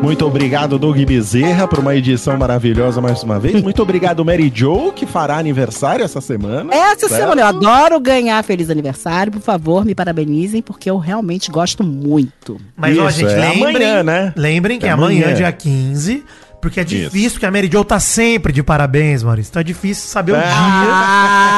Muito 0.00 0.26
obrigado, 0.26 0.78
Doug 0.78 0.98
Bezerra, 0.98 1.66
por 1.66 1.78
uma 1.78 1.94
edição 1.94 2.36
maravilhosa 2.36 3.00
mais 3.00 3.22
uma 3.22 3.40
vez. 3.40 3.62
Muito 3.62 3.80
obrigado, 3.82 4.22
Mary 4.22 4.52
Jo, 4.54 4.92
que 4.92 5.06
fará 5.06 5.38
aniversário 5.38 6.04
essa 6.04 6.20
semana. 6.20 6.74
Essa 6.74 7.08
certo? 7.08 7.22
semana 7.22 7.40
eu 7.40 7.46
adoro 7.46 7.98
ganhar 7.98 8.42
feliz 8.44 8.68
aniversário. 8.68 9.32
Por 9.32 9.40
favor, 9.40 9.82
me 9.84 9.94
parabenizem, 9.94 10.60
porque 10.60 10.90
eu 10.90 10.98
realmente 10.98 11.50
gosto 11.50 11.82
muito. 11.82 12.60
Mas, 12.76 12.98
ó, 12.98 13.08
Isso, 13.08 13.20
gente, 13.20 13.32
é 13.32 13.36
lembrem, 13.50 13.76
amanhã, 13.88 14.02
né? 14.02 14.32
lembrem 14.36 14.78
que 14.78 14.84
É 14.84 14.90
é 14.90 14.92
amanhã, 14.92 15.22
amanhã. 15.22 15.36
dia 15.36 15.52
15, 15.52 16.22
porque 16.64 16.80
é 16.80 16.82
Isso. 16.82 16.94
difícil, 16.94 17.32
porque 17.32 17.44
a 17.44 17.50
Mary 17.50 17.68
Jo 17.70 17.84
tá 17.84 18.00
sempre 18.00 18.50
de 18.50 18.62
parabéns, 18.62 19.22
Maurício. 19.22 19.50
Então 19.50 19.60
é 19.60 19.64
difícil 19.64 20.08
saber 20.08 20.32
o 20.32 20.36
dia. 20.36 20.44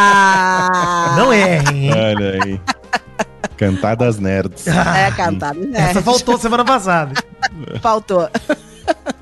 Ah! 0.09 1.15
Não 1.17 1.33
errem, 1.33 1.87
hein? 1.87 1.93
Olha 1.95 2.43
aí. 2.43 2.61
Cantadas 3.57 4.19
nerds. 4.19 4.67
É 4.97 5.13
cantado, 5.13 5.61
né? 5.61 5.91
Essa 5.91 6.03
faltou 6.03 6.37
semana 6.39 6.65
passada. 6.65 7.15
Faltou. 7.81 8.29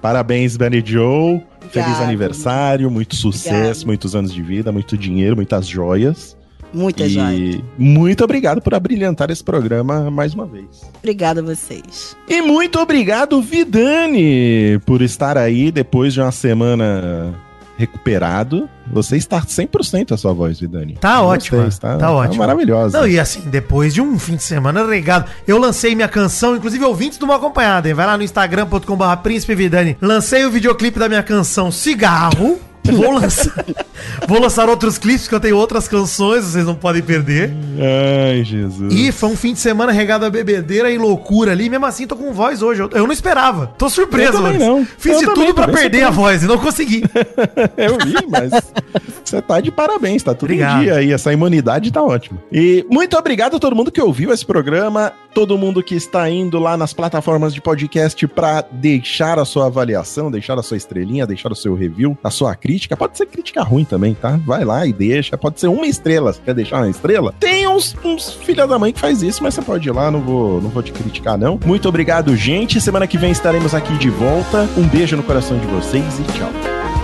Parabéns, 0.01 0.57
Benny 0.57 0.82
Joe. 0.85 1.43
Feliz 1.68 1.89
Obrigado. 1.89 2.03
aniversário, 2.03 2.91
muito 2.91 3.14
sucesso, 3.14 3.55
Obrigado. 3.59 3.87
muitos 3.87 4.16
anos 4.16 4.32
de 4.32 4.41
vida, 4.43 4.72
muito 4.72 4.97
dinheiro, 4.97 5.37
muitas 5.37 5.66
joias. 5.66 6.35
Muita 6.75 7.05
e 7.05 7.11
joia. 7.11 7.62
muito 7.79 8.25
obrigado 8.25 8.61
por 8.61 8.75
abrilhantar 8.75 9.31
esse 9.31 9.43
programa 9.45 10.11
mais 10.11 10.35
uma 10.35 10.45
vez. 10.47 10.66
Obrigada 10.99 11.41
a 11.41 11.45
vocês. 11.45 12.16
E 12.29 12.43
muito 12.43 12.79
obrigado, 12.81 13.41
Vidani, 13.41 14.79
por 14.85 15.01
estar 15.03 15.39
aí 15.39 15.70
depois 15.70 16.12
de 16.12 16.20
uma 16.20 16.33
semana 16.33 17.33
recuperado. 17.77 18.68
Você 18.93 19.16
está 19.16 19.41
100% 19.41 20.12
a 20.12 20.16
sua 20.16 20.33
voz, 20.33 20.61
Vidani. 20.61 20.97
Tá 21.01 21.22
ótimo. 21.22 21.62
Está, 21.66 21.97
Tá 21.97 22.11
ótimo. 22.12 22.39
maravilhosa. 22.39 23.01
Não, 23.01 23.07
e 23.09 23.18
assim, 23.18 23.41
depois 23.51 23.93
de 23.95 24.01
um 24.01 24.18
fim 24.18 24.37
de 24.37 24.43
semana 24.43 24.87
regado, 24.87 25.31
eu 25.47 25.59
lancei 25.59 25.95
minha 25.95 26.09
canção, 26.09 26.55
inclusive 26.57 26.85
ouvintes 26.85 27.18
do 27.18 27.27
Mal 27.27 27.37
Acompanhado, 27.39 27.89
hein? 27.89 27.95
Vai 27.95 28.07
lá 28.07 28.16
no 28.16 28.22
instagram.com.br 28.22 29.16
Príncipe 29.22 29.55
Vidani. 29.55 29.97
Lancei 30.01 30.45
o 30.45 30.51
videoclipe 30.51 30.99
da 30.99 31.09
minha 31.09 31.22
canção 31.22 31.70
Cigarro. 31.72 32.59
Vou 32.93 33.12
lançar, 33.12 33.64
vou 34.28 34.39
lançar 34.39 34.68
outros 34.68 34.99
clipes, 34.99 35.26
que 35.26 35.35
eu 35.35 35.41
tenho 35.41 35.57
outras 35.57 35.89
canções, 35.89 36.45
vocês 36.45 36.66
não 36.66 36.74
podem 36.74 37.03
perder. 37.03 37.51
Ai, 38.30 38.45
Jesus. 38.45 38.93
E 38.93 39.11
foi 39.11 39.30
um 39.30 39.37
fim 39.37 39.55
de 39.55 39.59
semana 39.59 39.91
regado 39.91 40.26
a 40.26 40.30
bebedeira 40.30 40.91
e 40.91 40.99
loucura 40.99 41.53
ali. 41.53 41.70
Mesmo 41.70 41.87
assim, 41.87 42.07
tô 42.07 42.14
com 42.14 42.30
voz 42.32 42.61
hoje. 42.61 42.82
Eu, 42.82 42.91
eu 42.93 43.07
não 43.07 43.12
esperava. 43.12 43.68
Tô 43.78 43.89
surpreso 43.89 44.37
Eu 44.37 44.59
não. 44.59 44.85
Fiz 44.99 45.12
Eu 45.12 45.20
de 45.20 45.26
também, 45.26 45.47
tudo 45.47 45.55
pra 45.55 45.66
também 45.66 45.80
perder 45.80 46.03
a 46.05 46.11
voz 46.11 46.43
e 46.43 46.47
não 46.47 46.59
consegui. 46.59 47.03
Eu 47.76 47.97
vi, 48.05 48.14
mas 48.28 48.53
você 49.24 49.41
tá 49.41 49.61
de 49.61 49.70
parabéns, 49.70 50.22
tá 50.22 50.35
tudo 50.35 50.51
Obrigado. 50.51 50.80
em 50.80 50.85
dia 50.85 50.95
aí, 50.97 51.12
essa 51.12 51.32
imunidade 51.32 51.91
tá 51.91 52.03
ótima. 52.03 52.39
E 52.53 52.85
muito 52.91 53.16
obrigado 53.16 53.57
a 53.57 53.59
todo 53.59 53.74
mundo 53.74 53.91
que 53.91 54.01
ouviu 54.01 54.32
esse 54.32 54.45
programa, 54.45 55.12
todo 55.35 55.59
mundo 55.59 55.82
que 55.82 55.97
está 55.97 56.30
indo 56.30 56.61
lá 56.61 56.76
nas 56.76 56.93
plataformas 56.93 57.53
de 57.53 57.61
podcast 57.61 58.24
pra 58.28 58.64
deixar 58.70 59.39
a 59.39 59.45
sua 59.45 59.66
avaliação, 59.66 60.30
deixar 60.30 60.57
a 60.57 60.62
sua 60.62 60.76
estrelinha, 60.76 61.26
deixar 61.26 61.51
o 61.51 61.57
seu 61.57 61.74
review, 61.74 62.16
a 62.22 62.30
sua 62.30 62.55
crítica, 62.55 62.97
pode 62.97 63.18
ser 63.18 63.26
crítica 63.26 63.62
ruim 63.62 63.85
também, 63.85 64.14
tá? 64.14 64.39
Vai 64.47 64.64
lá 64.64 64.87
e 64.87 64.93
deixa, 64.93 65.37
pode 65.37 65.59
ser 65.59 65.66
uma 65.66 65.87
estrela, 65.87 66.32
você 66.32 66.41
quer 66.41 66.55
deixar 66.55 66.76
uma 66.76 66.89
estrela? 66.89 67.35
Tem 67.41 67.66
uns, 67.66 67.97
uns 68.05 68.32
filha 68.32 68.64
da 68.66 68.78
mãe 68.78 68.93
que 68.93 69.01
faz 69.01 69.22
isso, 69.22 69.43
mas 69.43 69.55
você 69.55 69.62
pode 69.62 69.89
ir 69.89 69.93
lá, 69.93 70.09
não 70.09 70.20
vou, 70.20 70.62
não 70.62 70.70
vou 70.70 70.82
te 70.82 70.93
criticar 70.93 71.37
não. 71.37 71.59
Muito 71.66 71.89
obrigado, 71.89 72.37
gente, 72.37 72.80
semana 72.80 73.07
que 73.07 73.18
vem 73.18 73.32
estaremos 73.32 73.74
aqui 73.74 73.99
de 73.99 74.11
volta, 74.11 74.68
um 74.76 74.87
beijo 74.87 75.16
no 75.16 75.24
coração 75.24 75.59
de 75.59 75.66
vocês 75.66 76.20
e 76.20 76.22
tchau. 76.39 77.03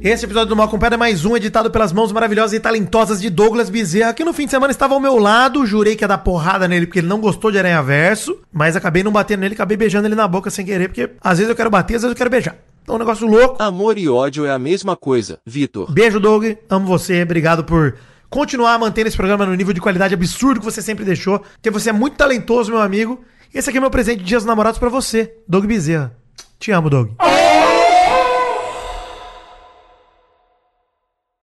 Esse 0.00 0.26
episódio 0.26 0.50
do 0.50 0.54
Mal 0.56 0.66
Acompanhado 0.66 0.94
é 0.94 0.98
mais 0.98 1.24
um 1.24 1.36
editado 1.36 1.72
pelas 1.72 1.92
mãos 1.92 2.12
maravilhosas 2.12 2.52
e 2.52 2.60
talentosas 2.60 3.20
de 3.20 3.28
Douglas 3.28 3.68
Bezerra, 3.68 4.14
que 4.14 4.24
no 4.24 4.32
fim 4.32 4.44
de 4.44 4.52
semana 4.52 4.70
estava 4.70 4.94
ao 4.94 5.00
meu 5.00 5.18
lado. 5.18 5.66
Jurei 5.66 5.96
que 5.96 6.04
ia 6.04 6.08
dar 6.08 6.18
porrada 6.18 6.68
nele 6.68 6.86
porque 6.86 7.00
ele 7.00 7.08
não 7.08 7.20
gostou 7.20 7.50
de 7.50 7.58
Aranha 7.58 7.82
Verso, 7.82 8.38
mas 8.52 8.76
acabei 8.76 9.02
não 9.02 9.10
batendo 9.10 9.40
nele, 9.40 9.54
acabei 9.54 9.76
beijando 9.76 10.06
ele 10.06 10.14
na 10.14 10.28
boca 10.28 10.50
sem 10.50 10.64
querer, 10.64 10.88
porque 10.88 11.10
às 11.20 11.38
vezes 11.38 11.50
eu 11.50 11.56
quero 11.56 11.68
bater, 11.68 11.96
às 11.96 12.02
vezes 12.02 12.12
eu 12.12 12.16
quero 12.16 12.30
beijar. 12.30 12.56
Então 12.82 12.94
é 12.94 12.96
um 12.96 13.00
negócio 13.00 13.26
louco. 13.26 13.60
Amor 13.60 13.98
e 13.98 14.08
ódio 14.08 14.46
é 14.46 14.52
a 14.52 14.58
mesma 14.58 14.96
coisa, 14.96 15.40
Vitor. 15.44 15.92
Beijo, 15.92 16.20
Doug. 16.20 16.44
Amo 16.70 16.86
você. 16.86 17.22
Obrigado 17.22 17.64
por 17.64 17.96
continuar 18.30 18.78
mantendo 18.78 19.08
esse 19.08 19.16
programa 19.16 19.44
no 19.44 19.54
nível 19.54 19.74
de 19.74 19.80
qualidade 19.80 20.14
absurdo 20.14 20.60
que 20.60 20.64
você 20.64 20.80
sempre 20.80 21.04
deixou. 21.04 21.40
Porque 21.40 21.72
você 21.72 21.90
é 21.90 21.92
muito 21.92 22.16
talentoso, 22.16 22.70
meu 22.70 22.80
amigo. 22.80 23.20
Esse 23.52 23.68
aqui 23.68 23.78
é 23.78 23.80
meu 23.80 23.90
presente 23.90 24.20
de 24.20 24.24
Dias 24.24 24.44
dos 24.44 24.48
Namorados 24.48 24.78
pra 24.78 24.88
você, 24.88 25.34
Doug 25.46 25.66
Bezerra. 25.66 26.14
Te 26.58 26.70
amo, 26.70 26.88
Doug. 26.88 27.10